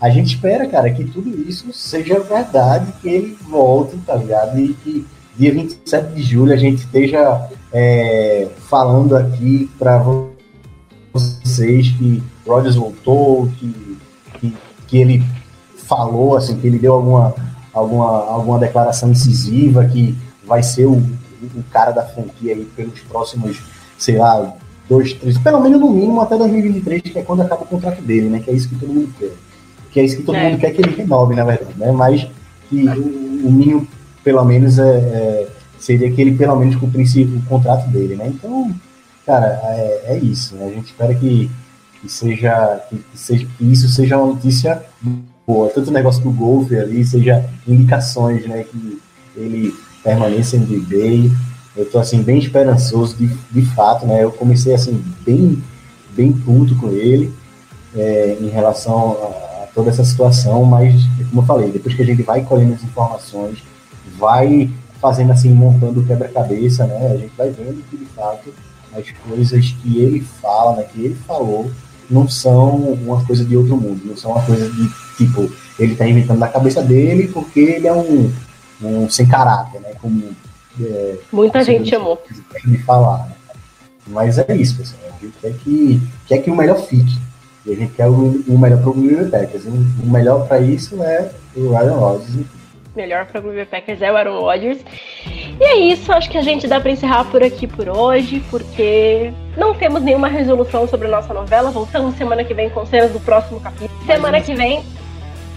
a 0.00 0.08
gente 0.08 0.34
espera, 0.34 0.66
cara, 0.66 0.90
que 0.90 1.04
tudo 1.04 1.28
isso 1.46 1.70
seja 1.74 2.18
verdade, 2.20 2.90
que 3.02 3.08
ele 3.08 3.36
volte, 3.48 3.98
tá 3.98 4.14
ligado? 4.14 4.58
E 4.58 4.72
que 4.72 5.06
dia 5.36 5.52
27 5.52 6.14
de 6.14 6.22
julho 6.22 6.54
a 6.54 6.56
gente 6.56 6.78
esteja 6.78 7.48
é, 7.70 8.48
falando 8.68 9.14
aqui 9.14 9.70
para 9.78 10.02
vocês 11.12 11.90
que 11.90 12.22
Rodgers 12.46 12.76
voltou, 12.76 13.46
que, 13.58 13.98
que, 14.40 14.56
que 14.86 14.98
ele 14.98 15.22
falou, 15.86 16.36
assim, 16.36 16.56
que 16.58 16.66
ele 16.66 16.78
deu 16.78 16.94
alguma, 16.94 17.34
alguma, 17.70 18.24
alguma 18.24 18.58
declaração 18.58 19.10
incisiva, 19.10 19.84
que 19.84 20.16
vai 20.50 20.64
ser 20.64 20.84
o, 20.86 20.96
o 20.96 21.62
cara 21.70 21.92
da 21.92 22.02
franquia 22.02 22.54
aí 22.54 22.64
pelos 22.76 22.98
próximos, 23.02 23.62
sei 23.96 24.18
lá, 24.18 24.52
dois, 24.88 25.12
três, 25.12 25.38
pelo 25.38 25.60
menos 25.60 25.80
no 25.80 25.88
mínimo 25.92 26.20
até 26.20 26.36
2023, 26.36 27.02
que 27.02 27.18
é 27.20 27.22
quando 27.22 27.42
acaba 27.42 27.62
o 27.62 27.66
contrato 27.66 28.02
dele, 28.02 28.28
né? 28.28 28.40
Que 28.40 28.50
é 28.50 28.54
isso 28.54 28.68
que 28.68 28.74
todo 28.74 28.92
mundo 28.92 29.14
quer. 29.16 29.30
Que 29.92 30.00
é 30.00 30.04
isso 30.04 30.16
que 30.16 30.22
todo 30.24 30.34
É. 30.34 30.50
mundo 30.50 30.58
quer 30.60 30.72
que 30.72 30.82
ele 30.82 30.96
renove, 30.96 31.36
na 31.36 31.44
verdade, 31.44 31.72
né? 31.78 31.92
Mas 31.92 32.26
que 32.68 32.84
o, 32.88 33.46
o 33.46 33.52
mínimo, 33.52 33.86
pelo 34.24 34.44
menos, 34.44 34.76
é, 34.80 34.88
é- 34.88 35.48
seria 35.78 36.10
que 36.10 36.20
ele 36.20 36.36
pelo 36.36 36.56
menos 36.56 36.74
cumprisse 36.76 37.22
o 37.22 37.40
contrato 37.48 37.88
dele, 37.88 38.16
né? 38.16 38.26
Então, 38.26 38.74
cara, 39.24 39.46
é, 39.62 40.14
é 40.14 40.18
isso, 40.18 40.56
né? 40.56 40.66
A 40.66 40.70
gente 40.70 40.86
espera 40.86 41.14
que, 41.14 41.48
que 42.02 42.08
seja, 42.08 42.82
que, 42.90 42.96
que 42.96 43.18
seja 43.18 43.46
que 43.56 43.64
isso 43.72 43.88
seja 43.88 44.18
uma 44.18 44.26
notícia 44.34 44.82
boa. 45.46 45.68
Tanto 45.70 45.90
o 45.90 45.92
negócio 45.92 46.22
do 46.24 46.32
golfe 46.32 46.76
ali, 46.76 47.04
seja 47.06 47.48
indicações, 47.68 48.44
né? 48.46 48.64
Que 48.64 48.98
ele 49.36 49.72
permaneça 50.02 50.56
em 50.56 50.64
Bay. 50.80 51.30
Eu 51.76 51.88
tô, 51.90 51.98
assim, 51.98 52.22
bem 52.22 52.38
esperançoso, 52.38 53.16
de, 53.16 53.28
de 53.50 53.62
fato, 53.74 54.06
né? 54.06 54.24
Eu 54.24 54.32
comecei, 54.32 54.74
assim, 54.74 55.02
bem, 55.24 55.62
bem 56.14 56.32
puto 56.32 56.74
com 56.76 56.88
ele 56.88 57.32
é, 57.94 58.36
em 58.40 58.48
relação 58.48 59.16
a, 59.22 59.62
a 59.64 59.66
toda 59.74 59.90
essa 59.90 60.04
situação, 60.04 60.64
mas, 60.64 60.94
como 61.28 61.42
eu 61.42 61.46
falei, 61.46 61.70
depois 61.70 61.94
que 61.94 62.02
a 62.02 62.06
gente 62.06 62.22
vai 62.22 62.42
colhendo 62.42 62.74
as 62.74 62.82
informações, 62.82 63.62
vai 64.18 64.70
fazendo, 65.00 65.32
assim, 65.32 65.50
montando 65.50 66.00
o 66.00 66.04
quebra-cabeça, 66.04 66.86
né? 66.86 67.12
A 67.12 67.16
gente 67.16 67.32
vai 67.36 67.50
vendo 67.50 67.82
que, 67.88 67.96
de 67.96 68.06
fato, 68.06 68.52
as 68.92 69.06
coisas 69.28 69.74
que 69.80 69.98
ele 69.98 70.20
fala, 70.42 70.76
né? 70.76 70.82
Que 70.82 71.04
ele 71.04 71.16
falou, 71.26 71.70
não 72.10 72.28
são 72.28 72.76
uma 72.76 73.24
coisa 73.24 73.44
de 73.44 73.56
outro 73.56 73.76
mundo, 73.76 74.02
não 74.04 74.16
são 74.16 74.32
uma 74.32 74.42
coisa 74.42 74.68
de, 74.68 74.90
tipo, 75.16 75.50
ele 75.78 75.94
tá 75.94 76.06
inventando 76.06 76.38
na 76.38 76.48
cabeça 76.48 76.82
dele 76.82 77.28
porque 77.28 77.60
ele 77.60 77.86
é 77.86 77.92
um, 77.92 78.30
um 78.82 79.08
sem 79.08 79.26
caráter, 79.26 79.80
né? 79.80 79.92
Como 80.00 80.34
é, 80.80 81.18
muita 81.32 81.62
gente 81.62 81.90
chamou. 81.90 82.22
de 82.64 82.78
falar. 82.78 83.26
Né? 83.26 83.34
Mas 84.06 84.38
é 84.38 84.54
isso, 84.54 84.76
pessoal. 84.76 85.00
A 85.08 85.24
gente 85.24 85.36
quer 85.40 85.52
que, 85.54 86.00
quer 86.26 86.38
que 86.38 86.50
o 86.50 86.56
melhor 86.56 86.78
fique. 86.86 87.18
E 87.66 87.72
a 87.72 87.76
gente 87.76 87.92
quer 87.92 88.06
o, 88.06 88.42
o 88.48 88.58
melhor 88.58 88.80
para 88.80 88.90
o 88.90 88.94
Green 88.94 89.16
Bay 89.16 89.30
Packers. 89.30 89.64
O, 89.66 89.70
o 89.70 90.10
melhor 90.10 90.46
para 90.46 90.60
isso 90.60 91.02
é 91.02 91.30
o 91.56 91.76
Aaron 91.76 91.98
Rodgers. 91.98 92.46
Melhor 92.96 93.26
para 93.26 93.38
o 93.38 93.42
Green 93.42 93.56
Bay 93.56 93.66
Packers 93.66 94.02
é 94.02 94.10
o 94.10 94.16
Aaron 94.16 94.40
Rodgers. 94.40 94.78
E 95.60 95.62
é 95.62 95.76
isso, 95.76 96.10
acho 96.12 96.30
que 96.30 96.38
a 96.38 96.42
gente 96.42 96.66
dá 96.66 96.80
para 96.80 96.90
encerrar 96.90 97.24
por 97.24 97.42
aqui 97.42 97.66
por 97.66 97.88
hoje, 97.88 98.42
porque 98.50 99.32
não 99.56 99.74
temos 99.74 100.02
nenhuma 100.02 100.26
resolução 100.26 100.88
sobre 100.88 101.06
a 101.06 101.10
nossa 101.10 101.34
novela. 101.34 101.70
Voltamos 101.70 102.16
semana 102.16 102.42
que 102.42 102.54
vem 102.54 102.70
com 102.70 102.86
cenas 102.86 103.12
do 103.12 103.20
próximo 103.20 103.60
capítulo. 103.60 103.90
Semana 104.06 104.40
que 104.40 104.54
vem, 104.54 104.82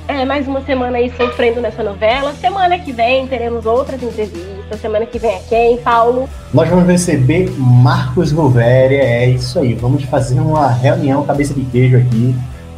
é 0.07 0.25
mais 0.25 0.47
uma 0.47 0.61
semana 0.63 0.97
aí 0.97 1.11
sofrendo 1.15 1.61
nessa 1.61 1.81
novela. 1.83 2.33
Semana 2.33 2.77
que 2.77 2.91
vem 2.91 3.25
teremos 3.27 3.65
outras 3.65 4.01
entrevistas. 4.01 4.79
Semana 4.81 5.05
que 5.05 5.17
vem 5.17 5.31
é 5.31 5.41
quem? 5.47 5.77
Paulo. 5.77 6.27
Nós 6.53 6.67
vamos 6.69 6.85
receber 6.87 7.49
Marcos 7.57 8.31
Gouveia. 8.31 9.01
É 9.01 9.29
isso 9.29 9.59
aí. 9.59 9.73
Vamos 9.73 10.03
fazer 10.03 10.39
uma 10.39 10.69
reunião 10.69 11.23
cabeça 11.25 11.53
de 11.53 11.61
queijo 11.65 11.97
aqui. 11.97 12.35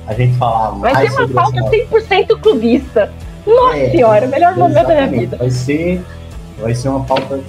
A 0.07 0.13
gente 0.13 0.37
falar 0.37 0.69
Vai 0.71 0.93
mais 0.93 1.13
ser 1.13 1.19
uma 1.23 1.29
pauta 1.29 1.59
essa 1.59 1.69
100% 1.69 2.39
clubista. 2.39 3.11
Nossa 3.45 3.77
É, 3.77 3.89
senhora, 3.91 4.27
melhor 4.27 4.55
momento 4.55 4.87
da 4.87 4.95
minha 4.95 5.07
vida. 5.07 5.37
Vai 5.37 5.49
ser, 5.49 6.01
vai 6.59 6.75
ser 6.75 6.89
uma 6.89 7.03
pauta 7.03 7.39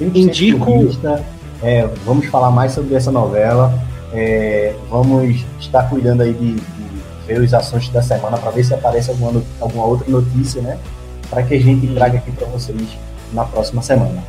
100% 0.00 0.16
Indico- 0.16 0.64
clubista. 0.64 1.22
É, 1.62 1.88
vamos 2.04 2.26
falar 2.26 2.50
mais 2.50 2.72
sobre 2.72 2.94
essa 2.94 3.10
novela. 3.10 3.72
É, 4.12 4.74
vamos 4.90 5.44
estar 5.58 5.88
cuidando 5.88 6.22
aí 6.22 6.32
de 6.34 6.56
ver 7.26 7.40
os 7.40 7.54
assuntos 7.54 7.88
da 7.88 8.02
semana 8.02 8.36
para 8.38 8.50
ver 8.50 8.64
se 8.64 8.74
aparece 8.74 9.10
alguma, 9.10 9.42
alguma 9.60 9.84
outra 9.84 10.10
notícia, 10.10 10.60
né? 10.60 10.78
Para 11.30 11.42
que 11.42 11.54
a 11.54 11.60
gente 11.60 11.86
traga 11.94 12.18
aqui 12.18 12.30
para 12.32 12.46
vocês 12.48 12.76
na 13.32 13.44
próxima 13.44 13.82
semana. 13.82 14.22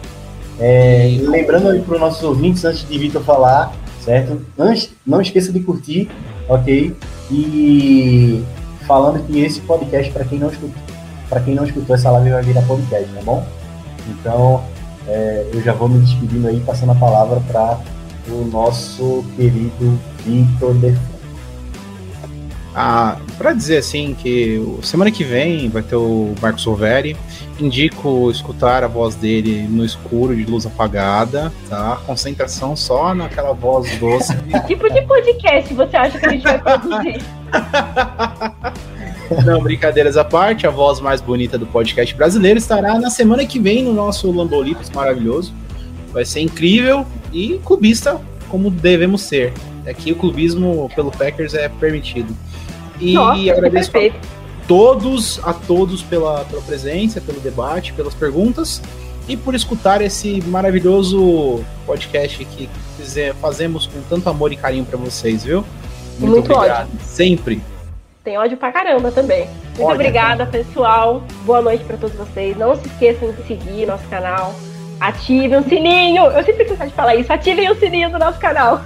É, 0.59 1.17
lembrando 1.21 1.69
aí 1.69 1.81
para 1.81 1.95
os 1.95 1.99
nossos 1.99 2.23
ouvintes, 2.23 2.63
antes 2.63 2.87
de 2.87 2.97
Vitor 2.97 3.23
falar, 3.23 3.73
certo? 4.01 4.41
Antes, 4.57 4.91
não 5.05 5.21
esqueça 5.21 5.51
de 5.51 5.59
curtir, 5.59 6.09
ok? 6.47 6.95
E 7.31 8.43
falando 8.85 9.25
que 9.25 9.39
esse 9.39 9.61
podcast, 9.61 10.11
para 10.11 10.25
quem 10.25 10.39
não 10.39 10.49
escutou, 10.49 10.81
para 11.29 11.41
quem 11.41 11.55
não 11.55 11.65
escutou 11.65 11.95
essa 11.95 12.11
live, 12.11 12.29
vai 12.29 12.43
virar 12.43 12.61
podcast, 12.63 13.09
tá 13.13 13.21
bom? 13.23 13.45
Então, 14.07 14.63
é, 15.07 15.47
eu 15.53 15.61
já 15.61 15.73
vou 15.73 15.89
me 15.89 15.99
despedindo 15.99 16.47
aí, 16.47 16.59
passando 16.59 16.91
a 16.91 16.95
palavra 16.95 17.41
para 17.47 17.79
o 18.29 18.45
nosso 18.45 19.23
querido 19.35 19.99
Victor 20.25 20.73
De 20.75 20.95
ah, 22.75 23.17
para 23.37 23.53
dizer 23.53 23.77
assim 23.77 24.15
que 24.15 24.59
semana 24.81 25.11
que 25.11 25.23
vem 25.23 25.69
vai 25.69 25.83
ter 25.83 25.95
o 25.95 26.33
Marcos 26.41 26.65
Overi. 26.65 27.15
Indico 27.59 28.31
escutar 28.31 28.83
a 28.83 28.87
voz 28.87 29.15
dele 29.15 29.67
no 29.69 29.85
escuro 29.85 30.35
de 30.35 30.43
luz 30.43 30.65
apagada, 30.65 31.53
tá? 31.69 31.99
Concentração 32.05 32.75
só 32.75 33.13
naquela 33.13 33.53
voz 33.53 33.95
doce. 33.99 34.35
que 34.49 34.59
tipo 34.61 34.91
de 34.91 35.01
podcast 35.03 35.73
você 35.73 35.95
acha 35.95 36.19
que 36.19 36.25
a 36.25 36.29
gente 36.29 36.43
vai 36.43 36.59
produzir? 36.59 37.21
Não, 39.45 39.61
brincadeiras 39.61 40.17
à 40.17 40.23
parte, 40.23 40.67
a 40.67 40.69
voz 40.69 40.99
mais 40.99 41.21
bonita 41.21 41.57
do 41.57 41.65
podcast 41.65 42.13
brasileiro 42.15 42.57
estará 42.57 42.99
na 42.99 43.09
semana 43.09 43.45
que 43.45 43.59
vem 43.59 43.83
no 43.83 43.93
nosso 43.93 44.31
Lambolitos 44.31 44.89
maravilhoso. 44.89 45.53
Vai 46.11 46.25
ser 46.25 46.41
incrível 46.41 47.05
e 47.31 47.59
clubista 47.63 48.19
como 48.49 48.69
devemos 48.69 49.21
ser. 49.21 49.53
Aqui 49.87 50.11
o 50.11 50.15
clubismo 50.15 50.89
pelo 50.95 51.11
Packers 51.11 51.53
é 51.53 51.67
permitido. 51.67 52.35
E 52.99 53.13
Nossa, 53.13 53.51
agradeço 53.51 53.91
a 53.97 54.11
todos, 54.67 55.39
a 55.43 55.53
todos 55.53 56.01
pela, 56.01 56.45
pela 56.45 56.61
presença, 56.61 57.19
pelo 57.19 57.39
debate, 57.39 57.93
pelas 57.93 58.13
perguntas 58.13 58.81
e 59.27 59.35
por 59.37 59.55
escutar 59.55 60.01
esse 60.01 60.41
maravilhoso 60.47 61.63
podcast 61.85 62.43
que 62.45 62.69
fazemos 63.41 63.87
com 63.87 64.01
tanto 64.09 64.29
amor 64.29 64.51
e 64.51 64.55
carinho 64.55 64.85
para 64.85 64.97
vocês, 64.97 65.43
viu? 65.43 65.65
Muito, 66.19 66.31
Muito 66.31 66.53
obrigado. 66.53 66.87
Ódio. 66.87 66.99
Sempre. 67.05 67.61
Tem 68.23 68.37
ódio 68.37 68.55
pra 68.57 68.71
caramba 68.71 69.11
também. 69.11 69.47
Muito 69.47 69.81
ódio, 69.81 69.95
obrigada, 69.95 70.45
pessoal. 70.45 71.23
Boa 71.43 71.61
noite 71.61 71.83
para 71.83 71.97
todos 71.97 72.15
vocês. 72.15 72.55
Não 72.55 72.75
se 72.75 72.87
esqueçam 72.87 73.31
de 73.31 73.43
seguir 73.45 73.85
nosso 73.85 74.07
canal. 74.07 74.55
Ativem 74.99 75.57
o 75.57 75.63
sininho. 75.63 76.23
Eu 76.23 76.43
sempre 76.45 76.65
preciso 76.65 76.87
de 76.87 76.93
falar 76.93 77.15
isso. 77.15 77.31
Ativem 77.33 77.69
o 77.69 77.75
sininho 77.75 78.09
do 78.09 78.17
nosso 78.17 78.39
canal. 78.39 78.81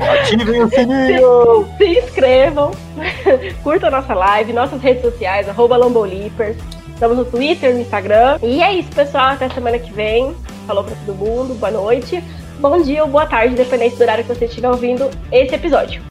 Ativem 0.00 0.62
o 0.62 0.68
sininho! 0.68 1.68
Se, 1.78 1.84
se 1.84 1.98
inscrevam, 1.98 2.70
curtam 3.62 3.90
nossa 3.90 4.14
live, 4.14 4.52
nossas 4.52 4.80
redes 4.80 5.02
sociais, 5.02 5.48
arroba 5.48 5.76
Lambolipers. 5.76 6.56
Estamos 6.96 7.18
no 7.18 7.24
Twitter, 7.26 7.74
no 7.74 7.80
Instagram. 7.80 8.38
E 8.42 8.62
é 8.62 8.72
isso, 8.72 8.88
pessoal. 8.90 9.28
Até 9.28 9.50
semana 9.50 9.78
que 9.78 9.92
vem. 9.92 10.34
Falou 10.66 10.82
pra 10.82 10.96
todo 11.04 11.14
mundo. 11.14 11.54
Boa 11.54 11.70
noite. 11.70 12.24
Bom 12.58 12.80
dia 12.80 13.04
ou 13.04 13.10
boa 13.10 13.26
tarde, 13.26 13.54
dependendo 13.54 13.96
do 13.96 14.02
horário 14.02 14.24
que 14.24 14.34
você 14.34 14.46
estiver 14.46 14.70
ouvindo 14.70 15.10
esse 15.30 15.54
episódio. 15.54 16.02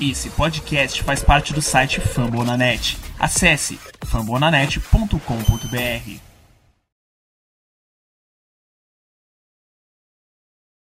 Esse 0.00 0.30
podcast 0.30 1.00
faz 1.04 1.22
parte 1.22 1.52
do 1.52 1.62
site 1.62 2.00
Fambonanet. 2.00 2.98
Acesse 3.20 3.78
fambonanet.com.br. 4.04 6.31